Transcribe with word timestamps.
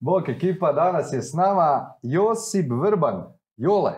Bok 0.00 0.28
ekipa, 0.28 0.72
danas 0.72 1.12
je 1.12 1.22
s 1.22 1.34
nama 1.34 1.94
Josip 2.02 2.72
Vrban. 2.82 3.24
Jole. 3.56 3.92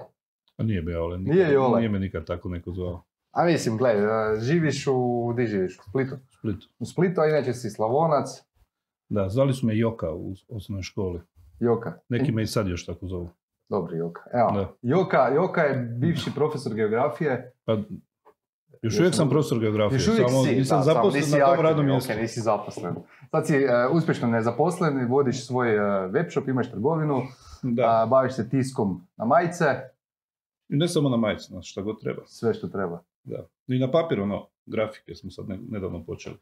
A 0.56 0.62
nije 0.62 0.82
me 0.82 0.92
Jole. 0.92 1.18
Nikad, 1.18 1.34
Nije 1.34 1.52
Jole. 1.52 1.78
Nije 1.78 1.88
me 1.88 1.98
nikad 1.98 2.26
tako 2.26 2.48
neko 2.48 2.72
zvao. 2.72 3.02
A 3.32 3.44
mislim, 3.44 3.76
gledaj, 3.76 4.34
e, 4.36 4.40
živiš 4.40 4.86
u, 4.86 5.32
di 5.36 5.46
živiš? 5.46 5.78
U 5.78 5.82
Splitu. 5.88 6.14
U 6.14 6.32
Splitu. 6.38 6.66
U 6.78 6.84
Splitu, 6.84 7.20
a 7.20 7.26
inače 7.26 7.52
si 7.52 7.70
Slavonac. 7.70 8.28
Da, 9.08 9.28
zvali 9.28 9.52
su 9.52 9.66
me 9.66 9.78
Joka 9.78 10.12
u 10.12 10.34
osnovnoj 10.48 10.82
školi. 10.82 11.20
Joka. 11.60 11.98
Neki 12.08 12.32
me 12.32 12.42
i 12.42 12.46
sad 12.46 12.68
još 12.68 12.86
tako 12.86 13.06
zovu. 13.06 13.30
Dobri 13.68 13.96
Joka. 13.98 14.22
Evo, 14.32 14.50
Da. 14.54 14.72
Joka, 14.82 15.28
Joka 15.34 15.60
je 15.60 15.96
bivši 15.98 16.30
profesor 16.34 16.74
geografije. 16.74 17.52
Pa, 17.64 17.78
još 18.82 18.98
uvijek 18.98 19.14
sam 19.14 19.30
profesor 19.30 19.58
geografije, 19.58 19.96
Još 19.96 20.08
uvijek 20.08 20.28
samo 20.28 20.44
si, 20.44 20.54
nisam 20.54 20.78
da, 20.78 20.84
zaposlen 20.84 21.14
nisi 21.14 21.38
na 21.38 21.46
tom 21.46 21.60
radnom 21.60 21.86
mjestu. 21.86 22.12
nisi 22.14 22.40
zaposlen. 22.40 22.94
Sad 23.30 23.46
si 23.46 23.56
e, 23.56 23.68
uspješno 23.88 24.28
nezaposlen, 24.28 25.06
vodiš 25.06 25.46
svoj 25.46 25.76
e, 25.76 25.80
web 26.08 26.26
shop, 26.30 26.48
imaš 26.48 26.70
trgovinu, 26.70 27.22
Da. 27.62 28.06
baviš 28.10 28.32
se 28.32 28.48
tiskom 28.50 29.06
na 29.16 29.24
majice, 29.24 29.64
I 30.68 30.76
ne 30.76 30.88
samo 30.88 31.08
na 31.08 31.16
majici, 31.16 31.54
na 31.54 31.62
šta 31.62 31.82
god 31.82 32.00
treba. 32.00 32.22
sve 32.26 32.54
što 32.54 32.68
treba. 32.68 33.02
Da. 33.24 33.46
I 33.68 33.78
na 33.78 33.90
papir, 33.90 34.20
ono, 34.20 34.46
grafike 34.66 35.14
smo 35.14 35.30
sad 35.30 35.48
ne- 35.48 35.58
nedavno 35.70 36.04
počeli. 36.04 36.36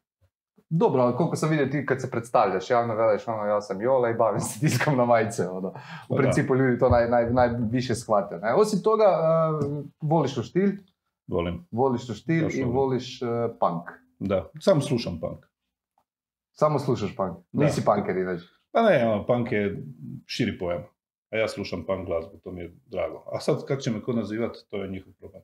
Dobro, 0.71 1.03
ali 1.03 1.17
koliko 1.17 1.37
sam 1.37 1.49
vidio 1.51 1.67
ti 1.67 1.87
kad 1.87 2.01
se 2.01 2.11
predstavljaš, 2.11 2.71
javno 2.71 2.95
veliš 2.95 3.29
ono 3.29 3.45
ja 3.45 3.61
sam 3.61 3.81
Jola 3.81 4.11
i 4.11 4.15
bavim 4.15 4.41
se 4.41 4.61
tiskom 4.61 4.97
na 4.97 5.05
majice. 5.05 5.49
Ono. 5.49 5.69
U 5.69 5.73
Pa 6.09 6.15
da. 6.15 6.17
principu 6.17 6.55
ljudi 6.55 6.79
to 6.79 6.89
naj, 6.89 7.09
naj, 7.09 7.31
najviše 7.31 7.95
shvate. 7.95 8.37
Ne? 8.37 8.55
Osim 8.55 8.83
toga, 8.83 9.05
e, 9.05 9.85
voliš 10.01 10.39
štilj, 10.43 10.79
Volim. 11.29 11.67
voliš 11.71 12.03
štilj 12.15 12.43
Baš 12.43 12.55
i 12.55 12.59
volim. 12.59 12.77
voliš 12.77 13.23
e, 13.23 13.27
punk. 13.61 13.83
Da. 14.19 14.51
Samo 14.61 14.81
slušam 14.81 15.21
punk. 15.21 15.45
Samo 16.53 16.79
slušaš 16.79 17.17
punk. 17.17 17.39
Da. 17.53 17.65
Nisi 17.65 17.85
punker 17.85 18.17
inače. 18.17 18.45
Pa 18.73 18.83
ne, 18.83 19.07
ono, 19.07 19.27
punk 19.27 19.53
je 19.53 19.83
širi 20.27 20.59
pojam. 20.59 20.83
A 21.31 21.37
ja 21.37 21.49
slušam 21.49 21.85
punk 21.87 22.07
glazbu, 22.07 22.39
to 22.39 22.53
mi 22.53 22.61
je 22.61 22.77
drago. 22.87 23.25
A 23.27 23.41
sad, 23.41 23.65
kako 23.65 23.81
će 23.81 23.91
me 23.91 24.03
ko 24.03 24.13
nazivat, 24.13 24.57
to 24.71 24.77
je 24.77 24.91
njihov 24.91 25.13
problem. 25.13 25.43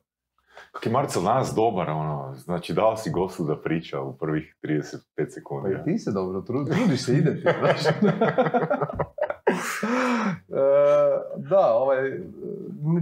Kak 0.71 0.85
je 0.85 0.91
Marcel 0.91 1.23
danas 1.23 1.53
dobar, 1.55 1.89
ono, 1.89 2.33
znači 2.35 2.73
dao 2.73 2.97
si 2.97 3.11
gostu 3.11 3.43
da 3.43 3.57
priča 3.57 4.01
u 4.01 4.17
prvih 4.17 4.55
35 4.63 4.99
Pa 5.15 5.23
sekundi. 5.27 5.69
i 5.71 5.83
ti 5.85 5.97
se 5.97 6.11
dobro 6.11 6.39
tru- 6.39 6.67
trudiš 6.67 7.01
se, 7.01 7.13
ide 7.13 7.35
ti, 7.35 7.41
znaš. 7.41 7.81
da, 11.37 11.73
ovaj, 11.73 12.07
e, 12.07 12.19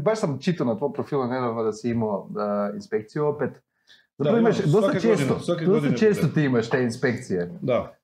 baš 0.03 0.19
sam 0.19 0.39
čitao 0.41 0.67
na 0.67 0.77
tvoj 0.77 0.93
profilu 0.93 1.27
nedavno 1.27 1.63
da 1.63 1.73
si 1.73 1.89
imao 1.89 2.29
e, 2.29 2.75
inspekciju 2.75 3.25
opet. 3.25 3.49
Zapravo 4.17 4.35
Da, 4.35 4.39
imaš, 4.39 4.59
imam, 4.59 4.71
dosta 4.71 4.99
često, 4.99 5.39
godine, 5.47 5.67
dosta 5.67 5.97
često 5.97 6.27
ti 6.27 6.41
imaš 6.43 6.69
te 6.69 6.83
inspekcije. 6.83 7.51
Da. 7.61 7.95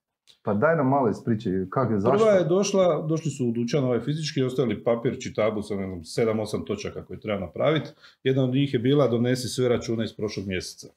Pa 0.42 0.54
daj 0.54 0.76
nam 0.76 0.88
malo 0.88 1.10
ispričaj, 1.10 1.52
kako 1.70 1.94
je, 1.94 2.00
zašto? 2.00 2.18
Prva 2.18 2.32
je 2.32 2.44
došla, 2.44 3.02
došli 3.02 3.32
su 3.32 3.48
u 3.48 3.52
dućan 3.52 3.84
ovaj 3.84 4.00
fizički 4.00 4.44
ostavili 4.44 4.84
papir, 4.84 5.18
čitabu 5.20 5.62
sa 5.62 5.76
ne 5.76 5.88
znam, 5.88 6.00
7-8 6.00 6.66
točaka 6.66 7.06
koje 7.06 7.20
treba 7.20 7.40
napraviti. 7.40 7.90
Jedna 8.24 8.44
od 8.44 8.50
njih 8.50 8.74
je 8.74 8.80
bila 8.80 9.08
donesi 9.08 9.48
sve 9.48 9.70
račune 9.70 10.04
iz 10.04 10.14
prošlog 10.14 10.48
mjeseca. 10.48 10.88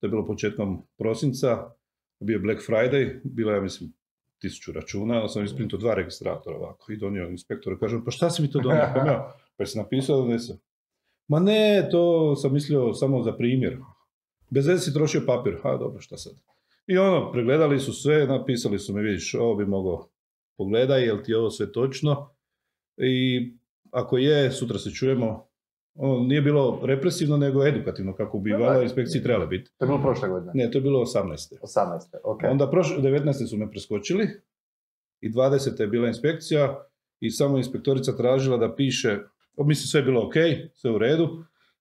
To 0.00 0.06
je 0.06 0.10
bilo 0.10 0.26
početkom 0.26 0.82
prosinca, 0.98 1.70
bio 2.20 2.34
je 2.34 2.40
Black 2.40 2.60
Friday, 2.68 3.20
bilo 3.24 3.50
je, 3.50 3.56
ja 3.56 3.62
mislim, 3.62 3.92
tisuću 4.38 4.72
računa, 4.72 5.14
onda 5.14 5.28
sam 5.28 5.44
isprintao 5.44 5.78
dva 5.78 5.94
registratora 5.94 6.56
ovako 6.56 6.92
i 6.92 6.96
donio 6.96 7.28
inspektoru. 7.28 7.78
Kažem, 7.78 8.04
pa 8.04 8.10
šta 8.10 8.30
si 8.30 8.42
mi 8.42 8.50
to 8.50 8.60
donio? 8.60 8.82
Pa, 8.94 8.98
ja, 8.98 9.36
pa 9.56 9.62
jesi 9.62 9.78
napisao 9.78 10.22
da? 10.22 10.36
Ma 11.28 11.40
ne, 11.40 11.88
to 11.90 12.36
sam 12.36 12.52
mislio 12.52 12.94
samo 12.94 13.22
za 13.22 13.32
primjer. 13.32 13.78
Bez 14.50 14.66
veze 14.66 14.80
si 14.80 14.94
trošio 14.94 15.22
papir. 15.26 15.56
Ha, 15.62 15.76
dobro, 15.76 16.00
šta 16.00 16.16
sad? 16.16 16.32
I 16.86 16.98
ono, 16.98 17.32
pregledali 17.32 17.80
su 17.80 17.92
sve, 17.92 18.26
napisali 18.26 18.78
su 18.78 18.94
mi, 18.94 19.02
vidiš, 19.02 19.34
ovo 19.34 19.54
bi 19.54 19.66
mogao 19.66 20.08
pogledaj, 20.56 21.04
jel 21.04 21.22
ti 21.22 21.32
je 21.32 21.38
ovo 21.38 21.50
sve 21.50 21.72
točno. 21.72 22.30
I 22.96 23.52
ako 23.90 24.18
je, 24.18 24.50
sutra 24.52 24.78
se 24.78 24.90
čujemo. 24.90 25.48
Ono, 25.96 26.26
nije 26.26 26.40
bilo 26.40 26.80
represivno, 26.82 27.36
nego 27.36 27.66
edukativno, 27.66 28.14
kako 28.14 28.38
bi 28.38 28.52
vala 28.52 28.82
inspekciji 28.82 29.22
trebale 29.22 29.46
biti. 29.46 29.70
To 29.78 29.84
je 29.84 29.86
bilo 29.86 30.02
prošle 30.02 30.28
godine. 30.28 30.52
Ne, 30.54 30.70
to 30.70 30.78
je 30.78 30.82
bilo 30.82 31.00
18. 31.00 31.58
18. 31.62 32.16
ok. 32.24 32.40
Onda 32.50 32.70
prošle, 32.70 32.96
19. 32.96 33.48
su 33.50 33.56
me 33.56 33.70
preskočili 33.70 34.28
i 35.20 35.32
20. 35.32 35.80
je 35.80 35.86
bila 35.86 36.08
inspekcija 36.08 36.86
i 37.20 37.30
samo 37.30 37.56
inspektorica 37.56 38.16
tražila 38.16 38.56
da 38.56 38.74
piše, 38.74 39.18
mislim 39.58 39.86
sve 39.86 40.00
je 40.00 40.04
bilo 40.04 40.26
ok, 40.26 40.34
sve 40.74 40.90
u 40.90 40.98
redu, 40.98 41.28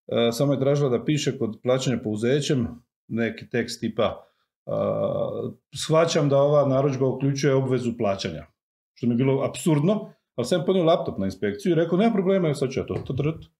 e, 0.07 0.31
samo 0.31 0.53
je 0.53 0.59
tražila 0.59 0.89
da 0.89 1.05
piše 1.05 1.37
kod 1.37 1.59
plaćanja 1.63 1.99
pouzećem 2.03 2.67
neki 3.07 3.49
tekst 3.49 3.79
tipa 3.79 4.25
a, 4.65 5.49
shvaćam 5.75 6.29
da 6.29 6.37
ova 6.37 6.67
narudžba 6.67 7.07
uključuje 7.07 7.53
obvezu 7.53 7.97
plaćanja. 7.97 8.45
Što 8.93 9.07
mi 9.07 9.13
je 9.13 9.17
bilo 9.17 9.43
apsurdno, 9.43 10.13
ali 10.35 10.45
sam 10.45 10.63
ponio 10.65 10.83
laptop 10.83 11.17
na 11.17 11.25
inspekciju 11.25 11.71
i 11.71 11.75
rekao, 11.75 11.97
nema 11.97 12.13
problema, 12.13 12.53
sad 12.53 12.69
ću 12.69 12.79
ja 12.79 12.85
to, 12.85 12.95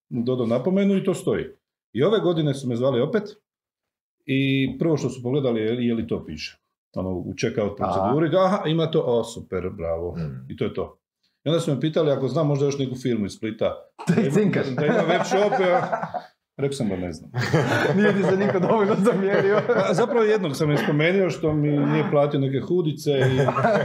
dodao 0.09 0.45
napomenu 0.45 0.97
i 0.97 1.03
to 1.03 1.13
stoji. 1.13 1.45
I 1.93 2.03
ove 2.03 2.19
godine 2.19 2.53
su 2.53 2.67
me 2.67 2.75
zvali 2.75 3.01
opet 3.01 3.23
i 4.25 4.69
prvo 4.79 4.97
što 4.97 5.09
su 5.09 5.23
pogledali 5.23 5.61
je, 5.61 5.71
li- 5.71 5.85
je 5.87 5.93
li 5.93 6.07
to 6.07 6.25
piše. 6.25 6.59
Ono, 6.95 7.09
u 7.09 7.33
checkout 7.39 7.77
proceduri, 7.77 8.37
aha, 8.37 8.63
ima 8.65 8.91
to, 8.91 9.01
o 9.05 9.23
super, 9.23 9.69
bravo. 9.77 10.15
Mm. 10.17 10.45
I 10.51 10.57
to 10.57 10.63
je 10.63 10.73
to. 10.73 10.97
I 11.43 11.49
onda 11.49 11.59
su 11.59 11.73
me 11.73 11.79
pitali 11.81 12.11
ako 12.11 12.27
znam 12.27 12.47
možda 12.47 12.65
još 12.65 12.77
neku 12.79 12.95
firmu 12.95 13.25
iz 13.25 13.31
Splita. 13.31 13.75
Da. 14.75 14.81
Da 14.81 14.85
ima 14.85 15.03
web 15.07 15.21
shop, 15.25 15.59
ja. 15.59 15.81
Rekao 16.57 16.73
sam 16.73 16.89
da 16.89 16.95
ne 16.95 17.11
znam. 17.11 17.31
Nije 17.95 18.13
ti 18.13 18.23
se 18.23 18.37
niko 18.37 18.59
dovoljno 18.59 18.95
zamjerio. 18.95 19.61
A 19.89 19.93
zapravo 19.93 20.21
jednog 20.21 20.55
sam 20.55 20.71
je 20.71 20.77
spomenuo 20.77 21.29
što 21.29 21.53
mi 21.53 21.67
nije 21.67 22.11
platio 22.11 22.39
neke 22.39 22.59
hudice 22.59 23.11
i 23.11 23.39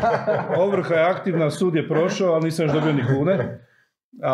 ovrha 0.64 0.94
je 0.94 1.04
aktivna, 1.04 1.50
sud 1.50 1.75
je 1.75 1.88
prošao, 1.88 2.32
ali 2.32 2.44
nisam 2.44 2.66
još 2.66 2.72
dobio 2.75 2.92
ni 2.92 3.04
kune. 3.06 3.66
A 4.22 4.32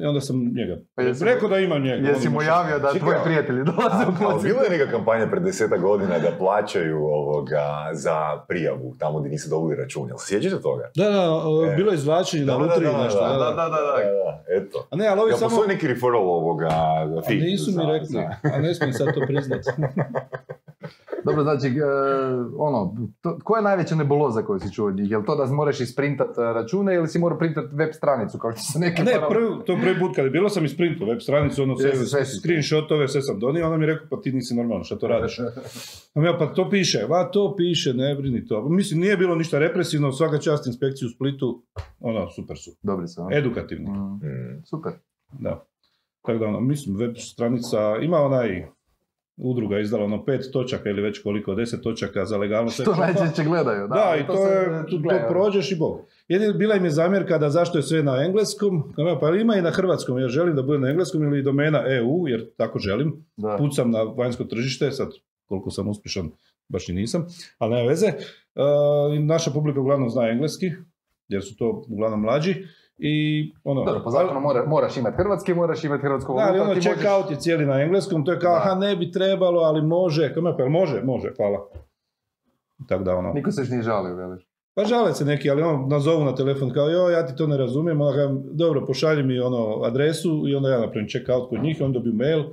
i 0.00 0.06
onda 0.06 0.20
sam 0.20 0.36
njega 0.36 0.76
Pa 0.94 1.02
jesi- 1.02 1.24
rekao 1.24 1.48
da 1.48 1.58
imam 1.58 1.82
njega. 1.82 2.08
Jesi 2.08 2.12
volim 2.20 2.32
mu 2.32 2.42
javio 2.42 2.78
da 2.78 2.92
tvoji 2.94 3.16
prijatelji 3.24 3.64
dolaze 3.64 4.04
u 4.04 4.12
posjet? 4.22 4.52
bila 4.52 4.64
je 4.64 4.70
neka 4.70 4.90
kampanja 4.90 5.26
pred 5.26 5.42
deseta 5.42 5.76
godina 5.78 6.18
da 6.18 6.30
plaćaju 6.38 6.98
ovoga 6.98 7.66
za 7.92 8.16
prijavu 8.48 8.94
tamo 8.98 9.18
gdje 9.20 9.30
nisu 9.30 9.50
dobili 9.50 9.76
račun. 9.76 10.08
Jel 10.08 10.16
sjećate 10.18 10.62
toga? 10.62 10.90
Da, 10.96 11.04
da, 11.04 11.20
E. 11.72 11.76
bilo 11.76 11.90
je 11.90 11.94
izvlačenje 11.94 12.44
na 12.44 12.56
lutriji 12.56 12.90
nešto. 12.94 13.20
da, 13.20 13.28
da, 13.28 13.50
Da, 13.50 13.68
da. 13.68 13.68
da, 13.68 14.42
eto. 14.56 14.86
A 14.90 14.96
ne, 14.96 15.06
ali 15.06 15.20
ovi 15.20 15.30
Jel 15.30 15.38
samo... 15.38 15.48
postoji 15.48 15.68
neki 15.68 15.88
referral 15.88 16.28
ovoga 16.28 16.70
fee 17.28 17.36
nisu 17.36 17.70
mi 17.70 17.92
rekli, 17.92 18.18
a 18.54 18.58
ne 18.58 18.74
smijem 18.74 18.92
sad 18.92 19.14
to 19.14 19.20
priznat. 19.26 19.60
Dobro, 21.24 21.42
znači, 21.42 21.66
e, 21.66 21.72
ono, 22.56 22.96
to, 23.20 23.38
koja 23.44 23.58
je 23.58 23.64
najveća 23.64 23.94
nebuloza 23.94 24.42
koju 24.42 24.60
si 24.60 24.72
čuo 24.72 24.86
od 24.86 24.96
njih? 24.96 25.10
Je 25.10 25.18
li 25.18 25.24
to 25.24 25.36
da 25.36 25.46
moraš 25.46 25.80
isprintat 25.80 26.28
e, 26.30 26.42
račune 26.42 26.94
ili 26.94 27.08
si 27.08 27.18
morao 27.18 27.38
printat 27.38 27.64
web 27.72 27.90
stranicu, 27.92 28.38
kao 28.38 28.52
što 28.52 28.60
su 28.62 28.78
neki... 28.78 29.02
Ne, 29.02 29.12
prvi, 29.28 29.46
to 29.66 29.76
prvi 29.76 29.98
put 29.98 30.16
kad 30.16 30.24
je 30.24 30.30
bilo 30.30 30.48
sam 30.48 30.64
isprintao 30.64 31.08
web 31.08 31.18
stranicu, 31.20 31.62
ono 31.62 31.76
sve, 31.76 31.96
sve 31.96 32.24
screenshotove, 32.26 33.08
sve 33.08 33.22
sam 33.22 33.38
donio, 33.38 33.64
onda 33.64 33.76
mi 33.76 33.84
je 33.84 33.92
rekao, 33.92 34.06
pa 34.10 34.22
ti 34.22 34.32
nisi 34.32 34.54
normalno, 34.54 34.84
šta 34.84 34.98
to 34.98 35.08
radiš? 35.08 35.38
Ja, 36.16 36.36
pa 36.38 36.46
to 36.46 36.70
piše, 36.70 37.06
va 37.08 37.24
to 37.24 37.54
piše, 37.56 37.94
ne 37.94 38.14
brini 38.14 38.46
to. 38.46 38.68
Mislim, 38.68 39.00
nije 39.00 39.16
bilo 39.16 39.34
ništa 39.34 39.58
represivno, 39.58 40.12
svaka 40.12 40.38
čast 40.38 40.66
inspekciju 40.66 41.06
u 41.06 41.10
Splitu, 41.10 41.62
ono, 42.00 42.30
super 42.30 42.56
su. 42.58 42.70
Dobri 42.82 43.08
su. 43.08 43.28
Edukativni, 43.32 43.90
Mm, 43.90 44.14
Mm. 44.16 44.62
super. 44.64 44.92
da. 45.32 45.64
Tako 46.22 46.38
da, 46.38 46.46
ono, 46.46 46.60
mislim, 46.60 46.96
web 46.96 47.14
stranica, 47.16 47.96
ima 48.02 48.16
onaj, 48.18 48.66
udruga 49.42 49.78
izdala 49.78 50.04
ono 50.04 50.24
pet 50.24 50.40
točaka 50.52 50.90
ili 50.90 51.02
već 51.02 51.22
koliko, 51.22 51.54
deset 51.54 51.82
točaka 51.82 52.24
za 52.24 52.36
legalnost. 52.36 52.80
Što 52.80 52.94
najčešće 52.94 53.44
gledaju, 53.44 53.88
da. 53.88 53.94
Da, 53.94 54.16
i 54.20 54.26
to, 54.26 54.36
se, 54.36 54.52
je, 54.52 54.60
e, 54.60 54.84
to, 54.90 55.08
to 55.08 55.28
prođeš 55.28 55.72
i 55.72 55.76
bog. 55.76 56.00
Jedin, 56.28 56.58
bila 56.58 56.74
im 56.74 56.84
je 56.84 56.90
zamjerka 56.90 57.38
da 57.38 57.50
zašto 57.50 57.78
je 57.78 57.82
sve 57.82 58.02
na 58.02 58.24
engleskom, 58.24 58.92
pa 59.20 59.36
ima 59.36 59.56
i 59.56 59.62
na 59.62 59.70
hrvatskom, 59.70 60.18
jer 60.18 60.30
želim 60.30 60.56
da 60.56 60.62
bude 60.62 60.78
na 60.78 60.88
engleskom 60.88 61.22
ili 61.22 61.42
domena 61.42 61.82
EU, 61.86 62.28
jer 62.28 62.50
tako 62.56 62.78
želim. 62.78 63.24
Da. 63.36 63.56
Pucam 63.58 63.90
na 63.90 64.02
vanjsko 64.02 64.44
tržište, 64.44 64.90
sad 64.90 65.08
koliko 65.46 65.70
sam 65.70 65.88
uspješan, 65.88 66.30
baš 66.68 66.88
i 66.88 66.92
nisam, 66.92 67.26
ali 67.58 67.74
nema 67.74 67.88
veze. 67.88 68.06
E, 68.06 68.16
naša 69.20 69.50
publika 69.50 69.80
uglavnom 69.80 70.10
zna 70.10 70.28
engleski, 70.28 70.70
jer 71.28 71.42
su 71.44 71.56
to 71.56 71.84
uglavnom 71.88 72.20
mlađi. 72.20 72.64
I 73.02 73.14
ono, 73.64 73.84
Dobro, 73.84 74.00
po 74.04 74.10
zakonu 74.10 74.40
mora, 74.40 74.64
moraš 74.66 74.96
imati 74.96 75.16
hrvatski, 75.16 75.54
moraš 75.54 75.84
imati 75.84 76.02
hrvatsku 76.02 76.34
da, 76.34 76.40
ali 76.40 76.58
valutu, 76.58 76.62
a 76.62 76.72
ono 76.72 76.80
check 76.80 76.96
možeš- 76.96 77.10
out 77.12 77.30
je 77.30 77.36
cijeli 77.36 77.66
na 77.66 77.82
engleskom, 77.82 78.24
to 78.24 78.32
je 78.32 78.38
kao, 78.38 78.52
Da. 78.52 78.56
aha, 78.58 78.74
ne 78.74 78.96
bi 78.96 79.12
trebalo, 79.12 79.60
ali 79.60 79.82
može, 79.82 80.34
kao, 80.34 80.56
pa 80.58 80.68
može, 80.68 81.02
može, 81.02 81.32
hvala. 81.36 81.68
Tako 82.88 83.04
da 83.04 83.14
ono. 83.14 83.32
Niko 83.32 83.50
se 83.50 83.60
još 83.62 83.70
nije 83.70 83.82
žalio, 83.82 84.14
veliš. 84.16 84.46
Pa 84.74 84.84
žale 84.84 85.14
se 85.14 85.24
neki, 85.24 85.50
ali 85.50 85.62
ono 85.62 85.86
nazovu 85.86 86.24
na 86.24 86.34
telefon 86.34 86.70
kao 86.70 86.88
joj, 86.88 87.12
ja 87.12 87.26
ti 87.26 87.36
to 87.36 87.46
ne 87.46 87.56
razumijem, 87.56 88.00
onda 88.00 88.16
kažem, 88.16 88.42
dobro, 88.52 88.86
pošalji 88.86 89.22
mi 89.22 89.38
ono 89.40 89.82
adresu 89.84 90.44
i 90.48 90.54
onda 90.54 90.68
ja 90.68 90.80
napravim 90.80 91.08
check 91.08 91.28
out 91.28 91.48
kod 91.48 91.62
njih 91.62 91.76
onda 91.80 91.98
dobiju 91.98 92.14
mail. 92.14 92.44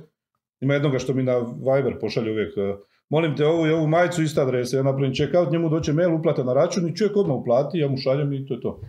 Ima 0.60 0.74
jednoga 0.74 0.98
što 0.98 1.14
mi 1.14 1.22
na 1.22 1.36
Viber 1.38 1.98
pošalje 2.00 2.30
uvijek, 2.32 2.56
e, 2.56 2.74
molim 3.08 3.36
te 3.36 3.46
ovu 3.46 3.66
i 3.66 3.72
ovu 3.72 3.86
majicu 3.86 4.22
ista 4.22 4.42
adresa, 4.42 4.76
ja 4.76 4.82
napravim 4.82 5.14
check 5.14 5.34
out, 5.34 5.50
njemu 5.52 5.68
doće 5.68 5.92
mail, 5.92 6.14
uplata 6.14 6.42
na 6.44 6.52
račun 6.52 6.88
i 6.88 6.96
čovjek 6.96 7.16
odmah 7.16 7.36
uplati, 7.36 7.78
ja 7.78 7.88
mu 7.88 7.96
šaljem 7.96 8.32
i 8.32 8.46
to 8.46 8.54
je 8.54 8.60
to. 8.60 8.80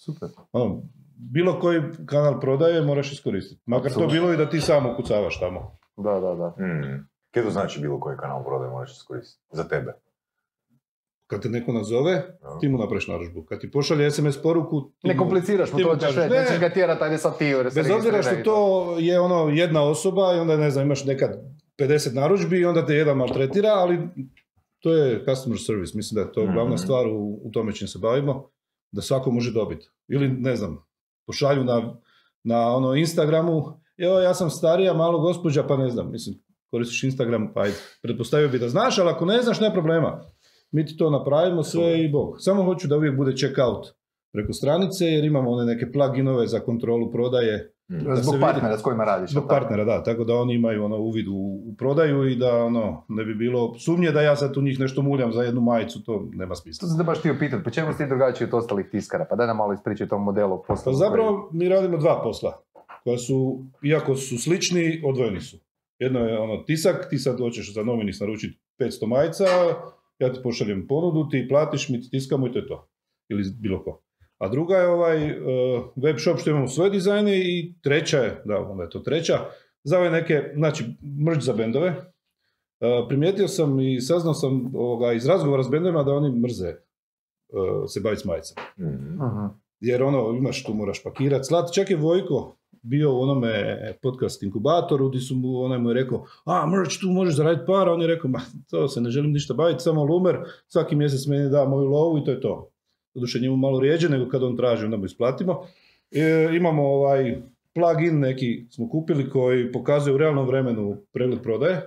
Super. 0.00 0.28
Ono, 0.52 0.82
bilo 1.16 1.60
koji 1.60 1.80
kanal 2.06 2.40
prodaje 2.40 2.82
moraš 2.82 3.12
iskoristiti. 3.12 3.62
Makar 3.66 3.82
to 3.82 3.88
Apsolutno. 3.88 4.12
bilo 4.12 4.32
i 4.32 4.36
da 4.36 4.50
ti 4.50 4.60
sam 4.60 4.86
ukucavaš 4.86 5.40
tamo. 5.40 5.78
Da, 5.96 6.12
da, 6.12 6.34
da. 6.34 6.64
Mm. 6.64 7.08
Kaj 7.30 7.42
to 7.42 7.50
znači 7.50 7.80
bilo 7.80 8.00
koji 8.00 8.16
kanal 8.16 8.44
prodaje 8.44 8.70
možeš 8.70 8.96
iskoristiti? 8.96 9.42
Za 9.52 9.64
tebe? 9.64 9.92
Kad 11.26 11.42
te 11.42 11.48
neko 11.48 11.72
nazove, 11.72 12.22
ti 12.60 12.68
mu 12.68 12.78
napraviš 12.78 13.08
narudžbu. 13.08 13.42
Kad 13.42 13.60
ti 13.60 13.70
pošalje 13.70 14.10
SMS 14.10 14.42
poruku, 14.42 14.90
ti 14.92 15.08
Ne 15.08 15.16
kompliciraš 15.16 15.72
mu 15.72 15.78
ti 15.78 15.84
mu 15.84 15.90
to, 15.90 15.96
ćeš 15.96 16.16
reći, 16.16 16.30
ne. 16.30 16.40
nećeš 16.40 16.58
ga 16.60 16.68
tjerat, 16.70 17.02
ajde 17.02 17.18
sad 17.18 17.38
ti. 17.38 17.54
Bez 17.74 17.90
obzira 17.90 18.22
što 18.22 18.34
to 18.36 18.58
je 18.98 19.20
ono 19.20 19.48
jedna 19.48 19.82
osoba 19.82 20.34
i 20.36 20.38
onda 20.38 20.56
ne 20.56 20.70
znam, 20.70 20.84
imaš 20.86 21.04
nekad 21.04 21.30
50 21.78 22.14
narudžbi 22.14 22.58
i 22.58 22.64
onda 22.64 22.86
te 22.86 22.94
jedan 22.94 23.16
maltretira, 23.16 23.68
ali 23.68 23.98
to 24.80 24.92
je 24.92 25.24
customer 25.24 25.58
service. 25.58 25.92
Mislim 25.96 26.14
da 26.14 26.20
je 26.20 26.32
to 26.32 26.42
glavna 26.44 26.64
Mhm. 26.66 26.76
stvar 26.76 27.06
u, 27.06 27.40
u 27.42 27.50
tome 27.50 27.72
čim 27.72 27.88
se 27.88 27.98
bavimo, 27.98 28.48
da 28.92 29.02
svako 29.02 29.30
može 29.30 29.52
dobiti. 29.52 29.88
Ili 30.08 30.28
ne 30.28 30.56
znam, 30.56 30.84
pošalju 31.26 31.64
na, 31.64 31.94
na 32.44 32.76
ono 32.76 32.94
Instagramu, 32.94 33.80
evo 33.98 34.20
ja 34.20 34.34
sam 34.34 34.50
starija, 34.50 34.94
malo 34.94 35.18
gospođa, 35.18 35.62
pa 35.62 35.76
ne 35.76 35.90
znam, 35.90 36.10
mislim, 36.10 36.36
koristiš 36.70 37.04
Instagram, 37.04 37.52
pa 37.54 37.60
ajde, 37.60 37.76
pretpostavio 38.02 38.48
bi 38.48 38.58
da 38.58 38.68
znaš, 38.68 38.98
ali 38.98 39.10
ako 39.10 39.24
ne 39.24 39.42
znaš, 39.42 39.60
ne 39.60 39.72
problema. 39.72 40.24
Mi 40.70 40.86
ti 40.86 40.96
to 40.96 41.10
napravimo 41.10 41.62
sve 41.62 42.04
i 42.04 42.08
bog. 42.08 42.36
Samo 42.38 42.62
hoću 42.62 42.88
da 42.88 42.96
uvijek 42.96 43.16
bude 43.16 43.36
checkout 43.36 43.86
preko 44.32 44.52
stranice, 44.52 45.04
jer 45.04 45.24
imamo 45.24 45.50
one 45.50 45.64
neke 45.64 45.92
pluginove 45.92 46.46
za 46.46 46.60
kontrolu 46.60 47.10
prodaje. 47.10 47.74
Da 47.90 48.16
se 48.16 48.22
Zbog 48.22 48.34
vidi. 48.34 48.42
partnera 48.42 48.78
s 48.78 48.82
kojima 48.82 49.04
radiš. 49.04 49.30
Zbog 49.30 49.44
partnera, 49.48 49.84
da, 49.84 50.02
tako 50.02 50.24
da 50.24 50.34
oni 50.34 50.54
imaju 50.54 50.84
ono 50.84 50.96
uvid 50.98 51.28
u, 51.28 51.32
u 51.64 51.74
prodaju 51.78 52.28
i 52.28 52.36
da 52.36 52.54
ono, 52.56 53.04
ne 53.08 53.24
bi 53.24 53.34
bilo 53.34 53.74
sumnje 53.76 54.10
da 54.10 54.22
ja 54.22 54.36
sad 54.36 54.56
u 54.56 54.62
njih 54.62 54.80
nešto 54.80 55.02
muljam 55.02 55.32
za 55.32 55.42
jednu 55.42 55.60
majicu, 55.60 56.04
to 56.04 56.28
nema 56.32 56.50
To 56.50 56.56
smisla. 56.56 56.88
sam 56.88 56.98
te 56.98 57.04
baš 57.04 57.18
htio 57.18 57.36
pitati, 57.38 57.64
po 57.64 57.70
čemu 57.70 57.92
si 57.92 57.98
ti 57.98 58.06
drugačiji 58.06 58.46
od 58.46 58.54
ostalih 58.54 58.86
tiskara? 58.86 59.26
Pa 59.30 59.36
daj 59.36 59.46
nam 59.46 59.56
malo 59.56 59.72
ispričaj 59.72 60.04
o 60.04 60.08
tom 60.08 60.22
modelu 60.22 60.58
Pa 60.58 60.66
posla. 60.66 60.92
zapravo 60.94 61.50
mi 61.52 61.68
radimo 61.68 61.96
dva 61.96 62.20
posla, 62.22 62.62
koja 63.04 63.18
su, 63.18 63.58
iako 63.82 64.14
su 64.14 64.38
slični, 64.38 65.02
odvojeni 65.04 65.40
su. 65.40 65.56
Jedno 65.98 66.20
je 66.20 66.38
ono 66.38 66.56
tisak, 66.56 67.06
ti 67.10 67.18
sad 67.18 67.38
hoćeš 67.38 67.74
za 67.74 67.82
novinis 67.82 68.20
naručiti 68.20 68.58
500 68.78 69.06
majica, 69.06 69.44
ja 70.18 70.32
ti 70.32 70.40
pošaljem 70.42 70.86
ponudu, 70.86 71.28
ti 71.28 71.46
platiš, 71.48 71.88
mi 71.88 72.00
ti 72.00 72.10
tiskamo 72.10 72.46
i 72.46 72.52
to 72.52 72.58
je 72.58 72.66
to. 72.66 72.88
Ili 73.28 73.42
bilo 73.60 73.82
ko. 73.84 74.02
A 74.40 74.48
druga 74.48 74.76
je 74.76 74.88
ovaj 74.88 75.30
uh, 75.30 75.84
web 75.96 76.16
shop 76.18 76.38
što 76.38 76.50
imamo 76.50 76.68
svoje 76.68 76.90
dizajne 76.90 77.38
i 77.38 77.74
treća 77.82 78.18
je, 78.18 78.42
da, 78.44 78.58
onda 78.58 78.82
je 78.82 78.90
to 78.90 78.98
treća, 78.98 79.38
za 79.84 79.98
ove 79.98 80.10
neke, 80.10 80.52
znači, 80.54 80.84
merch 81.02 81.42
za 81.42 81.52
bendove. 81.52 81.88
Uh, 81.88 83.08
primijetio 83.08 83.48
sam 83.48 83.80
i 83.80 84.00
saznao 84.00 84.34
sam 84.34 84.72
ovoga, 84.74 85.12
iz 85.12 85.26
razgovora 85.26 85.62
s 85.62 85.70
bendovima 85.70 86.02
da 86.02 86.12
oni 86.12 86.40
mrze 86.40 86.68
uh, 86.68 87.84
se 87.88 88.00
baviti 88.00 88.22
s 88.22 88.24
majicama. 88.24 88.66
Mm. 88.78 89.14
Mhm. 89.14 89.46
Jer 89.80 90.02
ono, 90.02 90.36
imaš 90.38 90.64
tu 90.64 90.74
moraš 90.74 91.02
pakirati, 91.02 91.44
slat. 91.44 91.72
Čak 91.72 91.90
je 91.90 91.96
Vojko 91.96 92.56
bio 92.82 93.14
u 93.14 93.20
onome 93.20 93.78
podcast 94.02 94.42
inkubatoru 94.42 95.08
gdje 95.08 95.20
su 95.20 95.34
mu, 95.36 95.60
onaj 95.60 95.78
mu 95.78 95.90
je 95.90 95.94
rekao, 95.94 96.24
a 96.44 96.66
merch 96.66 97.00
tu 97.00 97.06
možeš 97.06 97.36
zaraditi 97.36 97.66
para, 97.66 97.92
on 97.92 98.00
je 98.00 98.06
rekao, 98.06 98.30
ma 98.30 98.40
to 98.70 98.88
se 98.88 99.00
ne 99.00 99.10
želim 99.10 99.32
ništa 99.32 99.54
baviti, 99.54 99.82
samo 99.82 100.04
lumer, 100.04 100.38
svaki 100.68 100.96
mjesec 100.96 101.26
meni 101.26 101.50
da 101.50 101.64
moju 101.64 101.88
lovu 101.88 102.18
i 102.18 102.24
to 102.24 102.30
je 102.30 102.40
to. 102.40 102.70
Doduše 103.14 103.40
njemu 103.40 103.56
malo 103.56 103.80
rijeđe 103.80 104.08
nego 104.08 104.28
kad 104.28 104.42
on 104.42 104.56
traži, 104.56 104.84
onda 104.84 104.96
mu 104.96 105.04
isplatimo. 105.04 105.66
E, 106.10 106.48
imamo 106.56 106.82
ovaj 106.82 107.42
plugin 107.74 108.20
neki 108.20 108.66
smo 108.70 108.88
kupili 108.88 109.30
koji 109.30 109.72
pokazuje 109.72 110.14
u 110.14 110.18
realnom 110.18 110.46
vremenu 110.46 110.96
pregled 111.12 111.42
prodaje. 111.42 111.80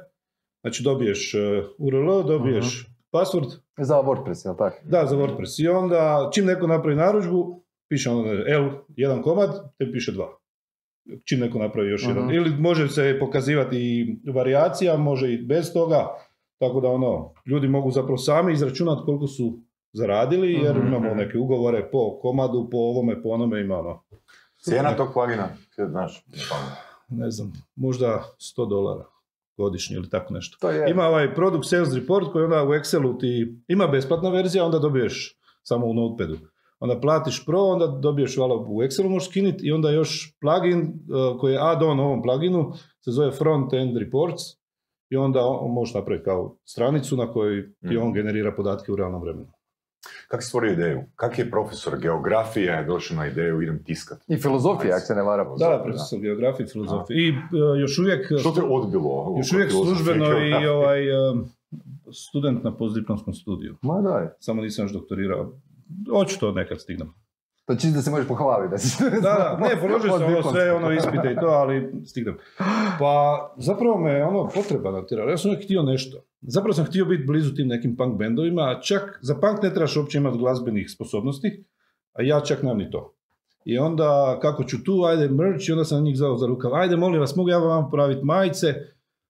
Znači 0.62 0.84
dobiješ 0.84 1.34
e, 1.34 1.64
URL, 1.78 2.24
dobiješ 2.24 2.88
password, 3.14 3.52
Za 3.78 3.96
WordPress, 3.96 4.46
jel 4.46 4.56
tako? 4.58 4.78
da, 4.84 5.06
za 5.06 5.16
WordPress. 5.18 5.64
I 5.64 5.68
onda, 5.68 6.30
čim 6.34 6.46
neko 6.46 6.68
napravi 6.68 6.96
narudžbu, 6.96 7.64
piše 7.90 8.10
ono 8.10 8.32
L, 8.48 8.70
jedan 8.96 9.22
komad, 9.22 9.50
te 9.78 9.92
piše 9.92 10.12
dva. 10.12 10.28
Čim 11.24 11.40
neko 11.40 11.60
napravi 11.60 11.90
još 11.90 12.04
jedan. 12.08 12.24
Mhm. 12.26 12.34
Ili 12.34 12.50
može 12.60 12.88
se 12.88 13.18
pokazivati 13.20 13.78
i 13.78 14.32
varijacija, 14.32 14.98
može 14.98 15.34
i 15.34 15.38
bez 15.46 15.74
toga. 15.74 16.08
Tako 16.60 16.82
da 16.82 16.90
ono, 16.90 17.34
ljudi 17.46 17.68
mogu 17.68 17.92
zapravo 17.92 18.18
sami 18.18 18.54
izračunati 18.54 19.02
koliko 19.06 19.28
su 19.28 19.60
zaradili, 19.94 20.54
jer 20.54 20.78
Mhm. 20.78 20.88
imamo 20.88 21.14
neke 21.16 21.38
ugovore 21.38 21.90
po 21.92 22.20
komadu, 22.22 22.68
po 22.72 22.78
ovome, 22.78 23.22
po 23.24 23.30
onome, 23.30 23.62
ima 23.62 23.80
ono, 23.80 24.04
Cijena 24.58 24.96
tog 24.98 25.10
plugina, 25.14 25.48
ti 25.76 25.82
znaš, 25.90 26.26
ne 27.08 27.32
znam, 27.32 27.54
možda 27.76 28.24
100 28.38 28.66
dolara 28.66 29.06
godišnje 29.58 29.96
ili 29.96 30.10
tako 30.10 30.34
nešto. 30.34 30.58
To 30.62 30.70
je. 30.70 30.92
Ima 30.92 31.04
ovaj 31.04 31.34
product 31.36 31.70
sales 31.70 31.94
report 31.94 32.32
koji 32.32 32.46
onda 32.46 32.64
u 32.64 32.68
Excelu 32.68 33.20
ti, 33.20 33.58
ima 33.68 33.88
besplatna 33.88 34.30
verzija, 34.30 34.66
onda 34.66 34.80
dobiješ 34.80 35.38
samo 35.64 35.86
u 35.86 35.94
Notepadu. 35.94 36.38
Onda 36.80 37.00
platiš 37.00 37.46
pro, 37.46 37.60
onda 37.60 37.88
dobiješ 37.88 38.38
vala 38.38 38.56
u 38.56 38.82
Excelu 38.82 39.10
možeš 39.10 39.30
skinit 39.30 39.56
i 39.64 39.72
onda 39.72 39.90
još 39.90 40.34
plugin 40.42 40.82
uh, 40.82 41.40
koji 41.40 41.54
je 41.54 41.60
add-on 41.62 42.00
ovom 42.00 42.22
pluginu 42.22 42.74
se 43.02 43.12
zove 43.12 43.32
front 43.32 43.74
end 43.74 43.98
reports 43.98 44.42
i 45.10 45.16
onda 45.18 45.46
on, 45.46 45.72
možeš 45.72 45.94
napraviti 45.94 46.26
kao 46.26 46.56
stranicu 46.66 47.18
na 47.18 47.32
kojoj 47.32 47.64
ti 47.82 47.88
Mhm. 47.96 47.98
on 47.98 48.14
generira 48.14 48.52
podatke 48.56 48.92
u 48.92 48.96
realnom 48.96 49.22
vremenu. 49.22 49.48
Kako 50.28 50.44
si 50.44 50.48
stvorio 50.48 50.74
ideju? 50.74 51.04
Kak 51.16 51.40
je 51.40 51.52
profesor 51.52 52.00
geografije 52.00 52.84
došao 52.84 53.18
na 53.18 53.28
ideju 53.28 53.62
idem 53.62 53.84
tiskat? 53.84 54.20
I 54.28 54.38
filozofija, 54.38 54.96
ako 54.96 55.06
se 55.06 55.16
ne 55.16 55.24
varam. 55.24 55.48
Da, 55.60 55.82
profesor 55.84 56.20
geografije 56.20 56.66
i 56.66 56.70
filozofije. 56.70 57.28
I 57.28 57.30
uh, 57.30 57.38
još 57.80 58.00
uvijek 58.00 58.28
Što 58.40 58.52
te 58.52 58.62
odbilo? 58.62 59.36
Još 59.38 59.54
uvijek 59.54 59.72
službeno 59.72 60.26
i 60.62 60.68
ovaj 60.68 61.30
um, 61.30 61.50
student 62.12 62.64
na 62.64 62.78
postdiplomskom 62.78 63.34
studiju. 63.34 63.76
Ma 63.82 64.02
daj. 64.02 64.28
Samo 64.40 64.62
nisam 64.62 64.86
još 64.86 64.92
doktorirao. 64.92 65.54
Hoću 66.10 66.40
to 66.40 66.52
nekad 66.52 66.82
stignem. 66.82 67.14
To 67.66 67.76
čisto 67.76 67.96
da 67.96 68.02
se 68.02 68.12
možeš 68.12 68.28
pohvaliti. 68.28 68.72
Da, 68.72 68.78
si... 68.78 69.04
Da, 69.04 69.20
da, 69.20 69.58
ne, 69.62 69.80
položio 69.82 70.12
sam 70.12 70.24
ono 70.24 70.44
sve 70.52 70.74
ono 70.74 70.92
ispite 70.92 71.32
i 71.32 71.36
to, 71.36 71.48
ali 71.48 71.92
stignem. 72.06 72.38
Pa 73.00 73.54
zapravo 73.58 73.98
me 73.98 74.24
ono 74.24 74.50
potreba 74.56 74.92
natjerala. 74.92 75.32
Ja 75.32 75.38
sam 75.38 75.52
uvijek 75.52 75.66
htio 75.66 75.84
nešto. 75.84 76.18
Zapravo 76.42 76.74
sam 76.74 76.86
htio 76.86 77.06
biti 77.06 77.24
blizu 77.24 77.56
tim 77.56 77.68
nekim 77.68 77.96
punk 77.98 78.18
bendovima, 78.18 78.62
a 78.62 78.82
čak 78.82 79.20
za 79.22 79.36
punk 79.36 79.64
ne 79.64 79.74
trebaš 79.74 79.98
uopće 79.98 80.18
imati 80.18 80.38
glazbenih 80.38 80.92
sposobnosti, 80.92 81.64
a 82.14 82.22
ja 82.22 82.40
čak 82.40 82.64
nemam 82.64 82.78
ni 82.78 82.92
to. 82.92 83.14
I 83.66 83.78
onda, 83.78 84.40
kako 84.42 84.64
ću 84.64 84.84
tu, 84.84 85.04
ajde 85.04 85.28
merch, 85.28 85.70
i 85.70 85.72
onda 85.72 85.86
sam 85.86 86.04
njih 86.04 86.18
zvao 86.18 86.38
za 86.38 86.48
rukav, 86.48 86.76
ajde 86.76 86.96
molim 86.96 87.20
vas, 87.20 87.36
mogu 87.36 87.50
ja 87.50 87.58
vam 87.58 87.92
praviti 87.92 88.26
majice, 88.26 88.74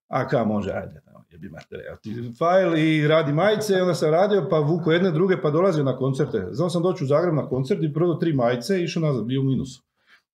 a 0.07 0.27
ka 0.27 0.43
može, 0.43 0.71
ajde, 0.71 1.01
no, 1.43 1.47
jebi 1.47 1.53
mater, 1.53 1.79
evo 1.87 1.97
ti 2.01 2.33
fajl 2.39 2.75
i 2.77 3.07
radi 3.07 3.33
majice, 3.33 3.73
i 3.73 3.81
onda 3.81 3.93
sam 3.93 4.11
radio, 4.11 4.47
pa 4.49 4.59
vuko 4.59 4.91
jedne, 4.91 5.11
druge, 5.11 5.41
pa 5.41 5.49
dolazio 5.49 5.83
na 5.83 5.97
koncerte. 5.97 6.47
Znao 6.51 6.69
sam 6.69 6.83
doći 6.83 7.03
u 7.03 7.07
Zagreb 7.07 7.33
na 7.33 7.49
koncert 7.49 7.83
i 7.83 7.93
prodao 7.93 8.15
tri 8.15 8.33
majice 8.33 8.79
i 8.79 8.83
išao 8.83 9.01
nazad, 9.01 9.25
bio 9.25 9.41
u 9.41 9.43
minusu. 9.43 9.83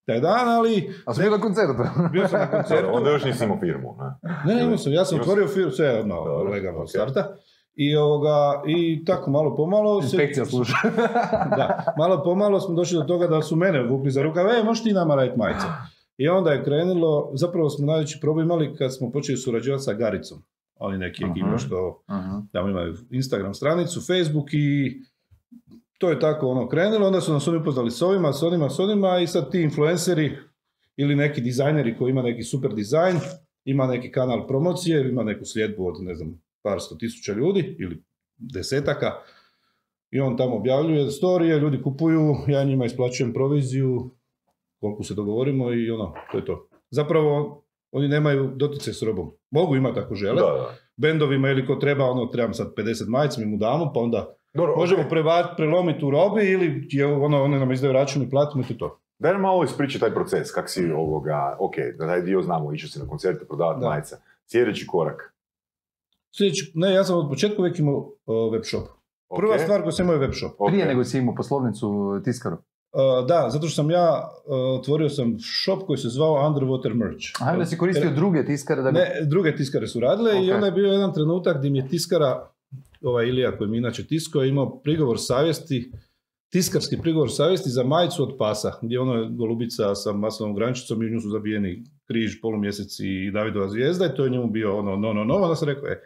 Taj 0.06 0.20
dan, 0.20 0.48
ali 0.48 0.90
A 1.06 1.14
sam 1.14 1.22
bio 1.22 1.30
na 1.30 1.40
koncertu. 1.40 1.74
bio 2.12 2.28
sam 2.28 2.40
na 2.40 2.50
koncertu. 2.50 2.88
Onda 2.92 3.10
još 3.10 3.24
nisi 3.24 3.44
imao 3.44 3.58
firmu, 3.60 3.96
ne? 4.00 4.30
Ne, 4.44 4.54
ne, 4.54 4.62
imao 4.64 4.78
sam, 4.78 4.92
ja 4.92 5.04
sam 5.04 5.20
otvorio 5.20 5.48
firmu, 5.48 5.70
sve 5.70 6.00
odmah 6.00 6.16
Dobro, 6.16 6.50
legalno 6.52 6.80
ok. 6.82 6.88
starta. 6.88 7.34
I, 7.74 7.96
ovoga, 7.96 8.62
I 8.66 9.04
tako 9.04 9.30
malo 9.30 9.56
pomalo... 9.56 10.02
se- 10.02 10.06
Inspekcija 10.06 10.44
sluša. 10.46 10.74
da, 11.58 11.94
malo 11.98 12.22
pomalo 12.24 12.60
smo 12.60 12.74
došli 12.74 12.96
do 12.98 13.04
toga 13.04 13.26
da 13.26 13.42
su 13.42 13.56
mene 13.56 13.82
vukli 13.82 14.10
za 14.10 14.22
rukav, 14.22 14.46
e, 14.46 14.62
možeš 14.64 14.84
ti 14.84 14.92
nama 14.92 15.14
raditi 15.14 15.38
majice. 15.38 15.66
I 16.16 16.28
onda 16.28 16.50
je 16.50 16.64
krenulo, 16.64 17.30
zapravo 17.34 17.70
smo 17.70 17.86
najveći 17.86 18.18
problem 18.20 18.46
imali 18.46 18.76
kad 18.76 18.96
smo 18.96 19.10
počeli 19.10 19.38
surađivati 19.38 19.82
sa 19.82 19.92
Garicom. 19.92 20.38
Oni 20.80 20.98
neki 20.98 21.24
ekipa 21.30 21.58
što 21.58 22.02
Mhm. 22.10 22.36
tamo 22.52 22.68
imaju 22.68 22.94
Instagram 23.10 23.54
stranicu, 23.54 24.00
Facebook 24.00 24.48
i 24.52 24.96
to 25.98 26.10
je 26.10 26.20
tako 26.20 26.48
ono 26.48 26.68
krenulo, 26.68 27.06
onda 27.06 27.20
su 27.20 27.32
nas 27.32 27.48
oni 27.48 27.58
upoznali 27.58 27.90
s 27.90 28.02
ovima, 28.02 28.32
s 28.32 28.42
onima, 28.42 28.70
s 28.70 28.78
onima 28.78 29.18
i 29.18 29.26
sad 29.26 29.50
ti 29.50 29.60
influenceri 29.62 30.36
ili 30.96 31.16
neki 31.16 31.40
dizajneri 31.40 31.96
koji 31.98 32.10
ima 32.10 32.22
neki 32.22 32.42
super 32.42 32.74
dizajn, 32.74 33.16
ima 33.64 33.86
neki 33.86 34.12
kanal 34.12 34.46
promocije, 34.46 35.08
ima 35.08 35.22
neku 35.22 35.44
sljedbu 35.44 35.86
od 35.86 35.94
ne 36.00 36.14
znam 36.14 36.42
par 36.62 36.80
sto 36.80 36.94
tisuća 36.94 37.32
ljudi 37.32 37.76
ili 37.78 38.02
desetaka 38.38 39.12
i 40.10 40.20
on 40.20 40.36
tamo 40.36 40.56
objavljuje 40.56 41.10
storije, 41.10 41.58
ljudi 41.58 41.82
kupuju, 41.82 42.34
ja 42.48 42.64
njima 42.64 42.84
isplaćujem 42.84 43.32
proviziju, 43.32 44.10
koliko 44.80 45.02
se 45.02 45.14
dogovorimo 45.14 45.72
i 45.72 45.90
ono, 45.90 46.14
to 46.32 46.38
je 46.38 46.44
to. 46.44 46.68
Zapravo 46.90 47.62
oni 47.92 48.08
nemaju 48.08 48.50
doticaj 48.56 48.92
s 48.94 49.02
robom. 49.02 49.30
Mogu 49.50 49.76
imati 49.76 50.00
ako 50.00 50.14
žele, 50.14 50.34
Da, 50.36 50.46
da. 50.48 50.74
bendovima 50.96 51.48
ili 51.48 51.66
ko 51.66 51.74
treba, 51.74 52.04
ono, 52.04 52.26
trebam 52.26 52.54
sad 52.54 52.74
50 52.74 53.08
majica, 53.08 53.40
mi 53.40 53.46
mu 53.46 53.56
damo, 53.56 53.92
pa 53.92 54.00
onda 54.00 54.34
Dobro, 54.54 54.76
možemo 54.76 55.02
ok. 55.02 55.08
preva- 55.08 55.54
prelomiti 55.56 56.04
u 56.04 56.10
robi 56.10 56.44
ili 56.44 56.86
je 56.90 57.06
ono, 57.06 57.42
one 57.42 57.58
nam 57.58 57.72
izdaju 57.72 57.92
račun 57.92 58.22
i 58.22 58.30
platimo 58.30 58.64
i 58.70 58.78
to. 58.78 58.98
Daj 59.18 59.32
nam 59.32 59.42
malo 59.42 59.64
ispričaj 59.64 60.00
taj 60.00 60.10
proces, 60.10 60.52
kak 60.52 60.70
si 60.70 60.92
ovoga, 60.92 61.56
ok, 61.58 61.74
da 61.98 62.06
taj 62.06 62.22
dio 62.22 62.42
znamo, 62.42 62.72
išao 62.72 62.88
si 62.88 62.98
na 62.98 63.06
koncerte, 63.06 63.44
prodavati 63.44 63.80
Da. 63.80 63.88
majice. 63.88 64.16
Sljedeći 64.46 64.86
korak. 64.86 65.34
Sljedeći, 66.30 66.72
ne, 66.74 66.92
ja 66.92 67.04
sam 67.04 67.18
od 67.18 67.28
početka 67.28 67.56
uvijek 67.58 67.78
imao 67.78 67.94
uh, 68.26 68.52
web 68.52 68.62
shop. 68.64 68.82
Prva 69.36 69.58
stvar 69.58 69.82
koju 69.82 69.92
sam 69.92 70.04
imao 70.04 70.14
je 70.14 70.20
web 70.20 70.32
shop. 70.32 70.50
Prije 70.68 70.86
nego 70.86 71.04
si 71.04 71.18
imao 71.18 71.34
poslovnicu 71.34 71.90
tiskaru. 72.24 72.56
Uh, 72.92 73.26
da, 73.26 73.48
zato 73.50 73.66
što 73.66 73.74
sam 73.74 73.90
ja 73.90 74.30
uh, 74.46 74.80
otvorio 74.80 75.08
sam 75.08 75.36
shop 75.64 75.86
koji 75.86 75.96
se 75.98 76.08
zvao 76.08 76.50
Underwater 76.50 76.94
Merch. 76.94 77.26
A 77.40 77.52
onda 77.52 77.66
si 77.66 77.78
koristio 77.78 78.10
druge 78.10 78.44
tiskare 78.44 78.82
da. 78.82 78.90
Ne, 78.90 79.10
druge 79.26 79.56
tiskare 79.56 79.86
su 79.86 80.00
radile 80.00 80.44
i 80.44 80.50
Ok. 80.50 80.54
onda 80.54 80.66
je 80.66 80.72
bio 80.72 80.86
jedan 80.86 81.14
trenutak 81.14 81.58
gdje 81.58 81.70
mi 81.70 81.78
je 81.78 81.88
tiskara, 81.88 82.48
ovaj 83.02 83.26
Ilija 83.26 83.56
koji 83.58 83.70
mi 83.70 83.78
inače 83.78 84.06
tisko, 84.06 84.42
je 84.42 84.48
imao 84.48 84.80
prigovor 84.80 85.16
savjesti, 85.20 85.92
tiskarski 86.52 86.98
prigovor 87.02 87.32
savjesti 87.32 87.70
za 87.70 87.84
majicu 87.84 88.22
od 88.22 88.36
pasa, 88.38 88.72
gdje 88.82 89.00
ono 89.00 89.14
je 89.14 89.28
golubica 89.30 89.94
sa 89.94 90.12
maslovom 90.12 90.56
grančicom 90.56 91.02
i 91.02 91.06
u 91.06 91.10
nju 91.10 91.20
su 91.20 91.28
zabijeni 91.30 91.84
križ, 92.06 92.40
polumjesec 92.42 93.00
i 93.00 93.30
Davidova 93.30 93.68
zvijezda 93.68 94.06
i 94.06 94.14
to 94.16 94.24
je 94.24 94.30
njemu 94.30 94.50
bio 94.50 94.78
ono 94.78 94.96
no, 94.96 95.12
no, 95.12 95.24
no, 95.24 95.34
onda 95.34 95.56
sam 95.56 95.68
rekao, 95.68 95.88
e, 95.88 96.00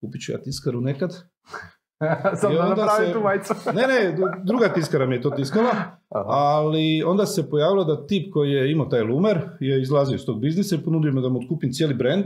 kupit 0.00 0.22
ću 0.24 0.32
ja 0.32 0.38
tiskaru 0.38 0.80
nekad 0.80 1.10
Sam 2.40 2.52
I 2.52 2.56
da 2.76 2.88
se- 2.98 3.12
tu 3.12 3.20
majicu. 3.20 3.54
Ne, 3.74 3.82
ne, 3.86 4.16
druga 4.44 4.72
tiskara 4.72 5.06
mi 5.06 5.14
je 5.14 5.22
to 5.22 5.30
tiskala, 5.30 5.70
Aha. 6.14 6.24
ali 6.28 7.02
onda 7.06 7.26
se 7.26 7.50
pojavilo 7.50 7.84
da 7.84 8.06
tip 8.06 8.32
koji 8.32 8.50
je 8.50 8.70
imao 8.72 8.86
taj 8.86 9.02
Lumer 9.02 9.38
je 9.60 9.82
izlazio 9.82 10.14
iz 10.14 10.26
tog 10.26 10.40
biznisa 10.40 10.74
i 10.76 10.84
ponudio 10.84 11.12
mi 11.12 11.22
da 11.22 11.28
mu 11.28 11.38
otkupim 11.38 11.72
cijeli 11.72 11.94
brand. 11.94 12.24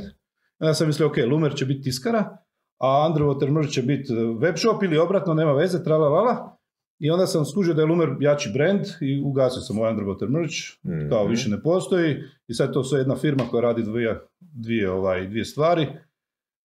Ja 0.61 0.75
sam 0.75 0.87
mislio, 0.87 1.09
ok, 1.09 1.17
Lumer 1.31 1.55
će 1.55 1.65
biti 1.67 1.83
tiskara, 1.83 2.37
a 2.81 2.87
Underwater 3.09 3.51
Merch 3.51 3.71
će 3.71 3.83
biti 3.83 4.13
web 4.41 4.55
shop 4.57 4.83
ili 4.83 4.99
obratno, 4.99 5.35
nema 5.35 5.53
veze, 5.53 5.85
tralalala. 5.85 6.57
I 6.99 7.11
onda 7.11 7.27
sam 7.27 7.45
skužio 7.45 7.75
da 7.75 7.83
je 7.83 7.87
Lumer 7.87 8.09
jači 8.21 8.51
brand 8.55 8.81
i 9.01 9.23
ugasio 9.25 9.61
sam 9.61 9.79
ovaj 9.79 9.93
Underwater 9.95 10.29
Merch, 10.29 10.55
Mhm. 10.85 11.09
kao 11.09 11.27
više 11.27 11.51
ne 11.51 11.63
postoji. 11.63 12.17
I 12.49 12.55
sad 12.55 12.73
to 12.73 12.85
sve 12.85 12.99
jedna 13.01 13.17
firma 13.17 13.45
koja 13.51 13.61
radi 13.61 13.83
dvije, 13.83 14.21
dvije, 14.41 14.91
ovaj, 14.91 15.27
dvije 15.27 15.45
stvari. 15.45 15.87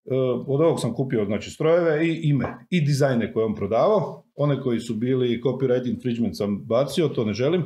E, 0.09 0.15
od 0.47 0.61
ovog 0.61 0.79
sam 0.79 0.93
kupio 0.93 1.25
znači, 1.25 1.49
strojeve 1.49 2.07
i 2.07 2.19
ime 2.23 2.45
i 2.69 2.81
dizajne 2.81 3.33
koje 3.33 3.45
on 3.45 3.55
prodavao. 3.55 4.23
One 4.35 4.61
koji 4.61 4.79
su 4.79 4.95
bili 4.95 5.41
copyright 5.41 5.89
infringement 5.93 6.37
sam 6.37 6.65
bacio, 6.65 7.07
to 7.07 7.25
ne 7.25 7.33
želim. 7.33 7.65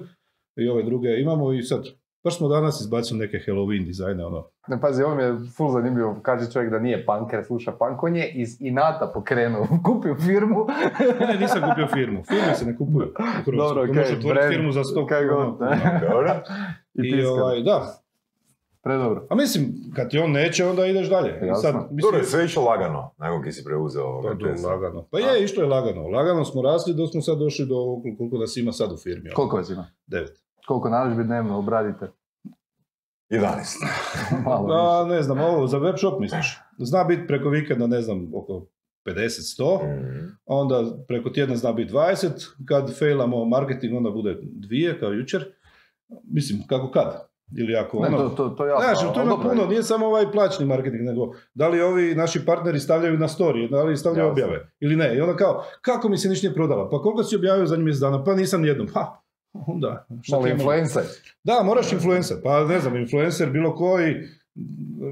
I 0.56 0.70
ove 0.70 0.84
druge 0.84 1.10
imamo 1.20 1.54
i 1.54 1.64
sad, 1.64 1.84
baš 2.24 2.38
smo 2.38 2.48
danas 2.48 2.82
izbacili 2.82 3.20
neke 3.20 3.38
Halloween 3.48 3.86
dizajne, 3.86 4.26
ono. 4.26 4.50
Ne, 4.68 4.82
pazi, 4.82 5.04
ovo 5.04 5.16
mi 5.16 5.24
je 5.24 5.36
full 5.58 5.72
zanimljivo. 5.72 6.20
Kaže 6.22 6.52
čovjek 6.52 6.72
da 6.72 6.80
nije 6.80 7.06
punker, 7.06 7.44
sluša 7.44 7.72
punk. 7.72 8.04
On 8.04 8.16
je 8.16 8.32
iz 8.36 8.58
inata 8.60 9.12
pokrenuo, 9.14 9.68
kupio 9.86 10.16
firmu. 10.16 10.66
Ne, 11.28 11.38
nisam 11.40 11.62
kupio 11.70 11.88
firmu. 11.88 12.24
Firme 12.24 12.56
se 12.56 12.66
ne 12.66 12.78
kupuju 12.78 13.08
u 13.08 13.44
Hrvatskoj. 13.46 13.58
Dobro, 13.58 13.84
okej, 13.84 14.02
otvoriti 14.02 14.28
brand, 14.28 14.54
firmu 14.54 14.72
za 14.72 14.84
100 14.84 15.08
kaj 15.08 15.28
kuna. 15.28 15.46
god, 15.46 15.62
ne. 15.70 16.02
Dobro. 16.10 16.42
I, 16.94 17.08
I 17.08 17.26
ovaj, 17.26 17.62
da, 17.62 18.03
Predobro. 18.84 19.28
a 19.30 19.36
mislim, 19.36 19.64
kad 19.96 20.10
ti 20.10 20.20
on 20.20 20.32
neće, 20.32 20.66
onda 20.66 20.86
ideš 20.86 21.10
dalje. 21.10 21.30
Jasno. 21.38 21.62
Sad, 21.62 21.76
mislim, 21.76 21.98
Dobro, 22.02 22.18
je 22.18 22.24
sve 22.24 22.46
išlo 22.46 22.64
lagano, 22.64 23.12
nakon 23.18 23.44
ki 23.44 23.52
si 23.52 23.64
preuzeo 23.64 24.04
Pa, 24.04 24.10
ovoga 24.10 24.38
Tesla. 24.44 24.72
lagano. 24.72 25.08
Pa 25.12 25.20
je, 25.20 25.44
išlo 25.44 25.64
je 25.64 25.70
lagano. 25.70 26.08
Lagano 26.08 26.46
smo 26.46 26.62
rasli 26.62 26.94
dok 26.94 27.12
smo 27.12 27.22
sad 27.22 27.38
došli 27.38 27.66
do 27.66 27.76
koliko 28.18 28.38
nas 28.38 28.58
ima 28.58 28.72
sad 28.72 28.92
u 28.92 28.98
firmi. 28.98 29.22
ono, 29.22 29.36
Koliko 29.36 29.58
vas 29.58 29.70
ima? 29.70 29.86
Devet. 30.08 30.44
Koliko 30.68 30.90
narudžbi 30.90 31.24
dnevno 31.24 31.58
obradite? 31.58 32.12
11. 33.30 33.42
Malo 34.46 34.68
A, 34.72 35.06
ne 35.06 35.22
znam, 35.22 35.40
ovo 35.40 35.68
za 35.68 35.78
web 35.78 35.96
shop 35.98 36.20
misliš? 36.20 36.58
Zna 36.80 37.04
biti 37.04 37.28
preko 37.28 37.50
vikenda, 37.50 37.88
ne 37.88 38.02
znam, 38.02 38.32
oko 38.36 38.66
50-100, 39.06 39.80
Mhm. 39.84 40.26
onda 40.46 40.84
preko 41.08 41.30
tjedna 41.30 41.56
zna 41.56 41.74
biti 41.74 41.94
20, 41.94 42.30
kad 42.66 42.98
failamo 43.00 43.46
marketing 43.46 43.96
onda 43.96 44.10
bude 44.10 44.38
dvije, 44.42 45.00
kao 45.00 45.12
jučer. 45.12 45.46
Mislim, 46.24 46.68
kako 46.68 46.92
kad? 46.92 47.33
Ili 47.56 47.76
ako 47.76 48.00
Ne, 48.00 48.08
ono... 48.08 48.18
to, 48.20 48.30
to, 48.30 48.50
to 48.50 48.66
je 48.66 48.70
jasno. 48.70 48.86
Znaš, 49.02 49.14
to 49.14 49.22
ima 49.22 49.38
puno, 49.40 49.66
nije 49.66 49.84
samo 49.84 50.06
ovaj 50.06 50.32
plaćni 50.32 50.66
marketing, 50.66 51.02
nego 51.02 51.22
da 51.54 51.68
li 51.68 51.82
ovi 51.82 52.16
naši 52.16 52.46
partneri 52.46 52.80
stavljaju 52.80 53.18
na 53.18 53.28
story, 53.28 53.70
da 53.70 53.84
li 53.84 53.98
stavljaju 53.98 54.22
Jasno. 54.22 54.32
objave 54.34 54.70
ili 54.80 54.96
ne. 54.96 55.16
I 55.16 55.22
onda 55.22 55.36
kao, 55.36 55.64
kako 55.82 56.10
mi 56.10 56.18
se 56.18 56.30
ništa 56.30 56.48
nije 56.48 56.56
prodala? 56.56 56.90
Pa 56.90 57.00
koliko 57.00 57.24
si 57.24 57.36
objavio 57.36 57.66
zadnjih 57.66 57.86
mjesec 57.86 58.02
dana? 58.02 58.24
Pa 58.24 58.36
nisam 58.36 58.62
nijednom. 58.62 58.88
Ha, 58.88 59.06
onda, 59.68 60.06
ja 60.10 60.16
mogu- 60.30 60.48
influencer. 60.48 61.04
Da, 61.44 61.62
moraš 61.64 61.92
influencer. 61.92 62.38
Pa 62.44 62.64
ne 62.64 62.80
znam, 62.80 62.96
influencer 62.98 63.50
bilo 63.50 63.76
koji 63.76 64.16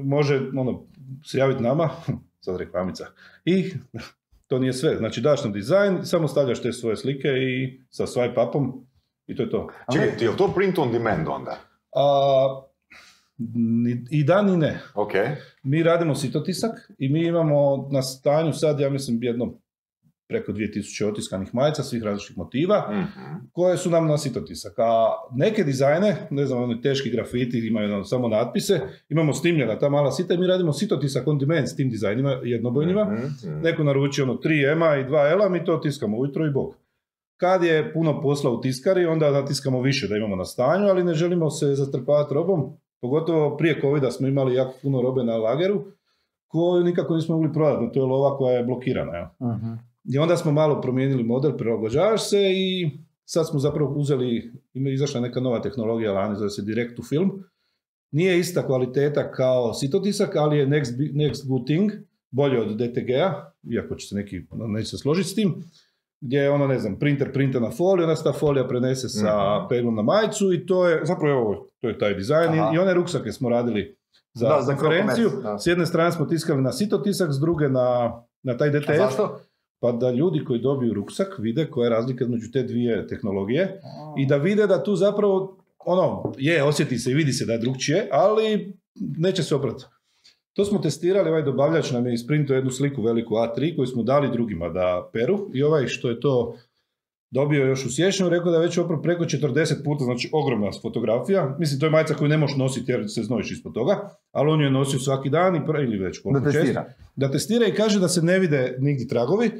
može 0.04 0.40
ono, 0.56 0.82
se 1.24 1.38
javiti 1.38 1.62
nama, 1.62 1.90
sad 2.44 2.56
reklamica, 2.56 3.06
i 3.44 3.72
to 4.48 4.58
nije 4.58 4.72
sve. 4.72 4.96
Znači 4.96 5.20
daš 5.20 5.44
nam 5.44 5.52
dizajn, 5.52 5.98
samo 6.02 6.28
stavljaš 6.28 6.62
te 6.62 6.72
svoje 6.72 6.96
slike 6.96 7.28
i 7.28 7.80
sa 7.90 8.06
swipe 8.06 8.48
upom 8.48 8.86
i 9.26 9.36
to 9.36 9.42
je 9.42 9.50
to. 9.50 9.68
Čekaj, 9.92 10.06
ne- 10.06 10.16
ti 10.16 10.24
je 10.24 10.30
li 10.30 10.36
to 10.36 10.48
print 10.48 10.78
on 10.78 10.92
demand 10.92 11.28
onda? 11.28 11.56
A, 11.92 12.62
I 14.10 14.24
da 14.24 14.42
ni 14.42 14.56
ne. 14.56 14.78
Ok. 14.94 15.12
Mi 15.62 15.82
radimo 15.82 16.14
sitotisak 16.14 16.70
i 16.98 17.08
mi 17.08 17.26
imamo 17.26 17.88
na 17.90 18.02
stanju 18.02 18.52
sad, 18.52 18.80
ja 18.80 18.90
mislim, 18.90 19.22
jedno 19.22 19.54
preko 20.28 20.52
2000 20.52 21.04
otiskanih 21.04 21.54
majica 21.54 21.82
svih 21.82 22.02
različitih 22.02 22.38
motiva 22.38 22.88
Mhm. 22.92 23.20
koje 23.52 23.76
su 23.76 23.90
nam 23.90 24.06
na 24.06 24.18
sitotisak. 24.18 24.72
A 24.78 25.06
neke 25.32 25.64
dizajne, 25.64 26.16
ne 26.30 26.46
znam, 26.46 26.62
oni 26.62 26.80
teški 26.80 27.10
grafiti 27.10 27.66
imaju 27.66 27.94
ono 27.94 28.04
samo 28.04 28.28
natpise, 28.28 28.80
imamo 29.08 29.32
snimljena 29.32 29.78
ta 29.78 29.88
mala 29.88 30.12
sita 30.12 30.34
i 30.34 30.38
mi 30.38 30.46
radimo 30.46 30.72
sitotisak 30.72 31.26
on 31.26 31.38
demand 31.38 31.68
s 31.68 31.76
tim 31.76 31.90
dizajnima 31.90 32.40
jednobojnima. 32.44 33.04
Mhm. 33.04 33.60
Neko 33.62 33.84
naruči 33.84 34.22
ono 34.22 34.34
3 34.34 34.72
M-a 34.72 34.96
i 34.96 35.04
2 35.04 35.32
L-a, 35.32 35.48
mi 35.48 35.64
to 35.64 35.76
tiskamo 35.76 36.18
ujutro 36.18 36.46
i 36.46 36.50
bog. 36.50 36.74
Kad 37.42 37.64
je 37.64 37.92
puno 37.92 38.20
posla 38.20 38.50
u 38.50 38.60
tiskari, 38.60 39.06
onda 39.06 39.30
natiskamo 39.30 39.80
više 39.80 40.08
da 40.08 40.16
imamo 40.16 40.36
na 40.36 40.44
stanju, 40.44 40.86
ali 40.86 41.04
ne 41.04 41.14
želimo 41.14 41.50
se 41.50 41.74
zatrpavati 41.74 42.34
robom. 42.34 42.76
Pogotovo 43.00 43.56
prije 43.56 43.80
covida 43.80 44.10
smo 44.10 44.28
imali 44.28 44.54
jako 44.54 44.72
puno 44.82 45.02
robe 45.02 45.24
na 45.24 45.36
lageru, 45.36 45.84
koju 46.46 46.84
nikako 46.84 47.14
nismo 47.14 47.36
mogli 47.36 47.52
prodati, 47.52 47.92
to 47.94 48.00
je 48.00 48.06
lova 48.06 48.36
koja 48.36 48.56
je 48.56 48.64
blokirana. 48.64 49.12
jel? 49.16 49.26
Mhm. 49.54 49.72
I 50.14 50.18
onda 50.18 50.36
smo 50.36 50.52
malo 50.52 50.80
promijenili 50.80 51.22
model, 51.22 51.56
prilagođavaš 51.56 52.28
se 52.28 52.52
i 52.54 52.90
sad 53.24 53.48
smo 53.48 53.58
zapravo 53.58 53.94
uzeli, 53.94 54.52
ima 54.74 54.90
izašla 54.90 55.20
neka 55.20 55.40
nova 55.40 55.62
tehnologija 55.62 56.12
lani, 56.12 56.36
zove 56.36 56.50
se 56.50 56.62
direct 56.62 56.96
to 56.96 57.02
film. 57.02 57.44
Nije 58.10 58.38
ista 58.38 58.66
kvaliteta 58.66 59.32
kao 59.32 59.74
sitotisak, 59.74 60.36
ali 60.36 60.58
je 60.58 60.66
next, 60.66 61.12
next 61.14 61.48
good 61.48 61.66
thing, 61.66 61.92
bolje 62.30 62.60
od 62.60 62.76
DTG-a, 62.76 63.52
iako 63.72 63.94
će 63.94 64.06
se 64.06 64.14
neki, 64.14 64.46
ono, 64.50 64.66
neće 64.66 64.88
se 64.88 64.98
složiti 64.98 65.28
s 65.28 65.34
tim, 65.34 65.54
gdje 66.22 66.38
je 66.38 66.50
ono, 66.50 66.66
ne 66.66 66.78
znam, 66.78 66.98
printer 66.98 67.32
printa 67.32 67.60
na 67.60 67.70
foliju, 67.70 68.04
onda 68.04 68.16
se 68.16 68.24
ta 68.24 68.32
folija 68.32 68.68
prenese 68.68 69.08
sa 69.08 69.58
Mhm. 69.58 69.68
peglom 69.68 69.94
na 69.94 70.02
majicu 70.02 70.52
i 70.52 70.66
to 70.66 70.88
je, 70.88 71.00
zapravo 71.04 71.32
evo, 71.32 71.68
to 71.80 71.88
je 71.88 71.98
taj 71.98 72.14
dizajn 72.14 72.50
Aha. 72.50 72.70
i, 72.74 72.78
one 72.78 72.94
ruksake 72.94 73.32
smo 73.32 73.48
radili 73.48 73.96
za, 74.34 74.48
Da, 74.48 74.62
za 74.62 74.72
konferenciju. 74.72 75.30
Da. 75.42 75.58
S 75.58 75.66
jedne 75.66 75.86
strane 75.86 76.12
smo 76.12 76.24
tiskali 76.26 76.62
na 76.62 76.72
sitotisak, 76.72 77.28
s 77.30 77.40
druge 77.40 77.68
na, 77.68 78.12
na 78.42 78.56
taj 78.56 78.68
A 78.68 78.72
DTF. 78.72 78.96
zašto? 78.98 79.40
Pa 79.80 79.92
da 79.92 80.10
ljudi 80.10 80.44
koji 80.44 80.60
dobiju 80.60 80.94
ruksak 80.94 81.38
vide 81.38 81.66
koja 81.66 81.84
je 81.84 81.90
razlika 81.90 82.24
između 82.24 82.50
te 82.50 82.62
dvije 82.62 83.06
tehnologije 83.06 83.80
i 84.18 84.26
da 84.26 84.36
vide 84.36 84.66
da 84.66 84.82
tu 84.82 84.96
zapravo, 84.96 85.56
ono, 85.78 86.32
je, 86.38 86.62
osjeti 86.64 86.98
se 86.98 87.10
i 87.10 87.14
vidi 87.14 87.32
se 87.32 87.46
da 87.46 87.52
je 87.52 87.58
drugčije, 87.58 88.08
ali 88.12 88.76
neće 88.96 89.42
se 89.42 89.54
oprati. 89.54 89.84
To 90.52 90.64
smo 90.64 90.78
testirali, 90.78 91.28
ovaj 91.28 91.42
dobavljač 91.42 91.90
nam 91.90 92.06
je 92.06 92.14
isprintao 92.14 92.54
jednu 92.54 92.70
sliku 92.70 93.02
veliku 93.02 93.34
A3 93.34 93.76
koju 93.76 93.86
smo 93.86 94.02
dali 94.02 94.30
drugima 94.32 94.68
da 94.68 95.10
peru 95.12 95.50
i 95.54 95.62
ovaj 95.62 95.86
što 95.86 96.10
je 96.10 96.20
to 96.20 96.56
dobio 97.30 97.66
još 97.66 97.86
u 97.86 97.90
siječnju, 97.90 98.28
rekao 98.28 98.50
da 98.50 98.56
je 98.56 98.66
već 98.66 98.78
oprao 98.78 99.02
preko 99.02 99.24
40 99.24 99.84
puta, 99.84 100.04
znači 100.04 100.30
ogromna 100.32 100.70
fotografija. 100.82 101.56
Mislim, 101.58 101.80
to 101.80 101.86
je 101.86 101.90
majica 101.90 102.14
koju 102.14 102.28
ne 102.28 102.36
možeš 102.36 102.56
nositi 102.56 102.92
jer 102.92 103.04
se 103.08 103.22
znojiš 103.22 103.50
ispod 103.50 103.74
toga, 103.74 104.10
ali 104.32 104.50
on 104.50 104.60
ju 104.60 104.64
je 104.66 104.70
nosio 104.70 104.98
svaki 104.98 105.30
dan 105.30 105.56
i 105.56 105.60
ili 105.84 105.98
već 105.98 106.18
koliko 106.22 106.40
Da 106.40 106.52
testira. 106.52 106.84
da 107.16 107.30
testira 107.30 107.66
i 107.66 107.74
kaže 107.74 108.00
da 108.00 108.08
se 108.08 108.22
ne 108.22 108.38
vide 108.38 108.76
nigdje 108.78 109.08
tragovi. 109.08 109.50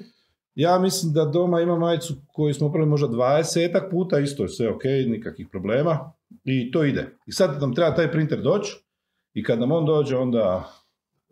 Ja 0.55 0.79
mislim 0.79 1.13
da 1.13 1.25
doma 1.25 1.61
ima 1.61 1.77
majicu 1.77 2.15
koju 2.33 2.55
smo 2.55 2.67
oprali 2.67 2.87
možda 2.87 3.09
20 3.09 3.91
puta, 3.91 4.19
isto 4.19 4.43
je 4.43 4.49
sve 4.49 4.69
ok, 4.69 4.85
nikakvih 4.85 5.49
problema 5.51 6.13
i 6.45 6.71
to 6.71 6.85
ide. 6.85 7.07
I 7.27 7.33
sad 7.33 7.61
nam 7.61 7.75
treba 7.75 7.95
taj 7.95 8.13
printer 8.13 8.41
doći 8.41 8.77
i 9.35 9.43
kad 9.45 9.61
nam 9.61 9.73
on 9.73 9.87
dođe 9.87 10.17
onda 10.17 10.73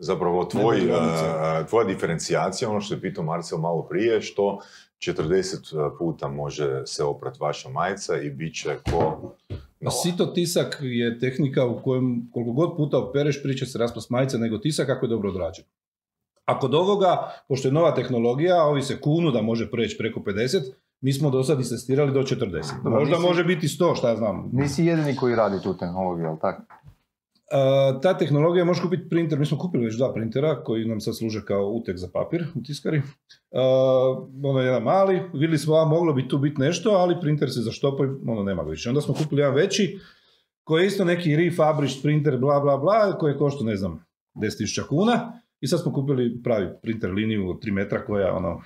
Zapravo 0.03 0.45
tvoj, 0.45 0.79
eh, 0.79 1.67
tvoja 1.69 1.85
diferencijacija, 1.87 2.71
ono 2.71 2.81
što 2.81 2.95
je 2.95 3.01
pitao 3.01 3.25
Marcel 3.25 3.59
malo 3.59 3.83
prije, 3.83 4.21
što 4.21 4.59
40 4.99 5.57
puta 5.99 6.29
može 6.29 6.83
se 6.87 7.05
oprat 7.05 7.41
vaša 7.41 7.69
majica 7.69 8.17
i 8.17 8.31
bit 8.31 8.55
će 8.55 8.77
ko 8.85 9.35
nova. 9.81 9.91
Sito 9.93 10.27
tisak 10.27 10.79
je 10.81 11.19
tehnika 11.19 11.67
u 11.67 11.83
kojem 11.83 12.31
koliko 12.33 12.53
god 12.53 12.77
puta 12.77 12.99
opereš 12.99 13.43
priča 13.43 13.67
se 13.67 13.79
raspast 13.79 14.11
majice 14.11 14.39
nego 14.39 14.59
tisak 14.59 14.89
ako 14.89 15.07
je 15.07 15.11
dobro 15.11 15.29
odrađen. 15.31 15.65
A 16.45 16.59
kod 16.59 16.75
ovoga, 16.75 17.17
pošto 17.49 17.69
je 17.69 17.73
nova 17.73 17.95
tehnologija, 17.95 18.63
ovi 18.65 18.83
se 18.83 19.01
kunu 19.01 19.31
da 19.31 19.43
može 19.43 19.71
preći 19.71 19.99
preko 19.99 20.21
50, 20.21 20.61
mi 21.01 21.13
smo 21.13 21.31
do 21.31 21.43
sad 21.43 21.61
istestirali 21.61 22.13
do 22.13 22.23
40. 22.23 22.63
Dobro, 22.85 22.99
Možda 23.01 23.17
nisi- 23.17 23.27
može 23.27 23.45
biti 23.45 23.69
100, 23.69 23.95
šta 23.95 24.09
ja 24.09 24.17
znam. 24.17 24.51
Nisi 24.53 24.85
jedini 24.85 25.17
koji 25.17 25.35
radi 25.35 25.63
tu 25.63 25.77
tehnologiju, 25.77 26.25
jel 26.25 26.37
tako? 26.41 26.63
Ta 28.03 28.19
tehnologija 28.19 28.65
može 28.65 28.83
kupiti 28.83 29.09
printer, 29.09 29.39
mi 29.39 29.47
smo 29.47 29.59
kupili 29.59 29.85
već 29.85 29.97
dva 29.97 30.13
printera 30.15 30.65
koji 30.65 30.85
nam 30.85 31.01
sad 31.01 31.17
služe 31.17 31.45
kao 31.45 31.67
utek 31.67 31.97
za 31.97 32.09
papir 32.13 32.47
u 32.55 32.63
tiskari. 32.63 32.99
Uh, 32.99 34.29
ono 34.45 34.61
je 34.61 34.67
jedan 34.67 34.83
mali, 34.83 35.21
vidjeli 35.33 35.59
smo, 35.59 35.75
a 35.75 35.85
moglo 35.85 36.13
bi 36.13 36.29
tu 36.29 36.39
biti 36.39 36.61
nešto, 36.61 36.91
ali 36.91 37.21
printer 37.21 37.51
se 37.51 37.61
zaštopao 37.61 38.07
i 38.07 38.09
ono 38.27 38.43
nema 38.43 38.63
više. 38.63 38.89
Onda 38.89 39.01
smo 39.01 39.15
kupili 39.15 39.41
jedan 39.41 39.55
veći, 39.55 39.99
koji 40.65 40.83
je 40.83 40.87
isto 40.87 41.05
neki 41.05 41.37
refurbished 41.37 42.03
printer, 42.03 42.39
bla 42.39 42.61
bla 42.61 42.77
bla, 42.77 43.19
koji 43.19 43.39
košta, 43.39 43.65
ne 43.65 43.77
znam, 43.77 44.05
10.000 44.35 44.89
kuna. 44.89 45.33
I 45.61 45.67
sad 45.67 45.81
smo 45.81 45.93
kupili 45.93 46.43
pravi 46.43 46.69
printer 46.83 47.11
liniju 47.11 47.51
od 47.51 47.63
3 47.63 47.73
metra 47.73 48.05
koja, 48.05 48.37
ono, 48.37 48.63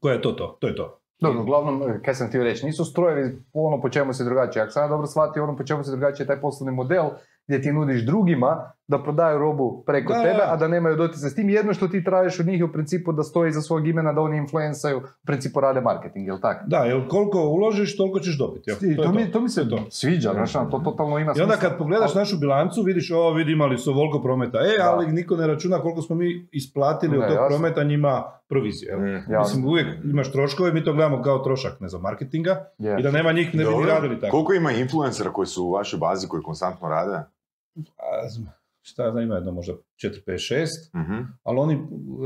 koja 0.00 0.14
je 0.14 0.22
to 0.22 0.32
to, 0.32 0.56
to 0.60 0.66
je 0.66 0.76
to. 0.76 1.00
Dobro, 1.20 1.42
uglavnom, 1.42 1.82
eh, 1.82 2.00
kaj 2.04 2.14
sam 2.14 2.28
htio 2.28 2.44
reći, 2.44 2.66
nisu 2.66 2.84
strojevi 2.84 3.38
ono 3.52 3.80
po 3.80 3.88
čemu 3.88 4.12
se 4.12 4.24
drugačije. 4.24 4.62
Ako 4.62 4.72
sam 4.72 4.90
dobro 4.90 5.06
shvatio, 5.06 5.44
ono 5.44 5.56
po 5.56 5.64
čemu 5.64 5.84
se 5.84 5.90
drugačije 5.90 6.24
je 6.24 6.26
taj 6.26 6.40
poslovni 6.40 6.76
model, 6.76 7.04
gdje 7.48 7.62
ti 7.62 7.72
nudiš 7.72 8.02
drugima 8.02 8.56
da 8.86 8.98
prodaju 8.98 9.38
robu 9.38 9.82
preko 9.86 10.12
Da, 10.12 10.22
tebe, 10.22 10.40
a 10.42 10.56
da 10.56 10.68
nemaju 10.68 10.96
doticaj 10.96 11.30
s 11.30 11.34
tim. 11.34 11.48
Jedno 11.48 11.74
što 11.74 11.88
ti 11.88 12.04
tražiš 12.04 12.40
od 12.40 12.46
njih 12.46 12.58
je 12.58 12.64
u 12.64 12.72
principu 12.72 13.12
da 13.12 13.22
stoji 13.22 13.48
iza 13.48 13.60
svog 13.60 13.88
imena, 13.88 14.12
da 14.12 14.20
oni 14.20 14.36
influencaju, 14.36 14.98
u 14.98 15.02
principu 15.26 15.60
rade 15.60 15.80
marketing, 15.80 16.26
jel 16.26 16.38
tako? 16.40 16.64
Da, 16.66 16.76
jer 16.78 17.08
koliko 17.08 17.38
uložiš, 17.40 17.96
toliko 17.96 18.20
ćeš 18.20 18.38
dobiti. 18.38 18.70
I 18.82 18.96
to, 18.96 19.02
to, 19.02 19.12
mi, 19.12 19.30
to 19.30 19.40
mi 19.40 19.48
se 19.48 19.68
To 19.68 19.78
sviđa, 19.90 20.30
znaš, 20.32 20.56
ono, 20.56 20.70
to 20.70 20.78
totalno 20.80 21.18
ima 21.18 21.32
I 21.32 21.40
onda 21.40 21.54
smisla. 21.54 21.68
kad 21.68 21.78
pogledaš 21.78 22.14
našu 22.14 22.36
bilancu, 22.36 22.82
vidiš, 22.82 23.10
o, 23.10 23.32
vidi 23.32 23.52
imali 23.52 23.78
su 23.78 23.90
ovoliko 23.90 24.20
prometa. 24.20 24.58
E, 24.58 24.78
Da. 24.78 24.84
ali 24.86 25.06
niko 25.08 25.36
ne 25.36 25.46
računa 25.46 25.78
koliko 25.78 26.02
smo 26.02 26.16
mi 26.16 26.48
isplatili 26.52 27.12
Ne, 27.12 27.18
od 27.18 27.28
tog 27.28 27.36
jasno. 27.36 27.48
prometa 27.48 27.82
njima 27.84 28.12
provizije. 28.48 28.88
jel? 28.88 29.00
Mm. 29.00 29.32
Ja, 29.32 29.38
Mislim, 29.38 29.66
uvijek 29.66 29.86
imaš 30.04 30.32
troškove, 30.32 30.72
mi 30.72 30.84
to 30.84 30.92
gledamo 30.92 31.22
kao 31.22 31.38
trošak, 31.38 31.80
ne 31.80 31.88
znam, 31.88 32.02
marketinga. 32.02 32.64
je. 32.78 32.96
I 33.00 33.02
da 33.02 33.10
nema 33.10 33.32
njih, 33.32 33.54
ne 33.54 33.64
bi 33.64 33.86
radili 33.88 34.20
tako. 34.20 34.30
Koliko 34.30 34.52
ima 34.54 34.72
influencera 34.72 35.30
koji 35.30 35.46
su 35.46 35.64
u 35.64 35.70
vašoj 35.70 35.98
bazi 35.98 36.28
koji 36.28 36.42
konstantno 36.42 36.88
rade? 36.88 37.22
Šta 38.82 39.10
znam, 39.10 39.22
ima 39.22 39.34
jedno 39.34 39.52
možda 39.52 39.72
4, 39.96 40.20
5, 40.26 40.32
6, 40.54 40.66
Mhm. 40.94 41.14
ali 41.42 41.58
oni 41.58 41.78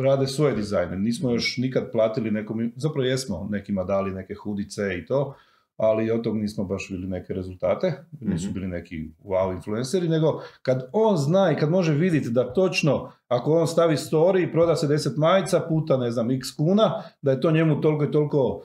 rade 0.02 0.26
svoje 0.26 0.54
dizajne. 0.54 0.96
Nismo 0.98 1.30
još 1.30 1.56
nikad 1.56 1.92
platili 1.92 2.30
nekom, 2.30 2.72
zapravo 2.76 3.04
jesmo 3.06 3.46
nekima 3.50 3.84
dali 3.84 4.10
neke 4.10 4.34
hudice 4.34 4.98
i 4.98 5.06
to, 5.06 5.34
ali 5.76 6.10
od 6.10 6.22
tog 6.22 6.36
nismo 6.36 6.64
baš 6.64 6.90
vidjeli 6.90 7.10
neke 7.10 7.34
rezultate, 7.34 7.92
nisu 8.20 8.44
Mhm. 8.46 8.54
bili 8.54 8.68
neki 8.68 9.10
wow 9.24 9.54
influenceri, 9.54 10.08
nego 10.08 10.26
kad 10.62 10.88
on 10.92 11.16
zna 11.16 11.52
i 11.52 11.56
kad 11.56 11.70
može 11.70 11.94
vidjeti 11.94 12.30
da 12.30 12.52
točno 12.52 13.12
ako 13.28 13.52
on 13.52 13.66
stavi 13.66 13.96
story 13.96 14.48
i 14.48 14.52
proda 14.52 14.76
se 14.76 14.86
10 14.86 15.16
majica 15.16 15.60
puta 15.60 15.96
ne 15.96 16.10
znam 16.10 16.30
x 16.30 16.50
kuna, 16.50 17.02
da 17.22 17.30
je 17.30 17.40
to 17.40 17.50
njemu 17.50 17.80
toliko 17.80 18.04
i 18.04 18.10
toliko 18.10 18.62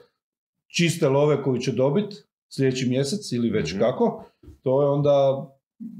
čiste 0.66 1.08
love 1.08 1.42
koju 1.42 1.58
će 1.58 1.72
dobiti 1.72 2.16
sljedeći 2.48 2.88
mjesec 2.88 3.32
ili 3.32 3.50
već 3.50 3.72
Mhm. 3.72 3.80
kako, 3.80 4.24
to 4.62 4.82
je 4.82 4.88
onda, 4.88 5.46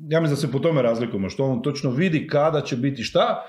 ja 0.09 0.21
mislim 0.21 0.35
da 0.35 0.41
se 0.41 0.53
po 0.53 0.59
tome 0.59 0.83
razlikujemo, 0.83 1.29
što 1.31 1.45
on 1.45 1.63
točno 1.63 1.91
vidi 1.91 2.27
kada 2.27 2.61
će 2.61 2.77
biti 2.77 3.03
šta 3.03 3.43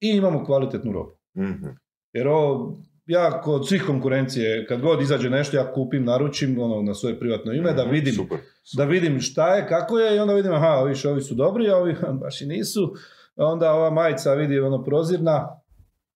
i 0.00 0.08
imamo 0.08 0.44
kvalitetnu 0.44 0.92
robu. 0.92 1.10
Mhm. 1.36 1.66
Jer 2.12 2.28
ovo, 2.28 2.78
ja 3.06 3.40
kod 3.40 3.68
svih 3.68 3.82
konkurencije, 3.86 4.66
kad 4.66 4.80
god 4.80 5.00
izađe 5.02 5.30
nešto, 5.30 5.56
ja 5.56 5.72
kupim, 5.72 6.04
naručim 6.04 6.58
ono, 6.60 6.82
na 6.82 6.94
svoje 6.94 7.18
privatno 7.20 7.52
ime, 7.52 7.72
da 7.72 7.82
Mhm. 7.84 7.92
vidim, 7.92 8.14
Super. 8.14 8.38
da 8.76 8.84
vidim 8.84 9.20
šta 9.20 9.54
je, 9.54 9.66
kako 9.68 9.98
je 9.98 10.16
i 10.16 10.18
onda 10.18 10.34
vidim, 10.34 10.52
aha, 10.52 10.82
viš, 10.82 11.04
ovi 11.04 11.20
su 11.20 11.34
dobri, 11.34 11.70
a 11.70 11.76
ovi 11.76 11.94
baš 12.22 12.40
i 12.40 12.46
nisu. 12.46 12.94
Onda 13.36 13.72
ova 13.72 13.90
majica 13.90 14.34
vidi 14.34 14.60
ono 14.60 14.84
prozirna. 14.84 15.48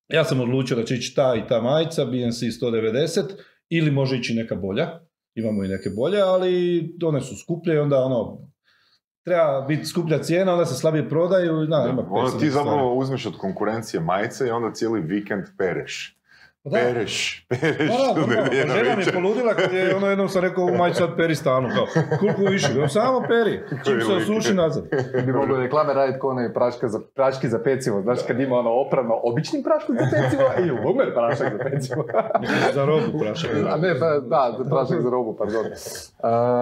Ja 0.09 0.25
sam 0.25 0.41
odlučio 0.41 0.77
da 0.77 0.85
će 0.85 0.95
ići 0.95 1.15
ta 1.15 1.35
i 1.37 1.49
ta 1.49 1.61
majica, 1.63 2.05
BNC 2.05 2.43
190, 2.63 3.23
ili 3.69 3.91
može 3.91 4.17
ići 4.17 4.35
neka 4.35 4.55
bolja. 4.55 5.01
Imamo 5.35 5.65
i 5.65 5.69
neke 5.69 5.91
bolje, 5.91 6.21
ali 6.21 6.83
one 7.05 7.21
su 7.21 7.37
skuplje 7.37 7.75
i 7.75 7.79
onda 7.79 7.97
ono, 8.05 8.50
treba 9.31 9.61
biti 9.61 9.87
skuplja 9.87 10.23
cijena, 10.23 10.53
onda 10.53 10.67
se 10.67 10.75
slabije 10.75 11.09
prodaju. 11.09 11.67
Da, 11.67 11.89
ima 11.91 12.05
Onda 12.11 12.39
ti 12.39 12.51
zapravo 12.51 12.95
uzmeš 12.95 13.27
od 13.27 13.37
konkurencije 13.39 14.01
majice 14.01 14.47
i 14.47 14.51
onda 14.51 14.73
cijeli 14.73 15.01
vikend 15.01 15.45
pereš. 15.59 16.20
Pa 16.65 16.71
da. 16.71 16.77
Pereš, 16.77 17.47
pereš. 17.49 17.89
Da, 17.89 18.27
nedjelju 18.27 18.67
pa 18.69 18.75
žena 18.75 18.97
mi 18.97 19.03
je 19.03 19.13
poludila 19.13 19.55
kad 19.55 19.73
je 19.73 19.97
ono 19.97 20.07
jednom 20.07 20.29
sam 20.29 20.43
rekao 20.43 20.65
u 20.65 20.95
sad 20.95 21.17
peri 21.17 21.35
stalno, 21.35 21.69
kao, 21.75 21.87
koliko 22.19 22.43
više, 22.43 22.75
Kao, 22.75 22.89
samo 22.89 23.23
peri, 23.29 23.61
čim 23.85 24.01
se 24.01 24.13
osuši 24.13 24.55
nazad. 24.55 24.85
bi 25.27 25.33
mogli 25.33 25.57
reklame 25.57 25.95
raditi 25.95 26.19
kao 26.21 26.31
onaj 26.31 26.53
praška 26.53 26.89
za, 26.89 27.01
praški 27.15 27.49
za 27.49 27.59
pecivo, 27.59 28.03
znaš 28.03 28.19
kad 28.27 28.41
ima 28.41 28.57
ono 28.57 28.71
opravno 28.71 29.21
običnim 29.23 29.63
praškom 29.63 29.97
za 29.97 30.05
pecivo 30.17 30.43
i 30.67 30.71
lumer 30.71 31.15
prašak 31.15 31.53
za 31.53 31.71
pecivo. 31.71 32.05
Za 32.75 32.85
robu 32.85 33.19
prašak. 33.21 33.51
A 33.71 33.77
ne, 33.77 33.99
pa, 34.01 34.07
da, 34.19 34.55
za 34.59 34.65
prašak 34.65 35.01
za 35.01 35.11
robu, 35.11 35.37
pardon. 35.37 35.67
Uh, 35.67 35.71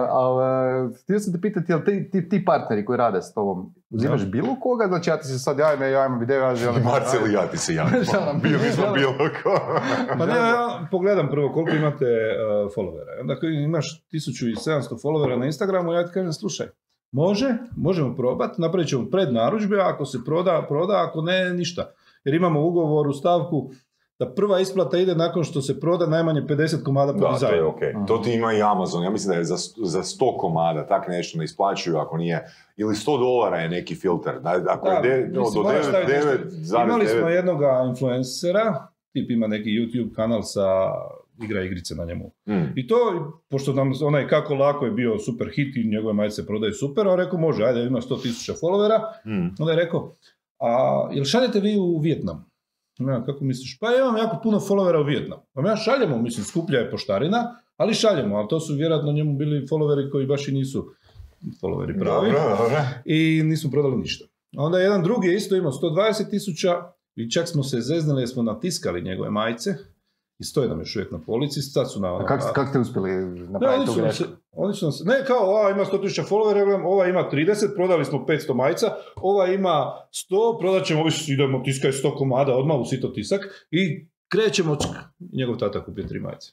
ali, 0.09 0.95
htio 1.03 1.19
sam 1.19 1.33
te 1.33 1.41
pitati, 1.41 1.71
jel 1.71 1.79
ti, 1.85 2.09
ti, 2.11 2.29
ti 2.29 2.45
partneri 2.45 2.85
koji 2.85 2.97
rade 2.97 3.21
s 3.21 3.33
tobom, 3.33 3.73
uzimaš 3.89 4.25
bilo 4.25 4.55
koga, 4.59 4.87
znači 4.87 5.09
ja 5.09 5.17
ti 5.17 5.27
se 5.27 5.39
sad 5.39 5.59
javim, 5.59 5.81
ja 5.81 6.05
imam 6.05 6.19
video, 6.19 6.39
ja 6.39 6.55
želim... 6.55 6.83
Marcel 6.93 7.29
i 7.29 7.33
ja 7.33 7.47
ti 7.47 7.57
se. 7.57 7.73
Želim- 8.11 8.41
Bili 8.41 8.71
smo 8.71 8.93
bilo 8.93 9.29
ko. 9.43 9.59
Pa 10.19 10.25
ne, 10.25 10.35
ja 10.35 10.87
pogledam 10.91 11.29
prvo 11.29 11.53
koliko 11.53 11.75
imate 11.75 12.05
uh, 12.05 12.71
followera. 12.75 13.21
Onda 13.21 13.33
ako 13.33 13.45
imaš 13.45 14.03
1700 14.13 15.01
followera 15.01 15.39
na 15.39 15.45
Instagramu, 15.45 15.93
ja 15.93 16.05
ti 16.05 16.13
kažem, 16.13 16.33
slušaj, 16.33 16.67
može, 17.11 17.53
možemo 17.77 18.15
probati, 18.15 18.61
napravit 18.61 18.89
ćemo 18.89 19.09
pred 19.11 19.33
narudžbe, 19.33 19.81
ako 19.81 20.05
se 20.05 20.17
proda, 20.25 20.65
proda, 20.67 21.05
ako 21.07 21.21
ne, 21.21 21.53
ništa. 21.53 21.91
Jer 22.23 22.35
imamo 22.35 22.61
ugovor 22.67 23.07
u 23.07 23.13
stavku 23.13 23.71
da 24.19 24.33
prva 24.33 24.59
isplata 24.59 24.97
ide 24.97 25.15
nakon 25.15 25.43
što 25.43 25.61
se 25.61 25.79
proda 25.79 26.05
najmanje 26.07 26.41
50 26.41 26.83
komada 26.83 27.13
po 27.13 27.19
Da, 27.19 27.25
to 27.25 27.29
je 27.29 27.33
dizajnu. 27.33 27.67
ok. 27.67 28.07
To 28.07 28.17
ti 28.17 28.33
ima 28.33 28.53
i 28.53 28.61
Amazon. 28.61 29.03
Ja 29.03 29.09
mislim 29.09 29.31
da 29.31 29.37
je 29.37 29.43
za, 29.43 29.55
za 29.83 29.99
100 29.99 30.37
komada 30.37 30.87
tak 30.87 31.07
nešto 31.07 31.37
ne 31.37 31.43
isplaćuju 31.43 31.97
ako 31.97 32.17
nije. 32.17 32.45
Ili 32.77 32.95
100 32.95 33.19
dolara 33.19 33.57
je 33.57 33.69
neki 33.69 33.95
filter. 33.95 34.39
Da, 34.39 34.61
ako 34.69 34.89
Da, 34.89 34.93
je 34.95 35.01
de, 35.01 35.27
do 35.27 35.41
moraš 35.63 35.85
staviti 35.85 36.11
nešto. 36.11 36.29
9, 36.29 36.85
Imali 36.85 37.07
smo 37.07 37.27
9, 37.27 37.29
jednog 37.29 37.59
influencera, 37.89 38.87
tip 39.13 39.31
ima 39.31 39.47
neki 39.47 39.69
YouTube 39.69 40.15
kanal 40.15 40.41
sa 40.41 40.65
igra 41.43 41.63
igrice 41.63 41.95
na 41.95 42.05
njemu. 42.05 42.31
mm, 42.49 42.73
I 42.75 42.87
to, 42.87 42.97
pošto 43.49 43.73
nam 43.73 43.91
onaj 44.03 44.27
kako 44.27 44.55
lako 44.55 44.85
je 44.85 44.91
bio 44.91 45.19
super 45.19 45.49
hit 45.55 45.75
i 45.77 45.87
njegove 45.89 46.13
majice 46.13 46.45
prodaju 46.45 46.73
super, 46.73 47.07
on 47.07 47.17
rekao 47.19 47.39
može, 47.39 47.63
ajde 47.63 47.83
ima 47.83 48.01
100.000 48.01 48.51
followera, 48.61 48.99
mm. 49.25 49.55
onda 49.59 49.71
je 49.71 49.79
rekao, 49.85 50.15
a 50.59 51.07
jel 51.11 51.25
šaljete 51.25 51.59
vi 51.59 51.77
u 51.77 51.99
Vijetnam? 51.99 52.48
Ja, 52.99 53.23
kako 53.25 53.43
misliš? 53.43 53.77
Pa 53.79 53.87
imam 53.99 54.17
jako 54.17 54.39
puno 54.43 54.59
followera 54.59 55.01
u 55.01 55.03
Vijetnam. 55.03 55.39
Pa 55.53 55.69
ja 55.69 55.75
šaljemo, 55.75 56.21
mislim, 56.21 56.45
skuplja 56.45 56.79
je 56.79 56.91
poštarina, 56.91 57.55
ali 57.77 57.93
šaljemo, 57.93 58.35
ali 58.35 58.47
to 58.47 58.59
su 58.59 58.75
vjerojatno 58.75 59.11
njemu 59.11 59.37
bili 59.37 59.67
followeri 59.67 60.11
koji 60.11 60.25
baš 60.25 60.47
i 60.47 60.51
nisu 60.51 60.91
followeri 61.61 61.99
pravi 61.99 62.31
Dobro, 62.31 62.57
dobro. 62.57 62.77
i 63.05 63.41
nismo 63.43 63.71
prodali 63.71 63.97
ništa. 63.97 64.25
Onda 64.57 64.79
jedan 64.79 65.03
drugi 65.03 65.27
je 65.27 65.35
isto 65.35 65.55
imao 65.55 65.71
120 65.71 66.29
tisuća 66.29 66.75
i 67.15 67.31
čak 67.31 67.47
smo 67.47 67.63
se 67.63 67.81
zeznali 67.81 68.21
jer 68.21 68.29
smo 68.29 68.43
natiskali 68.43 69.01
njegove 69.01 69.29
majice 69.29 69.75
i 70.39 70.43
stoje 70.43 70.69
nam 70.69 70.79
još 70.79 70.95
uvijek 70.95 71.11
na 71.11 71.19
polici, 71.19 71.61
sad 71.61 71.91
su 71.91 71.99
na... 71.99 72.15
A 72.15 72.25
kako, 72.25 72.53
kako 72.53 72.69
ste 72.69 72.79
uspjeli 72.79 73.09
Ne, 73.11 73.47
napraviti 73.49 73.91
oni 73.91 74.09
tu 74.09 74.15
su, 74.15 74.23
oni 74.51 74.73
su 74.73 74.85
nam 74.85 74.91
se, 74.91 75.03
ne 75.05 75.25
kao 75.27 75.39
ova 75.39 75.69
ima 75.69 75.85
100.000 75.85 76.29
followera, 76.29 76.63
gledam, 76.65 76.85
ova 76.85 77.07
ima 77.07 77.29
30, 77.31 77.75
prodali 77.75 78.05
smo 78.05 78.25
500 78.27 78.53
majica, 78.55 78.87
ova 79.15 79.47
ima 79.47 79.93
100, 80.31 80.59
prodat 80.59 80.85
ćemo, 80.85 81.01
ovi 81.01 81.11
su- 81.11 81.31
idemo 81.33 81.61
tiskaj 81.63 81.91
100 81.91 82.17
komada 82.17 82.55
odmah 82.55 82.77
u 82.77 82.85
sito 82.85 83.07
tisak 83.07 83.67
i 83.71 84.07
krećemo, 84.27 84.75
čk, 84.75 84.87
njegov 85.33 85.57
tata 85.57 85.85
kupio 85.85 86.03
tri 86.03 86.19
majice. 86.19 86.51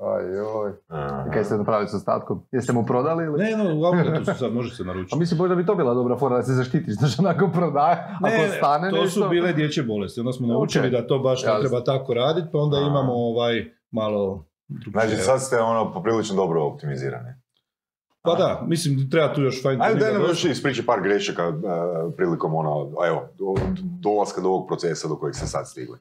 Aj, 0.00 0.24
joj. 0.36 0.70
I 1.28 1.30
kaj 1.32 1.44
ste 1.44 1.56
napravili 1.56 1.88
s 1.88 1.94
ostatkom? 1.94 2.46
Jeste 2.52 2.72
mu 2.72 2.86
prodali 2.86 3.24
ili? 3.24 3.38
Ne, 3.38 3.56
no, 3.56 3.64
u 3.80 3.84
outletu 3.84 4.24
su 4.24 4.38
sad, 4.38 4.52
može 4.54 4.76
se 4.76 4.84
naručiti. 4.84 5.14
A 5.14 5.18
mislim 5.18 5.38
možda 5.38 5.54
bi 5.54 5.66
to 5.66 5.74
bila 5.74 5.94
dobra 5.94 6.16
fora 6.18 6.36
da 6.36 6.42
se 6.42 6.52
zaštitiš, 6.52 6.94
znaš 6.94 7.18
onako 7.18 7.48
prodaje, 7.48 7.96
Ne, 8.20 8.34
ako 8.34 8.52
stane 8.56 8.90
to 8.90 8.96
nešto... 8.96 9.20
su 9.20 9.28
bile 9.28 9.52
dječje 9.52 9.82
bolesti, 9.82 10.20
onda 10.20 10.32
smo 10.32 10.46
naučili 10.46 10.90
da 10.90 11.06
to 11.06 11.18
baš 11.18 11.44
ne 11.44 11.52
treba 11.60 11.84
tako 11.84 12.14
raditi, 12.14 12.48
pa 12.52 12.58
onda 12.58 12.76
Aha. 12.76 12.86
imamo 12.86 13.12
ovaj 13.12 13.64
malo. 13.90 14.46
Znači 14.92 15.16
sad 15.16 15.42
ste 15.42 15.58
ono 15.58 15.92
poprilično 15.92 16.36
dobro 16.36 16.64
optimizirani. 16.64 17.28
Pa 18.22 18.34
da, 18.34 18.62
mislim, 18.66 19.10
treba 19.10 19.34
tu 19.34 19.42
još 19.42 19.62
fine 19.62 19.78
Ajde, 19.80 20.00
daj 20.00 20.12
nam 20.12 20.22
još 20.22 20.44
ispričaj 20.44 20.84
par 20.86 21.00
grešaka 21.02 21.42
e, 21.42 21.52
prilikom 22.16 22.54
ono, 22.54 22.90
evo, 23.06 23.28
do- 23.38 23.54
dolaska 24.00 24.40
do 24.40 24.48
ovog 24.48 24.66
procesa 24.68 25.08
do 25.08 25.16
kojeg 25.16 25.34
ste 25.34 25.46
sad 25.46 25.68
stigli. 25.68 25.98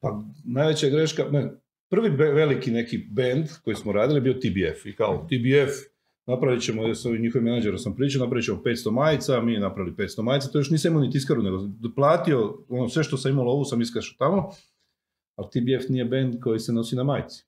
Pa 0.00 0.18
najveća 0.44 0.88
greška, 0.88 1.22
ne, 1.30 1.50
prvi 1.92 2.10
be- 2.10 2.32
veliki 2.32 2.70
neki 2.70 2.98
band 2.98 3.46
koji 3.64 3.76
smo 3.76 3.92
radili 3.92 4.16
je 4.16 4.20
bio 4.20 4.32
TBF 4.34 4.86
i 4.86 4.96
kao 4.96 5.26
TBF 5.28 5.74
napravit 6.26 6.62
ćemo, 6.62 6.82
jer 6.82 6.96
s 6.96 7.06
ovim 7.06 7.22
njihovim 7.22 7.44
menadžerom 7.44 7.78
sam 7.78 7.96
pričao, 7.96 8.20
napravit 8.20 8.44
ćemo 8.44 8.62
500 8.64 8.90
majica, 8.90 9.40
mi 9.40 9.52
je 9.52 9.60
napravili 9.60 9.96
500 9.96 10.22
majica, 10.22 10.48
to 10.48 10.58
još 10.58 10.70
nisam 10.70 10.92
imao 10.92 11.02
ni 11.02 11.10
tiskaru, 11.10 11.42
nego 11.42 11.58
platio, 11.96 12.58
ono 12.68 12.88
sve 12.88 13.04
što 13.04 13.16
sam 13.16 13.32
imao 13.32 13.44
lovu 13.44 13.64
sam 13.64 13.80
iskašao 13.80 14.14
tamo, 14.18 14.50
ali 15.36 15.48
TBF 15.50 15.88
nije 15.88 16.04
band 16.04 16.40
koji 16.40 16.58
se 16.58 16.72
nosi 16.72 16.96
na 16.96 17.04
majici. 17.04 17.44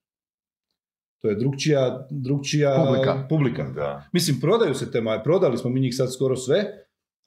To 1.22 1.28
je 1.28 1.34
drugčija, 1.34 2.06
drugčija 2.10 2.84
Publika. 2.86 3.26
publika. 3.28 3.62
Da. 3.74 4.08
Mislim, 4.12 4.40
prodaju 4.40 4.74
se 4.74 4.90
te 4.90 5.00
maje, 5.00 5.22
prodali 5.24 5.58
smo 5.58 5.70
mi 5.70 5.80
njih 5.80 5.96
sad 5.96 6.12
skoro 6.14 6.36
sve, 6.36 6.83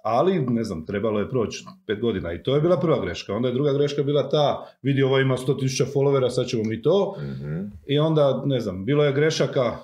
ali 0.07 0.45
ne 0.49 0.63
znam, 0.63 0.85
trebalo 0.85 1.19
je 1.19 1.29
proći 1.29 1.65
pet 1.87 2.01
godina 2.01 2.33
i 2.33 2.43
to 2.43 2.55
je 2.55 2.61
bila 2.61 2.79
prva 2.79 3.01
greška. 3.01 3.33
Onda 3.33 3.47
je 3.47 3.53
druga 3.53 3.73
greška 3.73 4.03
bila 4.03 4.29
ta, 4.29 4.65
vidi 4.81 5.03
ovo 5.03 5.19
ima 5.19 5.37
100.000 5.37 5.85
followera, 5.93 6.29
sad 6.29 6.47
ćemo 6.47 6.63
mi 6.63 6.81
to. 6.81 7.15
Mhm. 7.19 7.59
I 7.87 7.99
onda, 7.99 8.43
ne 8.45 8.59
znam, 8.59 8.85
bilo 8.85 9.03
je 9.03 9.13
grešaka 9.13 9.77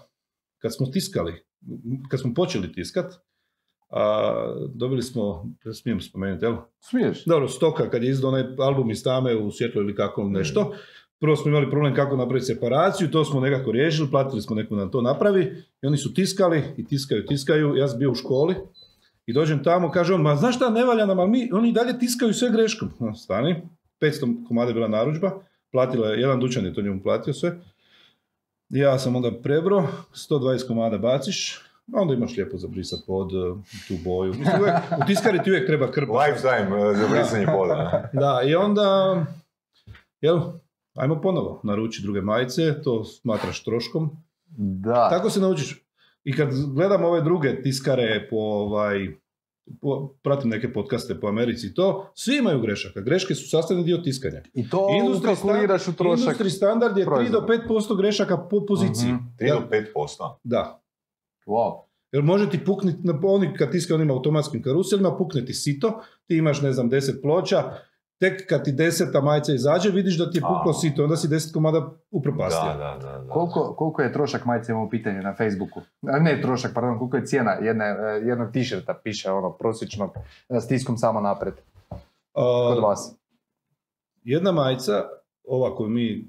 kad 0.57 0.75
smo 0.75 0.86
tiskali, 0.88 1.33
kad 2.09 2.19
smo 2.19 2.33
počeli 2.33 2.71
tiskat, 2.71 3.13
a, 3.89 4.33
dobili 4.75 5.01
smo, 5.01 5.45
smijem 5.73 6.01
spomenuti, 6.01 6.45
jel? 6.45 6.55
Smiješ? 6.79 7.25
Dobro, 7.25 7.47
Stoka 7.47 7.89
kad 7.89 8.03
je 8.03 8.09
izdao 8.09 8.29
onaj 8.29 8.43
album 8.59 8.91
iz 8.91 9.03
Tame 9.03 9.36
u 9.36 9.51
svjetlo 9.51 9.81
ili 9.81 9.95
kako 9.95 10.23
nešto, 10.23 10.73
prvo 11.19 11.36
smo 11.36 11.49
imali 11.49 11.69
problem 11.69 11.95
kako 11.95 12.17
napraviti 12.17 12.45
separaciju, 12.45 13.12
to 13.12 13.25
smo 13.25 13.39
nekako 13.39 13.71
riješili, 13.71 14.12
platili 14.12 14.41
smo 14.41 14.55
neku 14.55 14.75
da 14.75 14.91
to 14.91 15.01
napravi 15.01 15.43
i 15.81 15.88
oni 15.88 15.97
su 15.97 16.13
tiskali 16.13 16.62
i 16.77 16.86
tiskaju, 16.88 17.25
tiskaju, 17.25 17.75
ja 17.75 17.88
sam 17.88 17.99
bio 17.99 18.12
u 18.12 18.15
školi 18.15 18.55
i 19.25 19.33
dođem 19.33 19.63
tamo, 19.63 19.91
kaže 19.91 20.13
on, 20.13 20.21
ma 20.21 20.36
znaš 20.36 20.55
šta, 20.55 20.69
ne 20.69 20.86
valja 20.86 21.05
nam, 21.05 21.19
ali 21.19 21.29
mi, 21.29 21.49
oni 21.53 21.69
i 21.69 21.73
dalje 21.73 21.99
tiskaju 21.99 22.33
sve 22.33 22.49
greškom. 22.49 22.89
No, 22.99 23.15
stani, 23.15 23.62
500 24.01 24.47
komada 24.47 24.69
je 24.69 24.73
bila 24.73 24.88
narudžba, 24.88 25.31
platila 25.71 26.09
je, 26.09 26.19
jedan 26.19 26.39
dućan 26.39 26.65
je 26.65 26.73
to 26.73 26.81
njemu 26.81 27.03
platio 27.03 27.33
sve. 27.33 27.59
Ja 28.69 28.99
sam 28.99 29.15
onda 29.15 29.31
prebro, 29.41 29.88
120 30.13 30.67
komada 30.67 30.97
baciš, 30.97 31.59
Onda 31.91 32.13
imaš 32.13 32.38
lijepo 32.38 32.57
zabrisat 32.57 32.99
pod 33.07 33.31
eh, 33.31 33.62
tu 33.88 33.93
boju. 34.03 34.33
Mislim, 34.33 34.62
uvijek, 34.62 34.75
u 35.03 35.05
tiskari 35.07 35.43
ti 35.43 35.49
uvijek 35.51 35.67
treba 35.67 35.91
krpa. 35.91 36.13
Lifetime 36.13 36.77
uh, 36.77 36.97
za 36.97 37.07
brisanje 37.07 37.45
poda. 37.45 38.03
Da, 38.13 38.41
i 38.45 38.55
onda, 38.55 39.17
jel, 40.21 40.39
ajmo 40.95 41.21
ponovo, 41.21 41.62
naruči 41.63 42.01
druge 42.01 42.21
majice, 42.21 42.81
to 42.81 43.03
smatraš 43.03 43.63
troškom. 43.63 44.09
Da. 44.57 45.09
Tako 45.09 45.29
se 45.29 45.39
naučiš. 45.39 45.83
I 46.23 46.33
kad 46.33 46.49
gledam 46.75 47.03
ove 47.03 47.21
druge 47.21 47.62
tiskare 47.62 48.27
po 48.29 48.38
ovaj, 48.38 49.07
po, 49.81 50.15
pratim 50.23 50.49
neke 50.49 50.73
podcaste 50.73 51.19
po 51.19 51.27
Americi 51.27 51.67
i 51.67 51.73
to, 51.73 52.12
svi 52.15 52.38
imaju 52.38 52.62
grešaka. 52.62 53.01
Greške 53.01 53.36
su 53.36 53.49
sastavni 53.49 53.83
dio 53.83 53.97
tiskanja. 53.97 54.41
I 54.53 54.69
to 54.69 54.77
Industry 54.77 55.17
ukalkuliraš 55.17 55.88
u 55.88 55.93
trošak. 55.93 56.39
Industry 56.39 56.49
standard 56.49 56.97
je 56.97 57.05
3 57.05 57.31
do 57.31 57.45
proizvoda. 57.45 57.47
5% 57.69 57.97
grešaka 57.97 58.38
po 58.38 58.65
poziciji. 58.65 59.12
Mhm. 59.12 59.23
3 59.39 59.49
do 59.49 59.67
5%. 59.69 60.39
Da. 60.43 60.83
Wow. 61.45 61.93
Jer 62.12 62.23
može 62.23 62.49
ti 62.49 62.65
pukniti, 62.65 63.09
oni 63.23 63.53
kad 63.57 63.71
tiska 63.71 63.95
onim 63.95 64.12
automatskim 64.12 64.62
karuselima, 64.62 65.17
pukne 65.17 65.45
ti 65.45 65.53
sito, 65.53 66.01
ti 66.27 66.36
imaš, 66.36 66.62
ne 66.62 66.73
znam, 66.73 66.89
10 66.89 67.21
ploča, 67.21 67.63
tek 68.19 68.49
kad 68.49 68.63
ti 68.63 68.71
deseta 68.71 69.21
majica 69.21 69.54
izađe, 69.54 69.89
vidiš 69.89 70.17
da 70.17 70.32
ti 70.32 70.38
je 70.38 70.41
puklo 70.41 70.71
A. 70.71 70.73
sito, 70.73 71.04
onda 71.04 71.15
si 71.15 71.28
10 71.28 71.54
komada 71.54 71.91
upropastio. 72.12 72.73
Da, 72.73 72.73
da, 72.73 73.08
da. 73.08 73.19
da. 73.19 73.34
Koliko, 73.34 73.76
koliko 73.78 74.02
je 74.02 74.13
trošak 74.13 74.45
majice 74.45 74.71
imamo 74.71 74.89
pitanje 74.89 75.21
na 75.21 75.36
Facebooku? 75.36 75.82
A, 76.08 76.19
Ne 76.19 76.41
trošak, 76.41 76.71
pardon, 76.73 76.97
koliko 76.99 77.17
je 77.17 77.26
cijena 77.26 77.52
jedne, 77.52 77.86
e, 77.86 78.21
jednog 78.26 78.52
t-shirta, 78.52 78.99
piše 79.04 79.32
ono, 79.32 79.52
prosječnog, 79.52 80.12
e, 80.49 80.60
s 80.60 80.67
tiskom 80.67 80.97
samo 80.97 81.21
napred, 81.21 81.54
kod 82.73 82.84
vas. 82.84 83.15
Jedna 84.23 84.52
majica, 84.52 85.04
ova 85.43 85.76
koju 85.76 85.89
mi 85.89 86.12
e, 86.12 86.21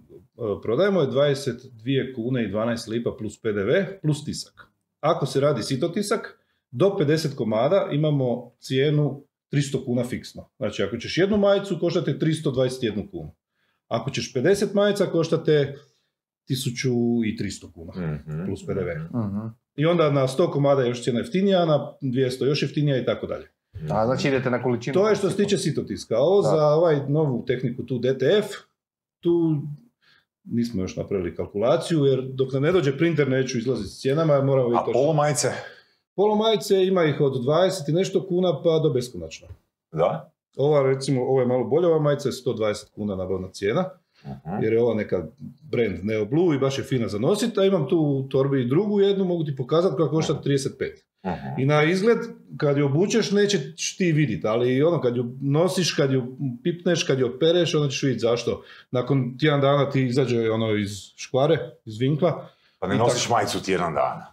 prodajemo 0.63 1.01
je 1.01 1.09
22 1.09 2.15
kune 2.15 2.45
i 2.45 2.53
12 2.53 2.91
lipa 2.91 3.11
plus 3.19 3.43
PDV 3.43 4.01
plus 4.03 4.25
tisak. 4.25 4.67
Ako 5.01 5.27
se 5.27 5.41
radi 5.41 5.63
sito 5.63 5.89
tisak, 5.89 6.39
do 6.71 6.87
50 6.87 7.37
komada 7.37 7.89
imamo 7.93 8.51
cijenu 8.59 9.23
300 9.55 9.85
kuna 9.85 10.05
fiksno. 10.05 10.49
Znači 10.59 10.83
ako 10.83 10.97
ćeš 10.97 11.19
jednu 11.19 11.37
majicu 11.37 11.79
koštate 11.81 12.19
321 12.19 13.11
kunu. 13.11 13.35
Ako 13.89 14.11
ćeš 14.11 14.35
50 14.35 14.75
majica 14.75 15.07
koštate 15.07 15.77
1300 16.51 17.73
kuna. 17.73 17.93
Mhm, 17.93 18.45
plus 18.47 18.67
PDV. 18.67 18.89
mhm. 19.11 19.19
Mhm. 19.19 19.47
I 19.77 19.87
onda 19.87 20.11
na 20.11 20.29
100 20.29 20.51
komada 20.51 20.83
je 20.83 20.89
još 20.89 21.03
cijena 21.03 21.21
jeftinija, 21.21 21.65
na 21.67 21.93
200 22.01 22.47
još 22.47 22.63
jeftinija 22.63 22.99
i 22.99 23.05
tako 23.05 23.27
dalje. 23.27 23.49
A, 23.91 24.07
znači 24.07 24.29
idete 24.29 24.51
na 24.51 24.63
količinu. 24.63 24.95
To 24.95 25.09
je 25.09 25.17
što 25.17 25.31
se 25.31 25.37
tiče 25.37 25.59
sitotiska. 25.59 26.15
A 26.15 26.21
ovo 26.21 26.43
Da. 26.43 26.49
za 26.49 26.67
ovaj 26.67 26.97
novu 27.09 27.45
tehniku 27.47 27.83
tu 27.87 27.99
DTF, 27.99 28.47
tu 29.21 29.63
nismo 30.45 30.83
još 30.83 30.97
napravili 30.97 31.35
kalkulaciju, 31.35 32.05
jer 32.05 32.23
dok 32.33 32.53
nam 32.53 32.63
ne 32.63 32.73
dođe 32.73 32.99
printer 32.99 33.29
neću 33.29 33.59
izlaziti 33.59 33.89
s 33.89 34.01
cijenama, 34.01 34.43
moramo 34.43 34.77
A 34.77 34.85
polo 34.93 35.13
majice? 35.13 35.49
Polo 36.17 36.35
majice 36.37 36.87
ima 36.87 37.05
ih 37.05 37.21
od 37.21 37.33
20 37.35 37.89
i 37.89 37.93
nešto 37.93 38.27
kuna 38.27 38.63
pa 38.63 38.79
do 38.79 38.91
beskonačno. 38.91 39.49
Da? 39.93 40.31
Ova 40.57 40.83
recimo, 40.83 41.23
ovo 41.23 41.41
je 41.41 41.47
malo 41.47 41.65
bolja, 41.65 41.89
ova 41.89 41.99
majica 41.99 42.29
je 42.29 42.33
120 42.33 42.91
kuna 42.91 43.17
nabavna 43.17 43.49
cijena, 43.49 43.85
Mhm. 44.25 44.63
jer 44.63 44.73
je 44.73 44.83
ova 44.83 44.95
neka 44.95 45.25
brand 45.63 45.99
Neo 46.03 46.25
Blue 46.25 46.57
i 46.57 46.61
baš 46.61 46.79
je 46.79 46.85
fina 46.85 47.09
za 47.09 47.19
nosit, 47.19 47.59
a 47.59 47.65
imam 47.65 47.89
tu 47.89 47.99
u 47.99 48.29
torbi 48.29 48.63
i 48.63 48.69
drugu 48.69 49.01
jednu, 49.01 49.25
mogu 49.25 49.45
ti 49.45 49.57
pokazati 49.57 49.97
koja 49.97 50.09
košta 50.09 50.35
35. 50.35 51.05
Mhm. 51.27 51.61
I 51.61 51.67
na 51.67 51.83
izgled, 51.83 52.19
kad 52.57 52.79
ju 52.79 52.87
obučeš, 52.87 53.31
nećeš 53.31 53.97
ti 53.97 54.13
vidjeti, 54.13 54.47
ali 54.47 54.83
ono, 54.83 55.01
kad 55.01 55.17
ju 55.17 55.35
nosiš, 55.41 55.93
kad 55.93 56.13
ju 56.13 56.37
pipneš, 56.63 57.03
kad 57.03 57.19
ju 57.19 57.27
opereš, 57.27 57.75
onda 57.75 57.89
ćeš 57.89 58.03
vidjeti 58.03 58.21
zašto. 58.21 58.63
Nakon 58.91 59.39
tjedan 59.39 59.61
dana 59.61 59.91
ti 59.91 60.03
izađe 60.03 60.51
ono 60.51 60.75
iz 60.77 60.91
škvare, 61.17 61.59
iz 61.85 61.99
vinkla. 61.99 62.49
Pa 62.79 62.87
ne 62.87 62.97
nosiš 62.97 63.29
majicu 63.29 63.63
tjedan 63.63 63.95
dana. 63.95 64.27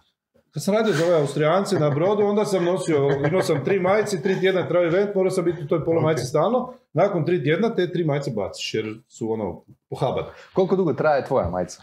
Kad 0.54 0.62
sam 0.62 0.74
radio 0.74 0.92
za 0.92 1.04
ove 1.06 1.14
Austrijance 1.20 1.78
na 1.78 1.90
brodu, 1.90 2.22
onda 2.22 2.44
sam 2.44 2.64
nosio, 2.64 3.08
imao 3.28 3.42
sam 3.42 3.64
tri 3.64 3.80
majice, 3.80 4.22
tri 4.22 4.40
tjedna 4.40 4.68
trajao 4.68 4.86
event, 4.86 5.14
morao 5.14 5.30
sam 5.30 5.44
biti 5.44 5.62
u 5.62 5.66
toj 5.66 5.84
polo 5.84 6.00
majici 6.00 6.24
stalno. 6.24 6.72
Nakon 6.92 7.24
tri 7.24 7.44
tjedna 7.44 7.74
te 7.74 7.92
tri 7.92 8.04
majice 8.04 8.30
baciš, 8.30 8.74
jer 8.74 9.00
su 9.08 9.32
ono, 9.32 9.62
pohabane. 9.90 10.26
Koliko 10.54 10.76
dugo 10.76 10.92
traje 10.92 11.24
tvoja 11.24 11.50
majica? 11.50 11.82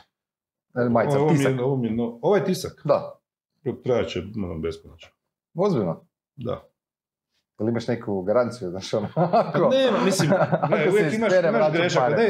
E, 0.75 0.89
Majica, 0.89 1.19
ovo, 1.19 1.31
mi 1.31 1.37
tisak. 1.37 1.51
je, 1.53 1.63
ovo 1.63 1.75
mi 1.77 1.87
je, 1.87 1.93
no, 1.93 2.19
ovo 2.21 2.35
je 2.35 2.45
tisak, 2.45 2.81
Da, 2.83 3.19
trajat 3.83 4.07
će 4.07 4.19
ono, 4.19 4.59
beskonačno. 4.59 5.09
ozbiljno. 5.57 6.05
Da. 6.35 6.63
Jel 7.59 7.69
imaš 7.69 7.87
neku 7.87 8.21
garanciju, 8.21 8.69
znaš 8.69 8.93
ono? 8.93 9.07
Ne, 9.71 10.05
mislim, 10.05 10.29
ne, 10.69 10.89
uvijek 10.89 11.13
imaš, 11.13 11.31
imaš 11.49 11.71
grešaka. 11.73 12.15
Ne, 12.15 12.29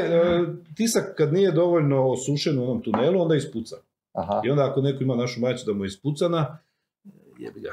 tisak 0.76 1.14
kad 1.16 1.32
nije 1.32 1.52
dovoljno 1.52 2.10
osušen 2.10 2.58
u 2.58 2.62
onom 2.62 2.82
tunelu, 2.82 3.22
onda 3.22 3.34
ispuca. 3.34 3.76
Aha. 4.12 4.42
I 4.44 4.50
onda 4.50 4.70
ako 4.70 4.80
neko 4.80 5.02
ima 5.02 5.16
našu 5.16 5.40
majicu 5.40 5.66
da 5.66 5.72
mu 5.72 5.84
je 5.84 5.86
ispucana, 5.86 6.58
jebi 7.38 7.60
ga. 7.60 7.70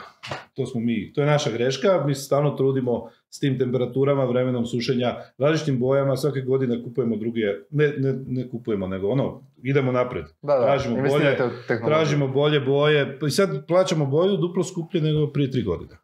To 0.54 0.66
smo 0.66 0.82
mi, 0.82 1.14
to 1.14 1.22
je 1.22 1.28
naša 1.28 1.52
greška, 1.52 2.04
mi 2.06 2.16
se 2.16 2.22
stalno 2.22 2.50
trudimo 2.52 3.10
s 3.30 3.40
tim 3.40 3.60
temperaturama, 3.60 4.26
vremenom 4.26 4.66
sušenja, 4.66 5.16
različitim 5.38 5.80
bojama, 5.80 6.18
svake 6.18 6.42
godine 6.42 6.84
kupujemo 6.84 7.16
druge, 7.16 7.42
ne, 7.70 7.94
ne, 7.98 8.14
ne 8.28 8.50
kupujemo, 8.50 8.88
nego 8.88 9.08
ono, 9.08 9.42
idemo 9.64 9.92
naprijed. 9.92 10.26
Da, 10.42 10.54
da, 10.54 10.66
tražimo 10.66 10.96
tehnologiju. 10.96 11.86
Tražimo 11.86 12.28
bolje 12.28 12.60
boje, 12.60 13.20
i 13.28 13.32
sad 13.32 13.68
plaćamo 13.68 14.06
boju 14.06 14.38
duplo 14.38 14.64
skuplje 14.64 15.02
nego 15.02 15.28
prije 15.28 15.52
tri 15.52 15.64
godine. 15.64 15.98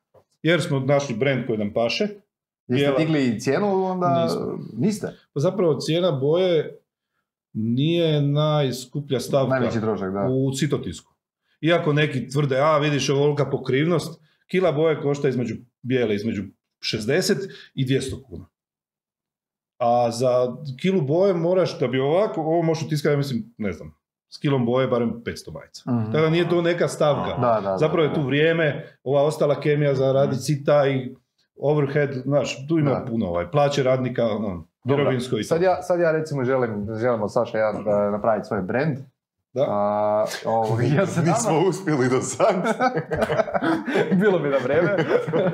Jer 0.43 0.62
smo 0.62 0.80
našli 0.80 1.15
brand 1.15 1.46
koji 1.48 1.58
nam 1.58 1.74
paše, 1.74 2.08
Jeste 2.67 2.96
digli 2.98 3.39
cijenu 3.39 3.86
onda? 3.86 4.24
Nismo. 4.24 4.60
Niste? 4.78 5.08
pa 5.34 5.39
zapravo 5.39 5.80
cijena 5.80 6.12
boje 6.12 6.80
nije 7.53 8.21
najskuplja 8.21 9.19
stavka 9.19 9.69
trošak, 9.81 10.13
da. 10.13 10.27
u 10.29 10.51
citotisku. 10.51 11.13
Iako 11.61 11.93
neki 11.93 12.27
tvrde, 12.27 12.59
a 12.59 12.77
vidiš 12.77 13.09
ovolika 13.09 13.49
pokrivnost, 13.49 14.21
kila 14.47 14.71
boje 14.71 15.01
košta 15.01 15.29
između 15.29 15.55
bijele, 15.81 16.15
između 16.15 16.43
60 16.79 17.35
i 17.73 17.85
200 17.85 18.23
kuna. 18.23 18.45
A 19.77 20.11
za 20.11 20.55
kilu 20.81 21.01
boje 21.01 21.33
moraš, 21.33 21.79
da 21.79 21.87
bi 21.87 21.99
ovako, 21.99 22.41
ovo 22.41 22.61
možeš 22.61 22.89
tiskati, 22.89 23.13
ja 23.13 23.17
mislim, 23.17 23.53
ne 23.57 23.71
znam, 23.71 23.95
s 24.29 24.37
kilom 24.37 24.65
boje 24.65 24.87
barem 24.87 25.23
500 25.25 25.53
majica. 25.53 25.91
Mhm. 25.91 26.11
Tako 26.11 26.23
da 26.23 26.29
nije 26.29 26.49
to 26.49 26.61
neka 26.61 26.87
stavka. 26.87 27.41
Da, 27.41 27.61
da, 27.63 27.69
da. 27.69 27.77
Zapravo 27.77 28.07
je 28.07 28.13
tu 28.13 28.21
vrijeme, 28.21 28.97
ova 29.03 29.23
ostala 29.23 29.61
kemija 29.61 29.95
za 29.95 30.11
radi 30.11 30.37
cita 30.37 30.87
i 30.87 31.15
overhead, 31.55 32.13
znaš, 32.25 32.67
tu 32.67 32.79
ima 32.79 32.89
Da. 32.89 33.05
puno, 33.09 33.25
ovaj, 33.25 33.51
plaće 33.51 33.83
radnika, 33.83 34.25
ono, 34.25 34.67
Dobro. 34.84 35.04
mirovinsko 35.04 35.38
i 35.38 35.43
Sad 35.43 35.62
ja, 35.62 35.82
sad 35.82 36.00
ja 36.00 36.12
recimo 36.12 36.43
želim, 36.43 36.88
želim 37.00 37.22
od 37.22 37.34
Saša 37.34 37.58
ja 37.58 37.72
da 37.72 38.12
napraviti 38.12 38.48
svoj 38.48 38.62
brand. 38.62 38.98
Da. 39.54 39.65
A, 39.69 40.26
ovo, 40.46 40.78
ja 40.98 41.06
se 41.06 41.22
Nismo 41.28 41.52
nama, 41.52 41.67
uspjeli 41.67 42.10
do 42.10 42.22
sad. 42.22 42.56
bilo 44.22 44.39
bi 44.39 44.50
na 44.50 44.58
vreme. 44.63 44.96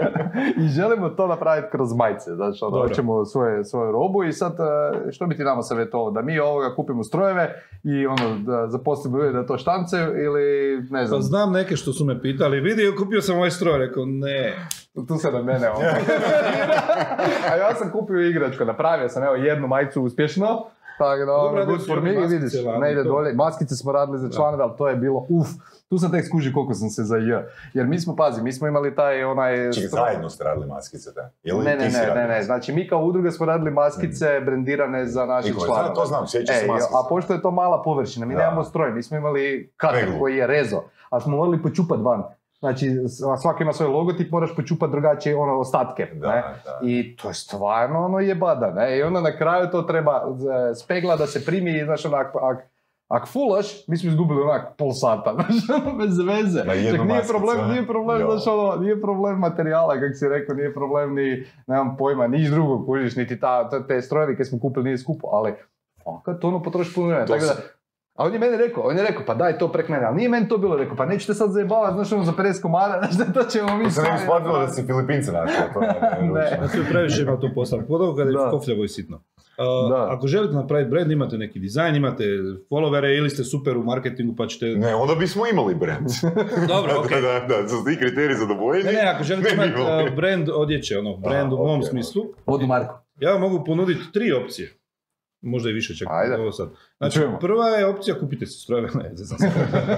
I 0.66 0.68
želimo 0.68 1.10
to 1.10 1.28
napraviti 1.28 1.68
kroz 1.72 1.94
majice. 1.94 2.36
Znači, 2.36 2.60
ono, 2.62 2.82
hoćemo 2.82 3.26
svoje, 3.26 3.64
svoju 3.64 3.92
robu 3.92 4.24
i 4.24 4.34
sad 4.34 4.52
e, 4.52 5.12
što 5.12 5.28
bi 5.28 5.36
ti 5.36 5.44
nama 5.44 5.62
savjetovao? 5.62 6.12
Da 6.12 6.22
mi 6.22 6.40
ovoga 6.40 6.76
kupimo 6.76 7.04
strojeve 7.04 7.64
i 7.84 8.08
ono, 8.08 8.40
da 8.46 8.68
zaposlimo 8.68 9.18
ljude 9.18 9.32
da 9.32 9.46
to 9.46 9.58
štancaju 9.58 10.24
ili 10.24 10.78
ne 10.90 11.02
Pa 11.02 11.06
znam, 11.06 11.22
znam 11.22 11.52
neke 11.52 11.76
što 11.76 11.94
su 11.94 12.06
me 12.06 12.22
pitali, 12.22 12.60
vidi, 12.60 12.96
kupio 12.98 13.22
sam 13.22 13.38
ovaj 13.38 13.52
stroj, 13.52 13.78
rekao, 13.78 14.06
ne. 14.06 14.68
Tu 15.08 15.18
se 15.18 15.32
na 15.32 15.42
mene 15.42 15.70
ovo. 15.72 15.82
A 17.52 17.56
ja 17.58 17.76
sam 17.76 17.92
kupio 17.92 18.20
igračku, 18.22 18.66
napravio 18.66 19.10
sam 19.10 19.24
evo 19.24 19.36
jednu 19.36 19.68
majicu 19.68 20.04
uspješno, 20.04 20.66
tako 20.98 21.20
da 21.20 21.26
Dobro, 21.26 21.62
ono, 21.62 21.66
good 21.68 21.88
for 21.88 22.02
me, 22.02 22.12
maskice 22.12 22.28
vidiš, 22.30 22.52
ne 22.80 22.92
ide 22.92 23.04
to. 23.04 23.10
dolje. 23.10 23.34
Maskice 23.34 23.76
smo 23.76 23.92
radili 23.92 24.20
za 24.20 24.30
članove, 24.30 24.64
ali 24.64 24.74
to 24.78 24.88
je 24.88 24.96
bilo 24.96 25.26
uf. 25.30 25.48
Tu 25.90 25.98
sam 25.98 26.12
tek 26.12 26.26
skužio 26.26 26.52
koliko 26.54 26.74
sam 26.74 26.90
se 26.90 27.04
za 27.04 27.18
J. 27.18 27.44
Jer 27.74 27.88
mi 27.88 28.00
smo, 28.00 28.16
pazi, 28.16 28.42
mi 28.44 28.54
smo 28.54 28.68
imali 28.68 28.96
taj 28.96 29.24
onaj... 29.24 29.72
Čekaj, 29.72 29.88
zajedno 29.90 30.30
ste 30.30 30.44
radili 30.44 30.68
maskice, 30.68 31.10
da? 31.12 31.30
Ili 31.44 31.60
Ne, 31.60 31.76
ne, 31.76 31.90
ne, 31.90 32.14
ne, 32.16 32.28
ne, 32.28 32.44
znači 32.44 32.74
mi 32.74 32.88
kao 32.88 33.00
udruga 33.00 33.32
smo 33.32 33.46
radili 33.46 33.72
maskice 33.72 34.40
brendirane 34.40 35.06
za 35.06 35.26
naše 35.26 35.54
članove. 35.66 35.94
to 35.96 36.06
znam, 36.06 36.28
sjećam 36.28 36.56
se 36.56 36.66
E, 36.66 36.68
maskice. 36.68 36.94
a 36.96 37.10
pošto 37.10 37.34
je 37.34 37.42
to 37.42 37.52
mala 37.52 37.82
površina, 37.84 38.26
mi 38.26 38.34
Da. 38.34 38.40
nemamo 38.40 38.64
stroj, 38.64 38.92
mi 38.92 39.04
smo 39.04 39.18
imali 39.18 39.74
kater 39.78 40.20
koji 40.20 40.36
je 40.36 40.48
rezo, 40.48 40.82
ali 41.10 41.22
smo 41.22 41.38
morali 41.38 41.62
počupat 41.62 42.00
van. 42.00 42.24
Znači, 42.60 42.90
svaki 43.42 43.64
ima 43.64 43.74
svoj 43.74 43.90
logotip, 43.90 44.32
moraš 44.32 44.56
počupat 44.56 44.92
drugačije 44.92 45.36
ono, 45.36 45.60
ostatke. 45.60 46.08
Da, 46.14 46.28
ne? 46.28 46.42
da. 46.42 46.80
I 46.84 47.16
to 47.16 47.28
je 47.28 47.34
stvarno 47.34 48.06
ono 48.06 48.20
jebada, 48.20 48.72
ne? 48.72 48.98
I 48.98 49.04
onda 49.04 49.22
na 49.22 49.38
kraju 49.38 49.68
to 49.72 49.82
treba 49.82 50.22
e, 50.72 50.76
spegla 50.76 51.16
da 51.16 51.28
se 51.28 51.46
primi 51.46 51.78
i 51.78 51.84
znaš 51.84 52.06
onak, 52.06 52.28
ak, 52.42 52.60
ak 53.08 53.28
fulaš, 53.28 53.88
mi 53.88 53.98
smo 53.98 54.10
izgubili 54.10 54.42
onak 54.42 54.78
pol 54.78 54.92
sata, 54.92 55.34
znaš, 55.36 55.82
ono, 55.82 55.98
bez 55.98 56.18
veze. 56.18 56.60
Čak 56.98 57.08
nije 57.08 57.24
problem, 57.28 57.70
nije 57.70 57.88
problem, 57.88 58.22
znaš, 58.30 58.48
ono, 58.48 58.76
nije 58.76 59.02
problem 59.02 59.40
materijala, 59.40 60.00
kako 60.00 60.14
si 60.14 60.30
rekao, 60.30 60.56
nije 60.56 60.74
problem 60.74 61.16
ni, 61.16 61.46
nemam 61.68 61.98
pojma, 61.98 62.28
niš 62.28 62.50
drugo, 62.50 62.86
kužiš, 62.86 63.16
niti 63.16 63.40
ta, 63.40 63.70
te, 63.88 64.02
strojevi 64.02 64.36
koje 64.36 64.46
smo 64.46 64.60
kupili 64.60 64.86
nije 64.86 64.98
skupo, 64.98 65.28
ali 65.28 65.54
fakat 66.04 66.44
ono 66.44 66.64
potroši 66.64 66.96
puno 66.96 67.08
vremena, 67.08 67.28
tako 67.28 67.46
da, 67.46 67.56
a 68.20 68.26
on 68.26 68.34
je 68.34 68.40
meni 68.40 68.58
rekao, 68.58 68.84
on 68.84 68.98
je 68.98 69.04
rekao, 69.04 69.26
pa 69.26 69.36
daj 69.36 69.58
to 69.58 69.72
prek 69.72 69.90
mene, 69.90 70.06
ali 70.06 70.16
nije 70.16 70.30
meni 70.30 70.48
to 70.48 70.58
bilo 70.58 70.78
rekao, 70.78 70.96
pa 70.96 71.06
nećete 71.06 71.34
sad 71.34 71.52
zajebavati, 71.52 71.94
znaš 71.96 72.12
ono 72.12 72.24
za 72.24 72.32
50 72.32 72.62
komada, 72.62 73.02
znaš 73.12 73.34
to 73.34 73.44
ćemo 73.44 73.78
mi 73.78 73.84
To 73.84 73.90
se 73.90 74.02
ne 74.02 74.12
bi 74.12 74.18
staviti. 74.18 74.24
shvatilo 74.24 74.60
da 74.60 74.68
si 74.68 74.84
Filipince 74.86 75.32
našao. 75.32 75.68
To 75.74 75.82
je 75.82 75.90
Ne. 76.22 76.68
To 76.72 76.78
je 76.78 76.86
previše 76.90 77.22
ima 77.22 77.40
to 77.40 77.50
posla, 77.56 77.78
pogotovo 77.78 78.16
kada 78.16 78.30
je 78.30 78.52
kofljavo 78.52 78.84
i 78.84 78.88
sitno. 78.88 79.18
Uh, 79.18 79.90
Da. 79.90 80.08
Ako 80.10 80.28
želite 80.28 80.54
napraviti 80.54 80.90
brand, 80.90 81.12
imate 81.12 81.38
neki 81.38 81.60
dizajn, 81.60 81.96
imate 81.96 82.24
followere 82.70 83.18
ili 83.18 83.30
ste 83.30 83.44
super 83.44 83.78
u 83.78 83.84
marketingu 83.84 84.36
pa 84.36 84.48
ćete... 84.48 84.66
Ne, 84.66 84.96
onda 84.96 85.16
bismo 85.16 85.48
imali 85.48 85.76
brand. 85.76 86.08
Dobro, 86.74 87.00
ok. 87.00 87.10
da, 87.26 87.46
da, 87.48 87.62
da, 87.62 87.68
su 87.68 87.76
ti 87.86 87.98
kriteriji 87.98 88.38
zadovoljeni. 88.38 88.86
Ne, 88.86 88.92
ne, 88.92 89.12
ako 89.16 89.24
želite 89.24 89.56
Ne 89.56 89.68
imati 89.68 89.82
uh, 89.82 90.16
brand 90.16 90.50
odjeće, 90.50 90.98
ono, 90.98 91.18
brand 91.18 91.54
u 91.54 91.58
mom 91.58 91.84
smislu, 91.84 92.24
Vodu 92.46 92.68
Marko. 92.68 93.04
ja 93.20 93.32
vam 93.32 93.42
mogu 93.42 93.64
ponuditi 93.66 94.12
tri 94.14 94.32
opcije. 94.32 94.79
Možda 95.42 95.70
i 95.70 95.74
više 95.74 95.96
čak. 95.96 96.08
Ajde. 96.12 96.36
Ovo 96.36 96.52
sad. 96.52 96.70
Znači, 96.98 97.16
Čujemo. 97.16 97.40
prva 97.40 97.68
je 97.68 97.86
opcija, 97.86 98.20
kupite 98.20 98.46
se 98.46 98.60
strojeve, 98.60 98.90
ne. 99.04 99.12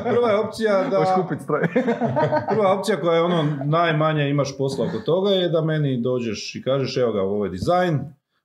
Prva 0.04 0.30
je 0.30 0.38
opcija 0.38 0.90
da... 0.90 0.98
Hoćeš 0.98 1.14
kupiti 1.22 1.44
stroj. 1.44 1.62
Prva 2.54 2.78
opcija 2.80 2.98
koja 3.02 3.16
je 3.16 3.22
ono 3.22 3.58
najmanje 3.66 4.30
imaš 4.30 4.58
posla 4.58 4.86
oko 4.86 5.00
toga 5.00 5.30
je 5.30 5.50
da 5.50 5.62
meni 5.62 6.02
dođeš 6.02 6.56
i 6.56 6.62
kažeš 6.62 6.98
evo 6.98 7.12
ga 7.12 7.22
ovo 7.22 7.46
je 7.46 7.52
dizajn, 7.52 8.00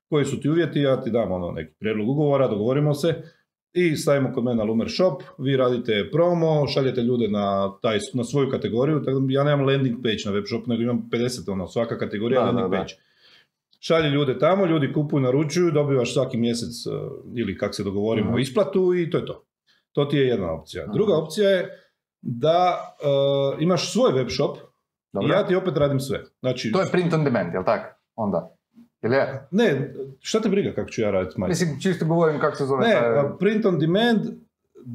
koji 0.08 0.24
su 0.24 0.40
ti 0.40 0.50
uvjeti, 0.50 0.80
ja 0.80 1.00
ti 1.00 1.10
dam 1.10 1.32
ono 1.32 1.50
neki 1.50 1.72
prijedlog 1.78 2.08
ugovora, 2.08 2.48
dogovorimo 2.48 2.94
se 2.94 3.22
i 3.72 3.96
stavimo 3.96 4.32
kod 4.32 4.44
mene 4.44 4.56
na 4.56 4.64
Lumer 4.64 4.90
Shop, 4.90 5.22
vi 5.38 5.56
radite 5.56 6.08
promo, 6.12 6.66
šaljete 6.66 7.00
ljude 7.02 7.28
na, 7.28 7.72
taj, 7.82 7.98
na 8.14 8.24
svoju 8.24 8.50
kategoriju, 8.50 9.02
tako 9.04 9.18
da 9.20 9.32
ja 9.32 9.44
nemam 9.44 9.66
landing 9.66 9.96
page 10.02 10.22
na 10.24 10.30
web 10.30 10.44
shop, 10.46 10.66
nego 10.66 10.82
imam 10.82 11.08
50, 11.12 11.52
ono, 11.52 11.66
svaka 11.66 11.98
kategorija 11.98 12.40
Da, 12.40 12.46
landing 12.46 12.70
da, 12.70 12.76
da. 12.76 12.82
page. 12.82 12.94
Šalje 13.86 14.10
ljude 14.10 14.38
tamo, 14.38 14.66
ljudi 14.66 14.92
kupuju, 14.92 15.20
naručuju, 15.20 15.70
dobivaš 15.70 16.12
svaki 16.14 16.36
mjesec 16.36 16.86
uh, 16.86 16.92
ili 17.34 17.58
kak 17.58 17.74
se 17.74 17.84
dogovorimo 17.84 18.30
Mhm. 18.30 18.38
isplatu 18.38 18.94
i 18.94 19.10
to 19.10 19.18
je 19.18 19.26
to. 19.26 19.44
To 19.92 20.04
ti 20.04 20.16
je 20.16 20.26
jedna 20.26 20.52
opcija. 20.52 20.84
Aha. 20.84 20.92
Druga 20.92 21.14
opcija 21.14 21.50
je 21.50 21.68
da 22.22 22.78
uh, 23.54 23.62
imaš 23.62 23.92
svoj 23.92 24.12
web 24.12 24.28
shop 24.30 24.56
i 24.56 24.60
Dobro. 25.12 25.34
ja 25.34 25.46
ti 25.46 25.56
opet 25.56 25.76
radim 25.76 26.00
sve. 26.00 26.24
Znači, 26.40 26.72
To 26.72 26.80
je 26.80 26.86
print 26.92 27.12
on 27.12 27.24
demand, 27.24 27.54
jel 27.54 27.64
tako? 27.64 27.98
Onda. 28.16 28.56
Jel 29.02 29.12
je? 29.12 29.48
ne, 29.50 29.94
šta 30.20 30.40
te 30.40 30.48
briga 30.48 30.72
kako 30.74 30.90
ću 30.90 31.00
ja 31.02 31.10
raditi? 31.10 31.40
Mislim, 31.40 31.80
čisto 31.80 32.04
govorim 32.06 32.40
kako 32.40 32.56
se 32.56 32.64
zove 32.64 32.86
Ne, 32.86 32.92
taj... 32.92 33.38
print 33.38 33.64
on 33.64 33.78
demand 33.78 34.20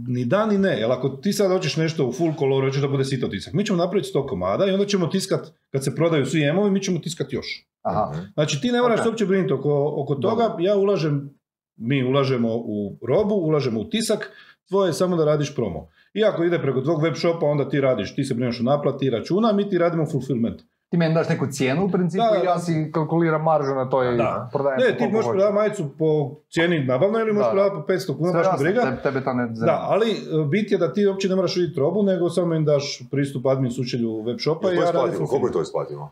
ni 0.08 0.26
da 0.26 0.46
ni 0.46 0.58
ne, 0.58 0.80
jer 0.80 0.92
ako 0.92 1.10
ti 1.10 1.34
sad 1.34 1.52
hoćeš 1.52 1.78
nešto 1.78 2.08
u 2.08 2.14
full 2.14 2.34
color, 2.40 2.64
hoćeš 2.66 2.82
da 2.82 2.88
bude 2.88 3.06
sito 3.06 3.28
tisak, 3.28 3.54
mi 3.54 3.66
ćemo 3.66 3.78
napraviti 3.78 4.10
100 4.10 4.28
komada 4.28 4.66
i 4.66 4.72
onda 4.72 4.86
ćemo 4.86 5.08
tiskat, 5.08 5.42
kad 5.70 5.84
se 5.84 5.96
prodaju 5.96 6.26
svi 6.26 6.44
emovi, 6.44 6.72
mi 6.72 6.82
ćemo 6.82 7.00
tiskat 7.00 7.34
još. 7.34 7.68
Aha. 7.82 8.12
Znači 8.34 8.62
ti 8.62 8.72
ne 8.72 8.82
moraš 8.82 9.00
Ok. 9.00 9.04
se 9.04 9.10
uopće 9.10 9.26
brinuti 9.26 9.54
oko, 9.54 9.70
oko 9.98 10.16
toga, 10.16 10.56
ja 10.60 10.76
ulažem, 10.76 11.30
mi 11.78 12.04
ulažemo 12.04 12.50
u 12.50 12.76
robu, 13.04 13.36
ulažemo 13.36 13.80
u 13.80 13.86
tisak, 13.86 14.32
tvoje 14.70 14.90
je 14.90 14.94
samo 14.94 15.16
da 15.16 15.26
radiš 15.26 15.56
promo. 15.56 15.88
I 16.14 16.24
ako 16.24 16.44
ide 16.44 16.60
preko 16.60 16.82
tvog 16.82 17.04
web 17.04 17.14
shopa, 17.16 17.46
onda 17.46 17.70
ti 17.70 17.82
radiš, 17.82 18.16
ti 18.16 18.24
se 18.24 18.34
brineš 18.34 18.60
o 18.60 18.64
naplati 18.64 19.10
računa, 19.10 19.52
mi 19.52 19.70
ti 19.70 19.78
radimo 19.78 20.06
fulfillment. 20.06 20.62
Ti 20.90 20.98
meni 20.98 21.16
daš 21.16 21.30
neku 21.30 21.48
cijenu 21.48 21.86
u 21.86 21.90
principu 21.90 22.24
Da, 22.26 22.42
i 22.42 22.46
ja 22.46 22.60
si 22.60 22.92
kalkuliram 22.94 23.44
maržu 23.44 23.74
na 23.74 23.90
to 23.90 24.04
i 24.06 24.18
Da. 24.18 24.50
prodajem 24.52 24.80
Ne, 24.82 24.98
ti 24.98 25.04
možeš 25.04 25.14
hoćeš. 25.16 25.30
prodavati 25.30 25.56
majicu 25.56 25.84
po 26.00 26.08
cijeni 26.50 26.80
nabavno 26.82 27.20
ili 27.20 27.34
možeš 27.34 27.46
Da. 27.46 27.52
prodavati 27.52 27.76
po 27.78 27.86
500 27.86 28.18
kuna, 28.18 28.34
baš 28.34 28.60
briga. 28.60 28.82
tebe- 28.82 29.02
Tebe 29.04 29.22
to 29.22 29.34
ne 29.34 29.44
zanima. 29.46 29.66
Da, 29.68 29.80
ali 29.84 30.12
e, 30.12 30.16
bit 30.46 30.72
je 30.72 30.78
da 30.78 30.94
ti 30.94 31.08
uopće 31.08 31.30
ne 31.30 31.36
moraš 31.36 31.56
vidjeti 31.56 31.80
robu, 31.80 32.04
nego 32.04 32.30
samo 32.30 32.56
im 32.56 32.66
daš 32.66 33.02
pristup 33.12 33.46
admin 33.46 33.72
sučelju 33.72 34.22
web 34.22 34.38
shopa 34.40 34.68
i 34.68 34.76
to 34.76 34.82
ja 34.82 34.92
radim? 34.92 35.26
Koliko 35.28 35.48
je 35.48 35.54
to 35.54 35.62
isplativo? 35.62 36.12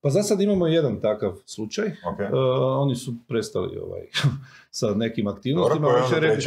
Pa 0.00 0.10
za 0.10 0.22
sad 0.22 0.40
imamo 0.40 0.66
jedan 0.66 1.00
takav 1.00 1.32
slučaj. 1.46 1.86
E, 1.86 1.94
oni 2.76 2.94
su 2.96 3.14
prestali 3.28 3.78
ovaj, 3.78 4.00
sa 4.70 4.86
nekim 4.88 5.26
aktivnostima. 5.26 5.86
Dobro, 5.86 6.02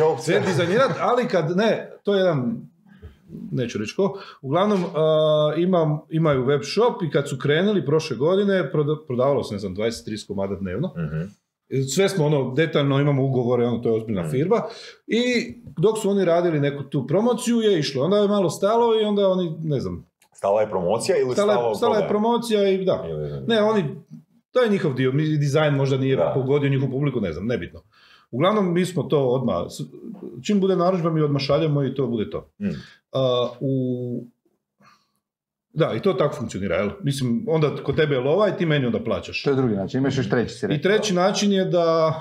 opcija? 0.08 0.40
redizajnirati, 0.40 0.94
ali 1.00 1.28
kad, 1.28 1.58
ne, 1.58 1.92
to 2.04 2.14
je 2.16 2.20
jedan, 2.20 2.62
neću 3.52 3.78
reći 3.78 3.96
ko, 3.96 4.14
uglavnom 4.42 4.80
e, 4.80 4.88
imam, 5.58 6.00
imaju 6.10 6.46
web 6.46 6.62
shop 6.66 7.02
i 7.04 7.12
kad 7.12 7.30
su 7.30 7.38
krenuli 7.38 7.86
prošle 7.86 8.18
godine, 8.18 8.72
proda- 8.72 9.06
prodavalo 9.08 9.44
se, 9.44 9.54
ne 9.54 9.60
znam, 9.60 9.76
20-30 9.76 10.28
komada 10.28 10.56
dnevno. 10.56 10.94
Mhm. 10.98 11.22
Sve 11.86 12.10
smo 12.10 12.26
ono, 12.26 12.54
detaljno 12.54 13.00
imamo 13.00 13.26
ugovore, 13.26 13.66
ono, 13.66 13.80
to 13.80 13.90
je 13.90 13.96
ozbiljna 13.96 14.24
Mm. 14.24 14.30
firma. 14.32 14.62
I 15.08 15.22
dok 15.78 15.98
su 15.98 16.10
oni 16.10 16.26
radili 16.26 16.60
neku 16.60 16.84
tu 16.84 17.08
promociju 17.08 17.58
je 17.58 17.80
išlo. 17.80 18.04
Onda 18.04 18.18
je 18.18 18.28
malo 18.28 18.50
stalo 18.50 19.02
i 19.02 19.06
onda 19.06 19.28
oni, 19.28 19.56
ne 19.60 19.80
znam, 19.80 20.06
Stala 20.42 20.62
je 20.62 20.70
promocija 20.70 21.18
ili 21.18 21.34
stala, 21.34 21.54
stalo 21.54 21.70
je, 21.70 21.76
stala 21.76 21.98
je 21.98 22.08
promocija 22.08 22.70
i 22.70 22.86
da. 22.86 23.06
Ili- 23.10 23.48
Ne, 23.48 23.62
oni, 23.62 23.84
to 24.52 24.62
je 24.62 24.70
njihov 24.70 24.94
dio, 24.94 25.12
mi 25.12 25.38
dizajn 25.38 25.74
možda 25.74 25.98
nije 25.98 26.16
Da. 26.16 26.32
pogodio 26.36 26.70
njihovu 26.70 26.92
publiku, 26.92 27.22
ne 27.22 27.34
znam, 27.34 27.46
nebitno. 27.46 27.82
Uglavnom, 28.32 28.74
mi 28.74 28.86
smo 28.86 29.04
to 29.04 29.28
odmah, 29.28 29.56
čim 30.44 30.60
bude 30.60 30.76
narudžba, 30.76 31.10
mi 31.10 31.22
odmah 31.22 31.42
šaljemo 31.42 31.84
i 31.84 31.96
to 31.96 32.08
bude 32.08 32.30
to. 32.30 32.50
Mm. 32.60 32.70
A, 33.12 33.50
u... 33.60 34.24
Da, 35.74 35.94
i 35.94 36.00
to 36.00 36.14
tako 36.14 36.36
funkcionira, 36.36 36.76
jel? 36.76 36.90
Mislim, 37.04 37.46
onda 37.48 37.76
kod 37.84 37.96
tebe 37.96 38.16
je 38.16 38.22
lova 38.22 38.50
i 38.50 38.58
ti 38.58 38.66
meni 38.66 38.86
onda 38.86 39.00
plaćaš. 39.00 39.44
To 39.44 39.50
je 39.50 39.56
drugi 39.56 39.76
način, 39.76 40.00
imaš 40.00 40.18
još 40.18 40.30
treći 40.30 40.54
si 40.56 40.68
I 40.70 40.82
treći 40.82 41.14
način 41.14 41.52
je 41.52 41.66
da 41.66 42.14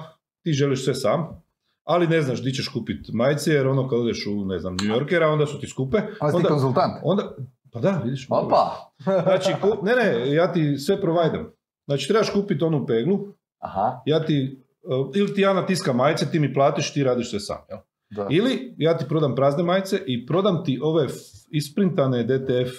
ti 0.42 0.52
želiš 0.52 0.85
sve 0.85 0.94
sam, 0.94 1.42
ali 1.85 2.06
ne 2.06 2.22
znaš 2.22 2.42
di 2.42 2.52
ćeš 2.52 2.68
kupiti 2.68 3.11
majice, 3.12 3.52
jer 3.52 3.66
ono 3.66 3.88
kad 3.88 3.98
odeš 3.98 4.26
u, 4.26 4.44
ne 4.44 4.59
znam, 4.59 4.76
New 4.76 4.96
Yorkera, 4.96 5.26
onda 5.26 5.46
su 5.46 5.61
ti 5.61 5.66
skupe. 5.66 5.98
Ali 6.20 6.30
si 6.30 6.33
ti 6.33 6.37
Onda, 6.37 6.48
konzultant. 6.48 6.92
onda, 7.02 7.35
pa 7.72 7.80
da, 7.80 8.00
vidiš. 8.04 8.26
Opa! 8.30 8.92
Znači, 9.22 9.52
ku- 9.62 9.85
ne, 9.85 9.94
ne, 9.94 10.33
ja 10.35 10.52
ti 10.52 10.78
sve 10.78 11.00
provajdam. 11.00 11.52
Znači, 11.87 12.09
trebaš 12.09 12.30
kupiti 12.30 12.64
onu 12.64 12.87
peglu, 12.87 13.18
Aha, 13.59 14.02
ja 14.06 14.24
ti, 14.24 14.62
uh, 14.83 15.11
ili 15.14 15.35
ti 15.35 15.40
ja 15.40 15.52
natiskam 15.52 15.96
majice, 15.96 16.30
ti 16.30 16.38
mi 16.38 16.54
platiš, 16.54 16.92
ti 16.92 17.04
radiš 17.04 17.30
sve 17.30 17.40
sam. 17.40 17.56
Jel? 17.68 17.78
da. 18.11 18.26
Ili 18.30 18.74
ja 18.78 18.96
ti 18.98 19.04
prodam 19.09 19.35
prazne 19.35 19.62
majice 19.62 20.02
i 20.06 20.26
prodam 20.26 20.64
ti 20.64 20.80
ove 20.83 21.06
isprintane 21.50 22.22
DTF 22.24 22.70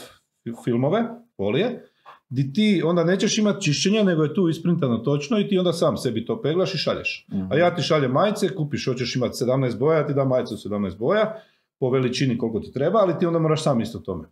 filmove, 0.64 1.04
folije, 1.38 1.88
di 2.30 2.54
ti 2.54 2.82
onda 2.86 3.04
nećeš 3.04 3.38
imati 3.38 3.62
čišćenja, 3.62 4.04
nego 4.04 4.24
je 4.24 4.34
tu 4.34 4.50
isprintano 4.50 4.98
točno 4.98 5.40
i 5.40 5.48
ti 5.48 5.58
onda 5.58 5.74
sam 5.74 5.98
sebi 5.98 6.26
to 6.26 6.42
peglaš 6.42 6.74
i 6.74 6.78
šalješ. 6.78 7.28
Mhm. 7.32 7.52
A 7.52 7.56
ja 7.56 7.76
ti 7.76 7.82
šaljem 7.82 8.12
majice, 8.12 8.56
kupiš, 8.56 8.86
hoćeš 8.86 9.16
imati 9.16 9.44
17 9.46 9.78
boja, 9.80 9.98
ja 9.98 10.08
ti 10.08 10.14
dam 10.14 10.28
majice 10.28 10.54
u 10.54 10.58
17 10.58 10.98
boja, 10.98 11.42
po 11.80 11.90
veličini 11.90 12.38
koliko 12.38 12.60
ti 12.60 12.72
treba, 12.74 13.00
ali 13.00 13.20
ti 13.20 13.26
onda 13.26 13.40
moraš 13.40 13.64
sam 13.64 13.82
isto 13.82 14.00
tome. 14.00 14.28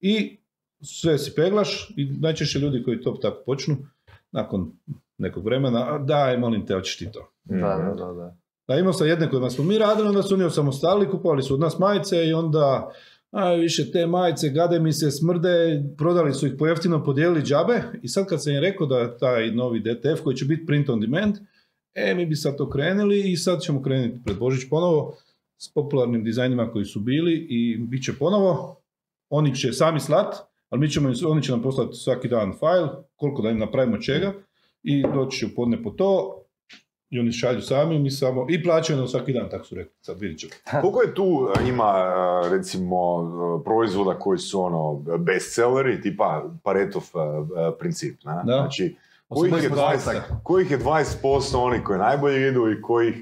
I 0.00 0.38
sve 0.82 1.18
si 1.18 1.34
peglaš 1.36 1.90
i 1.96 2.04
najčešće 2.04 2.58
ljudi 2.58 2.82
koji 2.82 3.00
to 3.00 3.18
tako 3.22 3.42
počnu, 3.46 3.76
nakon 4.32 4.72
nekog 5.18 5.44
vremena, 5.44 5.94
"A, 5.94 5.98
daj, 5.98 6.38
molim 6.38 6.66
te, 6.66 6.74
hoćeš 6.74 6.96
ti 6.98 7.12
to. 7.12 7.30
Da, 7.44 7.56
da, 7.56 7.94
da, 7.96 8.12
da. 8.12 8.36
Da, 8.68 8.76
imao 8.76 8.92
sam 8.92 9.06
jedne 9.06 9.30
kojima 9.30 9.50
smo 9.50 9.64
mi 9.64 9.78
radili, 9.78 10.08
onda 10.08 10.22
su 10.22 10.34
oni 10.34 10.44
osamostali, 10.44 11.10
kupovali 11.10 11.42
su 11.42 11.54
od 11.54 11.60
nas 11.60 11.78
majice 11.78 12.26
i 12.26 12.32
onda 12.32 12.92
a 13.34 13.52
više 13.52 13.90
te 13.90 14.06
majice 14.06 14.50
gade 14.50 14.78
mi 14.78 14.92
se 14.92 15.10
smrde, 15.10 15.82
prodali 15.98 16.34
su 16.34 16.46
ih 16.46 16.52
po 16.58 16.66
jeftino, 16.66 17.04
podijelili 17.04 17.42
džabe 17.42 17.82
i 18.02 18.08
sad 18.08 18.26
kad 18.26 18.42
sam 18.42 18.52
im 18.52 18.60
rekao 18.60 18.86
da 18.86 18.98
je 18.98 19.18
taj 19.18 19.50
novi 19.50 19.80
DTF 19.80 20.22
koji 20.24 20.36
će 20.36 20.44
biti 20.44 20.66
print 20.66 20.88
on 20.88 21.00
demand, 21.00 21.34
e 21.94 22.14
mi 22.14 22.26
bi 22.26 22.36
sad 22.36 22.56
to 22.56 22.70
krenuli 22.70 23.32
i 23.32 23.36
sad 23.36 23.60
ćemo 23.60 23.82
krenuti 23.82 24.20
pred 24.24 24.38
Božić 24.38 24.68
ponovo 24.70 25.16
s 25.58 25.72
popularnim 25.74 26.24
dizajnima 26.24 26.72
koji 26.72 26.84
su 26.84 27.00
bili 27.00 27.46
i 27.50 27.76
bit 27.78 28.04
će 28.04 28.12
ponovo, 28.18 28.76
oni 29.36 29.54
će 29.54 29.72
sami 29.72 30.00
slat, 30.00 30.34
ali 30.70 30.80
mi 30.80 30.88
ćemo, 30.90 31.08
im- 31.08 31.14
oni 31.26 31.42
će 31.42 31.52
nam 31.52 31.62
poslati 31.62 31.96
svaki 31.96 32.28
dan 32.28 32.52
file, 32.58 32.88
koliko 33.16 33.42
da 33.42 33.50
im 33.50 33.58
napravimo 33.58 33.98
čega 33.98 34.32
i 34.82 35.02
doći 35.14 35.38
će 35.38 35.46
u 35.46 35.54
podne 35.56 35.82
po 35.82 35.90
to 35.90 36.40
i 37.10 37.20
oni 37.20 37.32
šalju 37.32 37.60
sami, 37.60 37.98
mi 37.98 38.10
samo, 38.10 38.46
i 38.50 38.62
plaćaju 38.62 38.98
nam 38.98 39.08
svaki 39.08 39.32
dan, 39.32 39.50
tako 39.50 39.64
su 39.64 39.74
rekli, 39.74 39.92
sad 40.00 40.20
vidit 40.20 40.38
ćemo. 40.38 40.52
Koliko 40.82 41.02
je 41.02 41.14
tu 41.14 41.48
e, 41.58 41.68
ima, 41.68 41.94
e, 42.46 42.48
recimo, 42.50 42.96
e, 43.60 43.64
proizvoda 43.64 44.18
koji 44.18 44.38
su 44.38 44.62
ono 44.62 45.02
bestselleri, 45.18 46.00
tipa 46.00 46.44
Paretov 46.62 47.02
princip, 47.78 48.24
ne? 48.24 48.32
Da. 48.32 48.42
Znači, 48.42 48.96
kojih 49.28 49.54
je, 49.62 49.70
20, 49.70 50.20
kojih 50.42 50.70
je 50.70 50.78
20% 50.78 51.56
oni 51.56 51.84
koji 51.84 51.98
najbolje 51.98 52.48
idu 52.48 52.70
i 52.70 52.82
kojih... 52.82 53.14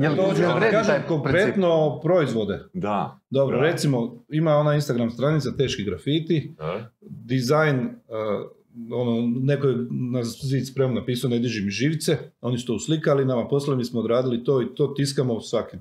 Jel, 0.00 0.16
To 0.16 0.34
ću 0.34 0.42
jel 0.42 0.54
vredi 0.54 0.70
kažem 0.72 0.86
taj 0.86 0.96
princip? 0.96 1.08
konkretno 1.08 2.00
proizvode. 2.00 2.58
Da. 2.74 3.18
Dobro, 3.30 3.56
Da. 3.56 3.62
recimo, 3.62 3.98
ima 4.28 4.52
ona 4.52 4.74
Instagram 4.74 5.10
stranica 5.10 5.50
Teški 5.50 5.84
grafiti, 5.84 6.54
dizajn, 7.02 7.76
uh, 7.78 8.50
ono, 8.92 9.12
neko 9.36 9.66
je 9.66 9.76
na 10.12 10.22
zid 10.24 10.66
spremno 10.66 10.94
napisao 10.94 11.30
ne 11.30 11.38
diži 11.38 11.62
mi 11.62 11.70
živice, 11.70 12.18
oni 12.40 12.58
su 12.58 12.66
to 12.66 12.74
uslikali, 12.74 13.24
nama 13.24 13.48
poslali, 13.48 13.76
mi 13.76 13.84
smo 13.84 14.00
odradili 14.00 14.44
to 14.44 14.62
i 14.62 14.74
to 14.74 14.86
tiskamo 14.86 15.40
svaki, 15.40 15.76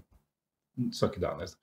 svaki 0.91 1.19
dan, 1.19 1.37
ne 1.39 1.47
znam. 1.47 1.59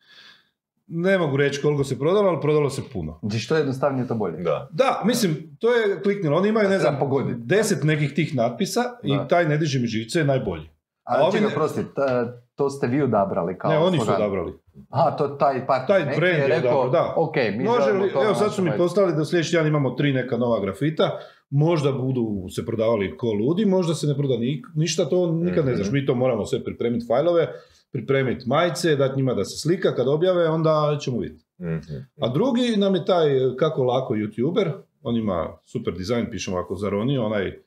Ne 0.89 1.19
mogu 1.19 1.37
reći 1.37 1.63
koliko 1.63 1.85
se 1.85 1.99
prodalo, 1.99 2.29
ali 2.29 2.41
prodalo 2.41 2.71
se 2.71 2.83
puno. 2.93 3.19
Znači 3.23 3.39
što 3.39 3.55
je 3.55 3.61
jednostavnije 3.61 4.09
to 4.09 4.15
bolje. 4.15 4.37
Da. 4.37 4.69
Da, 4.73 5.03
mislim, 5.05 5.57
to 5.59 5.73
je 5.73 6.03
kliknilo. 6.03 6.37
Oni 6.37 6.49
imaju, 6.49 6.69
ne 6.69 6.79
znam, 6.79 6.97
deset 7.37 7.85
nekih 7.85 8.13
tih 8.13 8.35
natpisa 8.35 8.83
Da. 8.83 8.99
i 9.05 9.29
taj 9.29 9.49
ne 9.49 9.59
diži 9.59 9.79
mi 9.79 9.87
živice 9.87 10.19
je 10.19 10.25
najbolji. 10.25 10.69
Ali 11.05 11.23
A 11.23 11.25
ovi 11.25 11.33
čekaj, 11.33 11.49
ne- 11.49 11.55
prosti, 11.55 11.81
ta- 11.97 12.43
to 12.57 12.71
ste 12.71 12.87
vi 12.87 13.03
odabrali 13.03 13.59
kao 13.59 13.71
ne, 13.71 13.79
oni 13.79 13.99
su 13.99 14.13
odabrali. 14.13 14.53
Aha, 14.91 15.11
to 15.11 15.29
taj 15.29 15.67
partner 15.67 15.87
Taj 15.89 16.07
neki 16.07 16.21
brand 16.21 16.39
je 16.39 16.47
rekao, 16.49 16.89
da. 16.89 17.15
ok, 17.17 17.35
mi 17.53 17.65
Može 17.65 17.93
li, 17.93 18.13
to 18.13 18.25
evo 18.25 18.35
sad 18.35 18.55
su 18.55 18.63
mi 18.63 18.71
poslali 18.77 19.15
da 19.15 19.25
sljedeći 19.25 19.51
tjedan 19.51 19.67
imamo 19.67 19.91
tri 19.91 20.13
neka 20.13 20.37
nova 20.37 20.61
grafita, 20.61 21.19
možda 21.51 21.93
budu 21.93 22.27
se 22.51 22.67
prodavali 22.67 23.17
ko 23.17 23.33
ludi, 23.33 23.65
možda 23.67 23.95
se 23.95 24.07
ne 24.07 24.15
proda 24.15 24.37
ni, 24.37 24.63
ništa, 24.75 25.05
to 25.05 25.33
nikad 25.33 25.67
ne 25.67 25.75
znaš, 25.75 25.87
Mhm. 25.87 25.95
mi 25.95 26.07
to 26.07 26.15
moramo 26.15 26.45
sve 26.45 26.65
pripremiti 26.65 27.07
fajlove, 27.09 27.49
pripremiti 27.93 28.49
majice, 28.49 28.97
dati 28.97 29.17
njima 29.17 29.35
da 29.35 29.45
se 29.45 29.59
slika, 29.59 29.95
kad 29.95 30.09
objave, 30.09 30.49
onda 30.49 30.97
ćemo 31.01 31.19
vidjeti. 31.19 31.45
Mhm. 31.61 31.97
A 32.21 32.29
drugi 32.29 32.77
nam 32.77 32.95
je 32.95 33.05
taj 33.05 33.29
kako 33.59 33.85
lako 33.85 34.15
youtuber, 34.15 34.71
on 35.03 35.17
ima 35.17 35.59
super 35.65 35.95
dizajn, 35.95 36.27
pišemo 36.31 36.57
ovako 36.57 36.75
Zaroni, 36.75 37.19
onaj 37.19 37.59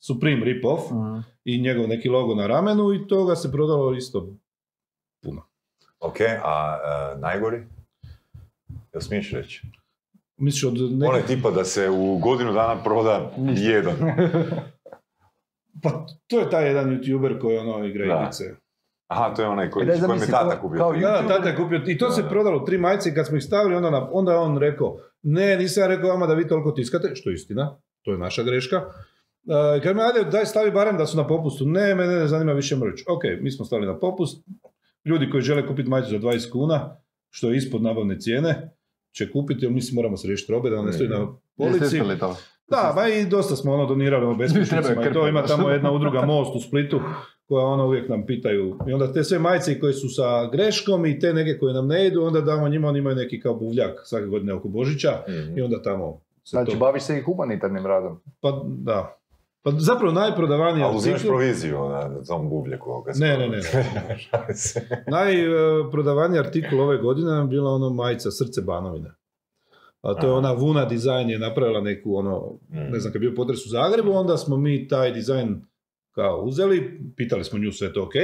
Supreme 0.00 0.44
rip-off 0.44 0.80
Mhm. 0.86 1.20
i 1.44 1.58
njegov 1.58 1.88
neki 1.88 2.08
logo 2.08 2.34
na 2.34 2.46
ramenu 2.46 2.92
i 2.94 3.06
toga 3.08 3.36
se 3.36 3.52
prodalo 3.52 3.94
isto 3.94 4.28
puno. 5.22 5.42
Ok, 6.00 6.16
a 6.44 6.78
e, 7.14 7.18
najgori? 7.18 7.56
Jel 8.92 9.00
smiješ 9.00 9.32
reći? 9.32 9.62
Misliš 10.36 10.64
od 10.64 10.74
nekih... 10.74 11.08
Onaj 11.08 11.22
tipa 11.22 11.50
da 11.50 11.64
se 11.64 11.88
u 11.90 12.18
godinu 12.18 12.52
dana 12.52 12.82
proda 12.82 13.30
jedan. 13.48 13.94
Pa 15.82 15.90
to 16.26 16.40
je 16.40 16.50
taj 16.50 16.66
jedan 16.66 16.90
youtuber 16.92 17.40
koji 17.40 17.58
ono 17.58 17.84
igra 17.84 18.06
Da. 18.06 18.20
igrice. 18.20 18.44
Aha, 19.08 19.34
to 19.34 19.42
je 19.42 19.48
onaj 19.48 19.70
koji, 19.70 19.84
E, 19.84 19.86
koji 19.86 19.98
zamisli, 19.98 20.26
tata 20.26 20.50
kao- 20.50 20.60
kupio. 20.60 20.78
kao. 20.78 20.92
Da, 20.92 21.24
tata 21.28 21.48
je 21.48 21.56
kupio, 21.56 21.80
i 21.86 21.98
to 21.98 22.06
Da, 22.06 22.12
se 22.12 22.22
da. 22.22 22.28
prodalo, 22.28 22.60
tri 22.60 22.78
majice, 22.78 23.08
i 23.08 23.14
kad 23.14 23.26
smo 23.26 23.36
ih 23.36 23.42
stavili, 23.42 23.74
onda, 23.74 23.90
na, 23.90 24.08
onda 24.12 24.32
je 24.32 24.38
on 24.38 24.58
rekao, 24.58 24.96
ne, 25.22 25.56
nisam 25.56 25.82
ja 25.82 25.86
rekao 25.86 26.10
vama 26.10 26.26
da 26.26 26.34
vi 26.34 26.48
toliko 26.48 26.70
tiskate, 26.70 27.10
što 27.14 27.30
je 27.30 27.34
istina, 27.34 27.76
to 28.02 28.12
je 28.12 28.18
naša 28.18 28.42
greška. 28.42 28.82
Uh, 29.46 29.82
kad 29.82 29.96
mi 29.96 30.02
ajde, 30.02 30.30
daj 30.30 30.46
stavi 30.46 30.70
barem 30.70 30.96
da 30.96 31.06
su 31.06 31.16
na 31.16 31.26
popustu. 31.26 31.66
Ne, 31.66 31.94
mene 31.94 32.14
ne 32.16 32.26
zanima 32.26 32.52
više 32.52 32.76
mrč. 32.76 33.02
Ok, 33.08 33.22
mi 33.40 33.50
smo 33.50 33.64
stavili 33.64 33.86
na 33.86 33.98
popust. 33.98 34.44
Ljudi 35.04 35.30
koji 35.30 35.42
žele 35.42 35.66
kupiti 35.66 35.88
majicu 35.88 36.10
za 36.10 36.18
20 36.18 36.50
kuna, 36.52 36.96
što 37.30 37.50
je 37.50 37.56
ispod 37.56 37.82
nabavne 37.82 38.20
cijene, 38.20 38.70
će 39.12 39.32
kupiti, 39.32 39.64
jer 39.64 39.72
mi 39.72 39.82
si 39.82 39.94
moramo 39.94 40.16
se 40.16 40.26
riješiti 40.26 40.52
robe 40.52 40.70
da 40.70 40.82
ne 40.82 40.92
stoji 40.92 41.08
na 41.08 41.26
polici. 41.56 42.00
Da, 42.68 42.92
ba 42.96 43.08
i 43.08 43.26
dosta 43.26 43.56
smo 43.56 43.72
ono 43.74 43.86
donirali 43.86 44.24
ono 44.26 44.34
beskućnicima 44.34 45.06
i 45.10 45.12
to 45.12 45.28
ima 45.28 45.42
tamo 45.42 45.70
jedna 45.70 45.92
udruga 45.92 46.24
Most 46.32 46.56
u 46.56 46.60
Splitu 46.60 47.00
koja 47.48 47.64
ono 47.66 47.86
uvijek 47.86 48.08
nam 48.08 48.26
pitaju 48.26 48.76
i 48.88 48.92
onda 48.92 49.12
te 49.12 49.24
sve 49.24 49.38
majice 49.38 49.80
koje 49.80 49.92
su 49.92 50.08
sa 50.08 50.50
greškom 50.52 51.06
i 51.06 51.18
te 51.18 51.32
neke 51.34 51.58
koje 51.58 51.74
nam 51.74 51.86
ne 51.86 52.06
idu, 52.06 52.22
onda 52.22 52.40
damo 52.40 52.68
njima, 52.68 52.88
oni 52.88 52.98
imaju 52.98 53.16
neki 53.16 53.40
kao 53.40 53.54
buvljak 53.54 54.00
svake 54.04 54.26
godine 54.26 54.52
oko 54.52 54.68
Božića 54.68 55.10
Mhm. 55.28 55.58
i 55.58 55.62
onda 55.62 55.82
tamo 55.82 56.20
se 56.44 56.50
Znači, 56.50 56.72
to... 56.72 56.78
baviš 56.78 57.02
se 57.02 57.18
i 57.18 57.22
humanitarnim 57.22 57.86
radom. 57.86 58.20
Pa 58.40 58.62
da. 58.66 59.15
Pa 59.66 59.72
zapravo 59.72 60.12
najprodavanija... 60.12 60.86
A 60.86 60.96
uzimaš 60.96 61.22
proviziju 61.22 61.78
na 61.78 62.08
na 62.08 62.22
tom 62.24 62.50
se 63.14 63.20
Ne, 63.20 63.38
ne, 63.38 63.48
ne, 63.48 63.62
se. 64.54 64.80
Najprodavaniji 65.06 66.38
artikul 66.38 66.80
ove 66.80 66.96
godine 66.98 67.32
je 67.32 67.44
bila 67.44 67.70
ono 67.70 67.90
majica 67.90 68.30
Srce 68.30 68.62
Banovine. 68.62 69.10
A 70.02 70.14
to 70.14 70.26
je 70.26 70.32
ona 70.32 70.52
Vuna 70.52 70.84
dizajn 70.84 71.30
je 71.30 71.38
napravila 71.38 71.80
neku 71.80 72.16
ono, 72.16 72.58
Mm. 72.70 72.92
ne 72.92 73.00
znam, 73.00 73.12
kad 73.12 73.22
je 73.22 73.28
bio 73.28 73.36
potres 73.36 73.66
u 73.66 73.68
Zagrebu, 73.68 74.12
onda 74.12 74.36
smo 74.36 74.56
mi 74.56 74.88
taj 74.88 75.12
dizajn 75.12 75.62
kao 76.12 76.40
uzeli, 76.40 77.00
pitali 77.16 77.44
smo 77.44 77.58
nju 77.58 77.72
sve 77.72 77.92
to 77.92 78.02
ok. 78.02 78.14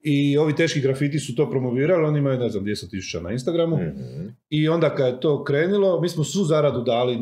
I 0.00 0.38
ovi 0.38 0.54
teški 0.54 0.80
grafiti 0.80 1.18
su 1.18 1.34
to 1.34 1.50
promovirali, 1.50 2.04
oni 2.04 2.18
imaju, 2.18 2.38
ne 2.38 2.48
znam, 2.48 2.64
200 2.64 2.90
tisuća 2.90 3.20
na 3.20 3.32
Instagramu. 3.32 3.76
Mhm. 3.76 4.26
I 4.50 4.68
onda 4.68 4.94
kad 4.94 5.06
je 5.06 5.20
to 5.20 5.44
krenilo, 5.44 6.00
mi 6.00 6.08
smo 6.08 6.24
svu 6.24 6.44
zaradu 6.44 6.82
dali 6.82 7.14
e, 7.14 7.18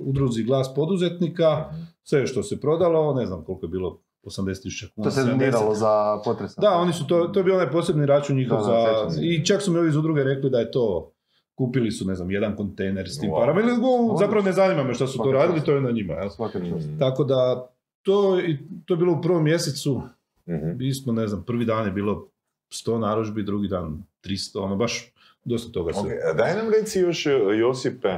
udruzi 0.00 0.42
glas 0.42 0.74
poduzetnika, 0.74 1.64
Mhm. 1.72 1.91
Sve 2.02 2.26
što 2.26 2.42
se 2.42 2.60
prodalo, 2.60 3.14
ne 3.14 3.26
znam 3.26 3.44
koliko 3.44 3.66
je 3.66 3.70
bilo, 3.70 4.00
80 4.24 4.62
tisuća 4.62 4.86
kuna. 4.94 5.04
To 5.04 5.10
se 5.10 5.20
70. 5.20 5.30
doniralo 5.30 5.74
za 5.74 5.92
potres. 6.24 6.52
Da, 6.54 6.70
oni 6.70 6.92
su 6.92 7.06
to, 7.06 7.24
to 7.24 7.40
je 7.40 7.44
bio 7.44 7.54
onaj 7.54 7.70
posebni 7.70 8.06
račun 8.06 8.36
njihov 8.36 8.58
Da, 8.58 8.64
za, 9.08 9.20
i 9.22 9.44
čak 9.44 9.62
su 9.62 9.72
mi 9.72 9.78
ovi 9.78 9.88
iz 9.88 9.96
udruge 9.96 10.24
rekli 10.24 10.50
da 10.50 10.58
je 10.58 10.70
to, 10.70 11.12
kupili 11.54 11.90
su, 11.90 12.04
ne 12.04 12.14
znam, 12.14 12.30
jedan 12.30 12.56
kontejner 12.56 13.08
s 13.08 13.18
tim 13.18 13.30
Wow. 13.30 13.34
parama, 13.36 13.60
ili 13.60 13.70
go, 13.72 14.16
zapravo 14.16 14.44
ne 14.44 14.52
zanima 14.52 14.82
me 14.82 14.94
što 14.94 15.06
su 15.06 15.18
to 15.18 15.32
radili, 15.32 15.54
čast. 15.54 15.66
to 15.66 15.72
je 15.72 15.80
na 15.80 15.90
njima. 15.90 16.14
čast. 16.22 16.38
Mhm. 16.54 16.98
Tako 16.98 17.24
da, 17.24 17.66
to, 18.02 18.40
i- 18.40 18.58
to 18.86 18.94
je 18.94 18.98
bilo 18.98 19.12
u 19.12 19.22
prvom 19.22 19.44
mjesecu, 19.44 20.02
Mhm. 20.46 20.76
mi 20.76 20.94
smo, 20.94 21.12
ne 21.12 21.26
znam, 21.26 21.42
prvi 21.42 21.64
dan 21.64 21.86
je 21.86 21.92
bilo 21.92 22.28
100 22.70 22.98
narudžbi, 22.98 23.42
drugi 23.42 23.68
dan 23.68 24.02
300, 24.20 24.58
ono 24.58 24.76
baš 24.76 25.12
dosta 25.44 25.72
toga 25.72 25.92
se... 25.92 26.00
Ok, 26.00 26.06
a 26.24 26.32
Daj 26.34 26.54
nam 26.54 26.66
reci 26.70 27.00
još, 27.00 27.26
Josipe, 27.58 28.08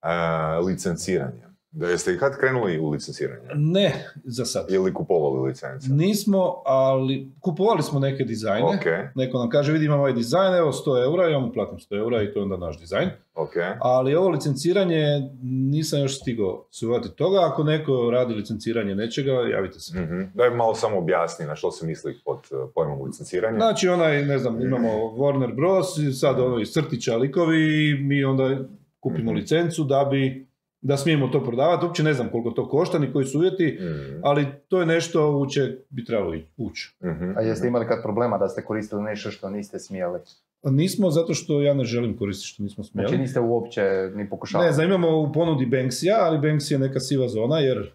a, 0.00 0.14
licenciranje. 0.58 1.42
Da 1.76 1.88
jeste 1.88 2.12
i 2.12 2.18
kad 2.18 2.38
krenuli 2.38 2.78
u 2.78 2.90
licenciranje? 2.90 3.48
Ne, 3.54 3.92
za 4.24 4.44
sad. 4.44 4.66
Ili 4.70 4.94
kupovali 4.94 5.48
licence? 5.48 5.86
Nismo, 5.90 6.62
ali 6.64 7.30
kupovali 7.40 7.82
smo 7.82 7.98
neke 8.00 8.24
dizajne. 8.24 8.66
Ok, 8.66 8.84
Neko 9.14 9.38
nam 9.38 9.50
kaže, 9.50 9.72
vidi 9.72 9.84
imamo 9.84 10.00
ovaj 10.00 10.12
dizajn, 10.12 10.54
evo 10.54 10.72
100 10.72 11.04
eura, 11.04 11.28
ja 11.28 11.38
mu 11.38 11.52
platim 11.52 11.78
100 11.80 11.98
eura 11.98 12.22
i 12.22 12.32
to 12.32 12.38
je 12.38 12.42
onda 12.42 12.56
naš 12.56 12.80
dizajn. 12.80 13.08
ok. 13.34 13.50
Ali 13.80 14.14
ovo 14.14 14.28
licenciranje 14.28 15.04
nisam 15.42 16.00
još 16.00 16.20
stigao 16.20 16.66
se 16.70 16.86
toga. 17.16 17.38
Ako 17.42 17.64
neko 17.64 18.10
radi 18.12 18.34
licenciranje 18.34 18.94
nečega, 18.94 19.32
javite 19.32 19.80
se. 19.80 20.00
Mhm. 20.00 20.20
Daj 20.34 20.50
malo 20.50 20.74
samo 20.74 20.98
objasni 20.98 21.46
na 21.46 21.56
što 21.56 21.70
se 21.70 21.86
misli 21.86 22.16
pod 22.24 22.38
uh, 22.38 22.70
pojmom 22.74 23.02
licenciranja. 23.02 23.56
Znači 23.56 23.88
onaj, 23.88 24.22
ne 24.22 24.38
znam, 24.38 24.62
imamo 24.62 24.88
Warner 24.92 25.54
Bros. 25.56 25.86
sad 26.20 26.40
ono 26.40 26.60
iz 26.60 26.68
crtića 26.68 27.16
likovi 27.16 27.58
i 27.90 27.94
mi 27.94 28.24
onda 28.24 28.58
kupimo 29.00 29.30
Mhm. 29.32 29.36
licencu 29.36 29.84
da 29.84 30.08
bi 30.10 30.46
da 30.84 30.96
smijemo 30.96 31.28
to 31.28 31.44
prodavati. 31.44 31.86
Uopće 31.86 32.02
ne 32.02 32.14
znam 32.14 32.28
koliko 32.28 32.50
to 32.50 32.68
košta 32.68 32.98
ni 32.98 33.12
koji 33.12 33.24
su 33.24 33.38
uvjeti, 33.38 33.78
Mhm. 33.80 34.20
ali 34.22 34.46
to 34.68 34.80
je 34.80 34.86
nešto 34.86 35.30
u 35.30 35.46
če 35.46 35.60
bi 35.90 36.04
trebalo 36.04 36.34
ući. 36.56 36.96
Mhm. 37.04 37.30
A 37.36 37.40
jeste 37.40 37.68
imali 37.68 37.86
kad 37.86 38.02
problema 38.02 38.38
da 38.38 38.48
ste 38.48 38.64
koristili 38.64 39.02
nešto 39.02 39.30
što 39.30 39.50
niste 39.50 39.78
smjeli? 39.78 40.20
Nismo 40.64 41.10
zato 41.10 41.34
što 41.34 41.62
ja 41.62 41.74
ne 41.74 41.84
želim 41.84 42.16
koristiti 42.16 42.48
što 42.48 42.62
nismo 42.62 42.84
smjeli. 42.84 43.08
Znači 43.08 43.20
niste 43.20 43.40
uopće 43.40 43.82
ni 44.14 44.28
pokušavali? 44.28 44.66
Ne 44.68 44.72
znam, 44.72 44.86
imamo 44.86 45.18
u 45.18 45.32
ponudi 45.32 45.66
Banksija, 45.66 46.16
ali 46.20 46.38
Banksy 46.38 46.72
je 46.72 46.78
neka 46.78 47.00
siva 47.00 47.28
zona 47.28 47.58
jer 47.58 47.90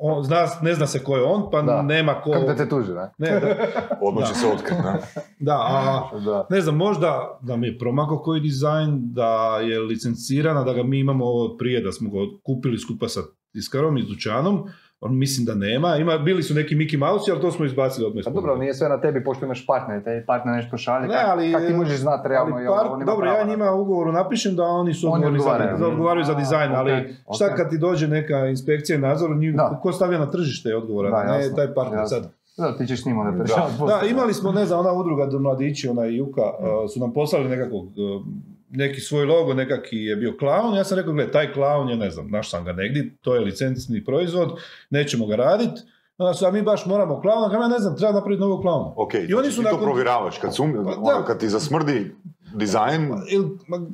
on, 0.00 0.24
zna, 0.24 0.46
ne 0.62 0.74
zna 0.74 0.86
se 0.86 1.04
ko 1.04 1.16
je 1.16 1.22
on, 1.22 1.50
pa 1.50 1.62
Da. 1.62 1.82
nema 1.82 2.14
ko... 2.20 2.30
Kako 2.32 2.46
da 2.46 2.56
te 2.56 2.68
tuži, 2.68 2.92
ne? 2.92 3.10
Ne, 3.18 3.40
da, 3.40 3.54
Odmah 4.06 4.28
će 4.28 4.34
se 4.34 4.46
otkriti, 4.46 4.82
ne? 4.82 4.98
da, 5.38 5.52
a, 5.54 6.10
Da. 6.24 6.46
ne 6.50 6.60
znam, 6.60 6.76
možda 6.76 7.38
da 7.42 7.56
mi 7.56 7.66
je 7.66 7.78
promakao 7.78 8.18
koji 8.18 8.40
dizajn, 8.40 8.98
da 9.12 9.58
je 9.62 9.80
licencirana, 9.80 10.64
da 10.64 10.72
ga 10.72 10.82
mi 10.82 10.98
imamo 10.98 11.24
ovo 11.24 11.56
prije, 11.56 11.80
da 11.80 11.92
smo 11.92 12.10
ga 12.10 12.16
kupili 12.42 12.78
skupa 12.78 13.08
sa 13.08 13.20
tiskarom 13.52 13.98
i 13.98 14.02
dućanom, 14.02 14.64
on 15.00 15.16
mislim 15.16 15.46
da 15.46 15.54
nema. 15.56 15.96
Ima, 15.96 16.18
bili 16.18 16.42
su 16.42 16.54
neki 16.54 16.74
Mickey 16.76 16.98
Mouse, 16.98 17.32
ali 17.32 17.40
to 17.40 17.50
smo 17.50 17.64
izbacili 17.64 18.06
odmah 18.06 18.24
Pa 18.24 18.30
dobro, 18.30 18.56
nije 18.56 18.74
sve 18.74 18.88
na 18.88 19.00
tebi, 19.00 19.24
pošto 19.24 19.44
imaš 19.44 19.66
partner, 19.66 20.04
te 20.04 20.24
partner 20.26 20.54
nešto 20.54 20.76
šalje, 20.76 21.08
Ne, 21.08 21.14
ali- 21.24 21.52
kak 21.52 21.66
ti 21.66 21.74
možeš 21.74 21.96
znati 21.96 22.28
realno 22.28 22.54
Ali 22.54 22.64
jel 22.64 22.72
par- 22.74 22.86
on 22.86 22.96
ima 22.96 23.04
dobro, 23.06 23.26
ja 23.28 23.44
njima 23.44 23.72
u 23.72 23.80
ugovoru 23.82 24.12
napišem 24.12 24.56
da 24.56 24.64
oni 24.64 24.94
su 24.94 25.12
Oni 25.12 25.22
za, 25.22 25.28
odgovaraju. 25.28 25.76
za, 25.78 25.86
odgovaraju 25.86 26.24
za 26.24 26.34
dizajn, 26.34 26.72
ali 26.72 26.92
Ok, 27.26 27.34
šta 27.34 27.54
kad 27.54 27.70
ti 27.70 27.78
dođe 27.78 28.08
neka 28.08 28.46
inspekcija 28.46 28.96
i 28.96 29.00
nadzor, 29.00 29.36
njih, 29.36 29.54
Da. 29.54 29.78
ko 29.82 29.92
stavlja 29.92 30.18
na 30.18 30.26
tržište 30.26 30.68
je 30.68 30.76
odgovoran, 30.76 31.12
Da, 31.12 31.38
ne 31.38 31.54
taj 31.56 31.74
partner 31.74 31.98
jasno. 31.98 32.16
sad. 32.16 32.30
Da, 32.58 32.76
ti 32.76 32.86
ćeš 32.86 33.02
s 33.02 33.06
njim 33.06 33.18
onda 33.18 33.44
Da. 33.44 33.68
Da, 33.86 34.06
imali 34.06 34.34
smo, 34.34 34.52
ne 34.52 34.66
znam, 34.66 34.80
ona 34.80 34.92
udruga 34.92 35.26
do 35.26 35.38
mladići, 35.38 35.88
ona 35.88 36.04
Juka, 36.04 36.42
uh, 36.42 36.56
su 36.90 37.00
nam 37.00 37.12
poslali 37.12 37.48
nekakvog, 37.48 37.84
uh, 37.84 38.26
neki 38.70 39.00
svoj 39.00 39.24
logo, 39.24 39.54
nekaki 39.54 39.96
je 39.96 40.16
bio 40.16 40.36
klaun, 40.38 40.74
ja 40.74 40.84
sam 40.84 40.98
rekao, 40.98 41.12
gle, 41.12 41.30
taj 41.30 41.52
klaun 41.52 41.88
je, 41.88 41.96
ne 41.96 42.10
znam, 42.10 42.30
naš 42.30 42.50
sam 42.50 42.64
ga 42.64 42.72
negdje, 42.72 43.16
to 43.20 43.34
je 43.34 43.40
licencni 43.40 44.04
proizvod, 44.04 44.52
nećemo 44.90 45.26
ga 45.26 45.36
raditi, 45.36 45.80
Onda 46.18 46.34
su, 46.34 46.46
a 46.46 46.50
mi 46.50 46.62
baš 46.62 46.86
moramo 46.86 47.20
klauna, 47.20 47.54
ja 47.54 47.68
ne 47.68 47.78
znam, 47.78 47.96
treba 47.96 48.12
napraviti 48.12 48.40
novog 48.40 48.60
klauna. 48.60 48.92
Ok, 48.96 49.14
I 49.14 49.34
oni 49.34 49.50
su 49.50 49.56
ti 49.56 49.64
to 49.64 49.70
nakon- 49.70 49.82
provjeravaš, 49.82 50.38
kad, 50.38 50.54
sum, 50.54 50.72
Pa 50.74 50.82
da. 50.82 50.96
ono, 50.98 51.24
kad 51.24 51.38
ti 51.40 51.48
zasmrdi 51.48 52.14
dizajn, 52.54 53.08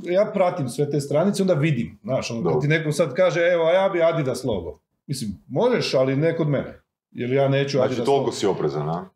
ja 0.05 0.31
pratim 0.35 0.69
sve 0.69 0.91
te 0.91 1.01
stranice, 1.01 1.43
onda 1.43 1.55
vidim, 1.55 1.99
znaš, 2.03 2.31
ono, 2.31 2.53
kad 2.53 2.61
ti 2.61 2.69
neko 2.69 2.93
sad 2.93 3.15
kaže, 3.15 3.41
evo, 3.43 3.65
a 3.65 3.73
ja 3.73 3.89
bi 3.89 4.03
Adidas 4.03 4.45
logo. 4.45 4.81
Mislim, 5.07 5.31
možeš, 5.49 5.95
ali 5.95 6.17
ne 6.17 6.37
kod 6.37 6.49
mene. 6.49 6.81
Jer 7.11 7.33
ja 7.33 7.49
neću 7.49 7.71
znači 7.71 7.87
Adidas 7.87 8.07
toliko 8.07 8.21
logo. 8.21 8.33
si 8.33 8.47
oprezan, 8.47 8.89
a? 8.89 9.09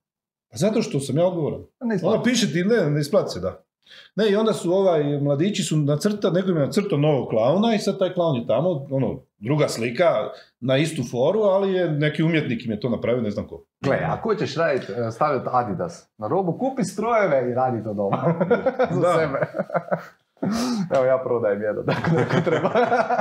Pa 0.51 0.57
Zato 0.57 0.83
što 0.83 1.01
sam 1.01 1.17
ja 1.19 1.27
odgovoran. 1.27 1.61
Ne 1.81 1.95
isplati. 1.95 2.15
Ono 2.15 2.23
piše 2.25 2.53
ti, 2.53 2.65
ne, 2.65 2.91
ne 2.91 3.01
isplati 3.01 3.31
se, 3.31 3.41
da. 3.41 3.65
Ne, 4.17 4.29
i 4.29 4.37
onda 4.37 4.53
su 4.53 4.73
ovaj, 4.73 5.19
mladići 5.19 5.63
su 5.63 5.77
nacrta, 5.77 6.31
neko 6.31 6.51
im 6.51 6.57
je 6.57 6.67
nacrtao 6.67 6.99
novog 6.99 7.29
klauna 7.29 7.75
i 7.75 7.79
sad 7.79 7.99
taj 7.99 8.13
klaun 8.13 8.37
je 8.37 8.47
tamo, 8.47 8.87
ono, 8.91 9.21
druga 9.39 9.69
slika, 9.69 10.05
na 10.61 10.77
istu 10.77 11.03
foru, 11.05 11.41
ali 11.41 11.73
je 11.73 11.91
neki 11.91 12.23
umjetnik 12.23 12.65
im 12.65 12.71
je 12.71 12.81
to 12.81 12.89
napravio, 12.89 13.23
ne 13.23 13.31
znam 13.31 13.47
ko. 13.47 13.65
Gle, 13.81 13.99
ako 14.05 14.35
ćeš 14.35 14.57
raditi, 14.57 14.93
e, 14.93 15.11
staviti 15.11 15.45
Adidas 15.49 16.09
na 16.19 16.29
robu, 16.29 16.53
kupi 16.53 16.85
strojeve 16.85 17.51
i 17.51 17.55
radi 17.55 17.85
to 17.85 17.95
doma. 17.95 18.35
Za 18.91 19.01
Da. 19.01 19.15
sebe. 19.15 19.41
Evo 20.95 21.05
ja 21.05 21.19
prodajem 21.19 21.63
jedan, 21.63 21.85
tako 21.87 22.11
da 22.11 22.21
ako 22.23 22.41
treba. 22.51 22.69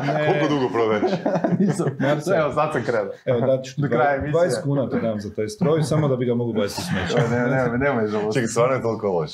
Ne, 0.04 0.26
Koliko 0.28 0.48
dugo 0.50 0.70
prodaješ? 0.70 1.12
Nisam. 1.60 1.88
Evo, 2.36 2.52
sad 2.52 2.72
sam 2.74 2.84
krenuo. 2.84 3.12
Evo, 3.26 3.40
dat 3.42 3.66
ću 3.66 3.76
ti 3.76 3.82
Do 3.82 3.88
kraja 3.88 4.22
20 4.22 4.24
emisije. 4.42 4.62
kuna 4.64 4.90
ti 4.90 5.00
dam 5.02 5.20
za 5.20 5.30
taj 5.32 5.48
stroj, 5.48 5.84
samo 5.84 6.08
da 6.08 6.16
bi 6.16 6.26
ga 6.26 6.36
mogu 6.36 6.54
baciti 6.54 6.82
u 6.82 6.86
smeće. 6.86 7.30
Ne, 7.30 7.40
ne, 7.42 7.70
ne, 7.70 7.78
nemoj 7.80 8.08
žalost. 8.08 8.34
Čekaj, 8.34 8.48
stvarno 8.48 8.76
je 8.76 8.82
toliko 8.82 9.08
loš. 9.10 9.32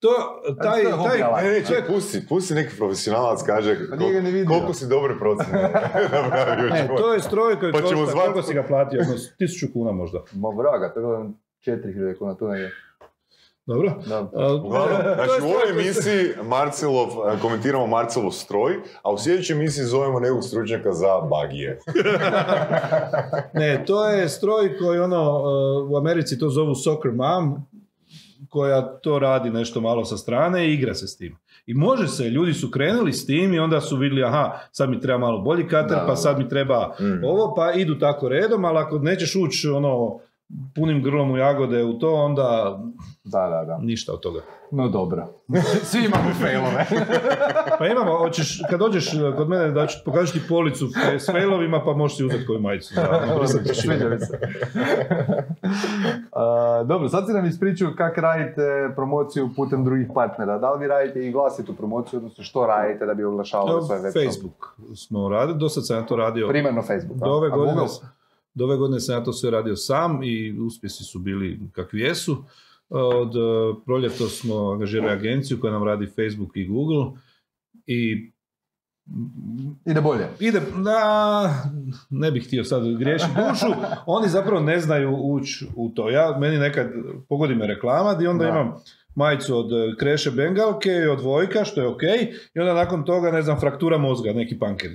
To, 0.00 0.08
taj, 0.62 0.82
to 0.82 0.88
je 0.88 1.20
taj, 1.20 1.44
ne, 1.44 1.64
čekaj, 1.64 1.86
pusti, 1.86 2.26
pusti 2.28 2.54
neki 2.54 2.76
profesionalac 2.76 3.42
kaže 3.42 3.76
Pa 3.90 3.96
ni 3.96 4.20
vidio. 4.22 4.46
koliko 4.48 4.72
si 4.72 4.86
dobre 4.86 5.18
procjene 5.18 5.62
napravio. 6.14 6.70
ne, 6.70 6.88
to 6.88 7.14
je 7.14 7.20
stroj 7.20 7.58
koji 7.60 7.72
Pa 7.72 7.78
ćemo 7.78 8.00
košta, 8.00 8.12
zvat- 8.12 8.22
koliko 8.22 8.42
si 8.42 8.54
ga 8.54 8.62
platio, 8.62 8.98
jedno 8.98 9.14
tisuću 9.38 9.66
kuna 9.72 9.92
možda. 9.92 10.22
Ma 10.32 10.48
vraga, 10.50 10.92
to 10.94 11.00
je 11.00 11.06
bilo 11.06 11.26
4000 11.66 12.18
kuna, 12.18 12.34
tu 12.34 12.48
negdje. 12.48 12.70
Dobro? 13.66 13.92
Da. 14.06 14.20
Uglavnom, 14.54 15.02
to 15.02 15.08
je 15.10 15.14
znači 15.16 15.42
u 15.42 15.46
ovoj 15.46 15.70
emisiji 15.70 16.18
Marcelov, 16.44 17.08
e, 17.08 17.38
komentiramo 17.42 17.86
Marcelov 17.86 18.30
stroj, 18.30 18.72
a 19.02 19.12
u 19.12 19.18
sljedećoj 19.18 19.56
emisiji 19.56 19.84
zovemo 19.84 20.20
nekog 20.20 20.44
stručnjaka 20.44 20.92
za 20.92 21.20
bagije. 21.20 21.78
Ne, 23.54 23.84
to 23.86 24.08
je 24.08 24.28
stroj 24.28 24.78
koji 24.78 24.98
ono, 24.98 25.38
uh, 25.38 25.90
u 25.90 25.96
Americi 25.96 26.38
to 26.38 26.48
zovu 26.48 26.74
soccer 26.74 27.12
mom, 27.12 27.66
koja 28.48 28.82
to 28.82 29.18
radi 29.18 29.50
nešto 29.50 29.80
malo 29.80 30.04
sa 30.04 30.16
strane 30.16 30.68
i 30.68 30.74
igra 30.74 30.94
se 30.94 31.06
s 31.06 31.16
tim. 31.16 31.36
I 31.66 31.74
može 31.74 32.08
se, 32.08 32.24
ljudi 32.24 32.54
su 32.54 32.70
krenuli 32.70 33.12
s 33.12 33.26
tim 33.26 33.54
i 33.54 33.58
onda 33.58 33.80
su 33.80 33.96
vidjeli, 33.96 34.24
aha, 34.24 34.58
sad 34.72 34.90
mi 34.90 35.00
treba 35.00 35.18
malo 35.18 35.38
bolji 35.38 35.68
kater, 35.68 35.96
Da, 35.96 36.04
pa 36.06 36.16
sad 36.16 36.38
mi 36.38 36.48
treba 36.48 36.94
Mm. 37.00 37.24
ovo, 37.24 37.54
pa 37.54 37.72
idu 37.72 37.98
tako 37.98 38.28
redom, 38.28 38.64
ali 38.64 38.78
ako 38.78 38.98
nećeš 38.98 39.36
ući 39.36 39.68
ono, 39.68 40.18
punim 40.74 41.02
grlom 41.02 41.30
u 41.30 41.36
jagode 41.36 41.84
u 41.84 41.98
to, 41.98 42.14
onda 42.14 42.78
Da, 43.24 43.40
da, 43.40 43.64
da. 43.66 43.78
ništa 43.78 44.12
od 44.12 44.20
toga. 44.20 44.40
No 44.70 44.88
dobro. 44.88 45.26
Svi 45.82 45.98
imamo 46.04 46.34
failove. 46.40 46.86
Pa 47.78 47.86
imamo, 47.86 48.18
hoćeš, 48.18 48.60
kad 48.70 48.80
dođeš 48.80 49.14
eh, 49.14 49.36
kod 49.36 49.48
mene 49.48 49.70
da 49.70 49.86
ću 49.86 49.98
pokažu 50.04 50.32
ti 50.32 50.40
policu 50.48 50.88
s 51.18 51.26
failovima, 51.26 51.82
pa 51.84 51.92
možeš 51.92 52.16
si 52.16 52.24
uzeti 52.24 52.46
koju 52.46 52.60
majicu. 52.60 52.94
Da, 52.94 53.36
mi 53.40 54.18
se. 54.18 54.38
A, 56.32 56.84
dobro, 56.86 57.08
sad 57.08 57.26
si 57.26 57.32
nam 57.32 57.46
ispričao 57.46 57.92
kako 57.96 58.20
radite 58.20 58.92
promociju 58.96 59.50
putem 59.56 59.84
drugih 59.84 60.06
partnera. 60.14 60.58
Da 60.58 60.72
li 60.72 60.80
vi 60.80 60.86
radite 60.86 61.26
i 61.26 61.32
vlastitu 61.32 61.74
promociju, 61.76 62.16
odnosno 62.16 62.44
što 62.44 62.66
radite 62.66 63.06
da 63.06 63.14
bi 63.14 63.24
oglašavali 63.24 63.82
svoj 63.86 63.98
web? 63.98 64.12
Facebook 64.12 64.76
smo 64.96 65.28
radili, 65.28 65.58
do 65.58 65.68
sad 65.68 65.86
sam 65.86 65.96
ja 65.96 66.06
to 66.06 66.16
radio. 66.16 66.48
Primarno 66.48 66.82
Facebook. 66.82 67.18
Do 67.18 67.30
ove, 67.30 67.50
godine, 67.50 67.82
do 68.54 68.64
ove 68.64 68.76
godine 68.76 69.00
sam 69.00 69.14
ja 69.14 69.24
to 69.24 69.32
sve 69.32 69.50
radio 69.50 69.76
sam 69.76 70.22
i 70.22 70.60
uspjesi 70.60 71.04
su 71.04 71.18
bili 71.18 71.60
kakvi 71.72 72.00
jesu. 72.00 72.36
Od 72.90 73.36
eh, 73.36 73.40
proljeto 73.86 74.28
smo 74.28 74.70
angažirali 74.70 75.12
agenciju 75.12 75.60
koja 75.60 75.72
nam 75.72 75.84
radi 75.84 76.06
Facebook 76.06 76.56
i 76.56 76.66
Google 76.66 77.06
i 77.86 78.30
Ide 79.86 80.00
bolje. 80.00 80.26
ide, 80.40 80.60
da, 80.76 81.64
ne 82.10 82.30
bih 82.30 82.46
htio 82.46 82.64
sad 82.64 82.96
griješiti 82.96 83.30
dušu, 83.50 83.66
oni 84.06 84.28
zapravo 84.28 84.60
ne 84.60 84.80
znaju 84.80 85.16
ući 85.16 85.66
u 85.76 85.88
to. 85.88 86.10
Ja, 86.10 86.36
meni 86.40 86.58
nekad 86.58 86.86
pogodi 87.28 87.54
me 87.54 87.66
reklama 87.66 88.18
i 88.22 88.26
onda 88.26 88.44
Da. 88.44 88.50
imam 88.50 88.74
majicu 89.14 89.58
od 89.58 89.72
eh, 89.72 89.94
Kreše 89.98 90.30
Bengalke 90.30 90.90
i 90.90 91.08
od 91.08 91.20
Vojka, 91.20 91.64
što 91.64 91.80
je 91.80 91.86
ok, 91.88 92.02
i 92.54 92.60
onda 92.60 92.74
nakon 92.74 93.04
toga, 93.04 93.30
ne 93.30 93.42
znam, 93.42 93.60
fraktura 93.60 93.98
mozga, 93.98 94.32
neki 94.32 94.58
panker. 94.58 94.90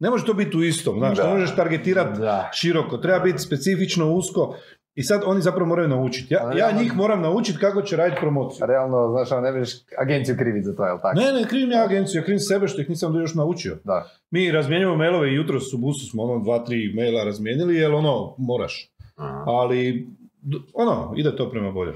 Ne 0.00 0.10
može 0.10 0.24
to 0.24 0.34
biti 0.34 0.56
u 0.56 0.62
istom, 0.64 0.98
znaš, 0.98 1.16
Da. 1.16 1.26
ne 1.26 1.32
možeš 1.32 1.56
targetirati 1.56 2.20
široko, 2.52 2.96
treba 2.98 3.18
biti 3.18 3.38
specifično, 3.38 4.12
usko. 4.12 4.54
I 4.98 5.02
sad 5.02 5.22
oni 5.26 5.40
zapravo 5.40 5.68
moraju 5.68 5.88
naučiti. 5.88 6.34
Ja, 6.34 6.52
ja 6.56 6.72
njih 6.72 6.96
moram 6.96 7.22
naučiti 7.22 7.58
kako 7.58 7.82
će 7.82 7.96
raditi 7.96 8.20
promociju. 8.20 8.66
Realno, 8.66 9.08
znaš, 9.10 9.32
ono, 9.32 9.40
ne 9.40 9.52
možeš 9.52 9.74
agenciju 9.98 10.36
kriviti 10.36 10.64
za 10.64 10.76
to, 10.76 10.86
jel 10.86 10.98
tako? 11.02 11.20
Ne, 11.20 11.32
ne, 11.32 11.48
krivim 11.48 11.70
ja 11.70 11.84
agenciju, 11.84 12.18
ja 12.18 12.24
krivim 12.24 12.40
sebe 12.40 12.68
što 12.68 12.80
ih 12.80 12.88
nisam 12.88 13.16
još 13.16 13.34
naučio. 13.34 13.76
Da. 13.84 14.10
Mi 14.30 14.50
razmjenjujemo 14.50 14.96
mailove 14.96 15.30
i 15.30 15.34
jutros 15.34 15.72
u 15.74 15.78
busu 15.78 16.10
smo 16.10 16.22
ono 16.22 16.44
dva, 16.44 16.64
tri 16.64 16.92
maila 16.96 17.24
razmijenili, 17.24 17.76
jer 17.76 17.92
ono, 17.92 18.34
moraš. 18.38 18.90
Aha. 19.16 19.44
Ali, 19.46 20.08
ono, 20.74 21.14
ide 21.16 21.36
to 21.36 21.50
prema 21.50 21.70
bolje. 21.70 21.92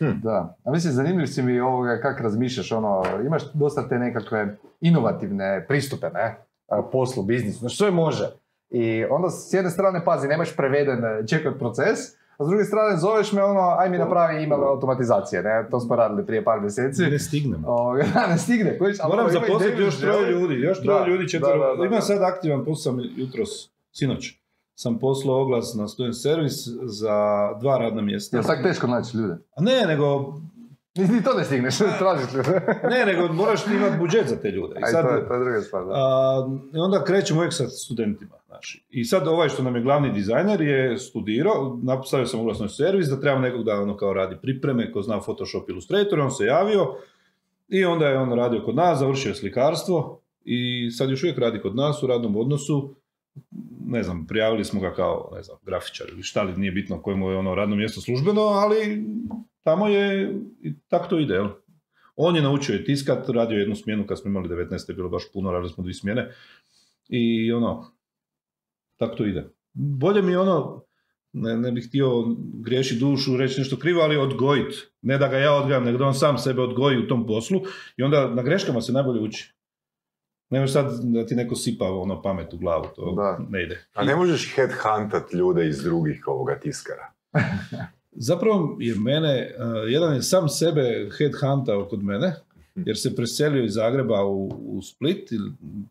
Da, 0.00 0.56
a 0.64 0.70
mislim 0.70 0.92
zanimljiv 0.92 1.26
si 1.26 1.42
mi 1.42 1.60
ovoga 1.60 2.00
kako 2.02 2.22
razmišljaš, 2.22 2.72
ono, 2.72 3.02
imaš 3.26 3.42
dosta 3.52 3.88
te 3.88 3.98
nekakve 3.98 4.56
inovativne 4.80 5.64
pristupe, 5.68 6.10
ne, 6.10 6.36
poslu, 6.92 7.22
biznisu, 7.22 7.58
znači 7.58 7.76
sve 7.76 7.90
može. 7.90 8.30
I 8.70 9.04
onda 9.10 9.30
s 9.30 9.52
jedne 9.52 9.70
strane, 9.70 10.04
pazi, 10.04 10.28
nemaš 10.28 10.56
preveden 10.56 11.04
e, 11.04 11.26
checkout 11.26 11.58
proces, 11.58 11.98
a 12.38 12.44
s 12.44 12.48
druge 12.48 12.64
strane 12.64 12.96
zoveš 12.96 13.32
me 13.32 13.44
ono, 13.44 13.76
aj 13.78 13.90
mi 13.90 13.98
napravi 13.98 14.42
email 14.44 14.64
automatizacije, 14.64 15.42
ne, 15.42 15.66
to 15.70 15.80
smo 15.80 15.96
radili 15.96 16.26
prije 16.26 16.44
par 16.44 16.60
mjeseci. 16.60 17.02
Ne 17.02 17.18
stignem. 17.18 17.64
Ovoga, 17.78 18.04
ne 18.28 18.38
stigne, 18.38 18.78
kojiš, 18.78 18.98
Moram 19.08 19.24
ono, 19.26 19.32
zaposliti 19.32 19.82
još 19.82 20.00
troje 20.00 20.30
ljudi, 20.30 20.54
još 20.54 20.82
troje 20.82 21.06
ljudi, 21.06 21.28
četvero. 21.28 21.76
da, 21.76 21.84
Imam 21.84 22.02
sad 22.02 22.22
aktivan, 22.22 22.64
poslao 22.64 22.94
sam 22.94 23.04
jutros, 23.16 23.48
sinoć, 23.92 24.34
sam 24.74 24.98
poslao 24.98 25.42
oglas 25.42 25.74
na 25.74 25.88
student 25.88 26.16
servis 26.16 26.68
za 26.82 27.48
dva 27.60 27.78
radna 27.78 28.02
mjesta. 28.02 28.36
Jel 28.36 28.44
tak 28.44 28.62
teško 28.62 28.86
naći 28.86 29.16
ljude? 29.16 29.34
A 29.56 29.62
ne, 29.62 29.84
nego, 29.86 30.34
Ni, 30.98 31.22
to 31.22 31.34
ne 31.34 31.44
stigneš, 31.44 31.78
tražiš 31.98 32.34
ljude. 32.34 32.80
ne, 32.90 33.06
nego 33.06 33.32
moraš 33.32 33.66
imati 33.66 33.98
budžet 33.98 34.28
za 34.28 34.36
te 34.36 34.50
ljude. 34.50 34.74
I 34.80 34.84
Aj, 34.84 34.92
sad, 34.92 35.08
to, 35.08 35.14
je, 35.14 35.28
to 35.28 35.34
je 35.34 35.40
druga 35.40 35.60
stvar, 35.60 35.84
da. 35.84 35.92
A, 35.94 36.48
I 36.74 36.78
onda 36.78 37.04
krećemo 37.04 37.40
uvijek 37.40 37.52
sa 37.52 37.68
studentima. 37.68 38.34
Znači. 38.46 38.84
I 38.90 39.04
sad 39.04 39.28
ovaj 39.28 39.48
što 39.48 39.62
nam 39.62 39.76
je 39.76 39.82
glavni 39.82 40.12
dizajner 40.12 40.60
je 40.60 40.98
studirao, 40.98 41.78
nastavio 41.82 42.26
sam 42.26 42.40
oglasno 42.40 42.68
servis 42.68 43.08
da 43.08 43.20
treba 43.20 43.38
nekog 43.38 43.64
da 43.64 43.80
ono 43.80 43.96
kao 43.96 44.12
radi 44.12 44.36
pripreme, 44.42 44.92
ko 44.92 45.02
zna 45.02 45.20
Photoshop 45.20 45.68
Illustrator, 45.68 46.20
on 46.20 46.30
se 46.30 46.44
javio 46.44 46.94
i 47.68 47.84
onda 47.84 48.08
je 48.08 48.18
on 48.18 48.32
radio 48.32 48.62
kod 48.64 48.74
nas, 48.74 48.98
završio 48.98 49.28
je 49.28 49.34
slikarstvo 49.34 50.20
i 50.44 50.90
sad 50.90 51.10
još 51.10 51.22
uvijek 51.22 51.38
radi 51.38 51.60
kod 51.60 51.76
nas 51.76 52.02
u 52.02 52.06
radnom 52.06 52.36
odnosu. 52.36 52.94
Ne 53.86 54.02
znam, 54.02 54.26
prijavili 54.26 54.64
smo 54.64 54.80
ga 54.80 54.94
kao, 54.94 55.30
ne 55.34 55.42
znam, 55.42 55.58
grafičar 55.66 56.06
ili 56.12 56.22
šta 56.22 56.42
li, 56.42 56.56
nije 56.56 56.72
bitno 56.72 57.02
kojemu 57.02 57.30
je 57.30 57.36
ono 57.36 57.54
radno 57.54 57.76
mjesto 57.76 58.00
službeno, 58.00 58.40
ali 58.40 59.04
tamo 59.68 59.88
je, 59.88 60.34
i 60.62 60.74
tako 60.88 61.06
to 61.06 61.18
ide, 61.18 61.34
jel? 61.34 61.48
On 62.16 62.36
je 62.36 62.42
naučio 62.42 62.72
je 62.72 62.84
tiskat, 62.84 63.28
radio 63.28 63.58
jednu 63.58 63.74
smjenu 63.74 64.06
kad 64.06 64.18
smo 64.18 64.30
imali 64.30 64.48
19. 64.48 64.88
je 64.88 64.94
bilo 64.94 65.08
baš 65.08 65.32
puno, 65.32 65.50
radili 65.52 65.72
smo 65.72 65.82
dvije 65.82 65.94
smjene. 65.94 66.30
I 67.08 67.52
ono, 67.52 67.92
tako 68.96 69.16
to 69.16 69.26
ide. 69.26 69.44
Bolje 69.72 70.22
mi 70.22 70.36
ono, 70.36 70.84
ne, 71.32 71.56
ne 71.56 71.72
bih 71.72 71.86
htio 71.88 72.24
griješiti 72.64 73.00
dušu, 73.00 73.36
reći 73.36 73.60
nešto 73.60 73.76
krivo, 73.76 74.00
ali 74.02 74.16
odgojit. 74.16 74.74
Ne 75.02 75.18
da 75.18 75.28
ga 75.28 75.38
ja 75.38 75.54
odgajam, 75.54 75.84
nego 75.84 75.98
da 75.98 76.06
on 76.06 76.14
sam 76.14 76.38
sebe 76.38 76.62
odgoji 76.62 76.98
u 76.98 77.08
tom 77.08 77.26
poslu 77.26 77.60
i 77.96 78.02
onda 78.02 78.34
na 78.34 78.42
greškama 78.42 78.80
se 78.80 78.92
najbolje 78.92 79.20
uči. 79.20 79.54
Ne 80.50 80.60
možeš 80.60 80.72
sad 80.72 80.86
da 81.02 81.26
ti 81.26 81.34
neko 81.34 81.54
sipa 81.54 81.84
ono 81.92 82.22
pamet 82.22 82.54
u 82.54 82.58
glavu, 82.58 82.84
to 82.96 83.14
Da. 83.16 83.38
ne 83.48 83.62
ide. 83.62 83.84
A 83.94 84.04
ne 84.04 84.16
možeš 84.16 84.54
headhuntat 84.56 85.32
ljude 85.32 85.68
iz 85.68 85.82
drugih 85.82 86.22
ovoga 86.26 86.58
tiskara. 86.60 87.12
Zapravo 88.12 88.76
je 88.80 88.94
mene, 88.94 89.54
uh, 89.58 89.90
jedan 89.92 90.14
je 90.14 90.22
sam 90.22 90.48
sebe 90.48 91.08
headhuntao 91.18 91.88
kod 91.88 92.02
mene, 92.02 92.34
jer 92.74 92.98
se 92.98 93.16
preselio 93.16 93.64
iz 93.64 93.74
Zagreba 93.74 94.24
u, 94.24 94.48
u 94.48 94.82
Split, 94.82 95.30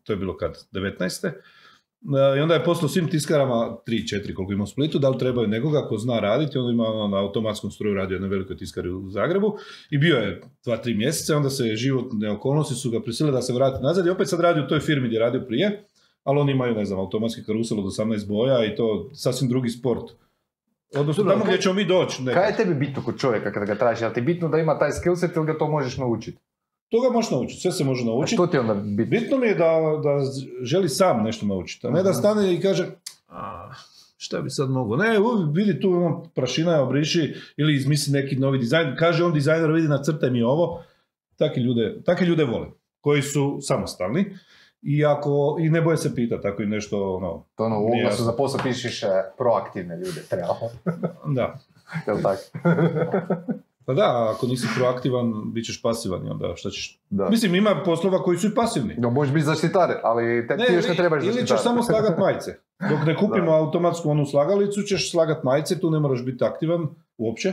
to 0.04 0.12
je 0.12 0.16
bilo 0.16 0.36
kad, 0.36 0.58
19. 0.72 1.26
Uh, 1.26 1.32
I 2.36 2.40
onda 2.40 2.54
je 2.54 2.64
poslao 2.64 2.88
svim 2.88 3.08
tiskarama, 3.10 3.76
3-4 3.86 4.34
koliko 4.34 4.52
ima 4.52 4.64
u 4.64 4.66
Splitu, 4.66 4.98
da 4.98 5.08
li 5.08 5.18
trebaju 5.18 5.48
nekoga 5.48 5.88
ko 5.88 5.98
zna 5.98 6.20
raditi, 6.20 6.58
onda 6.58 6.72
ima 6.72 6.84
ono, 6.84 7.08
na 7.08 7.22
automatskom 7.22 7.70
stroju 7.70 7.94
radio 7.94 8.14
jednoj 8.14 8.30
velikoj 8.30 8.56
tiskari 8.56 8.90
u 8.90 9.10
Zagrebu 9.10 9.56
i 9.90 9.98
bio 9.98 10.16
je 10.16 10.42
2-3 10.66 10.96
mjeseca, 10.96 11.36
onda 11.36 11.50
se 11.50 11.76
životne 11.76 12.30
okolnosti 12.30 12.74
su 12.74 12.90
ga 12.90 13.02
prisilile 13.02 13.36
da 13.36 13.42
se 13.42 13.52
vrati 13.52 13.82
nazad 13.82 14.06
i 14.06 14.10
opet 14.10 14.28
sad 14.28 14.40
radi 14.40 14.60
u 14.60 14.66
toj 14.66 14.80
firmi 14.80 15.06
gdje 15.06 15.16
je 15.16 15.20
radio 15.20 15.40
prije, 15.40 15.84
ali 16.24 16.40
oni 16.40 16.52
imaju, 16.52 16.74
ne 16.74 16.84
znam, 16.84 16.98
automatski 16.98 17.44
karusel 17.44 17.78
od 17.78 17.84
18 17.84 18.28
boja 18.28 18.64
i 18.64 18.76
to 18.76 19.10
sasvim 19.14 19.48
drugi 19.48 19.68
sport. 19.68 20.10
Odnosno, 20.92 21.22
Dobro, 21.22 21.32
tamo 21.32 21.44
gdje 21.44 21.60
ćemo 21.60 21.74
mi 21.74 21.84
doći. 21.84 22.22
nekad. 22.22 22.34
Kaj 22.34 22.50
je 22.50 22.56
tebi 22.56 22.74
bitno 22.76 23.02
kod 23.02 23.18
čovjeka 23.18 23.52
kada 23.52 23.66
ga 23.66 23.74
tražiš? 23.74 24.02
Jel 24.02 24.12
ti 24.12 24.20
bitno 24.20 24.48
da 24.48 24.58
ima 24.58 24.78
taj 24.78 24.92
skillset 24.92 25.36
ili 25.36 25.46
ga 25.46 25.58
to 25.58 25.68
možeš 25.68 25.96
naučiti? 25.96 26.38
Toga 26.88 27.10
možeš 27.10 27.30
naučiti, 27.30 27.60
sve 27.60 27.72
se 27.72 27.84
može 27.84 28.02
A 28.02 28.06
naučiti. 28.06 28.34
što 28.34 28.46
ti 28.46 28.56
je 28.56 28.60
onda 28.60 28.74
bitno? 28.74 29.10
Bitno 29.10 29.38
mi 29.38 29.46
je 29.46 29.54
da, 29.54 29.70
da 30.02 30.18
želi 30.62 30.88
sam 30.88 31.22
nešto 31.22 31.46
naučiti, 31.46 31.86
a 31.86 31.90
ne 31.90 32.02
da 32.02 32.10
Mhm. 32.10 32.18
stane 32.18 32.54
i 32.54 32.60
kaže 32.60 32.86
a, 33.28 33.70
šta 34.16 34.40
bi 34.40 34.50
sad 34.50 34.70
mogao. 34.70 34.96
Ne, 34.96 35.16
vidi 35.54 35.80
tu 35.80 35.88
imam 35.88 36.22
prašina, 36.34 36.82
obriši 36.82 37.34
ili 37.56 37.74
izmisli 37.74 38.12
neki 38.12 38.36
novi 38.36 38.58
dizajn. 38.58 38.94
Kaže 38.98 39.24
on 39.24 39.32
dizajner, 39.32 39.70
vidi 39.70 39.88
nacrtaj 39.88 40.30
mi 40.30 40.42
ovo. 40.42 40.82
Takvi 41.36 41.62
ljude, 41.62 42.02
takvi 42.02 42.26
ljude 42.26 42.44
volim, 42.44 42.70
koji 43.00 43.22
su 43.22 43.58
samostalni. 43.60 44.24
I, 44.82 45.04
ako, 45.06 45.30
I 45.60 45.70
ne 45.70 45.80
boje 45.80 45.96
se 45.96 46.14
pitati, 46.14 46.48
ako 46.48 46.62
im 46.62 46.70
nešto, 46.70 47.14
ono, 47.14 47.44
To 47.54 47.64
ono, 47.64 47.80
u 47.80 47.86
oglasu 47.88 48.22
za 48.22 48.32
posao 48.32 48.60
pišeš 48.62 49.00
proaktivne 49.38 49.96
ljude, 49.96 50.20
treba. 50.22 50.54
da. 51.36 51.58
Jel 52.06 52.16
tako? 52.22 52.42
Pa 53.86 53.94
da, 53.94 54.30
ako 54.30 54.46
nisi 54.46 54.66
proaktivan, 54.76 55.32
bit 55.46 55.64
ćeš 55.64 55.82
pasivan 55.82 56.26
i 56.26 56.30
onda 56.30 56.52
šta 56.56 56.70
ćeš... 56.70 57.00
Da. 57.10 57.28
Mislim, 57.28 57.54
ima 57.54 57.82
poslova 57.84 58.18
koji 58.18 58.38
su 58.38 58.46
i 58.46 58.54
pasivni. 58.54 58.94
No, 58.98 59.10
možeš 59.10 59.34
biti 59.34 59.44
zaštitar, 59.44 59.94
ali 60.02 60.46
te, 60.48 60.56
ti 60.56 60.62
još 60.64 60.84
ne 60.84 60.88
ili- 60.88 60.96
trebaš 60.96 61.22
Ili 61.22 61.32
zaštitar. 61.32 61.56
ćeš 61.56 61.62
samo 61.62 61.82
slagat 61.82 62.18
majice. 62.18 62.54
Dok 62.80 63.06
ne 63.06 63.16
kupimo 63.16 63.46
Da. 63.46 63.56
automatsku 63.56 64.10
onu 64.10 64.26
slagalicu, 64.26 64.82
ćeš 64.82 65.10
slagat 65.10 65.44
majice, 65.44 65.80
tu 65.80 65.90
ne 65.90 65.98
moraš 65.98 66.24
biti 66.24 66.44
aktivan 66.44 66.86
uopće. 67.18 67.52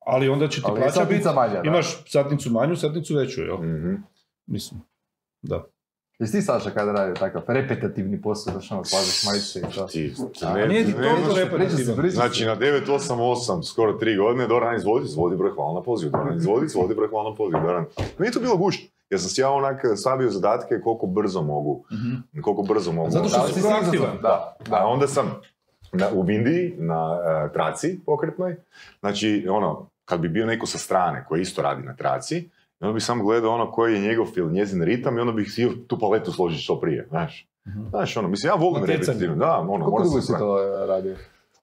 Ali 0.00 0.28
onda 0.28 0.48
će 0.48 0.60
ti 0.60 0.66
Ali 0.70 0.80
plaća 0.80 1.04
biti... 1.04 1.24
manja, 1.34 1.54
da. 1.54 1.62
Imaš 1.64 2.04
satnicu 2.06 2.50
manju, 2.50 2.76
satnicu 2.76 3.14
veću, 3.14 3.42
jel? 3.42 3.56
Mhm. 3.56 3.94
Mislim, 4.46 4.80
da. 5.42 5.64
Jesi 6.18 6.32
ti 6.32 6.42
Saša 6.42 6.70
kada 6.70 6.92
radio 6.92 7.14
takav 7.14 7.42
repetativni 7.48 8.20
posao, 8.20 8.54
da 8.54 8.60
što 8.60 8.74
ono 8.74 8.84
slažeš 8.84 9.24
majice 9.24 9.58
i 9.60 9.74
to? 9.74 9.86
Ti, 9.86 10.14
ne- 10.54 10.68
nije 10.68 10.84
ti 10.84 10.92
ne- 10.92 11.02
toliko 11.04 11.34
ne- 11.34 11.44
repetitivno. 11.44 12.10
Znači 12.10 12.44
na 12.44 12.56
988, 12.56 13.62
skoro 13.62 13.92
3 13.92 14.18
godine, 14.18 14.46
Doran 14.46 14.76
izvodi, 14.76 15.04
izvodi 15.04 15.36
broj 15.36 15.50
hvala 15.52 15.74
na 15.74 15.82
poziv, 15.82 16.10
Doran 16.10 16.36
izvodi, 16.36 16.66
izvodi 16.66 16.94
broj 16.94 17.08
hvala 17.08 17.30
na 17.30 17.36
poziv, 17.36 17.60
Doran. 17.60 17.84
Meni 18.18 18.28
je 18.28 18.32
to 18.32 18.40
bilo 18.40 18.56
gušt, 18.56 18.80
jer 19.10 19.20
sam 19.20 19.28
si 19.28 19.40
ja 19.40 19.50
onak 19.50 19.82
stavio 19.96 20.30
zadatke 20.30 20.80
koliko 20.80 21.06
brzo 21.06 21.42
mogu, 21.42 21.84
koliko 22.34 22.62
brzo 22.64 22.92
mogu. 22.92 23.10
zato 23.10 23.28
što 23.28 23.38
Da, 23.38 23.48
si 23.48 23.60
proaktivan. 23.60 23.92
izazov, 23.94 24.22
Da, 24.22 24.56
A 24.60 24.70
da. 24.70 24.86
onda 24.86 25.06
sam 25.06 25.40
na, 25.92 26.08
u 26.10 26.22
Vindiji, 26.22 26.74
na 26.78 27.18
e, 27.46 27.52
traci 27.52 28.00
pokretnoj, 28.06 28.56
znači 29.00 29.46
ono, 29.50 29.86
kad 30.04 30.20
bi 30.20 30.28
bio 30.28 30.46
neko 30.46 30.66
sa 30.66 30.78
strane 30.78 31.24
koji 31.24 31.42
isto 31.42 31.62
radi 31.62 31.82
na 31.82 31.94
traci, 31.94 32.48
onda 32.80 32.92
bi 32.92 33.00
sam 33.00 33.20
gledao 33.20 33.50
ono 33.50 33.70
koji 33.70 33.94
je 33.94 34.00
njegov 34.00 34.26
ili 34.36 34.52
njezin 34.52 34.82
ritam 34.82 35.16
i 35.16 35.20
onda 35.20 35.32
bih 35.32 35.52
htio 35.52 35.70
tu 35.86 35.98
paletu 35.98 36.32
složiti 36.32 36.62
što 36.62 36.80
prije, 36.80 37.06
znaš. 37.08 37.48
Mhm. 37.66 37.88
Znaš, 37.88 38.16
ono, 38.16 38.28
mislim, 38.28 38.50
ja 38.50 38.54
volim 38.56 38.84
repetitivno, 38.84 39.36
da, 39.36 39.52
ono, 39.52 39.64
moram 39.64 39.86
dugo 40.04 40.20
se 40.20 40.20
si 40.22 40.32
to 40.32 40.58
e, 40.74 40.86
radio? 40.86 41.16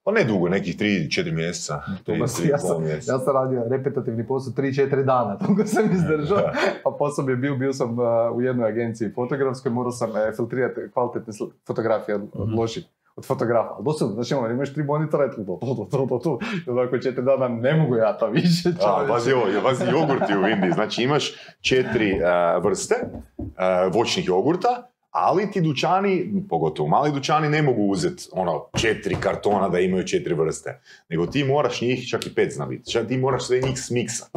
Pa 0.04 0.12
ne 0.12 0.24
dugo, 0.24 0.48
nekih 0.48 0.76
3-4 0.76 1.32
mjeseca. 1.32 1.80
To 2.04 2.12
tri- 2.12 2.18
baš- 2.18 2.36
tri 2.36 2.46
i 2.46 2.50
ja, 2.50 2.58
sam, 2.58 2.82
mjeseca. 2.82 3.12
ja 3.12 3.18
sam 3.18 3.34
radio 3.34 3.62
repetativni 3.68 4.26
posao 4.26 4.52
3-4 4.54 5.04
dana, 5.04 5.38
toliko 5.38 5.66
sam 5.66 5.84
izdržao. 5.92 6.38
A 6.84 6.90
posao 6.90 7.24
mi 7.24 7.32
je 7.32 7.36
bio, 7.36 7.56
bio 7.56 7.72
sam 7.72 7.90
uh, 7.90 8.04
u 8.34 8.42
jednoj 8.42 8.68
agenciji 8.68 9.10
fotografskoj, 9.10 9.72
morao 9.72 9.92
sam 9.92 10.10
uh, 10.10 10.16
filtrirati 10.36 10.80
kvalitetne 10.92 11.32
sl- 11.32 11.50
fotografije 11.66 12.14
od, 12.14 12.22
od 12.32 12.48
Mhm. 12.48 12.58
loših 12.58 12.84
od 13.16 13.26
fotografa. 13.26 13.74
Ali 13.74 13.84
doslovno, 13.84 14.14
znači 14.14 14.34
ono, 14.34 14.48
imaš 14.48 14.74
tri 14.74 14.82
monitora, 14.82 15.26
i 15.26 15.30
tu, 15.30 15.44
tu, 15.44 15.58
tu, 15.60 15.88
tu, 15.90 16.06
tu, 16.06 16.18
tu. 16.18 16.38
I 16.66 16.70
onako 16.70 16.98
četiri 16.98 17.24
dana 17.24 17.48
ne 17.48 17.76
mogu 17.76 17.96
ja 17.96 18.18
to 18.18 18.26
više, 18.30 18.68
A, 18.86 19.06
pazi 19.08 19.32
ovo, 19.32 19.46
pazi 19.62 19.84
jogurti 19.90 20.36
u 20.36 20.48
Indiji. 20.48 20.72
Znači 20.72 21.02
imaš 21.02 21.32
četiri 21.60 22.10
e, 22.10 22.20
vrste 22.62 22.94
e, 22.94 23.88
voćnih 23.92 24.28
jogurta, 24.28 24.90
ali 25.10 25.50
ti 25.50 25.60
dućani, 25.60 26.44
pogotovo 26.48 26.88
mali 26.88 27.12
dućani, 27.12 27.48
ne 27.48 27.62
mogu 27.62 27.82
uzeti 27.82 28.28
ono 28.32 28.66
četiri 28.80 29.16
kartona 29.20 29.68
da 29.68 29.78
imaju 29.78 30.06
četiri 30.06 30.34
vrste. 30.34 30.80
Nego 31.08 31.26
ti 31.26 31.44
moraš 31.44 31.80
njih, 31.80 32.08
čak 32.08 32.26
i 32.26 32.34
pet 32.34 32.52
zna 32.52 32.66
biti, 32.66 32.92
čak 32.92 33.08
ti 33.08 33.18
moraš 33.18 33.46
sve 33.46 33.60
njih 33.60 33.80
smiksat. 33.80 34.30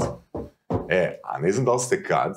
E, 0.89 1.19
a 1.23 1.39
ne 1.39 1.51
znam 1.51 1.65
da 1.65 1.73
li 1.73 1.79
ste 1.79 2.03
kad 2.03 2.33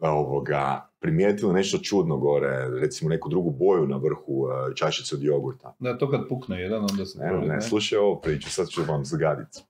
ovoga, 0.00 0.88
primijetili 1.04 1.54
nešto 1.54 1.78
čudno 1.78 2.16
gore, 2.16 2.68
recimo 2.80 3.10
neku 3.10 3.28
drugu 3.28 3.50
boju 3.50 3.86
na 3.86 3.96
vrhu 3.96 4.48
e, 4.48 4.74
čašice 4.74 5.14
od 5.14 5.22
jogurta. 5.22 5.74
Da, 5.78 5.98
to 5.98 6.10
kad 6.10 6.28
pukne 6.28 6.60
jedan, 6.60 6.86
onda 6.90 7.06
se 7.06 7.18
Ne, 7.18 7.32
ne, 7.32 7.60
slušaj 7.60 7.98
ovu 7.98 8.20
priču, 8.20 8.50
sad 8.50 8.68
ću 8.68 8.82
vam 8.88 9.04
zgaditi. 9.04 9.62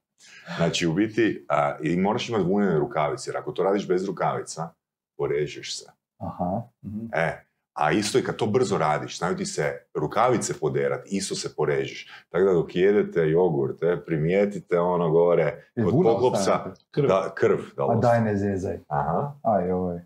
Znači, 0.57 0.87
u 0.87 0.93
biti, 0.93 1.47
a, 1.49 1.77
i 1.83 1.97
moraš 1.97 2.29
imati 2.29 2.45
vunene 2.45 2.79
rukavice, 2.79 3.31
jer 3.31 3.37
ako 3.37 3.53
to 3.53 3.63
radiš 3.63 3.89
bez 3.89 4.07
rukavica, 4.07 4.69
porežeš 5.17 5.79
se. 5.79 5.91
Aha. 6.19 6.63
Mhm. 6.85 7.07
E, 7.13 7.45
a 7.73 7.93
isto 7.93 8.19
i 8.19 8.23
kad 8.23 8.37
to 8.37 8.47
brzo 8.47 8.79
radiš, 8.79 9.19
znaju 9.19 9.37
ti 9.37 9.47
se 9.47 9.87
rukavice 9.95 10.55
poderat, 10.61 11.03
isto 11.07 11.35
se 11.35 11.55
porežeš. 11.57 12.09
Tako 12.31 12.45
da 12.45 12.53
dok 12.53 12.77
jedete 12.77 13.21
jogurte, 13.21 14.03
primijetite 14.07 14.79
ono 14.79 15.11
gore, 15.11 15.65
kod 15.85 15.93
vuna 15.93 16.11
poklopca? 16.11 16.75
Krv. 16.91 17.09
da, 17.09 17.33
krv. 17.35 17.59
Da 17.77 17.85
A 17.85 17.95
daj 17.95 18.21
ne 18.21 18.37
zezaj. 18.37 18.79
Aha. 18.89 19.33
Aj, 19.43 19.73
ovaj. 19.73 20.01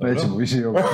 Dobro. 0.00 0.14
Nećemo 0.14 0.36
više 0.36 0.56
i 0.56 0.64
ovo. 0.64 0.78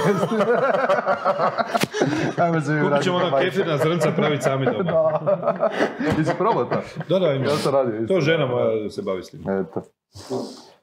Ajmo 2.37 2.61
se 2.61 2.81
Kupit 2.83 3.03
ćemo 3.03 3.19
bajke. 3.31 3.45
kefirna 3.45 3.77
zrnca 3.77 4.11
praviti 4.11 4.43
sami 4.43 4.67
doma. 4.67 4.83
Da. 4.83 5.71
Jesi 6.19 6.33
probao 6.39 6.65
to? 6.65 6.83
Da, 7.09 7.19
da, 7.19 7.33
ima. 7.33 7.45
Ja 7.45 7.57
sam 7.57 7.73
radio 7.75 8.01
isto. 8.03 8.15
To 8.15 8.21
žena 8.21 8.47
moja 8.47 8.91
se 8.91 9.03
bavi 9.03 9.23
s 9.23 9.31
tim. 9.31 9.41
Eto. 9.41 9.83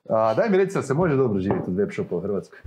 A, 0.10 0.34
daj 0.34 0.50
mi 0.50 0.58
reci 0.58 0.76
da 0.76 0.82
se 0.82 0.94
može 0.94 1.16
dobro 1.16 1.40
živjeti 1.40 1.66
od 1.68 1.76
web 1.78 1.90
shopa 1.92 2.16
u 2.16 2.20
Hrvatskoj. 2.20 2.60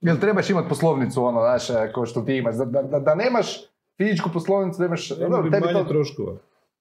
Jel 0.00 0.16
trebaš 0.16 0.50
imati 0.50 0.68
poslovnicu, 0.68 1.24
ono, 1.24 1.40
znaš, 1.40 1.70
e, 1.70 1.92
kao 1.94 2.06
što 2.06 2.20
ti 2.20 2.36
imaš, 2.36 2.54
da, 2.54 2.64
da, 3.00 3.14
nemaš 3.14 3.60
fizičku 3.96 4.30
poslovnicu, 4.32 4.78
da 4.78 4.86
imaš, 4.86 5.10
Ima 5.10 5.20
dobro, 5.28 5.42
bi 5.42 5.50
tebi 5.50 5.66
manje 5.66 5.78
to, 5.78 5.84
troškova. 5.88 6.32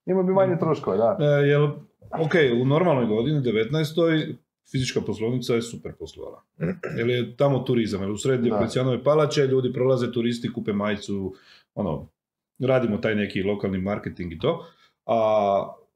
ima 0.06 0.24
bi 0.24 0.34
manje 0.34 0.58
troškova, 0.58 0.98
da. 0.98 1.18
E, 1.20 1.48
jel, 1.48 1.64
ok, 2.12 2.32
u 2.62 2.66
normalnoj 2.66 3.06
godini, 3.06 3.40
19. 3.42 4.36
fizička 4.72 5.02
poslovnica 5.02 5.56
je 5.56 5.62
super 5.62 5.92
poslovala. 6.00 6.44
Jer 6.98 7.10
je 7.10 7.36
tamo 7.38 7.60
turizam, 7.60 8.02
jer 8.02 8.12
u 8.12 8.18
sred 8.18 8.40
Da. 8.40 8.44
Dioklecijanove 8.44 9.04
palače 9.04 9.48
ljudi 9.48 9.74
prolaze 9.74 10.12
turisti, 10.12 10.54
kupe 10.54 10.74
majicu, 10.74 11.36
ono, 11.76 12.08
radimo 12.60 12.98
taj 12.98 13.16
neki 13.16 13.44
lokalni 13.44 13.78
marketing 13.78 14.34
i 14.34 14.40
to. 14.40 14.66
A 15.06 15.16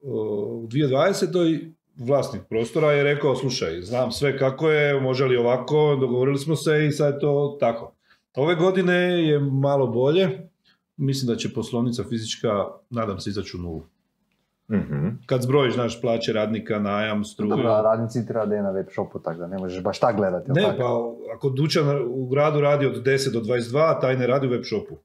o, 0.01 0.61
u 0.63 0.68
2020. 0.68 1.72
vlasnik 1.95 2.41
prostora 2.49 2.91
je 2.91 3.03
rekao, 3.03 3.36
slušaj, 3.36 3.82
znam 3.82 4.11
sve 4.11 4.38
kako 4.38 4.70
je, 4.70 5.01
može 5.01 5.26
li 5.26 5.38
ovako, 5.38 5.97
dogovorili 6.01 6.38
smo 6.38 6.55
se 6.55 6.86
i 6.86 6.91
sad 6.91 7.13
je 7.13 7.20
to 7.20 7.57
tako. 7.59 7.93
Ove 8.36 8.55
godine 8.55 8.93
je 9.28 9.39
malo 9.39 9.88
bolje, 9.88 10.49
mislim 10.97 11.28
da 11.28 11.36
će 11.36 11.53
poslovnica 11.53 12.03
fizička, 12.09 12.65
nadam 12.89 13.20
se, 13.20 13.30
izaći 13.30 13.57
u 13.57 13.59
nulu. 13.59 13.84
Mhm. 14.72 15.07
Kad 15.26 15.41
zbrojiš, 15.41 15.74
znaš, 15.74 16.01
plaće 16.01 16.34
radnika, 16.34 16.80
najam, 16.80 17.24
struju. 17.24 17.49
Dobro, 17.49 17.70
a 17.70 17.82
radnici 17.82 18.28
treba 18.28 18.45
da 18.45 18.55
je 18.55 18.63
na 18.63 18.72
web 18.72 18.88
shopu, 18.91 19.20
tako 19.20 19.39
da 19.39 19.47
ne 19.47 19.57
možeš 19.57 19.84
baš 19.84 19.99
tak 19.99 20.15
gledati. 20.15 20.51
Ne, 20.51 20.61
tako? 20.61 20.78
pa 20.78 21.34
ako 21.34 21.49
dućan 21.49 21.86
u 22.07 22.28
gradu 22.28 22.61
radi 22.61 22.86
od 22.86 23.03
10 23.03 23.34
do 23.34 23.39
22, 23.41 24.01
taj 24.01 24.18
ne 24.18 24.28
radi 24.28 24.47
u 24.47 24.51
web 24.51 24.63
shopu. 24.63 24.95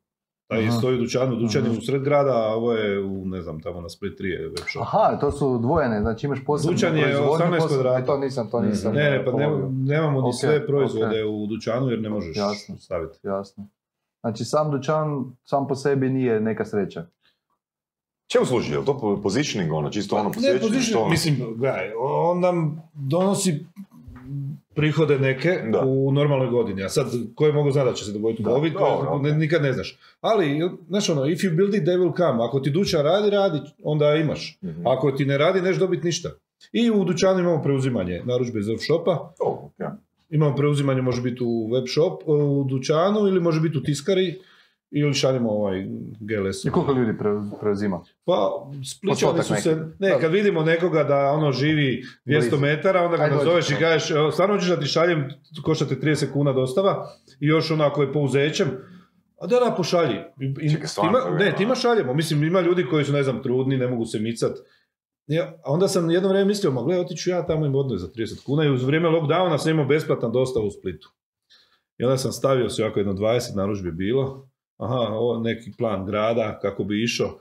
Taj 0.49 0.63
Aha. 0.63 0.71
stoji 0.71 0.95
u 0.95 1.01
dućanu, 1.01 1.37
dućan 1.37 1.65
je 1.65 1.71
u 1.71 1.81
sred 1.81 2.03
grada, 2.03 2.33
a 2.33 2.55
ovo 2.55 2.73
je 2.73 3.01
u, 3.01 3.27
ne 3.27 3.43
znam, 3.43 3.61
tamo 3.61 3.81
na 3.81 3.89
Split 3.89 4.21
3 4.21 4.25
je 4.25 4.49
web 4.49 4.57
shop. 4.69 4.83
Aha, 4.83 5.17
to 5.17 5.31
su 5.31 5.59
dvojene, 5.59 6.01
znači 6.01 6.27
imaš 6.27 6.45
posebnu 6.47 6.73
Dućan 6.73 6.97
je 6.97 7.03
proizvodnju, 7.03 7.47
18 7.47 7.51
posebnu- 7.53 7.69
kvadrata. 7.69 8.07
To 8.07 8.19
nisam, 8.19 8.51
to 8.51 8.61
nisam. 8.61 8.95
Ne, 8.95 9.11
ne, 9.11 9.25
pa 9.25 9.31
nemamo 9.71 10.21
ni 10.21 10.29
Ok, 10.29 10.35
sve 10.35 10.67
proizvode 10.67 11.25
ok. 11.25 11.31
u 11.33 11.47
dućanu 11.47 11.89
jer 11.91 12.01
ne 12.01 12.09
možeš 12.09 12.37
Jasno. 12.37 12.77
staviti. 12.79 13.19
Jasno. 13.23 13.69
Znači 14.21 14.45
sam 14.45 14.71
dućan 14.71 15.07
sam 15.45 15.69
po 15.69 15.75
sebi 15.75 16.11
nije 16.11 16.41
neka 16.41 16.65
sreća. 16.65 17.07
Čemu 18.33 18.47
služi? 18.47 18.73
Je 18.73 18.79
li 18.79 18.85
to 18.85 18.99
po- 18.99 19.17
positioning 19.19 19.73
ono? 19.73 19.91
Čisto 19.91 20.17
ono 20.17 20.25
Ne, 20.25 20.33
posjećanje? 20.33 20.61
position, 20.61 20.83
što 20.83 20.99
ono? 20.99 21.11
mislim, 21.11 21.37
gledaj, 21.57 21.91
on 21.99 22.41
nam 22.41 22.83
donosi 22.95 23.65
prihode 24.75 25.19
neke 25.19 25.51
Da. 25.73 25.81
u 25.81 26.13
normalnoj 26.13 26.49
godini, 26.49 26.83
a 26.83 26.89
sad 26.89 27.07
koje 27.35 27.53
mogu 27.53 27.71
znati 27.71 27.89
da 27.89 27.95
će 27.95 28.05
se 28.05 28.13
dogoditi 28.13 28.43
u 28.43 28.45
Da, 28.45 28.51
to 28.71 29.19
ne- 29.19 29.33
nikad 29.35 29.63
ne 29.63 29.73
znaš. 29.73 29.99
Ali, 30.21 30.61
znaš 30.89 31.09
ono, 31.09 31.27
if 31.27 31.41
you 31.41 31.57
build 31.57 31.75
it, 31.75 31.83
they 31.83 31.99
will 31.99 32.17
come. 32.17 32.45
Ako 32.45 32.61
ti 32.61 32.71
dućan 32.71 33.03
radi, 33.03 33.31
radi, 33.31 33.61
onda 33.85 34.15
imaš. 34.15 34.59
Mhm. 34.65 34.87
Ako 34.87 35.13
ti 35.13 35.25
ne 35.25 35.39
radi, 35.39 35.61
neš 35.61 35.77
dobiti 35.77 36.07
ništa. 36.07 36.31
I 36.73 36.91
u 36.91 37.05
dućanu 37.05 37.41
imamo 37.41 37.63
preuzimanje 37.63 38.23
narudžbe 38.25 38.61
iz 38.61 38.69
web 38.69 38.79
shopa, 38.81 39.33
O, 39.41 39.51
ok. 39.67 39.87
imamo 40.31 40.57
preuzimanje, 40.57 41.03
može 41.03 41.23
biti 41.23 41.45
u 41.45 41.69
web 41.69 41.85
shop, 41.87 42.23
u 42.27 42.65
dućanu 42.65 43.21
ili 43.21 43.41
može 43.41 43.61
biti 43.61 43.79
u 43.79 43.83
tiskari 43.83 44.39
ili 44.93 45.15
šaljemo 45.15 45.51
ovaj 45.51 45.87
GLS. 46.21 46.65
I 46.65 46.71
koliko 46.71 46.93
ljudi 46.93 47.13
pre- 47.13 47.51
preuzima? 47.61 48.01
Pa, 48.25 48.51
spličani 48.87 49.43
su 49.43 49.55
se, 49.55 49.75
ne, 49.99 50.09
Da. 50.09 50.19
kad 50.19 50.33
vidimo 50.33 50.63
nekoga 50.63 51.05
da 51.05 51.31
ono 51.31 51.53
živi 51.53 52.03
200 52.27 52.41
Blizu. 52.41 52.57
metara, 52.59 53.03
onda 53.03 53.17
ga 53.19 53.27
nazoveš 53.29 53.71
i 53.71 53.75
kažeš, 53.75 54.03
stvarno 54.33 54.55
hoćeš 54.55 54.69
da 54.69 54.81
ti 54.81 54.87
šaljem, 54.87 55.29
košta 55.63 55.85
te 55.85 55.95
30 55.97 56.33
kuna 56.33 56.53
dostava 56.53 57.07
i 57.41 57.47
još 57.47 57.71
onako 57.71 58.03
je 58.03 58.13
pouzećem, 58.13 58.69
a 59.39 59.47
da, 59.47 59.57
da, 59.59 59.75
pošalji. 59.77 60.17
I, 60.61 60.71
Čekaj, 60.71 60.87
tima- 60.89 61.39
ne, 61.39 61.47
ima? 61.47 61.57
tima 61.57 61.75
šaljemo. 61.75 62.15
Mislim, 62.15 62.45
ima 62.45 62.61
ljudi 62.61 62.87
koji 62.87 63.05
su, 63.05 63.13
ne 63.13 63.23
znam, 63.23 63.43
trudni, 63.43 63.77
ne 63.77 63.87
mogu 63.87 64.05
se 64.07 64.19
micat. 64.19 64.53
Ja, 65.27 65.45
a 65.65 65.73
onda 65.73 65.89
sam 65.89 66.11
jedno 66.11 66.29
vrijeme 66.29 66.49
mislio, 66.49 66.73
ma 66.73 66.83
gle, 66.83 67.01
otiću 67.01 67.31
ja 67.31 67.47
tamo 67.47 67.67
im 67.67 67.75
odnoj 67.75 67.99
za 67.99 68.09
30 68.09 68.45
kuna 68.45 68.65
i 68.65 68.71
uz 68.71 68.85
vrijeme 68.85 69.09
lockdowna 69.09 69.59
sam 69.59 69.71
imao 69.71 69.85
besplatan 69.85 70.33
dostavu 70.33 70.67
u 70.67 70.71
Splitu. 70.71 71.13
I 71.99 72.05
onda 72.05 72.17
sam 72.17 72.33
stavio 72.33 72.69
se 72.69 72.83
ovako 72.85 73.01
jedno 73.01 73.13
20 73.13 73.57
narudžbi 73.57 73.89
je 73.89 73.93
bilo. 73.93 74.49
Aha, 74.83 75.15
ovo 75.15 75.39
neki 75.39 75.73
plan 75.79 76.07
grada, 76.07 76.59
kako 76.63 76.85
bi 76.85 77.03
išao. 77.03 77.39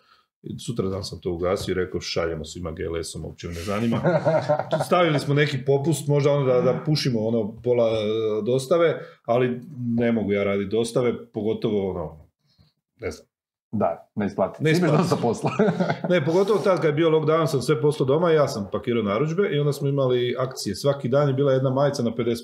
Sutra 0.65 0.89
dan 0.89 1.03
sam 1.03 1.21
to 1.21 1.31
ugasio 1.31 1.71
i 1.71 1.75
rekao 1.75 2.01
šaljemo 2.01 2.45
svima 2.45 2.71
GLS-om, 2.71 3.25
uopće 3.25 3.47
ne 3.47 3.61
zanima. 3.61 4.01
Stavili 4.85 5.19
smo 5.19 5.33
neki 5.33 5.65
popust, 5.65 6.07
možda 6.07 6.31
ono 6.31 6.45
da, 6.45 6.61
da 6.61 6.83
pušimo 6.85 7.19
ono 7.19 7.61
pola 7.63 7.87
e, 7.87 8.41
dostave, 8.45 8.99
ali 9.25 9.61
ne 9.97 10.11
mogu 10.11 10.31
ja 10.31 10.43
raditi 10.43 10.71
dostave, 10.71 11.31
pogotovo 11.31 11.89
ono, 11.89 12.29
ne 12.99 13.11
znam. 13.11 13.27
Da, 13.71 14.11
ne 14.15 14.25
isplati. 14.25 14.63
Ne 14.63 14.71
isplati. 14.71 14.97
dosta 14.97 15.15
posla. 15.15 15.51
Ne, 16.09 16.25
pogotovo 16.25 16.59
tad 16.59 16.81
kad 16.81 16.85
je 16.85 16.93
bio 16.93 17.09
lockdown 17.09 17.47
sam 17.47 17.61
sve 17.61 17.81
poslao 17.81 18.07
doma 18.07 18.31
i 18.31 18.35
ja 18.35 18.47
sam 18.47 18.69
pakirao 18.71 19.03
narudžbe 19.03 19.49
i 19.51 19.59
onda 19.59 19.73
smo 19.73 19.87
imali 19.87 20.35
akcije. 20.39 20.75
Svaki 20.75 21.09
dan 21.09 21.27
je 21.27 21.33
bila 21.33 21.53
jedna 21.53 21.69
majica 21.69 22.03
na 22.03 22.11
50%. 22.11 22.35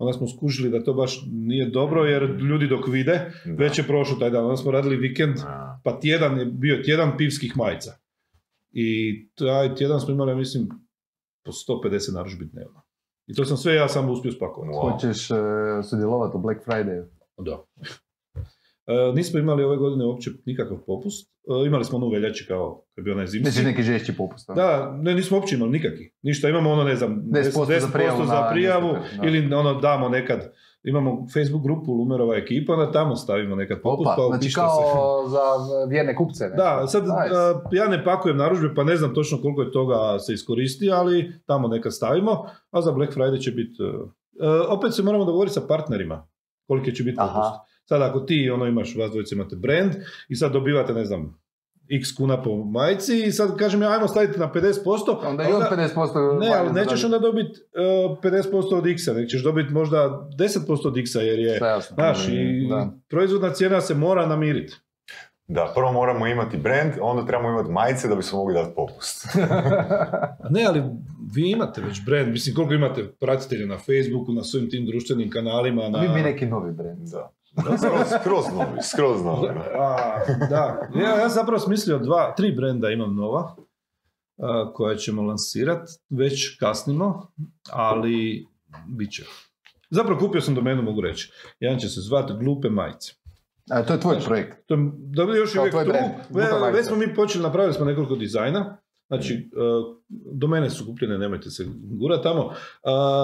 Onda 0.00 0.12
smo 0.12 0.28
skužili 0.28 0.70
da 0.70 0.84
to 0.84 0.92
baš 0.94 1.24
nije 1.32 1.70
dobro 1.70 2.04
jer 2.04 2.22
ljudi 2.22 2.66
dok 2.66 2.88
vide, 2.88 3.32
Da. 3.44 3.52
već 3.52 3.78
je 3.78 3.84
prošlo 3.84 4.16
taj 4.16 4.30
dan. 4.30 4.44
Onda 4.44 4.56
smo 4.56 4.70
radili 4.70 4.96
vikend, 4.96 5.36
A, 5.46 5.80
pa 5.84 6.00
tjedan 6.00 6.38
je 6.38 6.44
bio 6.44 6.82
tjedan 6.84 7.16
pivskih 7.18 7.56
majica. 7.56 7.92
I 8.72 9.18
taj 9.34 9.74
tjedan 9.74 10.00
smo 10.00 10.14
imali, 10.14 10.34
mislim, 10.36 10.68
po 11.44 11.52
150 11.52 12.14
narudžbi 12.14 12.44
dnevno. 12.44 12.82
I 13.26 13.34
to 13.34 13.44
sam 13.44 13.56
sve 13.56 13.74
ja 13.74 13.88
sam 13.88 14.10
uspio 14.10 14.32
spakovati. 14.32 14.72
Wow. 14.72 14.92
Hoćeš 14.92 15.30
uh, 15.30 15.36
sudjelovati 15.90 16.36
u 16.36 16.40
Black 16.40 16.60
Friday. 16.66 17.04
Da. 17.38 17.64
E, 18.86 19.12
nismo 19.14 19.38
imali 19.38 19.64
ove 19.64 19.76
godine 19.76 20.04
uopće 20.04 20.30
nikakav 20.46 20.76
popust. 20.86 21.30
E, 21.30 21.66
imali 21.66 21.84
smo 21.84 21.98
ono 21.98 22.06
u 22.06 22.10
veljači 22.10 22.46
kao 22.48 22.84
kad 22.94 23.04
bio 23.04 23.14
onaj 23.14 23.26
zimski. 23.26 23.50
Znači 23.50 23.66
neki 23.66 23.82
žešći 23.82 24.16
popust. 24.16 24.50
Da, 24.56 24.98
ne, 25.02 25.14
nismo 25.14 25.36
uopće 25.36 25.56
imali 25.56 25.70
nikakvi. 25.70 26.14
Ništa, 26.22 26.48
imamo 26.48 26.70
ono, 26.70 26.84
ne 26.84 26.96
znam, 26.96 27.22
10% 27.26 27.64
za 27.64 27.86
10% 27.86 27.92
prijavu 27.92 28.26
za 28.26 28.34
na 28.34 28.50
prijavu 28.50 28.96
ili 29.24 29.54
ono 29.54 29.80
damo 29.80 30.08
nekad, 30.08 30.52
imamo 30.82 31.26
Facebook 31.34 31.62
grupu 31.62 31.92
Lumerova 31.92 32.36
ekipa, 32.36 32.72
onda 32.72 32.92
tamo 32.92 33.16
stavimo 33.16 33.56
nekad 33.56 33.82
popust, 33.82 34.10
Opa, 34.10 34.16
pa 34.16 34.36
znači 34.36 34.54
kao 34.54 35.28
za 35.28 35.40
vjerne 35.88 36.16
kupce. 36.16 36.44
nešto. 36.44 36.56
Da, 36.56 36.86
sad 36.86 37.02
Nice. 37.02 37.36
a, 37.36 37.60
ja 37.72 37.88
ne 37.88 38.04
pakujem 38.04 38.36
narudžbe, 38.36 38.74
pa 38.74 38.84
ne 38.84 38.96
znam 38.96 39.14
točno 39.14 39.38
koliko 39.42 39.62
je 39.62 39.72
toga 39.72 40.18
se 40.18 40.32
iskoristi, 40.32 40.90
ali 40.90 41.32
tamo 41.46 41.68
nekad 41.68 41.94
stavimo, 41.94 42.44
a 42.70 42.82
za 42.82 42.92
Black 42.92 43.12
Friday 43.16 43.40
će 43.40 43.50
biti... 43.50 43.82
e, 43.82 43.86
e, 44.46 44.48
opet 44.68 44.94
se 44.94 45.02
moramo 45.02 45.24
dogovoriti 45.24 45.54
sa 45.54 45.60
partnerima 45.68 46.28
koliki 46.66 46.94
će 46.94 47.02
biti 47.02 47.16
Aha. 47.20 47.52
Sad 47.90 48.02
ako 48.02 48.20
ti 48.20 48.50
ono 48.50 48.66
imaš, 48.66 48.96
vas 48.96 49.10
dvojice 49.10 49.34
imate 49.34 49.56
brand 49.56 49.92
i 50.28 50.36
sad 50.36 50.52
dobivate, 50.52 50.92
ne 50.92 51.04
znam, 51.04 51.40
x 51.88 52.16
kuna 52.16 52.42
po 52.42 52.64
majici 52.64 53.22
i 53.26 53.32
sad 53.32 53.56
kažem 53.56 53.82
ja 53.82 53.90
ajmo 53.90 54.08
staviti 54.08 54.38
na 54.38 54.50
50%, 54.54 55.26
Onda 55.26 55.42
i 55.48 55.52
on 55.52 55.62
50% 55.62 56.38
ne, 56.40 56.54
ali 56.54 56.72
nećeš 56.72 57.04
onda 57.04 57.18
dobiti 57.18 57.60
uh, 58.10 58.18
50% 58.18 58.74
od 58.74 58.86
X-a, 58.86 59.12
nego 59.12 59.26
ćeš 59.26 59.42
dobiti 59.42 59.72
možda 59.72 60.28
10% 60.38 60.86
od 60.86 60.98
X-a 60.98 61.20
jer 61.20 61.38
je, 61.38 61.60
znaš, 61.94 62.28
i 62.28 62.68
Da. 62.68 62.90
proizvodna 63.08 63.50
cijena 63.50 63.80
se 63.80 63.94
mora 63.94 64.26
namiriti. 64.26 64.74
Da, 65.48 65.72
prvo 65.74 65.92
moramo 65.92 66.26
imati 66.26 66.56
brand, 66.56 66.92
onda 67.00 67.26
trebamo 67.26 67.48
imati 67.48 67.70
majice 67.70 68.08
da 68.08 68.14
bismo 68.14 68.38
mogli 68.38 68.54
dati 68.54 68.74
popust. 68.76 69.26
Ne, 70.50 70.64
ali 70.68 70.82
vi 71.34 71.50
imate 71.50 71.80
već 71.80 72.04
brand, 72.06 72.28
mislim 72.28 72.54
koliko 72.54 72.74
imate 72.74 73.12
pratitelja 73.20 73.66
na 73.66 73.78
Facebooku, 73.78 74.32
na 74.32 74.44
svim 74.44 74.70
tim 74.70 74.86
društvenim 74.86 75.30
kanalima, 75.30 75.88
na... 75.88 76.00
Vi 76.00 76.08
bi 76.08 76.22
neki 76.22 76.46
novi 76.46 76.72
brand. 76.72 76.98
Da. 76.98 77.30
Skroz, 77.58 78.08
skroz 78.20 78.44
novi, 78.54 78.82
skroz 78.82 79.22
novi. 79.24 79.48
da. 79.48 79.80
A, 79.80 80.20
da, 80.50 80.88
ja, 81.00 81.08
ja 81.08 81.28
sam 81.28 81.40
zapravo 81.40 81.58
smislio 81.58 81.98
dva, 81.98 82.34
tri 82.36 82.52
brenda 82.52 82.90
imam 82.90 83.16
nova, 83.16 83.56
a, 84.38 84.72
koja 84.74 84.96
ćemo 84.96 85.22
lansirati, 85.22 85.92
već 86.10 86.58
kasnimo, 86.60 87.32
ali 87.70 88.46
bit 88.88 89.12
će. 89.12 89.24
Zapravo 89.90 90.20
kupio 90.20 90.40
sam 90.40 90.54
domenu, 90.54 90.82
mogu 90.82 91.00
reći. 91.00 91.32
Jedan 91.60 91.78
će 91.78 91.88
se 91.88 92.00
zvati 92.00 92.32
Glupe 92.32 92.68
majice. 92.68 93.12
A, 93.70 93.82
to 93.82 93.92
je 93.92 94.00
tvoj 94.00 94.20
projekt. 94.20 94.66
To 94.66 94.76
da 94.96 95.24
bi 95.24 95.32
još 95.38 95.52
Kao 95.52 95.62
uvijek 95.62 95.72
tvoj 95.72 95.84
tu, 95.84 95.92
već 96.72 96.86
smo 96.86 96.96
mi 96.96 97.14
počeli, 97.14 97.42
napravili 97.42 97.74
smo 97.74 97.84
nekoliko 97.84 98.16
dizajna, 98.16 98.79
Znači, 99.10 99.50
uh, 99.56 99.96
domene 100.32 100.70
su 100.70 100.86
kupljene, 100.86 101.18
nemojte 101.18 101.50
se 101.50 101.64
gura 102.00 102.22
tamo. 102.22 102.46
Uh, 102.46 102.54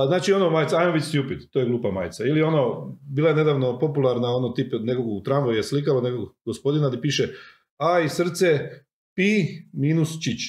znači, 0.06 0.32
ono 0.32 0.50
majica, 0.50 0.76
I'm 0.76 0.94
with 0.94 1.08
stupid, 1.08 1.50
to 1.50 1.58
je 1.58 1.66
glupa 1.66 1.90
majica. 1.90 2.24
Ili 2.24 2.42
ono, 2.42 2.92
bila 3.00 3.28
je 3.28 3.34
nedavno 3.34 3.78
popularna 3.78 4.28
ono 4.28 4.48
tip 4.48 4.72
nekog 4.82 5.06
u 5.06 5.22
tramvaju 5.22 5.56
je 5.56 5.62
slikalo 5.62 6.00
nekog 6.00 6.34
gospodina 6.44 6.88
gdje 6.88 7.00
piše 7.00 7.28
A 7.78 8.00
i 8.00 8.08
srce, 8.08 8.70
pi 9.14 9.46
minus 9.72 10.22
čić. 10.22 10.40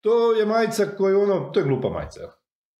To 0.00 0.32
je 0.32 0.46
majica 0.46 0.86
koju 0.96 1.20
ono, 1.20 1.40
to 1.40 1.60
je 1.60 1.66
glupa 1.66 1.88
majica. 1.88 2.20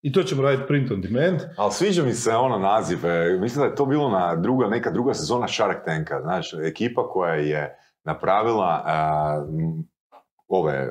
I 0.02 0.12
to 0.12 0.22
ćemo 0.22 0.42
raditi 0.42 0.66
print 0.68 0.90
on 0.90 1.00
demand. 1.00 1.40
Ali 1.56 1.72
sviđa 1.72 2.02
mi 2.04 2.12
se 2.12 2.30
ono 2.30 2.58
naziv, 2.58 3.06
e, 3.06 3.38
mislim 3.40 3.60
da 3.60 3.66
je 3.66 3.74
to 3.74 3.86
bilo 3.86 4.10
na 4.10 4.36
druga, 4.36 4.68
neka 4.68 4.90
druga 4.90 5.14
sezona 5.14 5.48
Shark 5.48 5.84
Tanka, 5.84 6.20
znaš, 6.22 6.54
ekipa 6.64 7.08
koja 7.08 7.34
je 7.34 7.78
napravila 8.04 8.82
a, 8.84 9.46
ove 10.53 10.72
a, 10.72 10.88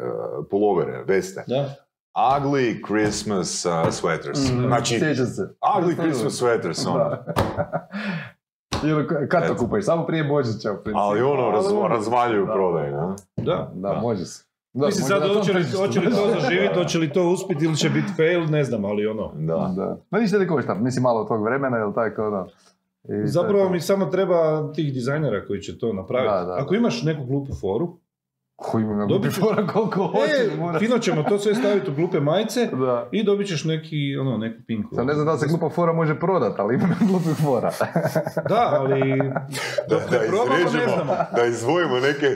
pulovere, 0.50 1.04
veste. 1.08 1.44
Da. 1.48 1.76
Ugly 2.38 2.82
Christmas 2.88 3.66
uh, 3.66 3.72
sweaters. 3.72 4.54
Mm, 4.54 4.68
Znači, 4.68 5.00
se. 5.00 5.56
ugly 5.78 5.96
Christmas 5.96 6.42
sweaters, 6.42 6.88
ono. 6.88 7.00
Da. 7.00 7.26
I 8.88 8.92
ono, 8.92 9.06
kad 9.30 9.48
to 9.48 9.56
kupaju? 9.56 9.82
Samo 9.84 10.06
prije 10.06 10.24
Božića 10.24 10.72
u 10.72 10.76
principu. 10.76 11.00
Ali 11.00 11.22
ono, 11.22 11.52
raz, 11.52 11.66
Ali- 11.68 11.90
razvaljuju 11.90 12.46
Da. 12.46 12.54
prodaj, 12.54 12.92
ne? 12.92 12.98
Da. 13.38 13.72
Da, 13.74 14.00
može 14.02 14.26
se. 14.26 14.44
Da, 14.74 14.86
Mislim 14.86 15.06
sad, 15.06 15.34
hoće 15.36 15.54
li, 15.54 15.64
hoće 15.72 16.00
li 16.00 16.06
to 16.06 16.28
zaživjeti, 16.40 16.76
hoće 16.76 16.98
li 16.98 17.14
to 17.14 17.30
uspjeti 17.30 17.66
ili 17.66 17.76
će 17.76 17.90
biti 17.90 18.14
fail, 18.16 18.46
ne 18.46 18.64
znam, 18.64 18.86
ali 18.86 19.08
ono. 19.08 19.32
Da. 19.36 19.74
Da. 19.76 19.98
Ma 20.12 20.20
ništa 20.20 20.38
ne 20.38 20.48
košta, 20.48 20.74
mislim 20.74 21.04
malo 21.04 21.22
od 21.22 21.28
tog 21.28 21.44
vremena, 21.44 21.78
jel 21.78 21.94
tako 21.94 22.28
ono. 22.28 22.48
I 23.04 23.08
to 23.08 23.14
je 23.14 23.28
Zapravo 23.28 23.70
mi 23.70 23.82
samo 23.82 24.06
treba 24.06 24.72
tih 24.74 24.94
dizajnera 24.94 25.46
koji 25.48 25.62
će 25.62 25.78
to 25.78 25.94
napraviti. 25.94 26.34
Da, 26.34 26.44
da, 26.46 26.58
Ako 26.64 26.76
imaš 26.76 27.04
neku 27.04 27.26
glupu 27.26 27.54
foru, 27.54 27.98
Koji 28.62 28.84
ima 28.84 29.06
Dobit 29.06 29.34
fora 29.34 29.68
koliko 29.68 30.08
hoće. 30.08 30.32
e, 30.54 30.58
mora- 30.58 30.80
fino 30.80 31.00
ćemo 31.00 31.24
to 31.24 31.38
sve 31.38 31.56
staviti 31.56 31.92
u 31.92 31.94
glupe 31.94 32.20
majice 32.20 32.66
Da. 32.86 33.10
i 33.12 33.24
dobit 33.24 33.48
ćeš 33.48 33.64
neki, 33.64 34.18
ono, 34.22 34.38
neku 34.38 34.62
pinku. 34.68 34.96
Sad 34.96 35.06
ne 35.06 35.14
znam 35.14 35.26
da 35.26 35.38
se 35.38 35.48
glupa 35.48 35.70
fora 35.70 35.94
može 35.94 36.20
prodat, 36.20 36.60
ali 36.60 36.76
ima 36.76 36.88
glupih 37.10 37.44
fora. 37.44 37.72
Da, 38.50 38.70
ali 38.72 39.18
Da, 39.18 39.48
dok 39.90 40.02
da, 40.12 40.20
ne 40.20 40.28
da 41.36 41.46
izdvojimo 41.46 42.00
neke, 42.00 42.28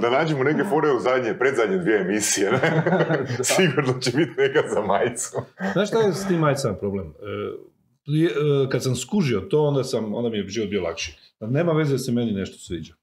da 0.00 0.10
nađemo 0.10 0.44
neke 0.44 0.64
fore 0.64 0.88
u 0.90 1.00
zadnje, 1.00 1.34
predzadnje 1.34 1.78
dvije 1.78 2.00
emisije, 2.00 2.50
ne? 2.52 2.58
Sigurno 3.42 3.92
će 4.00 4.10
biti 4.10 4.32
neka 4.38 4.68
za 4.74 4.80
majicu. 4.82 5.36
Znaš 5.72 5.88
šta 5.88 5.98
je 5.98 6.12
s 6.12 6.26
tim 6.28 6.38
majicama 6.38 6.74
problem? 6.74 7.06
E, 7.06 7.12
e, 8.10 8.70
kad 8.70 8.82
sam 8.82 8.96
skužio 8.96 9.40
to, 9.40 9.62
onda, 9.62 9.84
sam, 9.84 10.14
onda 10.14 10.30
mi 10.30 10.38
je 10.38 10.48
život 10.48 10.70
bio 10.70 10.82
lakši. 10.82 11.18
Da 11.40 11.46
nema 11.46 11.72
veze 11.72 11.92
da 11.92 11.98
se 11.98 12.12
meni 12.12 12.32
nešto 12.32 12.58
sviđa. 12.58 12.94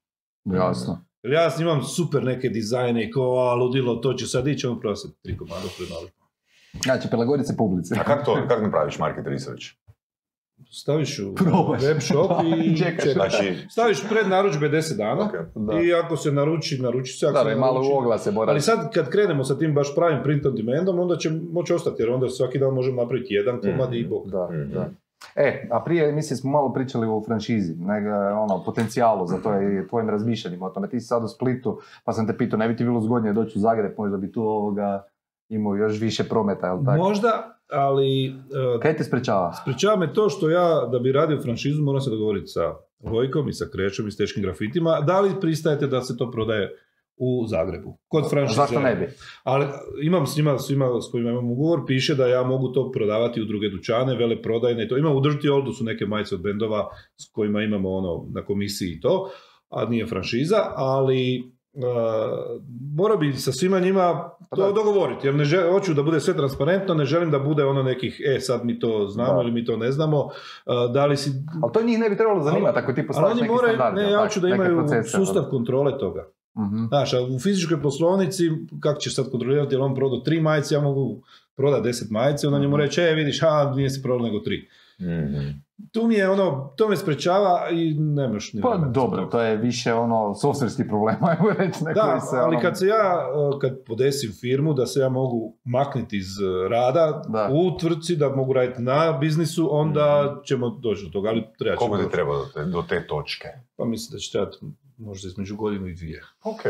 Jasno. 0.44 1.04
Jer 1.26 1.32
ja 1.34 1.50
imam 1.60 1.82
super 1.84 2.24
neke 2.24 2.48
dizajne 2.50 3.04
i 3.04 3.10
ko, 3.10 3.20
a 3.20 3.54
ludilo, 3.54 3.96
to 3.96 4.14
će 4.14 4.26
sad 4.26 4.46
ići, 4.46 4.66
on 4.66 4.80
prvo 4.80 4.96
sad 4.96 5.10
tri 5.22 5.36
komada 5.36 5.60
narudžbom. 5.80 6.26
Znači, 6.82 7.08
prilagoditi 7.08 7.46
se 7.46 7.56
publici. 7.56 7.94
A 7.94 8.04
kako 8.04 8.24
to, 8.24 8.48
kako 8.48 8.62
napraviš 8.62 8.98
market 8.98 9.26
research? 9.26 9.64
Staviš 10.72 11.18
u 11.20 11.34
Probaš. 11.34 11.82
web 11.82 11.96
shop 12.00 12.30
i 12.46 12.76
Čekaš. 12.78 13.04
čekaš. 13.04 13.14
Znači, 13.32 13.56
Staviš 13.70 14.08
pred 14.08 14.28
narudžbe 14.28 14.68
10 14.68 14.96
dana 14.96 15.22
ok. 15.22 15.32
Da. 15.56 15.80
i 15.80 15.94
ako 15.94 16.16
se 16.16 16.32
naruči, 16.32 16.78
naruči 16.78 17.12
se. 17.12 17.26
Ako 17.26 17.32
Da, 17.32 17.38
se 17.38 17.44
da, 17.44 17.50
ne 17.50 17.56
malo 17.56 17.74
naruči- 17.74 17.92
u 17.92 17.98
oglase 17.98 18.30
mora. 18.30 18.50
Ali 18.50 18.60
sad 18.60 18.92
kad 18.92 19.10
krenemo 19.10 19.44
sa 19.44 19.58
tim 19.58 19.74
baš 19.74 19.94
pravim 19.94 20.22
print 20.22 20.46
on 20.46 20.54
demandom, 20.54 21.00
onda 21.00 21.16
će 21.16 21.30
moći 21.52 21.72
ostati, 21.72 22.02
jer 22.02 22.10
onda 22.10 22.28
svaki 22.28 22.58
dan 22.58 22.74
možemo 22.74 23.02
napraviti 23.02 23.34
jedan 23.34 23.60
komad 23.60 23.94
i 23.94 24.00
Mhm. 24.00 24.08
bok. 24.10 24.26
Da, 24.26 24.48
Mhm. 24.52 24.72
da. 24.72 24.90
E, 25.36 25.68
a 25.70 25.84
prije, 25.84 26.12
mislim, 26.12 26.36
smo 26.36 26.50
malo 26.50 26.72
pričali 26.72 27.06
o 27.06 27.22
franšizi, 27.26 27.74
nego, 27.74 28.10
ono, 28.40 28.62
potencijalu 28.64 29.26
za 29.26 29.36
to 29.36 29.62
i 29.62 29.88
tvojim 29.88 30.10
razmišljanjima 30.10 30.66
o 30.66 30.70
tome. 30.70 30.88
Ti 30.88 31.00
si 31.00 31.06
sad 31.06 31.24
u 31.24 31.28
Splitu, 31.28 31.80
pa 32.04 32.12
sam 32.12 32.26
te 32.26 32.38
pitao, 32.38 32.58
ne 32.58 32.68
bi 32.68 32.76
ti 32.76 32.84
bilo 32.84 33.00
zgodnije 33.00 33.32
doći 33.32 33.58
u 33.58 33.60
Zagreb, 33.60 33.92
možda 33.98 34.16
bi 34.16 34.32
tu 34.32 34.42
ovoga 34.42 35.04
imao 35.48 35.76
još 35.76 36.00
više 36.00 36.24
prometa, 36.24 36.66
jel 36.66 36.84
tako? 36.84 36.98
Možda, 36.98 37.58
ali 37.70 38.28
uh, 38.28 38.80
Kaj 38.80 38.96
te 38.96 39.04
sprečava? 39.04 39.52
Sprečava 39.52 39.96
me 39.96 40.12
to 40.12 40.28
što 40.28 40.50
ja, 40.50 40.88
da 40.92 40.98
bi 40.98 41.12
radio 41.12 41.42
franšizu, 41.42 41.82
moram 41.82 42.00
se 42.00 42.10
dogovoriti 42.10 42.46
sa 42.46 42.74
Vojkom 43.00 43.48
i 43.48 43.52
sa 43.52 43.64
Krećom 43.72 44.08
i 44.08 44.10
s 44.10 44.16
teškim 44.16 44.42
grafitima. 44.42 45.00
Da 45.00 45.20
li 45.20 45.40
pristajete 45.40 45.86
da 45.86 46.00
se 46.02 46.16
to 46.16 46.30
prodaje 46.30 46.70
u 47.16 47.46
Zagrebu? 47.46 47.98
Kod 48.08 48.30
franšizera. 48.30 48.66
Zašto 48.66 48.80
ne 48.80 48.94
bi? 48.96 49.08
Ali 49.44 49.66
imam 50.02 50.26
s 50.26 50.36
njima, 50.36 50.58
svima 50.58 51.00
s 51.08 51.10
kojima 51.12 51.30
imam 51.30 51.50
ugovor, 51.50 51.80
piše 51.86 52.14
da 52.14 52.26
ja 52.26 52.42
mogu 52.42 52.68
to 52.72 52.90
prodavati 52.92 53.42
u 53.42 53.44
druge 53.44 53.68
dućane, 53.68 54.16
vele 54.16 54.42
prodajne 54.42 54.84
i 54.84 54.88
to. 54.88 54.96
Ima 54.98 55.10
u 55.10 55.20
Dirty 55.20 55.52
Oldu 55.52 55.72
su 55.72 55.84
neke 55.84 56.06
majice 56.06 56.34
od 56.34 56.42
bendova 56.42 56.88
s 57.16 57.30
kojima 57.32 57.62
imamo 57.62 57.90
ono 57.90 58.26
na 58.34 58.44
komisiji 58.44 58.88
i 58.92 59.00
to, 59.00 59.30
a 59.70 59.84
nije 59.84 60.06
franšiza, 60.06 60.56
ali 60.76 61.52
uh, 61.74 61.82
mora 62.96 63.16
bi 63.16 63.32
sa 63.32 63.52
svima 63.52 63.80
njima 63.80 64.30
Pa 64.50 64.56
to 64.56 64.66
da. 64.66 64.72
dogovoriti, 64.72 65.26
jer 65.26 65.34
ne 65.34 65.44
žel, 65.44 65.72
hoću 65.72 65.94
da 65.94 66.02
bude 66.02 66.20
sve 66.20 66.34
transparentno, 66.34 66.94
ne 66.94 67.04
želim 67.04 67.30
da 67.30 67.38
bude 67.38 67.64
ono 67.64 67.82
nekih, 67.82 68.20
e 68.36 68.40
sad 68.40 68.64
mi 68.64 68.78
to 68.78 69.06
znamo 69.08 69.34
Da. 69.34 69.42
ili 69.42 69.52
mi 69.52 69.64
to 69.64 69.76
ne 69.76 69.92
znamo, 69.92 70.24
uh, 70.24 70.32
da 70.92 71.06
li 71.06 71.16
si... 71.16 71.30
Ali 71.62 71.72
to 71.72 71.82
njih 71.82 71.98
ne 71.98 72.10
bi 72.10 72.16
trebalo 72.16 72.42
zanimati 72.42 72.78
ako 72.78 72.92
ti 72.92 73.00
Ali 73.00 73.06
postaviš 73.06 73.32
oni 73.32 73.40
neki 73.40 73.54
moraju, 73.54 73.74
standard. 73.74 74.06
ne, 74.06 74.12
ja 74.12 74.20
hoću 74.22 74.40
da 74.40 74.48
imaju 74.48 74.76
procese, 74.76 75.16
sustav 75.18 75.42
ono. 75.42 75.50
kontrole 75.50 75.98
toga. 75.98 76.28
Mhm. 76.58 76.86
Znaš, 76.86 77.14
a 77.14 77.22
u 77.26 77.38
fizičkoj 77.38 77.82
poslovnici, 77.82 78.50
kako 78.80 79.00
ćeš 79.00 79.14
sad 79.14 79.30
kontrolirati, 79.30 79.74
jel 79.74 79.82
on 79.82 79.94
prodao 79.94 80.18
tri 80.18 80.40
majice, 80.40 80.74
ja 80.74 80.80
mogu 80.80 81.22
prodati 81.56 81.82
deset 81.82 82.10
majice, 82.10 82.46
onda 82.46 82.58
njemu 82.58 82.72
Mhm. 82.72 82.80
reći, 82.80 83.00
e, 83.00 83.14
vidiš, 83.14 83.40
ha, 83.40 83.72
nije 83.76 83.90
se 83.90 84.02
prodao 84.02 84.26
nego 84.26 84.40
tri. 84.40 84.68
Mhm. 85.00 85.48
Tu 85.92 86.02
mi 86.02 86.14
je 86.14 86.30
ono, 86.30 86.72
to 86.76 86.88
me 86.88 86.96
sprečava 86.96 87.68
i 87.70 87.94
nemaš 87.94 88.52
ni 88.52 88.60
Pa 88.60 88.76
dobro, 88.76 89.24
to. 89.24 89.40
je 89.40 89.56
više 89.56 89.94
ono 89.94 90.34
softverski 90.34 90.84
problem, 90.84 91.16
ajmo 91.30 91.50
reći. 91.50 91.84
na 91.84 91.92
Da, 91.92 92.00
koji 92.02 92.20
se, 92.20 92.36
ali 92.36 92.48
ono- 92.48 92.60
kad 92.60 92.78
se 92.78 92.86
ja, 92.86 93.18
uh, 93.52 93.60
kad 93.60 93.84
podesim 93.84 94.32
firmu, 94.32 94.74
da 94.74 94.86
se 94.86 95.00
ja 95.00 95.08
mogu 95.08 95.54
makniti 95.64 96.16
iz 96.16 96.26
uh, 96.38 96.70
rada 96.70 97.22
Da. 97.28 97.50
u 97.52 97.78
tvrtci, 97.78 98.16
da 98.16 98.28
mogu 98.28 98.52
raditi 98.52 98.82
na 98.82 99.12
biznisu, 99.12 99.68
onda 99.72 100.36
ćemo 100.44 100.70
doći 100.70 101.04
do 101.04 101.10
toga, 101.10 101.28
ali 101.28 101.44
treba 101.58 101.76
će 101.76 101.78
Koliko 101.78 102.04
ti 102.04 102.12
treba 102.12 102.32
do 102.32 102.44
te, 102.54 102.64
do 102.64 102.82
te 102.82 103.06
točke? 103.06 103.48
Pa 103.76 103.84
mislim 103.84 104.12
da 104.12 104.18
će 104.18 104.32
trebati 104.32 104.58
možda 104.96 105.28
između 105.28 105.56
godinu 105.56 105.86
i 105.86 105.94
dvije. 105.94 106.22
Ok. 106.44 106.60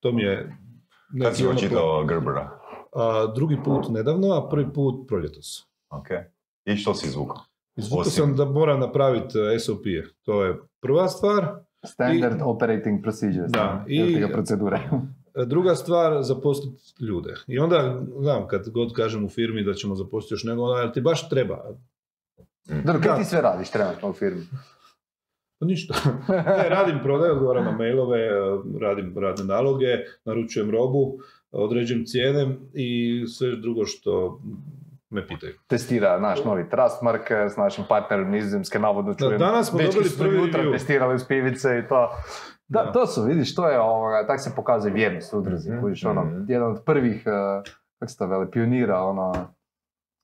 To 0.00 0.12
mi 0.12 0.22
je... 0.22 0.56
Kad 1.22 1.36
si 1.36 1.46
očitao 1.46 2.04
Gerbera? 2.04 2.50
A, 2.92 3.32
drugi 3.34 3.58
put 3.64 3.88
nedavno, 3.88 4.32
a 4.34 4.48
prvi 4.48 4.72
put 4.72 5.08
proljetos. 5.08 5.46
Ok. 5.90 6.06
I 6.64 6.76
što 6.76 6.94
si 6.94 7.06
izvukao? 7.06 7.42
Izvukao 7.76 8.00
Osim- 8.00 8.12
sam 8.12 8.36
da 8.36 8.44
moram 8.44 8.80
napraviti 8.80 9.38
e, 9.38 9.58
SOP-e. 9.58 10.02
To 10.22 10.44
je 10.44 10.58
prva 10.80 11.08
stvar. 11.08 11.60
Standard 11.86 12.40
operating 12.42 13.02
procedures. 13.02 13.52
Da, 13.52 13.84
i... 13.88 13.96
i- 13.96 14.32
procedure. 14.32 14.80
Druga 15.46 15.74
stvar, 15.74 16.22
zaposliti 16.22 17.04
ljude. 17.04 17.34
I 17.46 17.58
onda, 17.58 17.98
znam, 18.20 18.48
kad 18.48 18.70
god 18.70 18.92
kažem 18.92 19.24
u 19.24 19.28
firmi 19.28 19.64
da 19.64 19.74
ćemo 19.74 19.94
zaposliti 19.94 20.34
još 20.34 20.44
nego, 20.44 20.62
onda, 20.62 20.80
jel 20.82 20.92
ti 20.92 21.00
baš 21.00 21.28
treba? 21.28 21.64
Dobro, 22.84 23.00
kaj 23.02 23.18
ti 23.18 23.24
sve 23.24 23.40
radiš 23.40 23.70
trenutno 23.70 24.10
u 24.10 24.12
firmi? 24.12 24.42
Pa 25.58 25.66
ništa. 25.66 25.94
ne, 26.58 26.68
radim 26.68 26.98
prodaju, 27.02 27.32
odgovaram 27.32 27.64
na 27.64 27.70
mailove, 27.72 28.18
e, 28.20 28.30
radim 28.80 29.14
radne 29.18 29.44
naloge, 29.44 29.86
naručujem 30.24 30.70
robu, 30.70 31.18
određujem 31.50 32.04
cijene 32.04 32.56
i 32.74 32.88
sve 33.26 33.56
drugo 33.56 33.84
što 33.84 34.40
me 35.10 35.26
pitaju. 35.26 35.52
Testira 35.66 36.18
naš 36.20 36.44
novi 36.44 36.68
Trustmark 36.68 37.30
s 37.30 37.56
našim 37.56 37.84
partnerom 37.88 38.30
nizozemske, 38.30 38.78
navodno 38.78 39.12
Da, 39.12 39.18
čujem. 39.18 39.38
danas 39.38 39.68
smo 39.70 39.78
dobili 39.78 40.04
prvi 40.18 40.36
jutra 40.36 40.62
review. 40.62 40.72
testirali 40.72 41.18
pivice 41.28 41.82
i 41.84 41.88
to. 41.88 42.10
Da, 42.68 42.82
Da. 42.84 42.92
to 42.92 43.06
su, 43.06 43.22
vidiš, 43.22 43.54
to 43.54 43.68
je 43.68 43.80
ovoga, 43.80 44.26
tak 44.26 44.40
se 44.40 44.52
pokazuje 44.56 44.94
vjernost 44.94 45.34
udruzi. 45.34 45.70
Mhm, 45.72 45.84
Vidiš, 45.84 46.04
ono, 46.04 46.24
mhm. 46.24 46.44
jedan 46.48 46.70
od 46.70 46.82
prvih, 46.84 47.24
uh, 47.26 47.72
kako 47.98 48.10
se 48.10 48.18
to 48.18 48.26
veli, 48.26 48.50
pionira, 48.50 49.00
ono, 49.00 49.32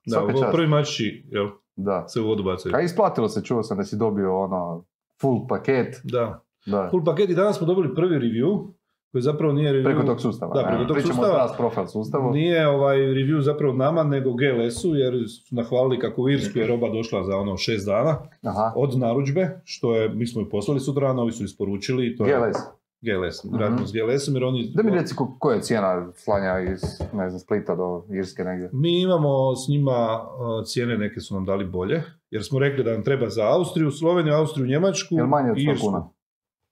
Da, 0.06 0.20
ovo 0.20 0.52
prvi 0.52 0.66
mači, 0.66 1.24
jel, 1.28 1.48
Da. 1.76 2.08
se 2.08 2.20
u 2.20 2.26
vodu 2.26 2.42
bacaju. 2.42 2.74
A 2.76 2.80
isplatilo 2.80 3.28
se, 3.28 3.44
čuo 3.44 3.62
sam 3.62 3.76
da 3.76 3.84
si 3.84 3.96
dobio 3.96 4.38
ono, 4.38 4.84
full 5.22 5.46
paket. 5.48 6.00
Da. 6.04 6.42
Da. 6.66 6.88
Full 6.90 7.04
paket 7.04 7.30
i 7.30 7.34
danas 7.34 7.58
smo 7.58 7.66
dobili 7.66 7.94
prvi 7.94 8.16
review, 8.18 8.72
koji 9.12 9.22
zapravo 9.22 9.52
nije 9.52 9.72
review... 9.72 9.84
Preko 9.84 10.02
tog 10.02 10.20
sustava. 10.20 10.54
Da, 10.54 10.68
preko 10.68 10.84
tog 10.84 10.94
Pričamo 10.94 11.14
sustava. 11.14 11.34
o 11.34 11.46
Trust 11.46 11.56
Profile 11.56 11.88
sustavu. 11.88 12.30
Nije 12.30 12.68
ovaj 12.68 12.96
review 12.96 13.40
zapravo 13.40 13.72
nama, 13.74 14.02
nego 14.02 14.30
GLS-u, 14.32 14.94
jer 14.94 15.14
su 15.28 15.54
nahvalili 15.54 15.98
kako 15.98 16.22
u 16.22 16.30
Irsku 16.30 16.58
je 16.58 16.66
roba 16.66 16.88
došla 16.88 17.24
za 17.24 17.36
ono 17.36 17.56
šest 17.56 17.86
dana 17.86 18.18
Aha. 18.42 18.72
od 18.76 18.98
narudžbe, 18.98 19.60
što 19.64 19.96
je, 19.96 20.08
mi 20.08 20.26
smo 20.26 20.40
ju 20.40 20.48
poslali 20.48 20.80
sutra, 20.80 21.10
ovi 21.10 21.32
su 21.32 21.44
isporučili. 21.44 22.16
To 22.16 22.26
je, 22.26 22.38
GLS. 22.38 22.56
GLS. 23.02 23.44
Mhm. 23.44 23.56
Radimo 23.56 23.86
s 23.86 23.92
GLS-om 23.92 24.34
jer 24.34 24.44
oni... 24.44 24.72
Da 24.74 24.82
mi 24.82 24.90
reci 24.90 25.14
ko- 25.14 25.36
koja 25.38 25.54
je 25.56 25.62
cijena 25.62 26.12
slanja 26.14 26.60
iz, 26.62 26.80
ne 27.12 27.28
znam, 27.28 27.40
Splita 27.40 27.74
do 27.74 28.04
Irske 28.10 28.44
negdje. 28.44 28.70
Mi 28.72 29.00
imamo 29.00 29.28
s 29.56 29.68
njima 29.68 29.92
uh, 30.22 30.64
cijene, 30.66 30.98
neke 30.98 31.20
su 31.20 31.34
nam 31.34 31.44
dali 31.44 31.64
bolje, 31.66 32.02
jer 32.30 32.44
smo 32.44 32.58
rekli 32.58 32.84
da 32.84 32.92
nam 32.92 33.04
treba 33.04 33.28
za 33.28 33.42
Austriju, 33.44 33.90
Sloveniju, 33.90 34.34
Austriju, 34.34 34.66
Njemačku 34.66 35.14
Jel 35.14 35.26
manje 35.26 35.50
od 35.50 35.58
i 35.58 35.60
100 35.60 35.70
Irsku. 35.70 35.86
kuna? 35.86 36.08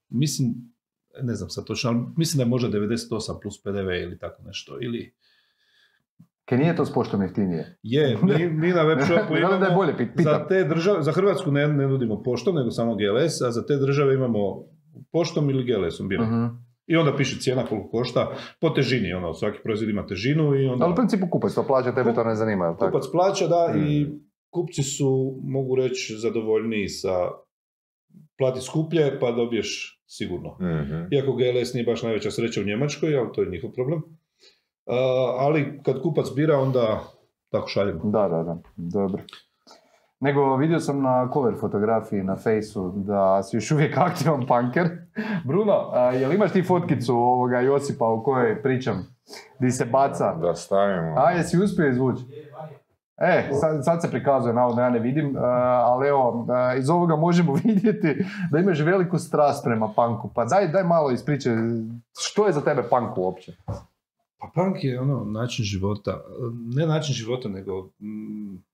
Mislim, 0.09 0.55
ne 1.23 1.35
znam 1.35 1.51
sad 1.51 1.65
točno, 1.65 1.91
ali 1.91 2.01
mislim 2.17 2.37
da 2.37 2.43
je 2.43 2.49
možda 2.49 2.69
98 2.71 3.09
plus 3.43 3.63
PDV 3.63 3.91
ili 3.93 4.19
tako 4.19 4.43
nešto. 4.43 4.79
Ili 4.81 5.15
Kaj 6.45 6.59
nije 6.59 6.77
to 6.77 6.85
s 6.85 6.93
poštom 6.93 7.23
jeftinije? 7.23 7.79
je, 7.83 8.19
mi, 8.23 8.49
mi 8.51 8.69
na 8.69 8.83
web 8.83 8.99
shopu 9.07 9.35
li 9.35 9.41
da 9.41 9.47
je 9.47 9.57
imamo, 9.57 9.75
bolje, 9.77 9.95
pit- 9.95 10.23
za 10.23 10.47
te 10.49 10.65
države, 10.65 11.03
za 11.03 11.13
Hrvatsku 11.13 11.51
ne, 11.53 11.69
ne 11.69 11.89
nudimo 11.89 12.23
poštom, 12.23 12.55
nego 12.55 12.71
samo 12.71 12.95
GLS, 12.95 13.41
a 13.41 13.51
za 13.51 13.67
te 13.67 13.77
države 13.77 14.15
imamo 14.15 14.65
poštom 15.13 15.51
ili 15.51 15.65
GLS-om 15.65 16.09
bilo. 16.09 16.25
Mhm. 16.25 16.45
I 16.87 16.97
onda 16.97 17.17
piše 17.17 17.41
cijena 17.41 17.67
koliko 17.67 17.91
košta, 17.91 18.33
po 18.61 18.71
težini, 18.71 19.13
ono, 19.13 19.35
svaki 19.35 19.59
proizvod 19.63 19.91
ima 19.91 20.07
težinu 20.07 20.55
i 20.55 20.67
onda... 20.67 20.85
Ali 20.85 20.93
u 20.93 20.97
principu 20.97 21.27
kupac 21.31 21.55
to 21.55 21.67
plaća, 21.67 21.95
tebe 21.95 22.15
to 22.15 22.25
ne 22.25 22.35
zanima, 22.35 22.77
tako? 22.79 22.93
Kupac 22.93 23.11
plaća, 23.13 23.47
da, 23.47 23.75
i 23.87 24.05
Mm. 24.05 24.21
kupci 24.51 24.83
su, 24.83 25.41
mogu 25.43 25.75
reći, 25.75 26.15
zadovoljniji 26.17 26.89
sa 26.89 27.15
plati 28.39 28.61
skuplje, 28.61 29.21
pa 29.21 29.33
dobiješ 29.33 30.03
sigurno. 30.07 30.57
Mhm. 30.61 31.15
Iako 31.15 31.33
GLS 31.33 31.75
nije 31.75 31.85
baš 31.85 32.03
najveća 32.03 32.31
sreća 32.31 32.61
u 32.61 32.65
Njemačkoj, 32.65 33.17
ali 33.17 33.29
to 33.35 33.43
je 33.43 33.51
njihov 33.51 33.71
problem. 33.73 34.03
A, 34.87 34.97
ali 35.39 35.81
kad 35.83 36.03
kupac 36.03 36.27
bira, 36.37 36.59
onda 36.59 37.05
tako 37.51 37.69
šaljemo. 37.69 38.01
Da, 38.05 38.29
da, 38.29 38.43
da, 38.43 38.59
dobro. 38.77 39.23
Nego 40.21 40.57
vidio 40.57 40.81
sam 40.81 41.03
na 41.03 41.31
cover 41.33 41.55
fotografiji 41.61 42.23
na 42.23 42.37
fejsu 42.37 42.93
da 42.97 43.43
si 43.43 43.57
još 43.57 43.71
uvijek 43.71 43.97
aktivan 43.99 44.47
punker. 44.47 44.89
Bruno, 45.49 45.91
a, 45.93 46.13
jel 46.13 46.33
imaš 46.33 46.53
ti 46.53 46.63
fotkicu 46.63 47.15
ovoga 47.15 47.61
Josipa 47.61 48.07
o 48.07 48.23
kojoj 48.23 48.63
pričam? 48.63 49.07
Di 49.59 49.71
se 49.71 49.85
baca? 49.85 50.35
Da 50.35 50.55
stavimo. 50.55 51.15
A, 51.19 51.31
jesi 51.31 51.59
uspio 51.59 51.89
izvući? 51.89 52.23
E, 53.17 53.49
sad, 53.61 53.85
sad 53.85 54.03
se 54.03 54.11
prikazuje, 54.11 54.55
navodno 54.55 54.83
ja 54.83 54.91
ne 54.91 54.99
vidim, 54.99 55.37
a, 55.37 55.41
ali 55.87 56.09
evo, 56.09 56.47
a, 56.49 56.75
iz 56.75 56.91
ovoga 56.91 57.17
možemo 57.17 57.55
vidjeti 57.65 58.25
da 58.51 58.59
imaš 58.59 58.81
veliku 58.81 59.19
strast 59.19 59.65
prema 59.65 59.89
punku. 59.97 60.31
Pa 60.35 60.45
daj, 60.45 60.69
daj 60.69 60.85
malo 60.85 61.11
ispričaj, 61.11 61.53
što 62.19 62.47
je 62.47 62.53
za 62.53 62.61
tebe 62.61 62.83
punk 62.83 63.19
uopće? 63.19 63.53
Pa 64.39 64.51
punk 64.55 64.85
je 64.85 65.01
ono 65.01 65.25
način 65.25 65.65
života, 65.65 66.21
ne 66.77 66.87
način 66.87 67.15
života, 67.15 67.49
nego 67.49 67.83
mm, 67.83 68.70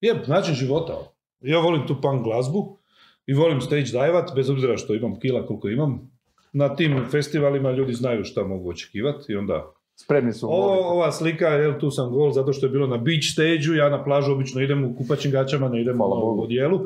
je 0.00 0.22
način 0.26 0.54
života. 0.54 0.96
Ja 1.40 1.58
volim 1.58 1.86
tu 1.86 2.00
punk 2.00 2.24
glazbu 2.24 2.78
i 3.26 3.34
volim 3.34 3.60
stage 3.60 3.84
divat, 3.84 4.30
bez 4.34 4.50
obzira 4.50 4.76
što 4.76 4.94
imam 4.94 5.20
kila 5.20 5.46
koliko 5.46 5.68
imam. 5.68 6.10
Na 6.52 6.76
tim 6.76 7.04
festivalima 7.10 7.70
ljudi 7.70 7.92
znaju 7.92 8.24
šta 8.24 8.44
mogu 8.44 8.70
očekivati 8.70 9.32
i 9.32 9.36
onda... 9.36 9.72
Spremni 10.00 10.32
su 10.32 10.48
O, 10.50 10.92
ova 10.92 11.12
slika, 11.12 11.46
jel, 11.46 11.80
tu 11.80 11.90
sam 11.90 12.10
gol 12.10 12.32
zato 12.32 12.52
što 12.52 12.66
je 12.66 12.70
bilo 12.70 12.86
na 12.86 12.96
beach 12.96 13.32
stage 13.32 13.76
ja 13.76 13.88
na 13.88 14.04
plažu 14.04 14.32
obično 14.32 14.62
idem 14.62 14.84
u 14.84 14.96
kupačim 14.96 15.30
gaćama, 15.30 15.68
ne 15.68 15.80
idem 15.80 16.00
u 16.00 16.42
odijelu. 16.42 16.80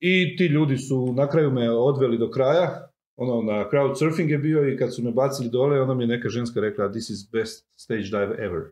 I 0.00 0.36
ti 0.36 0.46
ljudi 0.46 0.78
su 0.78 1.12
na 1.12 1.28
kraju 1.28 1.50
me 1.50 1.70
odveli 1.70 2.18
do 2.18 2.30
kraja, 2.30 2.88
ono 3.16 3.42
na 3.42 3.64
crowd 3.70 3.98
surfing 3.98 4.30
je 4.30 4.38
bio 4.38 4.68
i 4.68 4.76
kad 4.76 4.94
su 4.94 5.02
me 5.02 5.10
bacili 5.10 5.48
dole, 5.48 5.80
onda 5.80 5.94
mi 5.94 6.02
je 6.02 6.08
neka 6.08 6.28
ženska 6.28 6.60
rekla 6.60 6.90
this 6.90 7.10
is 7.10 7.30
best 7.32 7.66
stage 7.76 8.02
dive 8.02 8.44
ever. 8.44 8.62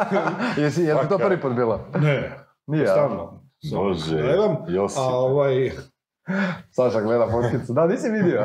Jesi, 0.64 0.82
je 0.82 0.96
to 1.08 1.18
prvi 1.18 1.40
put 1.40 1.52
bilo? 1.54 1.86
Ne, 2.00 2.32
Nije, 2.66 2.86
stalno. 2.86 3.42
Bože, 3.72 4.16
Divam, 4.16 4.56
Josip. 4.68 4.98
a 4.98 5.08
ovaj, 5.08 5.70
Saša 6.76 7.00
gleda 7.00 7.28
fotkicu. 7.30 7.72
Da, 7.72 7.86
nisi 7.86 8.10
vidio. 8.10 8.40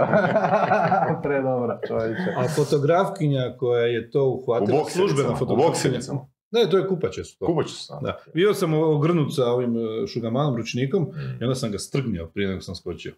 Pre 1.24 1.41
dobra, 1.41 1.80
čovječe. 1.88 2.34
a 2.38 2.43
fotografkinja 2.47 3.55
koja 3.57 3.82
je 3.82 4.11
to 4.11 4.24
U 4.24 4.34
uhvatila, 4.34 4.86
službena. 4.86 5.30
U 5.30 5.36
fotografkinja. 5.36 5.68
boksericama. 5.68 6.20
Ne, 6.51 6.70
to 6.72 6.78
je 6.78 6.88
kupače 6.88 7.24
su 7.24 7.38
to. 7.39 7.45
Kupač 7.45 7.68
su. 7.68 7.93
Da. 8.01 8.18
Bio 8.34 8.53
sam 8.53 8.74
ogrnut 8.76 9.36
sa 9.36 9.45
ovim 9.45 9.76
e, 9.78 10.07
šugamanom 10.07 10.55
ručnikom 10.55 11.03
Mm. 11.03 11.38
i 11.41 11.43
onda 11.43 11.55
sam 11.55 11.72
ga 11.72 11.78
strgnio 11.78 12.28
prije 12.28 12.49
nego 12.49 12.61
sam 12.61 12.76
skočio. 12.76 13.13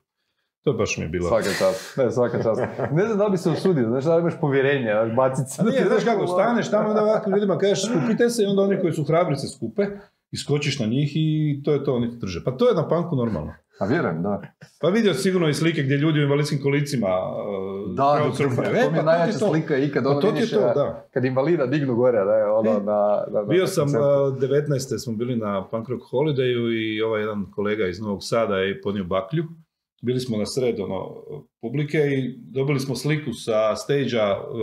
To 0.64 0.74
baš 0.74 0.98
mi 0.98 1.04
je 1.04 1.10
bilo. 1.10 1.28
Svaka 1.28 1.50
čast. 1.50 1.98
Ne, 1.98 2.12
svaka 2.12 2.44
čast. 2.44 2.62
Ne 2.92 3.06
znam 3.06 3.18
da 3.18 3.26
li 3.26 3.32
bi 3.32 3.38
se 3.38 3.50
usudio, 3.50 3.88
znaš 3.88 4.04
da 4.04 4.16
li 4.16 4.22
imaš 4.22 4.34
povjerenje, 4.42 4.88
bacit 5.16 5.50
se. 5.50 5.64
Nije, 5.64 5.86
znaš 5.86 6.04
kako, 6.04 6.28
staneš 6.28 6.72
tamo 6.72 6.90
onda 6.90 7.04
ovako 7.04 7.30
ljudima 7.30 7.58
kažeš 7.58 7.86
skupite 7.86 8.30
se 8.30 8.44
i 8.44 8.46
onda 8.46 8.62
oni 8.62 8.82
koji 8.82 8.94
su 8.94 9.04
hrabri 9.04 9.36
se 9.36 9.48
skupe 9.48 9.84
i 10.32 10.38
skočiš 10.38 10.80
na 10.80 10.86
njih 10.86 11.12
i 11.16 11.28
to 11.66 11.74
je 11.74 11.84
to, 11.84 11.96
oni 11.96 12.10
te 12.10 12.16
drže. 12.16 12.44
Pa 12.44 12.52
to 12.52 12.70
je 12.70 12.76
na 12.76 12.88
panku 12.88 13.16
normalno. 13.16 13.54
A 13.80 13.86
vjerujem, 13.86 14.24
da. 14.24 14.42
Pa 14.82 14.90
vidio 14.90 15.14
si 15.14 15.22
sigurno 15.22 15.50
i 15.50 15.54
slike 15.54 15.84
gdje 15.84 15.96
ljudi 15.96 16.20
u 16.20 16.24
invalidskim 16.24 16.62
kolicima 16.62 17.08
uh, 17.08 17.96
Da, 17.96 18.18
to, 18.20 18.36
surfaju. 18.36 18.56
to 18.64 18.78
E, 18.78 18.90
mi 18.92 18.98
je 18.98 18.98
pa 18.98 19.02
najjača 19.04 19.38
slika 19.40 19.78
ikad 19.78 20.06
ono 20.06 20.22
to 20.22 20.32
vidiš, 20.32 20.52
to, 20.52 20.60
da. 20.60 21.08
kad 21.14 21.26
invalida 21.26 21.66
dignu 21.66 21.96
gore, 21.96 22.26
da 22.26 22.34
je 22.34 22.46
ono 22.46 22.72
E, 22.72 22.74
na, 22.74 22.80
na, 22.82 23.24
na 23.32 23.44
Bio 23.44 23.68
sam, 23.68 23.84
koncertu. 23.84 24.06
uh, 24.06 24.50
19. 24.52 24.98
smo 24.98 25.14
bili 25.14 25.36
na 25.36 25.68
Punk 25.68 25.90
Rock 25.90 26.04
Holidayu 26.04 26.72
i 26.74 27.02
ovaj 27.02 27.22
jedan 27.22 27.52
kolega 27.52 27.88
iz 27.88 28.00
Novog 28.00 28.20
Sada 28.22 28.58
je 28.58 28.82
ponio 28.82 29.04
baklju. 29.04 29.44
Bili 30.02 30.20
smo 30.20 30.38
na 30.38 30.46
sred 30.46 30.80
ono, 30.80 31.24
publike 31.62 31.98
i 31.98 32.36
dobili 32.38 32.80
smo 32.80 32.96
sliku 32.96 33.34
sa 33.34 33.76
stage 33.76 34.10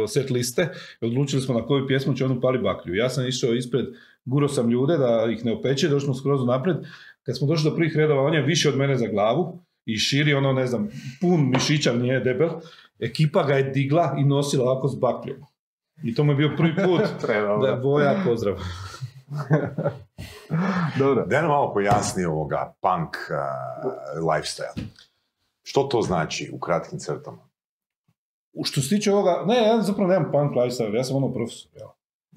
set 0.08 0.30
liste 0.30 0.68
i 1.00 1.06
odlučili 1.06 1.42
smo 1.42 1.54
na 1.54 1.66
koju 1.66 1.86
pjesmu 1.86 2.14
će 2.14 2.24
on 2.24 2.32
upali 2.32 2.58
baklju. 2.58 2.94
Ja 2.94 3.08
sam 3.08 3.26
išao 3.26 3.54
ispred, 3.54 3.86
guro 4.26 4.48
sam 4.48 4.70
ljude 4.70 4.98
da 4.98 5.26
ih 5.30 5.44
ne 5.44 5.52
opeče, 5.52 5.88
došli 5.88 6.04
smo 6.04 6.14
skroz 6.14 6.46
napred. 6.46 6.76
Kad 7.22 7.38
smo 7.38 7.46
došli 7.46 7.70
do 7.70 7.76
prvih 7.76 7.96
redova, 7.96 8.22
on 8.22 8.34
je 8.34 8.42
više 8.42 8.68
od 8.68 8.76
mene 8.76 8.96
za 8.96 9.06
glavu 9.06 9.58
i 9.84 9.96
širi 9.96 10.34
ono, 10.34 10.52
ne 10.52 10.66
znam, 10.66 10.88
pun 11.20 11.50
mišića, 11.50 11.92
nije 11.92 12.20
debel. 12.20 12.50
Ekipa 12.98 13.42
ga 13.42 13.54
je 13.54 13.62
digla 13.62 14.14
i 14.18 14.24
nosila 14.24 14.70
ovako 14.70 14.88
s 14.88 14.98
bakljom. 14.98 15.36
I 16.02 16.14
to 16.14 16.24
mu 16.24 16.32
je 16.32 16.36
bio 16.36 16.50
prvi 16.56 16.74
put. 16.74 17.00
Da, 17.62 17.80
Voja, 17.82 18.22
pozdrav. 18.24 18.56
Dobro. 20.98 21.26
Daj 21.26 21.42
nam 21.42 21.50
malo 21.50 21.72
pojasni 21.72 22.24
ovoga 22.24 22.74
punk 22.80 23.16
uh, 23.16 24.22
lifestyle. 24.22 24.82
Što 25.62 25.82
to 25.82 26.02
znači 26.02 26.50
u 26.52 26.58
kratkim 26.58 26.98
crtama? 26.98 27.48
U 28.52 28.64
Što 28.64 28.80
se 28.80 28.88
tiče 28.88 29.12
ovoga, 29.12 29.44
ne, 29.46 29.56
ja 29.56 29.82
zapravo 29.82 30.10
nemam 30.10 30.32
punk 30.32 30.52
lifestyle, 30.52 30.94
ja 30.94 31.04
sam 31.04 31.16
ono 31.16 31.32
profesor, 31.32 31.70
ja, 31.80 31.86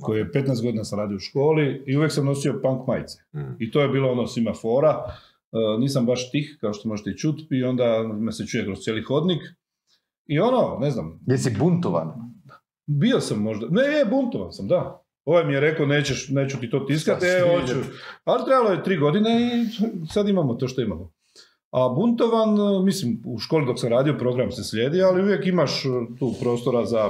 koji 0.02 0.20
je 0.20 0.32
15 0.32 0.64
godina 0.64 0.84
sam 0.84 1.00
radio 1.00 1.16
u 1.16 1.20
školi 1.20 1.84
i 1.88 1.97
uvijek 1.97 2.12
sam 2.12 2.26
nosio 2.26 2.60
punk 2.64 2.88
majice. 2.88 3.18
Mm. 3.34 3.56
I 3.60 3.72
to 3.72 3.82
je 3.82 3.89
bilo 3.89 4.12
ono 4.12 4.28
svima 4.28 4.54
fora, 4.54 5.04
E, 5.52 5.80
nisam 5.80 6.06
baš 6.06 6.32
tih, 6.32 6.58
kao 6.62 6.74
što 6.74 6.89
možete 6.89 7.10
i 7.10 7.18
čuti, 7.18 7.47
i 7.50 7.64
onda 7.64 8.04
me 8.20 8.32
se 8.32 8.45
čuje 8.45 8.66
kroz 8.66 8.80
cijeli 8.80 9.04
hodnik. 9.04 9.41
I 10.26 10.39
ono, 10.39 10.78
ne 10.80 10.91
znam, 10.91 11.20
Jesi 11.28 11.56
buntovan? 11.60 12.14
bio 12.86 13.20
sam 13.20 13.41
možda, 13.41 13.68
ne, 13.70 13.82
je, 13.82 14.06
buntovan 14.06 14.52
sam, 14.52 14.68
da. 14.68 15.04
Ovaj 15.26 15.45
mi 15.45 15.54
je 15.54 15.60
rekao, 15.60 15.86
nećeš, 15.86 16.30
neću 16.30 16.60
ti 16.60 16.70
to 16.70 16.80
tiskati, 16.80 17.26
e, 17.26 17.41
hoću. 17.41 17.74
Ali 18.24 18.45
trebalo 18.45 18.70
je 18.70 18.84
tri 18.84 18.97
godine 18.97 19.30
i 19.30 19.68
sad 20.08 20.30
imamo 20.30 20.54
to 20.54 20.68
što 20.68 20.82
imamo. 20.82 21.12
A 21.72 21.89
buntovan, 21.95 22.86
mislim, 22.86 23.22
u 23.26 23.39
školi 23.39 23.66
dok 23.66 23.80
sam 23.80 23.89
radio, 23.89 24.18
program 24.18 24.52
se 24.52 24.64
slijedi, 24.64 25.02
ali 25.02 25.22
uvijek 25.22 25.47
imaš 25.47 25.86
e, 25.86 25.89
tu 26.20 26.34
prostora 26.41 26.86
za 26.86 27.10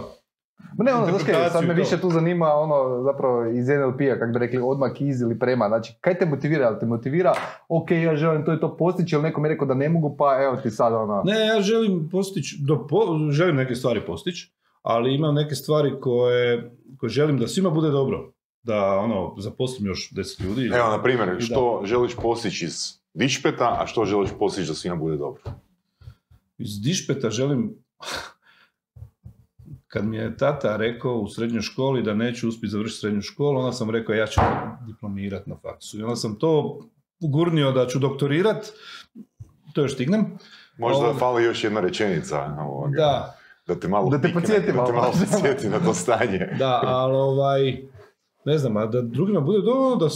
Ma 0.78 0.84
ne, 0.84 0.94
ono, 0.94 1.06
znaš 1.06 1.24
kaj, 1.24 1.50
sad 1.50 1.68
me 1.68 1.74
više 1.74 2.02
tu 2.02 2.10
zanima 2.10 2.54
ono, 2.54 3.04
zapravo 3.04 3.46
iz 3.46 3.68
NLP-a, 3.68 4.20
kako 4.20 4.32
bi 4.32 4.40
rekli, 4.40 4.62
odmak 4.64 5.02
iz 5.02 5.22
ili 5.22 5.40
prema. 5.40 5.68
Znači, 5.68 5.94
kaj 6.02 6.18
te 6.18 6.26
motivira? 6.26 6.66
Jel 6.66 6.80
te 6.80 6.86
motivira, 6.86 7.34
ok, 7.70 7.92
ja 7.92 8.16
želim 8.16 8.46
to 8.46 8.54
i 8.54 8.60
to 8.60 8.78
postići, 8.78 9.16
ili 9.16 9.24
neko 9.24 9.42
mi 9.42 9.48
je 9.48 9.54
rekao 9.54 9.68
da 9.68 9.74
ne 9.74 9.90
mogu, 9.90 10.16
pa 10.18 10.44
evo 10.44 10.56
ti 10.56 10.72
sad 10.72 10.94
ono... 10.94 11.22
Ne, 11.26 11.46
ja 11.46 11.62
želim 11.62 12.10
postići, 12.12 12.58
do, 12.60 12.88
po- 12.88 13.30
želim 13.32 13.56
neke 13.56 13.76
stvari 13.76 14.02
postići, 14.06 14.54
ali 14.82 15.16
imam 15.16 15.36
neke 15.36 15.56
stvari 15.56 15.94
koje, 16.02 16.72
koje 16.98 17.10
želim 17.10 17.38
da 17.38 17.48
svima 17.48 17.70
bude 17.70 17.90
dobro. 17.90 18.32
Da 18.64 19.00
ono, 19.00 19.36
zaposlim 19.38 19.88
još 19.88 20.12
deset 20.12 20.40
ljudi. 20.40 20.72
Evo, 20.74 20.90
na 20.90 21.04
primjer, 21.04 21.38
što 21.40 21.82
želiš 21.86 22.16
postići 22.16 22.66
iz 22.66 23.00
dišpeta, 23.14 23.78
a 23.80 23.88
što 23.88 24.06
želiš 24.06 24.30
postići 24.40 24.68
da 24.68 24.74
svima 24.74 24.96
bude 24.96 25.18
dobro? 25.18 25.42
Iz 26.58 26.82
dišpeta 26.82 27.30
želim... 27.30 27.76
Kad 29.90 30.06
mi 30.06 30.18
je 30.18 30.38
tata 30.38 30.76
rekao 30.76 31.14
u 31.14 31.28
srednjoj 31.28 31.62
školi 31.62 32.04
da 32.04 32.14
neću 32.14 32.48
uspjeti 32.48 32.72
završiti 32.72 33.00
srednju 33.00 33.22
školu, 33.22 33.60
onda 33.60 33.72
sam 33.72 33.90
rekao 33.90 34.16
ja 34.16 34.28
ću 34.28 34.42
diplomirat 34.88 35.48
na 35.48 35.56
faksu. 35.58 36.00
I 36.00 36.04
onda 36.04 36.16
sam 36.16 36.36
to 36.36 36.80
ugurnio 37.22 37.72
da 37.72 37.88
ću 37.88 38.00
doktorirat, 38.00 38.66
to 39.74 39.82
još 39.82 39.94
stignem. 39.94 40.26
Možda 40.78 41.06
Ovo- 41.06 41.20
fali 41.20 41.44
još 41.44 41.64
jedna 41.64 41.82
rečenica. 41.82 42.56
Ovoga, 42.60 42.96
Da, 42.98 43.36
Da 43.68 43.76
te 43.76 43.88
malo 43.88 44.10
Da 44.10 44.18
te 44.18 44.28
pikne, 44.28 44.60
da 44.60 44.66
te 44.66 44.74
malo. 44.74 44.94
malo 44.94 45.12
na 45.72 45.80
to 45.80 45.94
stanje. 45.94 46.56
Da, 46.60 46.80
ali 46.84 47.16
ovaj, 47.16 47.78
ne 48.46 48.58
znam, 48.58 48.78
a 48.78 48.86
da 48.86 49.02
drugima 49.04 49.40
bude 49.42 49.60
dobro 49.60 49.96
da, 49.98 50.08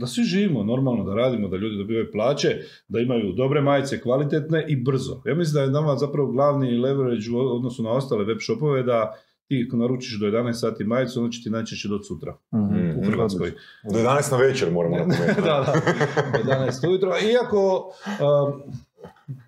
da 0.00 0.06
svi 0.06 0.22
živimo 0.24 0.64
normalno, 0.64 1.04
da 1.04 1.14
radimo, 1.14 1.48
da 1.48 1.56
ljudi 1.56 1.76
dobivaju 1.76 2.08
plaće, 2.12 2.48
da 2.88 3.00
imaju 3.00 3.32
dobre 3.32 3.60
majice, 3.60 4.00
kvalitetne 4.00 4.64
i 4.68 4.76
brzo. 4.76 5.22
Ja 5.26 5.34
mislim 5.34 5.54
da 5.54 5.62
je 5.62 5.70
nama 5.70 5.96
zapravo 5.96 6.28
glavni 6.28 6.78
leverage 6.78 7.30
u 7.34 7.56
odnosu 7.56 7.82
na 7.82 7.90
ostale 7.90 8.24
web 8.24 8.38
shopove 8.40 8.82
da 8.82 9.14
ti 9.48 9.64
ako 9.68 9.76
naručiš 9.76 10.20
do 10.20 10.26
11 10.26 10.52
sati 10.52 10.84
majicu, 10.84 11.20
onda 11.20 11.30
će 11.30 11.42
ti 11.42 11.50
najčešće 11.50 11.88
doći 11.88 12.04
sutra 12.04 12.36
Mhm. 12.54 12.98
u 12.98 13.06
Hrvatskoj. 13.06 13.50
Do 13.92 13.98
11 13.98 14.32
na 14.32 14.38
večer 14.38 14.70
moramo 14.70 14.96
napomenuti. 14.98 15.40
da, 15.40 15.42
da, 15.42 15.72
do 16.38 16.50
11 16.50 16.88
ujutro. 16.88 17.10
Iako 17.32 17.92
um, 18.06 18.62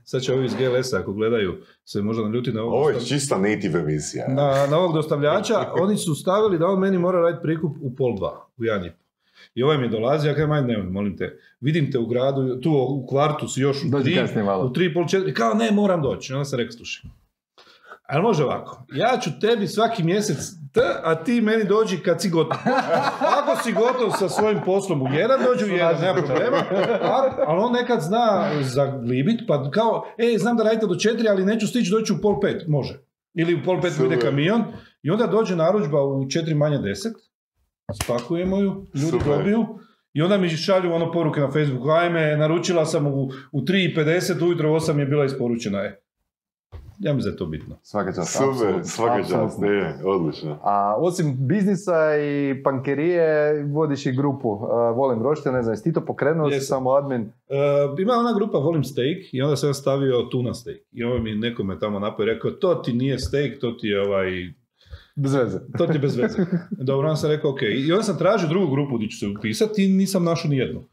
sad 0.05 0.23
će 0.23 0.33
ovi 0.35 0.47
iz 0.47 0.55
GLS-a 0.55 0.99
ako 0.99 1.13
gledaju 1.13 1.57
se 1.85 2.03
možda 2.03 2.23
naljuti 2.23 2.53
na 2.53 2.63
ovog, 2.63 2.75
Ovo 2.75 2.91
je 2.91 3.01
čista 3.01 3.39
native 3.39 3.81
emisija. 3.81 4.29
na, 4.29 4.67
na 4.71 4.79
ovog 4.79 4.95
dostavljača, 4.95 5.55
oni 5.81 5.97
su 5.97 6.15
stavili 6.15 6.59
da 6.59 6.67
on 6.67 6.81
meni 6.81 6.99
mora 6.99 7.21
raditi 7.21 7.43
prikup 7.43 7.77
u 7.81 7.97
pol 7.97 8.17
dva, 8.17 8.47
u 8.57 8.65
jedan 8.65 8.91
i 9.55 9.63
ovaj 9.63 9.79
mi 9.79 9.89
dolazi, 9.89 10.29
ja 10.29 10.35
kažem, 10.35 10.53
aj 10.53 10.63
nemoj, 10.63 10.87
molim 10.91 11.17
te, 11.17 11.39
vidim 11.61 11.93
te 11.93 11.99
u 11.99 12.07
gradu, 12.07 12.61
tu 12.61 12.71
u 12.89 13.07
kvartu 13.07 13.49
si 13.49 13.61
još 13.61 13.85
u 13.85 13.89
Dođi 13.89 14.15
tri, 14.15 14.43
u 14.65 14.73
tri 14.73 14.95
pol 14.95 15.07
četiri, 15.09 15.35
kao 15.35 15.55
ne, 15.55 15.71
moram 15.71 16.03
doći. 16.03 16.33
Onda 16.33 16.45
sam 16.45 16.59
rekao, 16.59 16.73
slušaj, 16.73 17.11
ali 18.09 18.23
može 18.23 18.45
ovako, 18.45 18.87
ja 18.93 19.19
ću 19.21 19.31
tebi 19.41 19.67
svaki 19.67 20.03
mjesec 20.03 20.37
t, 20.73 20.81
a 21.03 21.15
ti 21.25 21.41
meni 21.41 21.65
dođi 21.65 21.97
kad 21.97 22.23
si 22.23 22.31
gotov. 22.31 22.59
Ako 23.39 23.63
si 23.63 23.73
gotov 23.73 24.11
sa 24.19 24.29
svojim 24.29 24.61
poslom 24.65 25.03
u 25.03 25.07
jedan, 25.15 25.41
dođi 25.45 25.65
u 25.65 25.77
jedan, 25.77 26.01
nema 26.01 26.23
problema. 26.23 26.63
Ali 27.47 27.61
on 27.61 27.73
nekad 27.73 28.01
zna 28.01 28.51
zaglibit, 28.63 29.41
pa 29.49 29.71
kao, 29.71 30.05
e, 30.19 30.39
znam 30.39 30.57
da 30.57 30.65
radite 30.65 30.87
do 30.87 30.95
četiri, 30.95 31.29
ali 31.29 31.45
neću 31.45 31.67
stići 31.67 31.91
doći 31.91 32.13
u 32.13 32.21
pol 32.23 32.41
pet, 32.41 32.69
može. 32.69 33.01
Ili 33.35 33.55
u 33.55 33.65
pol 33.65 33.81
pet 33.81 33.93
Super. 33.93 34.21
kamion 34.21 34.65
i 35.03 35.11
onda 35.11 35.27
dođe 35.27 35.57
narudžba 35.57 36.03
u 36.03 36.31
četiri 36.31 36.55
manje 36.55 36.79
deset, 36.79 37.13
spakujemo 38.03 38.59
ju, 38.59 38.87
ljudi 38.95 39.11
Super. 39.11 39.29
dobiju 39.29 39.67
i 40.13 40.23
onda 40.23 40.39
mi 40.39 40.49
šalju 40.49 40.93
ono 40.93 41.13
poruke 41.13 41.41
na 41.41 41.51
Facebooku, 41.51 41.91
ajme, 41.91 42.37
naručila 42.37 42.87
sam 42.87 43.07
u, 43.07 43.31
u 43.53 43.61
3.50, 43.61 44.45
ujutro 44.45 44.73
u 44.73 44.75
8 44.75 44.99
je 44.99 45.07
bila 45.07 45.25
isporučena. 45.25 45.79
E, 45.79 46.04
ja 46.99 47.15
mislim 47.15 47.31
da 47.31 47.35
je 47.35 47.39
to 47.39 47.47
bitno. 47.47 47.77
Svaka 47.83 48.13
čast. 48.13 48.37
Super, 48.37 48.85
svaka 48.85 49.23
čast, 49.23 49.63
je, 49.63 49.99
odlično. 50.05 50.59
A 50.63 50.97
osim 50.99 51.37
biznisa 51.39 52.17
i 52.17 52.63
pankerije, 52.63 53.63
vodiš 53.65 54.07
i 54.07 54.13
grupu 54.13 54.49
uh, 54.49 54.61
Volim 54.97 55.23
rošte, 55.23 55.53
ne 55.53 55.63
znam, 55.63 55.73
jesi 55.73 55.85
ti 55.85 55.93
to 55.93 56.05
pokrenuo, 56.05 56.51
si 56.51 56.61
samo 56.61 56.91
admin? 56.91 57.23
E, 57.49 58.03
ima 58.03 58.13
ona 58.13 58.33
grupa 58.33 58.59
Volim 58.59 58.85
steak 58.85 59.19
i 59.33 59.43
onda 59.43 59.57
sam 59.57 59.69
ja 59.69 59.75
stavio 59.75 60.23
tuna 60.23 60.55
steak. 60.55 60.81
I 60.93 61.05
ovo 61.05 61.19
mi 61.19 61.35
nekome 61.35 61.79
tamo 61.79 61.99
napoj 61.99 62.27
rekao, 62.27 62.51
to 62.51 62.75
ti 62.75 62.93
nije 62.93 63.19
steak, 63.19 63.59
to 63.61 63.71
ti 63.71 63.89
je 63.89 64.01
ovaj, 64.01 64.55
Bez 65.17 65.35
veze. 65.35 65.59
to 65.79 65.87
ti 65.87 65.93
je 65.93 65.99
bez 65.99 66.17
veze. 66.17 66.39
Dobro, 66.71 67.09
onda 67.09 67.17
sam 67.17 67.31
rekao, 67.31 67.51
ok. 67.51 67.63
I 67.63 67.93
onda 67.93 68.03
sam 68.03 68.19
tražio 68.19 68.49
drugu 68.49 68.71
grupu 68.71 68.97
gdje 68.97 69.09
ću 69.09 69.19
se 69.19 69.27
upisati 69.39 69.85
i 69.85 69.89
nisam 69.89 70.25
našao 70.25 70.49
ni 70.49 70.57
jednu. 70.57 70.85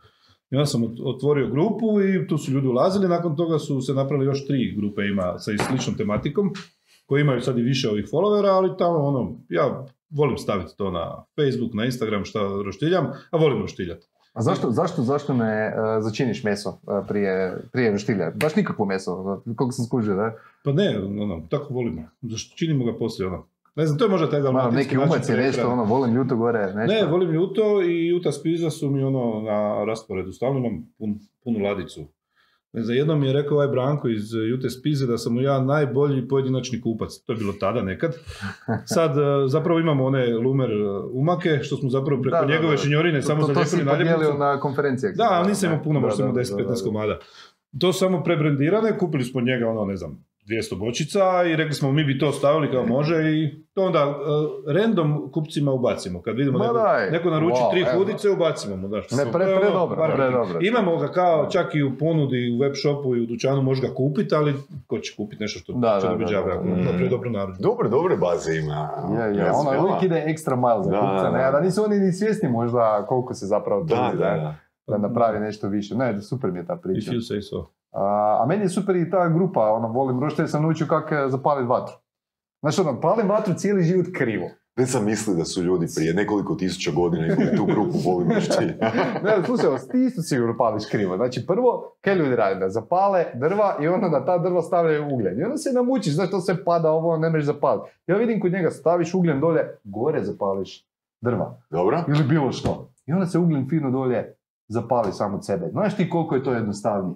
I 0.52 0.56
onda 0.56 0.66
sam 0.66 0.82
ot- 0.82 1.16
otvorio 1.16 1.48
grupu 1.48 2.02
i 2.02 2.28
tu 2.28 2.38
su 2.38 2.52
ljudi 2.52 2.68
ulazili, 2.68 3.08
nakon 3.08 3.36
toga 3.36 3.60
su 3.60 3.82
se 3.82 3.94
napravili 3.94 4.26
još 4.26 4.48
tri 4.48 4.76
grupe 4.78 5.02
ima 5.02 5.40
sa 5.40 5.52
sličnom 5.68 5.98
tematikom, 5.98 6.50
koji 7.06 7.22
imaju 7.22 7.42
sad 7.42 7.58
i 7.58 7.62
više 7.62 7.90
ovih 7.90 8.06
followera, 8.12 8.50
ali 8.50 8.78
tamo 8.78 8.98
ono, 8.98 9.36
ja 9.50 9.86
volim 10.10 10.38
staviti 10.38 10.78
to 10.78 10.92
na 10.92 11.26
Facebook, 11.36 11.74
na 11.74 11.86
Instagram, 11.86 12.26
šta 12.26 12.40
roštiljam, 12.66 13.06
a 13.32 13.38
volim 13.38 13.62
roštiljati. 13.62 14.08
A 14.34 14.42
zašto, 14.42 14.72
zašto, 14.72 15.02
zašto 15.02 15.34
ne 15.34 15.68
uh, 15.68 16.04
začiniš 16.04 16.44
meso 16.44 16.70
uh, 16.70 16.78
prije, 17.08 17.58
prije 17.72 17.92
roštilja? 17.92 18.32
Baš 18.36 18.56
nikakvo 18.56 18.86
meso, 18.86 19.16
uh, 19.16 19.56
koliko 19.56 19.72
sam 19.72 19.86
skužio, 19.86 20.16
da? 20.16 20.34
Pa 20.64 20.72
ne, 20.72 21.00
ono, 21.00 21.48
tako 21.50 21.74
volimo. 21.74 22.02
Zašto 22.22 22.56
činimo 22.58 22.86
ga 22.86 22.98
poslije, 22.98 23.28
ono. 23.28 23.48
Ne 23.76 23.86
znam, 23.86 23.98
to 23.98 24.06
je 24.06 24.10
možda 24.10 24.30
taj 24.30 24.42
dalmatinski 24.42 24.96
neki 24.96 24.98
umac 24.98 25.30
je 25.30 25.38
nešto, 25.38 25.68
ono, 25.70 25.84
volim 25.84 26.16
ljuto 26.16 26.36
gore, 26.36 26.74
nešto. 26.76 26.94
Ne, 26.94 27.12
volim 27.12 27.32
ljuto 27.32 27.82
i 27.82 28.08
juta 28.08 28.32
spiza 28.32 28.70
su 28.70 28.90
mi 28.90 29.04
ono 29.04 29.42
na 29.42 29.86
rasporedu. 29.86 30.32
Stalno 30.32 30.60
imam 30.60 30.94
pun, 30.98 31.20
punu 31.44 31.60
ladicu. 31.60 32.08
Ne 32.74 32.82
znam, 32.84 32.98
jednom 32.98 33.20
mi 33.20 33.28
je 33.28 33.34
rekao 33.34 33.56
ovaj 33.56 33.68
Branko 33.68 34.10
iz 34.10 34.34
Jute 34.50 34.70
Spize 34.70 35.08
da 35.08 35.18
sam 35.18 35.34
mu 35.34 35.42
ja 35.42 35.62
najbolji 35.62 36.28
pojedinačni 36.28 36.82
kupac. 36.82 37.10
To 37.26 37.34
je 37.34 37.38
bilo 37.38 37.54
tada 37.54 37.82
nekad. 37.82 38.16
Sad 38.86 39.18
eh, 39.18 39.48
zapravo 39.48 39.80
imamo 39.80 40.06
one 40.06 40.34
lumer 40.34 40.72
eh, 40.72 40.76
umake, 41.14 41.60
što 41.62 41.76
smo 41.78 41.90
zapravo 41.90 42.22
preko 42.22 42.38
Da, 42.38 42.46
da, 42.46 42.54
njegove 42.54 42.72
da. 42.72 42.78
šinjorine 42.78 43.22
samo 43.22 43.42
zalijepili 43.42 43.86
podijelio 43.86 44.14
naljepnicu. 44.18 44.38
na 44.40 44.60
konferencijama. 44.60 45.16
Da, 45.16 45.28
ali 45.32 45.48
nisam 45.48 45.72
imao 45.72 45.84
puno, 45.84 46.00
Da, 46.00 46.06
možda 46.06 46.18
samo 46.18 46.34
da, 46.34 46.42
10-15 46.42 46.58
da, 46.58 46.64
da, 46.64 46.74
da. 46.74 46.84
komada. 46.86 47.20
To 47.80 47.94
samo 47.94 48.24
prebrendirane, 48.24 48.98
kupili 48.98 49.24
smo 49.24 49.42
njega 49.42 49.70
ono, 49.70 49.86
ne 49.86 49.96
znam, 49.96 50.26
200 50.44 50.78
bočica 50.78 51.20
i 51.44 51.56
rekli 51.56 51.74
smo 51.74 51.92
mi 51.92 52.04
bi 52.04 52.20
to 52.20 52.32
stavili 52.32 52.72
kao 52.72 52.86
može 52.88 53.16
i 53.24 53.64
to 53.74 53.84
onda 53.84 54.06
uh, 54.08 54.16
random 54.68 55.32
kupcima 55.32 55.72
ubacimo. 55.72 56.22
Kad 56.22 56.36
vidimo 56.36 56.60
neko, 56.60 56.74
daj. 56.76 57.12
neko 57.12 57.30
naruči 57.30 57.54
Wow, 57.56 57.72
tri 57.72 57.82
evo. 57.84 57.92
hudice, 57.96 58.30
ubacimo 58.30 58.76
mu. 58.78 58.88
Daš, 58.88 59.12
Ne, 59.12 59.24
pre, 59.24 59.46
pre 59.48 59.70
dobro, 59.70 60.04
pre 60.08 60.32
dobro. 60.32 60.60
Imamo 60.62 60.98
ga 60.98 61.08
kao 61.10 61.48
čak 61.48 61.76
i 61.76 61.84
u 61.84 61.98
ponudi, 61.98 62.52
u 62.52 62.60
web 62.60 62.74
shopu 62.76 63.16
i 63.16 63.22
u 63.22 63.26
dućanu 63.26 63.62
može 63.62 63.82
ga 63.82 63.94
kupiti, 63.94 64.36
ali 64.36 64.54
ko 64.88 65.00
će 65.00 65.16
kupiti 65.16 65.42
nešto 65.42 65.60
što 65.60 65.74
Da, 65.74 65.98
će 65.98 66.08
da, 66.08 66.12
dobiti 66.12 66.26
da, 66.26 66.32
džabe 66.32 66.48
da, 66.48 66.56
ako 66.56 66.64
da. 66.66 66.76
napravi 66.76 67.10
dobro 67.10 67.30
narudžbu. 67.30 67.64
Dobre, 67.64 67.90
dobre 67.90 68.16
baze 68.18 68.52
ima. 68.54 68.90
Je, 69.16 69.30
je, 69.30 69.38
Ja 69.38 69.52
ono 69.56 69.72
jela. 69.72 69.84
uvijek 69.84 70.04
ide 70.04 70.24
ekstra 70.28 70.56
mile 70.58 70.84
za 70.84 70.92
Da, 70.92 71.00
kupca, 71.00 71.24
da, 71.24 71.32
ne, 71.32 71.40
da. 71.42 71.52
da 71.52 71.60
nisu 71.60 71.84
oni 71.84 71.96
ni 71.98 72.12
svjesni 72.12 72.50
možda 72.50 73.06
koliko 73.06 73.34
se 73.34 73.46
zapravo 73.46 73.84
Da, 73.84 73.96
trudi, 73.98 74.18
da, 74.20 74.32
ne, 74.32 74.40
da. 74.40 74.56
da 74.88 74.98
napravi 75.00 75.40
nešto 75.40 75.68
više. 75.68 75.96
Ne, 75.96 76.22
super 76.22 76.52
mi 76.52 76.60
je 76.60 76.66
ta 76.66 76.74
If 76.76 76.82
priča. 76.84 77.12
you 77.12 77.22
say 77.24 77.42
so. 77.42 77.66
A, 77.92 78.46
meni 78.48 78.64
je 78.64 78.70
super 78.70 78.96
i 78.96 79.10
ta 79.10 79.30
grupa, 79.30 79.74
ono, 79.74 79.88
volim 79.88 80.20
rošte 80.20 80.42
jer 80.42 80.50
sam 80.50 80.64
naučio 80.64 80.88
kako 80.88 81.16
je 81.16 81.30
zapaliti 81.30 81.68
vatru. 81.68 81.96
Znaš, 82.62 82.80
ono, 82.80 83.02
palim 83.02 83.30
vatru 83.30 83.54
cijeli 83.54 83.84
život 83.84 84.06
krivo. 84.16 84.50
Već 84.78 84.90
sam 84.90 85.06
mislio 85.06 85.36
da 85.36 85.46
su 85.46 85.64
ljudi 85.64 85.88
prije 85.96 86.14
nekoliko 86.14 86.56
tisuća 86.56 86.92
godina 86.92 87.26
imali 87.26 87.58
tu 87.58 87.66
grupu 87.66 87.98
volim 88.06 88.42
šti. 88.42 88.66
Ne, 89.26 89.44
slušaj, 89.46 89.70
ti 89.92 90.04
isto 90.08 90.22
sigurno 90.22 90.58
pališ 90.58 90.84
krivo. 90.92 91.16
Znači, 91.16 91.46
prvo, 91.48 91.96
kaj 92.02 92.16
ljudi 92.16 92.36
rade? 92.36 92.60
Da 92.60 92.70
zapale 92.70 93.26
drva 93.34 93.78
i 93.82 93.88
onda 93.88 94.10
na 94.10 94.26
ta 94.26 94.38
drva 94.38 94.62
stavljaju 94.62 95.14
ugljen. 95.14 95.40
I 95.40 95.44
onda 95.44 95.58
se 95.58 95.74
namučiš, 95.74 96.14
znaš, 96.14 96.32
to 96.32 96.40
sve 96.42 96.64
pada, 96.64 96.92
ovo 96.92 97.18
ne 97.18 97.30
možeš 97.30 97.46
zapaliti. 97.46 97.88
Ja 98.08 98.18
vidim 98.18 98.42
kod 98.42 98.52
njega, 98.52 98.70
staviš 98.70 99.14
ugljen 99.14 99.40
dolje, 99.40 99.80
gore 99.84 100.24
zapališ 100.24 100.86
drva. 101.22 101.62
Dobro? 101.70 102.04
Ili 102.08 102.24
bilo 102.24 102.52
što. 102.52 102.90
I 103.06 103.14
onda 103.14 103.26
se 103.26 103.40
ugljen 103.40 103.70
fino 103.70 103.92
dolje 103.92 104.36
zapali 104.68 105.12
sam 105.12 105.36
od 105.36 105.46
sebe. 105.46 105.70
Znaš 105.72 105.98
ti 105.98 106.10
koliko 106.10 106.36
je 106.36 106.44
to 106.44 106.54
jednostavnije? 106.54 107.16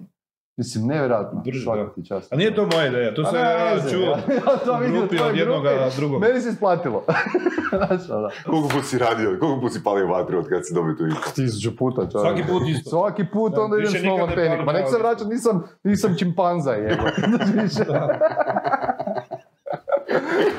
Mislim, 0.56 0.86
nevjerojatno. 0.86 1.42
Da. 1.44 1.92
ti 1.94 2.06
čast. 2.06 2.32
A 2.32 2.36
nije 2.36 2.54
to 2.54 2.66
moja 2.66 2.86
ideja, 2.86 3.14
to 3.14 3.22
Pa 3.22 3.30
sam 3.30 3.40
ja 3.40 3.90
čuo 3.90 4.10
ja 4.46 4.56
to 4.64 4.72
u 4.72 4.92
grupi 4.92 5.18
od 5.18 5.36
jednoga 5.36 5.90
drugog. 5.96 6.20
Meni 6.20 6.40
se 6.40 6.48
isplatilo. 6.48 7.04
Znaš, 7.86 8.10
ono, 8.10 8.28
Koliko 8.46 8.68
put 8.68 8.84
si 8.84 8.98
radio, 8.98 9.36
koliko 9.40 9.60
put 9.60 9.72
si 9.72 9.82
palio 9.84 10.06
vatru 10.06 10.38
od 10.38 10.48
kad 10.48 10.66
si 10.66 10.74
dobio 10.74 10.94
tu 10.94 11.04
info? 11.04 11.30
Tisuću 11.34 11.76
puta, 11.76 11.96
čovjek. 12.12 12.36
Svaki 12.36 12.52
put 12.52 12.62
isto. 12.68 12.90
Svaki 12.90 13.24
put 13.32 13.54
Da, 13.54 13.60
onda 13.60 13.76
idem 13.76 14.00
s 14.00 14.04
novom 14.04 14.30
tehnikom. 14.34 14.64
Ma 14.66 14.72
palim 14.72 14.82
nek 14.82 14.92
se 14.92 14.98
vraćam, 14.98 15.28
nisam, 15.28 15.62
nisam 15.84 16.14
čimpanza, 16.18 16.72
jebo. 16.72 17.02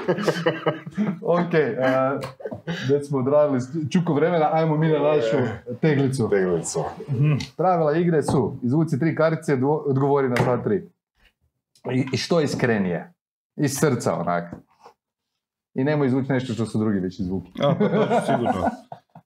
Ok, 1.22 1.53
uh, 1.53 2.30
već 2.89 3.08
smo 3.08 3.18
odradili 3.18 3.60
čuko 3.91 4.14
vremena, 4.14 4.49
ajmo 4.53 4.78
mi 4.78 4.88
na 4.88 4.99
našu 4.99 5.38
teglicu. 5.82 6.30
Teglicu. 6.30 6.84
Pravila 7.58 7.97
igre 7.97 8.24
su, 8.24 8.55
izvuci 8.64 8.99
tri 8.99 9.16
kartice, 9.16 9.55
odgo- 9.55 9.84
odgovori 9.86 10.30
na 10.30 10.36
sva 10.36 10.58
tri. 10.58 10.89
I, 11.93 12.05
I 12.14 12.18
što 12.18 12.41
iskrenije? 12.41 13.14
Iz 13.55 13.72
srca, 13.74 14.16
onak. 14.16 14.53
I 15.74 15.84
nemoj 15.84 16.08
izvući 16.08 16.32
nešto 16.32 16.53
što 16.53 16.66
su 16.66 16.80
drugi 16.80 16.99
već 16.99 17.20
izvukli. 17.20 17.51
A, 17.62 17.76
pa 17.80 17.89
to 17.89 18.22
sigurno. 18.26 18.70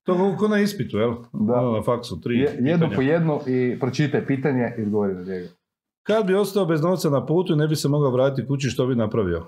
To 0.04 0.36
ko 0.40 0.48
na 0.48 0.60
ispitu, 0.60 0.98
jel? 0.98 1.12
Da. 1.34 1.54
Ono 1.54 1.72
na 1.72 1.84
faksu, 1.84 2.22
tri 2.22 2.40
Je, 2.40 2.42
jedno 2.60 2.74
pitanja. 2.78 2.96
po 2.96 3.02
jedno 3.02 3.40
i 3.48 3.78
pročitaj 3.80 4.26
pitanje 4.26 4.74
i 4.78 4.82
odgovori 4.82 5.14
na 5.14 5.22
njega. 5.24 5.48
Kad 6.04 6.26
bi 6.26 6.36
ostao 6.36 6.66
bez 6.66 6.82
novca 6.82 7.10
na 7.10 7.26
putu 7.26 7.54
i 7.54 7.58
ne 7.58 7.68
bi 7.68 7.76
se 7.76 7.88
mogao 7.88 8.12
vratiti 8.12 8.48
kući, 8.48 8.70
što 8.70 8.86
bi 8.88 8.96
napravio? 8.96 9.46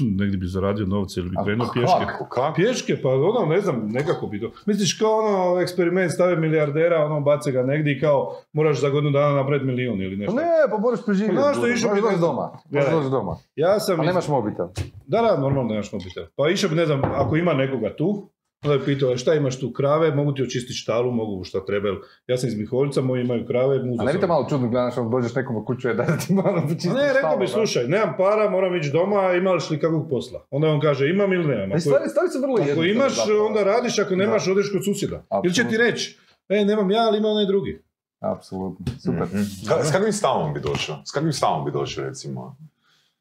Negdje 0.00 0.38
bi 0.38 0.46
zaradio 0.46 0.86
novce 0.86 1.20
ili 1.20 1.30
bi 1.30 1.36
krenuo 1.44 1.66
pješke. 1.72 2.04
Kako, 2.06 2.28
kako? 2.28 2.54
Pješke, 2.54 3.02
pa 3.02 3.08
ono, 3.08 3.46
ne 3.46 3.60
znam, 3.60 3.88
nekako 3.88 4.26
bi 4.26 4.40
to. 4.40 4.50
Misliš 4.66 4.98
kao 4.98 5.10
ono 5.10 5.60
eksperiment, 5.60 6.12
stave 6.12 6.36
milijardera, 6.36 7.04
ono, 7.04 7.20
bace 7.20 7.52
ga 7.52 7.62
negdje 7.62 7.96
i 7.96 8.00
kao 8.00 8.36
moraš 8.52 8.80
za 8.80 8.88
godinu 8.88 9.10
dana 9.10 9.34
napraviti 9.34 9.66
milijun 9.66 10.02
ili 10.02 10.16
Pa 10.16 10.20
nešto. 10.20 10.36
ne, 10.36 10.70
pa 10.70 10.78
moraš 10.78 11.04
preživjeti. 11.06 11.36
Pa 11.36 11.42
znaš 11.42 11.56
što, 11.56 11.68
išao 11.68 11.94
bi, 11.94 12.00
doma. 12.20 12.50
Doći 12.70 13.10
doma. 13.10 13.36
Ja 13.56 13.80
sam... 13.80 14.00
A 14.00 14.04
nemaš 14.04 14.28
mobitel. 14.28 14.66
Da, 15.06 15.22
da, 15.22 15.40
normalno 15.40 15.70
nemaš 15.70 15.92
mobitel. 15.92 16.24
Pa 16.36 16.48
išao 16.48 16.70
bi, 16.70 16.76
ne 16.76 16.86
znam, 16.86 17.00
ako 17.04 17.36
ima 17.36 17.52
nekoga 17.54 17.96
tu, 17.96 18.30
onda 18.64 18.78
bi 18.78 18.84
pitao, 18.84 19.16
šta 19.16 19.34
imaš 19.34 19.60
tu 19.60 19.72
krave, 19.72 20.14
mogu 20.14 20.32
ti 20.32 20.42
očistiti 20.42 20.74
štalu, 20.74 21.10
mogu 21.12 21.44
šta 21.44 21.64
treba. 21.64 21.88
Ja 22.26 22.36
sam 22.36 22.48
iz 22.48 22.58
Miholjca, 22.58 23.00
moji 23.00 23.20
imaju 23.20 23.46
krave, 23.46 23.78
muzu 23.78 24.02
A 24.02 24.04
ne 24.04 24.12
bi 24.12 24.20
te 24.20 24.26
malo 24.26 24.46
čudno 24.48 24.68
gledaš, 24.68 24.96
ono 24.96 25.10
dođeš 25.10 25.34
nekom 25.34 25.56
u 25.56 25.64
kuću 25.64 25.88
je 25.88 25.94
da 25.94 26.04
ti 26.18 26.32
malo 26.34 26.60
počistiti 26.62 26.94
ne, 26.94 27.12
rekao 27.12 27.36
bi, 27.36 27.46
slušaj, 27.48 27.84
nemam 27.84 28.14
para, 28.18 28.50
moram 28.50 28.76
ići 28.76 28.90
doma, 28.90 29.32
imaš 29.32 29.70
li 29.70 29.80
kakvog 29.80 30.06
posla? 30.10 30.46
Onda 30.50 30.68
on 30.68 30.80
kaže, 30.80 31.08
imam 31.08 31.32
ili 31.32 31.46
nemam. 31.46 31.70
I 31.70 31.72
Ako, 31.72 31.80
stvari, 31.80 32.08
stvari 32.08 32.28
su 32.28 32.40
vrlo 32.40 32.56
ako 32.62 32.84
imaš, 32.84 33.16
zapravo. 33.16 33.46
onda 33.46 33.62
radiš, 33.64 33.98
ako 33.98 34.16
nemaš, 34.16 34.48
odeš 34.48 34.72
kod 34.72 34.84
susjeda. 34.84 35.22
Ili 35.44 35.54
će 35.54 35.64
ti 35.64 35.76
reći, 35.78 36.18
e, 36.48 36.64
nemam 36.64 36.90
ja, 36.90 37.00
ali 37.00 37.18
ima 37.18 37.28
onaj 37.28 37.46
drugi. 37.46 37.82
Apsolutno, 38.20 38.86
super. 38.98 39.22
Mhm. 39.24 39.42
Ka- 39.66 39.84
S 39.84 39.92
kakvim 39.92 40.12
stavom 40.12 40.54
bi 40.54 40.60
došao? 40.60 40.96
S 41.04 41.12
kakvim 41.12 41.32
stavom 41.32 41.64
bi 41.64 41.70
došao, 41.70 42.04
recimo? 42.04 42.56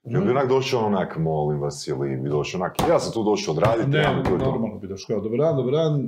Jel 0.03 0.21
bi 0.21 0.29
onak 0.29 0.47
došao 0.49 0.85
onak, 0.85 1.17
molim 1.17 1.61
vas, 1.61 1.87
ili 1.87 2.17
bi 2.17 2.29
došao 2.29 2.61
onak, 2.61 2.75
ja 2.89 2.99
sam 2.99 3.13
tu 3.13 3.23
došao 3.23 3.53
odraditi, 3.53 3.89
Ne, 3.89 3.97
ja 3.97 4.23
to 4.23 4.37
normalno 4.37 4.79
bi 4.79 4.87
došao, 4.87 5.07
kao, 5.07 5.23
dobar 5.23 5.39
dan, 5.39 5.55
dobar 5.55 5.73
dan, 5.73 6.01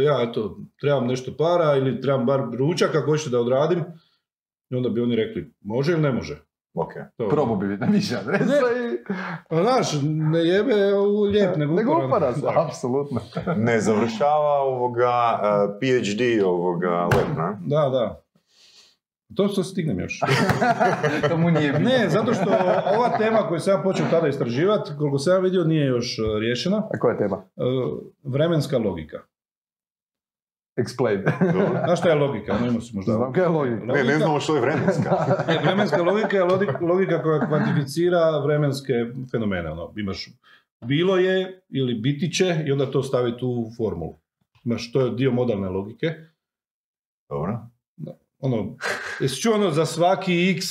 e, 0.00 0.02
ja, 0.02 0.22
eto, 0.22 0.56
trebam 0.80 1.06
nešto 1.06 1.32
para 1.38 1.76
ili 1.76 2.00
trebam 2.00 2.26
bar 2.26 2.40
ručak 2.58 2.94
ako 2.94 3.10
hoćete 3.10 3.30
da 3.30 3.40
odradim. 3.40 3.84
I 4.70 4.74
onda 4.76 4.88
bi 4.88 5.00
oni 5.00 5.16
rekli, 5.16 5.54
može 5.60 5.92
ili 5.92 6.00
ne 6.00 6.12
može? 6.12 6.44
Ok. 6.74 6.92
To. 7.16 7.28
Probao 7.28 7.56
bi 7.56 7.66
na 7.66 7.86
više 7.86 8.16
adresa 8.16 8.52
i... 8.52 9.04
Pa 9.48 9.62
znaš, 9.62 10.02
ne 10.02 10.38
jebe 10.38 10.94
u 10.94 11.22
lijep, 11.22 11.56
nego 11.56 11.74
Nego 11.74 12.06
upara 12.06 12.32
se, 12.32 12.46
apsolutno. 12.66 13.20
Ne 13.56 13.80
završava 13.80 14.60
ovoga 14.60 15.40
eh, 15.42 15.78
PhD 15.80 16.44
ovoga 16.44 17.08
Lepna. 17.16 17.58
Da, 17.66 17.88
da. 17.88 18.23
To 19.36 19.48
što 19.48 19.62
stignem 19.62 20.00
još. 20.00 20.20
to 21.28 21.36
mu 21.36 21.50
nije 21.50 21.72
bitno. 21.72 21.88
Ne, 21.88 22.08
zato 22.08 22.34
što 22.34 22.50
ova 22.96 23.18
tema 23.18 23.38
koju 23.48 23.60
sam 23.60 23.78
ja 23.78 23.82
počeo 23.82 24.06
tada 24.10 24.28
istraživati, 24.28 24.90
koliko 24.98 25.18
sam 25.18 25.32
ja 25.32 25.38
vidio, 25.38 25.64
nije 25.64 25.86
još 25.86 26.18
e, 26.18 26.22
riješena. 26.40 26.76
A 26.76 26.98
koja 26.98 27.12
je 27.12 27.18
tema? 27.18 27.36
E, 27.56 27.62
Vremenska 28.22 28.78
logika. 28.78 29.18
Explain. 30.76 31.22
Znaš 31.84 31.98
šta 31.98 32.08
je 32.08 32.14
logika? 32.14 32.52
Ono 32.52 32.66
ima 32.66 32.80
se 32.80 32.90
možda... 32.94 33.12
Znam 33.12 33.32
je 33.36 33.48
logika. 33.48 33.84
Ne, 33.84 34.04
ne 34.04 34.16
znamo 34.16 34.40
što 34.40 34.54
je 34.54 34.60
vremenska. 34.60 35.10
E, 35.48 35.58
vremenska 35.64 36.02
logika 36.02 36.36
je 36.36 36.44
logika 36.80 37.22
koja 37.22 37.46
kvantificira 37.46 38.38
vremenske 38.44 38.92
fenomene. 39.30 39.70
Ono, 39.70 39.92
imaš 39.96 40.28
bilo 40.84 41.16
je 41.16 41.62
ili 41.68 41.94
biti 41.94 42.32
će 42.32 42.64
i 42.66 42.72
onda 42.72 42.90
to 42.90 43.02
staviti 43.02 43.44
u 43.44 43.70
formulu. 43.76 44.14
Imaš, 44.64 44.92
to 44.92 45.00
je 45.00 45.10
dio 45.10 45.32
modalne 45.32 45.68
logike. 45.68 46.14
Dobro. 47.28 47.73
Ono, 48.44 48.76
jesi 49.20 49.40
čuo 49.40 49.54
ono 49.54 49.70
za 49.70 49.86
svaki 49.86 50.50
x, 50.50 50.64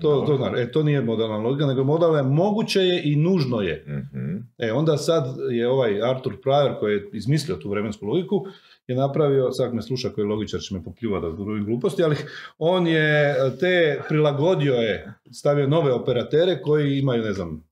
to, 0.00 0.20
to, 0.20 0.36
zna- 0.36 0.58
e, 0.58 0.72
to 0.72 0.82
nije 0.82 1.00
modalna 1.00 1.36
logika, 1.38 1.66
nego 1.66 1.84
modalna 1.84 2.18
je 2.18 2.24
moguće 2.24 2.80
je 2.80 3.02
i 3.04 3.16
nužno 3.16 3.60
je. 3.60 3.84
Mhm. 3.88 4.36
E, 4.58 4.72
onda 4.72 4.96
sad 4.96 5.24
je 5.50 5.68
ovaj 5.68 6.02
Arthur 6.02 6.36
Pryor 6.36 6.78
koji 6.78 6.94
je 6.94 7.10
izmislio 7.12 7.56
tu 7.56 7.70
vremensku 7.70 8.06
logiku, 8.06 8.46
je 8.86 8.96
napravio, 8.96 9.52
sad 9.52 9.74
me 9.74 9.82
sluša 9.82 10.08
koji 10.08 10.26
logičar 10.26 10.60
će 10.60 10.74
me 10.74 10.84
popljuva 10.84 11.20
da 11.20 11.28
govorim 11.28 11.64
gluposti, 11.64 12.02
ali 12.02 12.16
on 12.58 12.86
je 12.86 13.34
te 13.60 14.00
prilagodio 14.08 14.74
je, 14.74 15.12
stavio 15.32 15.66
nove 15.66 15.92
operatere 15.92 16.62
koji 16.62 16.98
imaju, 16.98 17.22
ne 17.22 17.32
znam, 17.32 17.64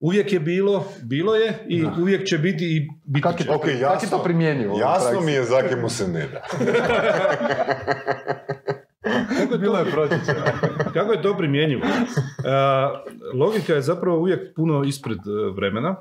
uvijek 0.00 0.32
je 0.32 0.40
bilo, 0.40 0.84
bilo 1.02 1.34
je 1.34 1.52
i 1.68 1.84
uvijek 2.00 2.24
će 2.24 2.38
biti 2.38 2.64
i 2.66 2.88
biti 3.04 3.22
Kak 3.22 3.32
je, 3.32 3.38
će. 3.38 3.44
to, 3.44 3.54
Ok, 3.54 3.62
kak 3.82 4.02
je 4.02 4.10
to 4.10 4.22
primjenjivo? 4.22 4.74
u 4.74 4.78
Jasno 4.78 5.20
mi 5.20 5.32
je 5.32 5.44
zake 5.44 5.76
mu 5.76 5.88
se 5.88 6.08
ne 6.08 6.26
da. 6.26 6.42
Bilo 9.60 9.78
je 9.78 9.84
kako 10.94 11.12
je 11.12 11.22
to 11.22 11.36
primjenjivo? 11.36 11.82
A, 12.44 13.02
logika 13.34 13.74
je 13.74 13.82
zapravo 13.82 14.18
uvijek 14.18 14.54
puno 14.56 14.84
ispred 14.84 15.18
e, 15.18 15.50
vremena. 15.54 15.96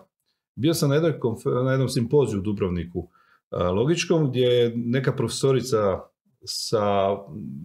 Bio 0.56 0.74
sam 0.74 0.90
na, 0.90 0.96
jednoj 0.96 1.12
konf- 1.12 1.64
na 1.64 1.72
jednom 1.72 1.90
simpoziju 1.90 2.40
u 2.40 2.44
Dubrovniku 2.44 3.10
a, 3.50 3.70
logičkom 3.72 4.30
gdje 4.30 4.46
je 4.46 4.74
neka 4.76 5.16
profesorica 5.16 6.00
sa 6.46 7.16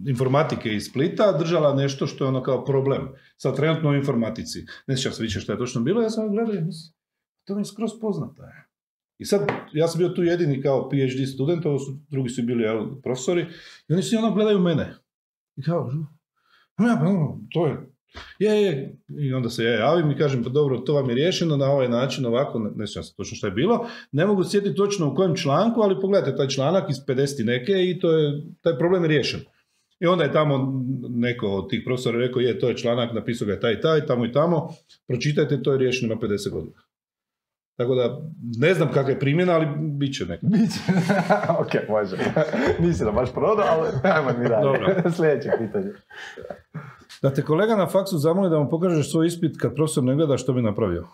informatike 0.07 0.69
iz 0.69 0.85
Splita 0.85 1.37
držala 1.37 1.73
nešto 1.73 2.07
što 2.07 2.23
je 2.23 2.27
ono 2.27 2.43
kao 2.43 2.65
problem. 2.65 3.09
Sad 3.37 3.55
trenutno 3.55 3.89
u 3.89 3.95
informatici. 3.95 4.65
Ne 4.87 4.97
sjećam 4.97 5.11
se 5.11 5.23
više 5.23 5.39
što 5.39 5.51
je 5.51 5.57
točno 5.57 5.81
bilo, 5.81 6.01
ja 6.01 6.09
sam 6.09 6.31
gledao 6.31 6.55
i 6.55 6.61
mislim, 6.61 6.93
to 7.45 7.55
mi 7.55 7.61
je 7.61 7.65
skroz 7.65 7.91
poznato. 8.01 8.43
je. 8.43 8.65
I 9.17 9.25
sad, 9.25 9.47
ja 9.73 9.87
sam 9.87 9.99
bio 9.99 10.09
tu 10.09 10.23
jedini 10.23 10.61
kao 10.61 10.89
PhD 10.89 11.33
student, 11.33 11.65
ovo 11.65 11.79
su, 11.79 11.97
drugi 12.09 12.29
su 12.29 12.43
bili 12.43 12.63
jel, 12.63 13.01
profesori, 13.03 13.45
i 13.87 13.93
oni 13.93 14.03
svi 14.03 14.17
ono 14.17 14.33
gledaju 14.33 14.59
mene. 14.59 14.95
I 15.57 15.61
kao, 15.61 15.91
ja, 16.79 16.97
pa, 17.01 17.07
ono, 17.07 17.39
to 17.51 17.67
je, 17.67 17.77
je, 18.39 18.61
je, 18.61 18.97
i 19.19 19.33
onda 19.33 19.49
se 19.49 19.63
ja 19.63 19.71
javim 19.71 20.11
i 20.11 20.17
kažem, 20.17 20.43
pa 20.43 20.49
dobro, 20.49 20.77
to 20.77 20.93
vam 20.93 21.09
je 21.09 21.15
riješeno 21.15 21.57
na 21.57 21.65
ovaj 21.65 21.89
način, 21.89 22.25
ovako, 22.25 22.59
ne, 22.59 22.69
ne 22.75 22.87
se 22.87 23.01
točno 23.17 23.37
što 23.37 23.47
je 23.47 23.51
bilo, 23.51 23.87
ne 24.11 24.25
mogu 24.25 24.43
sjetiti 24.43 24.75
točno 24.75 25.11
u 25.11 25.15
kojem 25.15 25.35
članku, 25.35 25.81
ali 25.81 26.01
pogledajte 26.01 26.37
taj 26.37 26.47
članak 26.47 26.89
iz 26.89 26.97
50 27.07 27.41
i 27.41 27.43
neke 27.43 27.71
i 27.71 27.99
to 27.99 28.11
je, 28.11 28.43
taj 28.61 28.77
problem 28.77 29.03
je 29.03 29.07
riješen. 29.07 29.39
I 29.99 30.05
onda 30.05 30.23
je 30.23 30.31
tamo 30.31 30.83
neko 31.09 31.47
od 31.47 31.69
tih 31.69 31.81
profesora 31.85 32.17
rekao, 32.17 32.39
je, 32.39 32.59
to 32.59 32.69
je 32.69 32.77
članak, 32.77 33.13
napisao 33.13 33.45
ga 33.45 33.53
je 33.53 33.59
taj 33.59 33.73
i 33.73 33.81
taj, 33.81 34.05
tamo 34.05 34.25
i 34.25 34.31
tamo, 34.31 34.69
pročitajte, 35.07 35.63
to 35.63 35.71
je 35.71 35.77
riješeno 35.77 36.15
na 36.15 36.21
50 36.21 36.49
godina. 36.49 36.84
Tako 37.77 37.95
da, 37.95 38.21
ne 38.57 38.73
znam 38.73 38.91
kakva 38.91 39.09
je 39.11 39.19
primjena, 39.19 39.53
ali 39.53 39.67
bit 39.77 40.17
će 40.17 40.25
neka. 40.25 40.47
Biće. 40.47 40.79
ok, 41.61 41.89
može. 41.89 42.17
Nisi 42.79 43.03
da 43.03 43.11
baš 43.11 43.33
prodao, 43.33 43.65
ali 43.69 43.89
ajmo 44.03 44.29
mi 44.39 44.49
dalje. 44.49 44.63
Dobro. 44.63 44.95
Sljedeće 45.15 45.49
pitanje. 45.57 45.91
Da 47.21 47.33
te 47.33 47.41
kolega 47.41 47.75
na 47.75 47.87
faksu 47.87 48.17
zamoli 48.17 48.49
da 48.49 48.59
mu 48.59 48.69
pokažeš 48.69 49.11
svoj 49.11 49.27
ispit 49.27 49.57
kad 49.61 49.75
profesor 49.75 50.03
ne 50.03 50.15
gleda 50.15 50.37
što 50.37 50.53
bi 50.53 50.61
napravio. 50.61 51.07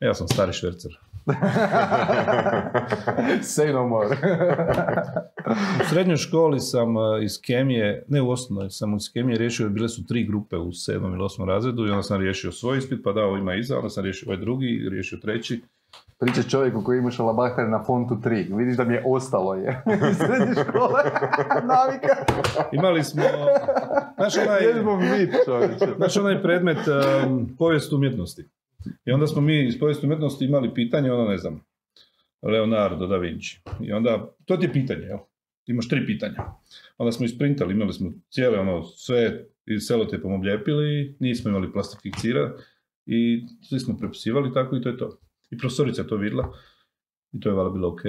Ja 0.00 0.14
sam 0.14 0.28
stari 0.28 0.52
švercer. 0.52 0.92
Say 3.42 3.72
no 3.72 3.88
more. 3.88 4.16
U 5.80 5.88
srednjoj 5.88 6.16
školi 6.16 6.60
sam 6.60 6.96
e, 6.96 7.24
iz 7.24 7.40
kemije, 7.40 8.04
ne 8.08 8.22
u 8.22 8.30
osnovnoj, 8.30 8.70
sam 8.70 8.96
iz 8.96 9.12
kemije 9.12 9.38
riješio, 9.38 9.68
bile 9.68 9.88
su 9.88 10.06
tri 10.06 10.26
grupe 10.26 10.56
u 10.56 10.72
sedmom 10.72 11.14
ili 11.14 11.24
osmom 11.24 11.48
razredu 11.48 11.86
i 11.86 11.90
onda 11.90 12.02
sam 12.02 12.20
riješio 12.20 12.52
svoj 12.52 12.78
ispit, 12.78 13.00
pa 13.04 13.12
dao 13.12 13.36
ima 13.36 13.54
iza, 13.54 13.76
onda 13.76 13.88
sam 13.88 14.02
riješio 14.02 14.28
ovaj 14.28 14.40
drugi, 14.40 14.88
riješio 14.90 15.18
treći. 15.18 15.62
Pričaš 16.18 16.48
čovjeku 16.48 16.82
koji 16.84 16.98
ima 16.98 17.10
šalabahter 17.10 17.68
na 17.68 17.84
fontu 17.84 18.14
3. 18.14 18.56
Vidiš 18.56 18.76
da 18.76 18.84
mi 18.84 18.94
je 18.94 19.02
ostalo 19.06 19.54
je. 19.54 19.82
Iz 20.10 20.16
srednje 20.16 20.54
škole. 20.68 21.02
Navika. 21.74 22.14
Imali 22.72 23.04
smo, 23.04 23.22
znaš 24.16 24.36
onaj, 24.36 24.58
čovječe. 25.44 25.86
znaš 25.96 26.16
onaj 26.16 26.42
predmet 26.42 26.78
um, 26.78 27.56
povijest 27.58 27.92
umjetnosti. 27.92 28.48
I 29.04 29.12
onda 29.12 29.26
smo 29.26 29.40
mi 29.40 29.66
iz 29.66 29.78
povijesti 29.78 30.06
umjetnosti 30.06 30.44
imali 30.44 30.74
pitanje, 30.74 31.12
ono 31.12 31.24
ne 31.24 31.38
znam, 31.38 31.60
Leonardo 32.42 33.06
da 33.06 33.16
Vinci. 33.16 33.60
I 33.80 33.92
onda, 33.92 34.28
to 34.44 34.56
ti 34.56 34.64
je 34.64 34.72
pitanje, 34.72 35.02
jel? 35.02 35.18
Imaš 35.66 35.88
tri 35.88 36.06
pitanja. 36.06 36.44
Onda 36.98 37.12
smo 37.12 37.26
isprintali, 37.26 37.74
imali 37.74 37.92
smo 37.92 38.12
cijele 38.30 38.58
ono, 38.58 38.82
sve 38.82 39.46
iz 39.66 39.82
selotepom 39.82 40.32
oblijepili, 40.32 41.16
nismo 41.20 41.50
imali 41.50 41.72
plastificira 41.72 42.52
i 43.06 43.42
svi 43.68 43.80
smo 43.80 43.96
prepisivali 43.96 44.52
tako 44.54 44.76
i 44.76 44.82
to 44.82 44.88
je 44.88 44.96
to. 44.96 45.20
I 45.50 45.58
profesorica 45.58 46.04
to 46.04 46.16
vidjela 46.16 46.52
i 47.32 47.40
to 47.40 47.48
je 47.48 47.54
valjda 47.54 47.70
bilo 47.70 47.88
ok. 47.88 48.00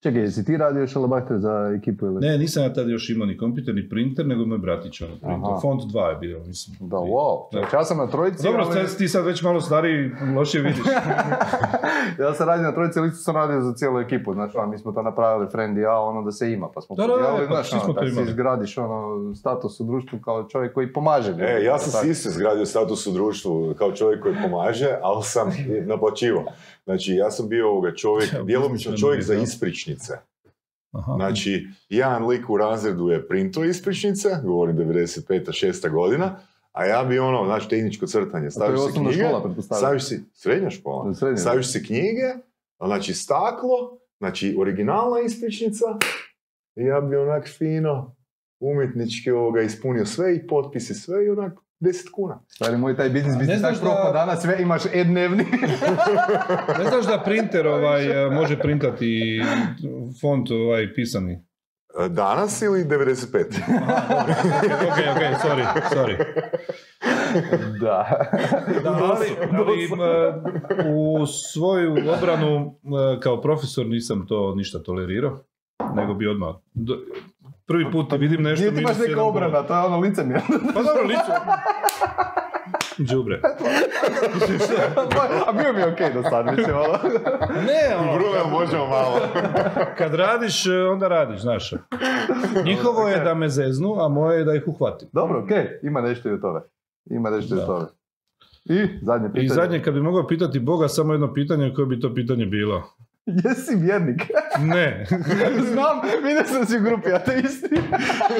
Čekaj, 0.00 0.22
jesi 0.22 0.44
ti 0.44 0.56
radio 0.56 0.86
šalabahter 0.86 1.38
za 1.38 1.72
ekipu 1.78 2.06
ili? 2.06 2.20
Ne, 2.20 2.38
nisam 2.38 2.62
ja 2.62 2.72
tad 2.72 2.88
još 2.88 3.10
imao 3.10 3.26
ni 3.26 3.36
kompjuter 3.38 3.74
ni 3.74 3.88
printer, 3.88 4.26
nego 4.26 4.46
moj 4.46 4.58
bratić 4.58 5.00
ono 5.00 5.10
printao. 5.12 5.50
Aha. 5.50 5.60
Font 5.60 5.82
2 5.82 6.06
je 6.06 6.16
bilo, 6.16 6.44
mislim. 6.44 6.76
Da, 6.80 6.96
wow. 6.96 7.36
Ja 7.74 7.84
sam 7.84 7.98
na 7.98 8.06
trojici, 8.06 8.42
Dobro, 8.42 8.64
ali- 8.66 8.88
sad 8.88 8.98
ti 8.98 9.08
sad 9.08 9.24
već 9.26 9.42
malo 9.42 9.60
stariji, 9.60 10.10
lošije 10.36 10.62
vidiš. 10.62 10.78
ja 12.18 12.34
sam 12.34 12.46
radio 12.46 12.62
na 12.62 12.72
trojici, 12.72 12.98
ali 12.98 13.10
sam 13.10 13.34
radio 13.34 13.60
za 13.60 13.72
cijelu 13.74 14.00
ekipu, 14.00 14.32
znači, 14.34 14.56
ono, 14.56 14.66
mi 14.66 14.78
smo 14.78 14.92
to 14.92 15.02
napravili, 15.02 15.50
friend 15.50 15.78
i 15.78 15.80
ja, 15.80 15.98
ono 15.98 16.22
da 16.22 16.32
se 16.32 16.52
ima, 16.52 16.68
pa 16.74 16.80
smo 16.80 16.96
Da, 16.96 17.02
da, 17.02 17.12
da, 17.12 17.36
pa 17.38 17.46
znaš, 17.46 17.72
ono, 17.84 17.92
da 17.92 18.00
si 18.00 18.12
imali. 18.12 18.28
izgradiš 18.28 18.78
ono, 18.78 19.00
status 19.34 19.80
u 19.80 19.84
društvu 19.84 20.18
kao 20.18 20.44
čovjek 20.44 20.74
koji 20.74 20.92
pomaže. 20.92 21.34
E, 21.40 21.64
ja 21.64 21.78
sam 21.78 22.02
si 22.02 22.10
isto 22.10 22.28
izgradio 22.28 22.66
status 22.66 23.06
u 23.06 23.12
društvu 23.12 23.74
kao 23.78 23.92
čovjek 23.92 24.22
koji 24.22 24.34
pomaže, 24.42 24.88
ali 25.02 25.22
sam 25.22 25.48
i 25.50 25.80
naplaćivo. 25.90 26.44
Znači, 26.90 27.14
ja 27.14 27.30
sam 27.30 27.48
bio 27.48 27.70
ovoga 27.70 27.94
čovjek, 27.94 28.30
djelomično 28.44 28.96
čovjek 28.96 29.22
za 29.22 29.34
ispričnice. 29.34 30.12
Aha. 30.92 31.12
Znači, 31.14 31.66
jedan 31.88 32.26
lik 32.26 32.50
u 32.50 32.56
razredu 32.56 33.08
je 33.08 33.28
printo 33.28 33.64
ispričnice, 33.64 34.28
govorim 34.44 34.76
95. 34.76 35.66
6. 35.66 35.90
godina, 35.90 36.40
a 36.72 36.84
ja 36.84 37.04
bi 37.04 37.18
ono, 37.18 37.44
znači 37.44 37.68
tehničko 37.68 38.06
crtanje, 38.06 38.50
staviš 38.50 38.80
se 38.80 38.86
osnovna 38.86 39.10
knjige, 39.10 39.24
škola, 39.28 39.54
staviš 39.62 40.04
si, 40.04 40.24
srednja 40.32 40.70
škola, 40.70 41.14
Srednja, 41.14 41.36
staviš 41.36 41.72
si 41.72 41.84
knjige, 41.86 42.34
znači 42.84 43.14
staklo, 43.14 43.98
znači 44.18 44.56
originalna 44.58 45.20
ispričnica, 45.26 45.84
i 46.76 46.82
ja 46.82 47.00
bi 47.00 47.16
onak 47.16 47.48
fino, 47.58 48.16
umjetnički 48.60 49.30
ovoga 49.30 49.62
ispunio 49.62 50.06
sve 50.06 50.36
i 50.36 50.46
potpisi 50.46 50.94
sve 50.94 51.26
i 51.26 51.30
onak 51.30 51.58
10 51.80 52.10
kuna. 52.12 52.40
Stari 52.48 52.76
moj, 52.76 52.96
taj 52.96 53.08
biznis 53.08 53.36
bi 53.36 53.44
Ne 53.44 53.52
ti 53.52 53.58
znaš 53.58 53.72
tak 53.72 53.82
propao 53.82 54.04
da- 54.04 54.18
danas, 54.18 54.42
sve 54.42 54.56
imaš 54.60 54.82
e-dnevni. 54.86 55.44
Ne 56.78 56.84
znaš 56.84 57.06
da 57.06 57.22
printer 57.24 57.66
ovaj, 57.66 58.26
e, 58.26 58.30
može 58.30 58.58
printati 58.58 59.40
font 60.20 60.50
ovaj, 60.50 60.94
pisani? 60.94 61.44
E, 62.00 62.08
Danas 62.08 62.62
ili 62.62 62.84
95? 62.84 63.44
ok, 64.82 64.98
ok, 65.10 65.22
sorry, 65.42 65.64
sorry. 65.92 66.16
da. 67.80 68.28
Da, 68.82 68.90
ali, 68.90 69.26
ali 69.52 69.88
u 70.94 71.26
svoju 71.26 71.92
obranu 72.18 72.74
e, 73.16 73.20
kao 73.20 73.40
profesor 73.40 73.86
nisam 73.86 74.26
to 74.28 74.54
ništa 74.54 74.82
tolerirao, 74.82 75.38
nego 75.94 76.14
bi 76.14 76.28
odmah... 76.28 76.54
do- 76.74 76.98
prvi 77.66 77.90
put 77.92 78.12
vidim 78.12 78.42
nešto... 78.42 78.62
Nije 78.64 78.74
ti 78.76 78.84
baš 78.84 78.96
neka 79.08 79.22
obrana, 79.22 79.62
to 79.62 79.74
je 79.74 79.80
ono 79.80 79.98
licemjerno. 79.98 80.42
Pa 80.74 80.82
dobro, 80.82 81.02
licu. 81.06 81.30
Đubre. 82.98 83.40
A 85.46 85.52
bio 85.52 85.72
mi 85.72 85.80
je 85.80 85.92
okej 85.92 86.12
do 86.12 86.22
sad, 86.22 86.46
mislim, 86.46 86.76
ono. 86.76 86.98
Ne, 87.66 87.96
ono, 88.00 88.12
Brumel, 88.18 88.46
možemo 88.50 88.86
malo. 88.86 89.20
kad 89.98 90.14
radiš, 90.14 90.66
e, 90.66 90.82
onda 90.82 91.08
radiš, 91.08 91.40
znaš. 91.40 91.72
Njihovo 92.64 93.08
je 93.08 93.20
da 93.20 93.34
me 93.34 93.48
zeznu, 93.48 93.94
a 94.00 94.08
moje 94.08 94.38
je 94.38 94.44
da 94.44 94.54
ih 94.54 94.62
uhvatim. 94.66 95.08
Dobro, 95.12 95.42
okej, 95.44 95.66
ima 95.82 96.00
nešto 96.00 96.28
i 96.28 96.32
od 96.32 96.40
toga. 96.40 96.64
Ima 97.10 97.30
nešto 97.30 97.54
i 97.54 97.58
Da. 97.58 97.62
od 97.62 97.66
toga. 97.68 97.88
I 98.64 98.86
zadnje 99.02 99.28
pitanje. 99.28 99.44
I 99.44 99.48
zadnje, 99.48 99.82
kad 99.82 99.94
bi 99.94 100.00
mogao 100.00 100.26
pitati 100.26 100.60
Boga 100.60 100.88
samo 100.88 101.12
jedno 101.12 101.34
pitanje, 101.34 101.72
koje 101.74 101.86
bi 101.86 102.00
to 102.00 102.14
pitanje 102.14 102.46
bilo? 102.46 102.82
Jesi 103.26 103.76
vjernik? 103.76 104.22
Ne. 104.58 105.06
Znam, 105.72 106.00
vidio 106.22 106.44
sam 106.46 106.66
si 106.66 106.76
u 106.76 106.80
grupi 106.80 107.12
ateisti. 107.12 107.68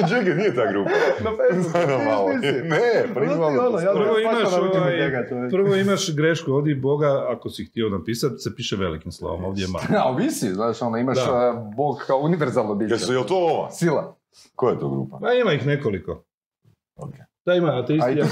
Čekaj, 0.09 0.35
nije 0.35 0.55
ta 0.55 0.71
grupa. 0.71 0.89
Na 1.23 1.31
Facebooku, 1.37 2.29
nisi. 2.33 2.61
Ne, 2.69 3.03
Ono 3.05 3.13
prvi 3.13 3.29
ti 3.29 3.35
malo 3.35 3.67
ono, 3.67 3.79
ja 3.79 3.93
Prvo 3.93 4.15
bi 4.15 4.21
imaš, 4.21 4.53
ovaj, 4.53 4.99
njega, 4.99 5.27
prvo 5.51 5.75
imaš 5.75 6.15
grešku, 6.15 6.51
ovdje 6.51 6.75
Boga, 6.75 7.25
ako 7.29 7.49
si 7.49 7.65
htio 7.65 7.89
napisati, 7.89 8.37
se 8.37 8.55
piše 8.55 8.75
velikim 8.75 9.11
slovom, 9.11 9.45
ovdje 9.45 9.63
je 9.63 9.67
malo. 9.67 9.85
A, 10.03 10.09
ovisi, 10.09 10.53
znaš, 10.53 10.81
ono, 10.81 10.97
imaš 10.97 11.17
Da. 11.17 11.71
Bog 11.77 12.03
kao 12.07 12.19
univerzalno 12.19 12.75
biće. 12.75 12.93
Jesu, 12.93 13.13
je 13.13 13.19
li 13.19 13.27
to 13.27 13.35
ova? 13.35 13.71
Sila. 13.71 14.17
Koja 14.55 14.73
je 14.73 14.79
to 14.79 14.89
grupa? 14.89 15.19
Ma 15.21 15.33
ima 15.33 15.53
ih 15.53 15.67
nekoliko. 15.67 16.23
Da 17.45 17.53
ima 17.53 17.79
ateisti. 17.79 18.19
Ja 18.19 18.25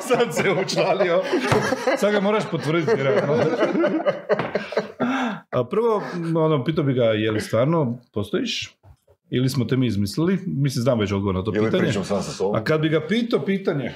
Sad 0.08 0.34
se 0.34 0.44
učlanio. 0.64 1.22
Sad 1.96 2.12
ga 2.12 2.20
moraš 2.20 2.42
potvrditi. 2.50 2.92
A 5.50 5.64
prvo, 5.64 6.02
ono, 6.36 6.64
pitao 6.64 6.84
bi 6.84 6.92
ga, 6.94 7.04
je 7.04 7.30
li 7.30 7.40
stvarno 7.40 7.98
postojiš? 8.12 8.76
Ili 9.30 9.48
smo 9.48 9.64
te 9.64 9.76
mi 9.76 9.86
izmislili? 9.86 10.38
Mislim, 10.46 10.82
znam 10.82 10.98
već 11.00 11.12
odgovor 11.12 11.34
na 11.34 11.44
to 11.44 11.52
Ili 11.54 11.70
pitanje. 11.70 11.92
sam 11.92 12.04
sa. 12.04 12.44
A 12.54 12.64
kad 12.64 12.80
bi 12.80 12.88
ga 12.88 13.06
pitao 13.08 13.44
pitanje, 13.44 13.92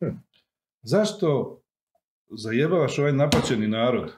hm, 0.00 0.06
zašto 0.82 1.58
zajebavaš 2.30 2.98
ovaj 2.98 3.12
napaćeni 3.12 3.68
narod? 3.68 4.12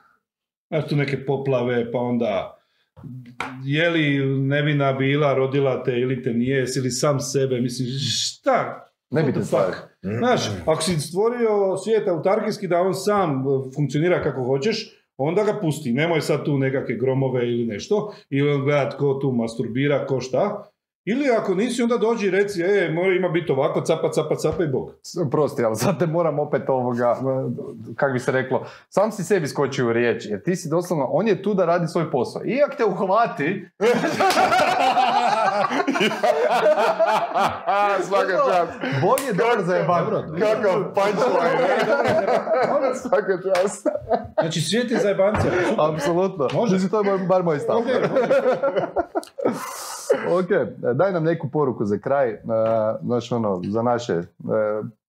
Znaš 0.68 0.88
tu 0.88 0.96
neke 0.96 1.26
poplave, 1.26 1.92
pa 1.92 1.98
onda 1.98 2.57
je 3.64 3.90
li 3.90 4.26
nevina 4.40 4.92
bila, 4.92 5.34
rodila 5.34 5.82
te 5.84 5.92
ili 5.92 6.22
te 6.22 6.32
nije, 6.32 6.58
jesi 6.58 6.80
li 6.80 6.90
sam 6.90 7.20
sebe, 7.20 7.60
mislim, 7.60 7.88
šta? 7.88 8.84
What 9.10 9.32
the 9.32 9.44
stvari. 9.44 9.72
fuck? 9.72 9.88
Znaš, 10.18 10.40
ako 10.66 10.82
si 10.82 11.00
stvorio 11.00 11.76
svijet 11.84 12.08
autarkijski 12.08 12.68
da 12.68 12.80
on 12.80 12.94
sam 12.94 13.30
e, 13.30 13.44
funkcionira 13.74 14.22
kako 14.22 14.44
hoćeš, 14.44 14.94
onda 15.16 15.44
ga 15.44 15.58
pusti. 15.60 15.92
Nemoj 15.92 16.20
sad 16.20 16.44
tu 16.44 16.58
nekakve 16.58 16.96
gromove 16.96 17.48
ili 17.48 17.66
nešto, 17.66 18.14
ili 18.30 18.50
on 18.50 18.64
gledat 18.64 18.94
ko 18.98 19.14
tu 19.14 19.32
masturbira, 19.32 20.06
ko 20.06 20.20
šta. 20.20 20.70
Ili 21.10 21.28
ako 21.38 21.54
nisi, 21.54 21.82
onda 21.82 21.96
dođi 21.96 22.26
i 22.26 22.30
reci, 22.30 22.62
e, 22.62 22.90
mora 22.94 23.14
ima 23.14 23.28
biti 23.28 23.52
ovako, 23.52 23.80
capa, 23.80 24.10
capa, 24.12 24.34
capa 24.36 24.64
i 24.64 24.68
bog. 24.68 24.94
Prosti, 25.30 25.64
ali 25.64 25.76
sad 25.76 25.98
te 25.98 26.06
moram 26.06 26.38
opet 26.38 26.62
ovoga, 26.68 27.16
kako 27.96 28.12
bi 28.12 28.18
se 28.18 28.32
reklo, 28.32 28.66
sam 28.88 29.12
si 29.12 29.24
sebi 29.24 29.46
skočio 29.46 29.86
u 29.86 29.92
riječ, 29.92 30.26
jer 30.26 30.42
ti 30.42 30.56
si 30.56 30.68
doslovno, 30.68 31.08
on 31.10 31.28
je 31.28 31.42
tu 31.42 31.54
da 31.54 31.64
radi 31.64 31.86
svoj 31.86 32.10
posao. 32.10 32.42
I 32.44 32.62
ako 32.62 32.76
te 32.76 32.84
uhvati... 32.84 33.68
Svaka 38.08 38.36
čast. 38.48 38.72
Bog 39.02 39.16
je 39.26 39.32
dobar 39.32 39.62
za 39.64 39.78
dobro. 39.78 40.24
Kakav 40.38 40.94
punchline. 40.94 41.68
Svaka 43.02 43.38
čast. 43.42 43.86
Znači, 44.40 44.60
svijet 44.60 44.90
je 44.90 44.98
zajebancija. 44.98 45.52
Apsolutno. 45.78 46.48
Može. 46.54 46.74
Mislim, 46.74 46.90
to 46.90 47.00
je 47.00 47.18
bar- 47.18 47.42
moj 47.42 47.58
stav. 47.58 47.76
Ok, 47.76 47.84
ok, 50.30 50.48
daj 50.94 51.12
nam 51.12 51.24
neku 51.24 51.48
poruku 51.50 51.84
za 51.84 51.98
kraj, 51.98 52.30
e, 52.30 52.38
znaš 53.02 53.32
ono, 53.32 53.62
za 53.68 53.82
naše 53.82 54.12
e, 54.12 54.24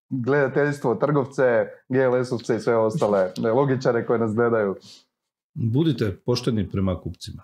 gledateljstvo, 0.09 0.95
trgovce, 0.95 1.67
GLS-ovce 1.89 2.55
i 2.55 2.59
sve 2.59 2.77
ostale 2.77 3.19
e, 3.19 3.31
logičare 3.51 4.05
koje 4.05 4.19
nas 4.19 4.35
gledaju. 4.35 4.75
Budite 5.53 6.17
pošteni 6.25 6.69
prema 6.69 6.99
kupcima. 7.01 7.43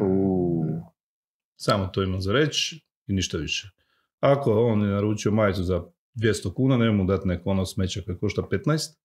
U, 0.00 0.55
Samo 1.56 1.86
to 1.86 2.02
imam 2.02 2.20
za 2.20 2.32
reći 2.32 2.80
i 3.06 3.12
ništa 3.12 3.38
više. 3.38 3.70
Ako 4.20 4.52
on 4.52 4.82
je 4.82 4.88
naručio 4.88 5.32
majicu 5.32 5.62
za 5.62 5.84
200 6.14 6.54
kuna, 6.54 6.76
ne 6.76 6.90
mu 6.90 7.04
dati 7.04 7.28
neko 7.28 7.50
ono 7.50 7.66
smeće 7.66 8.04
koje 8.04 8.18
košta 8.18 8.42
15, 8.42 8.96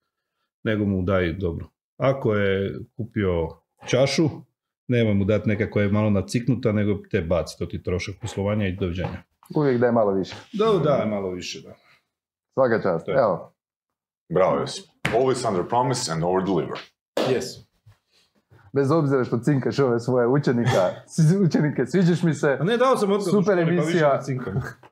nego 0.64 0.86
mu 0.86 1.02
daj 1.02 1.34
dobro. 1.34 1.70
Ako 1.98 2.36
je 2.36 2.80
kupio 2.98 3.50
čašu, 3.88 4.30
nemoj 4.88 5.14
mu 5.14 5.26
dati 5.26 5.50
neka 5.50 5.72
koja 5.72 5.84
je 5.84 5.92
malo 5.92 6.10
naciknuta, 6.10 6.72
nego 6.72 7.00
te 7.12 7.22
baci, 7.22 7.58
to 7.60 7.66
ti 7.66 7.84
trošak 7.84 8.16
poslovanja 8.22 8.68
i 8.68 8.76
doviđenja. 8.76 9.24
uvijek 9.56 9.80
daj 9.80 9.92
malo 9.92 10.12
više. 10.12 10.36
Da, 10.54 10.66
da, 10.84 11.06
malo 11.06 11.30
više, 11.30 11.62
da. 11.62 11.76
Svaka 12.54 12.82
čast. 12.82 13.08
Je. 13.08 13.14
Evo, 13.14 13.54
Bravo, 14.34 14.60
Josip. 14.60 14.86
Always 15.14 15.44
under 15.50 15.64
promise 15.64 16.12
and 16.12 16.24
over 16.24 16.42
deliver. 16.46 16.80
Yes. 17.16 17.46
Bez 18.74 18.92
obzira 18.92 19.24
što 19.24 19.38
cinkaš 19.38 19.80
ove 19.80 20.00
svoje 20.00 20.28
učenika, 20.28 20.90
učenike, 21.46 21.86
sviđaš 21.86 22.24
mi 22.24 22.34
se, 22.34 22.58
A 22.62 22.64
ne, 22.64 22.78
dao 22.78 22.98
sam 22.98 23.12
otkaz 23.12 23.32
Super 23.32 23.56
pa 23.56 23.62
više 23.62 23.74
emisija. 23.74 24.20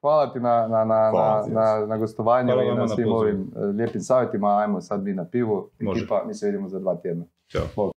hvala 0.01 0.33
ti 0.33 0.39
na, 0.39 0.67
na, 0.67 0.85
na, 0.85 1.09
Hvala 1.09 1.45
na, 1.47 1.61
na, 1.79 1.85
na 1.85 1.97
gostovanju 1.97 2.53
i 2.61 2.75
na 2.75 2.87
svim 2.87 3.11
ovim 3.11 3.51
e, 3.55 3.59
lijepim 3.65 4.01
savjetima, 4.01 4.57
ajmo 4.57 4.81
sad 4.81 5.03
mi 5.03 5.13
na 5.13 5.25
pivu, 5.25 5.69
Može. 5.79 5.99
ekipa, 5.99 6.23
mi 6.27 6.33
se 6.33 6.45
vidimo 6.45 6.69
za 6.69 6.79
dva 6.79 6.95
tjedna. 6.95 7.25
Ćao. 7.51 7.91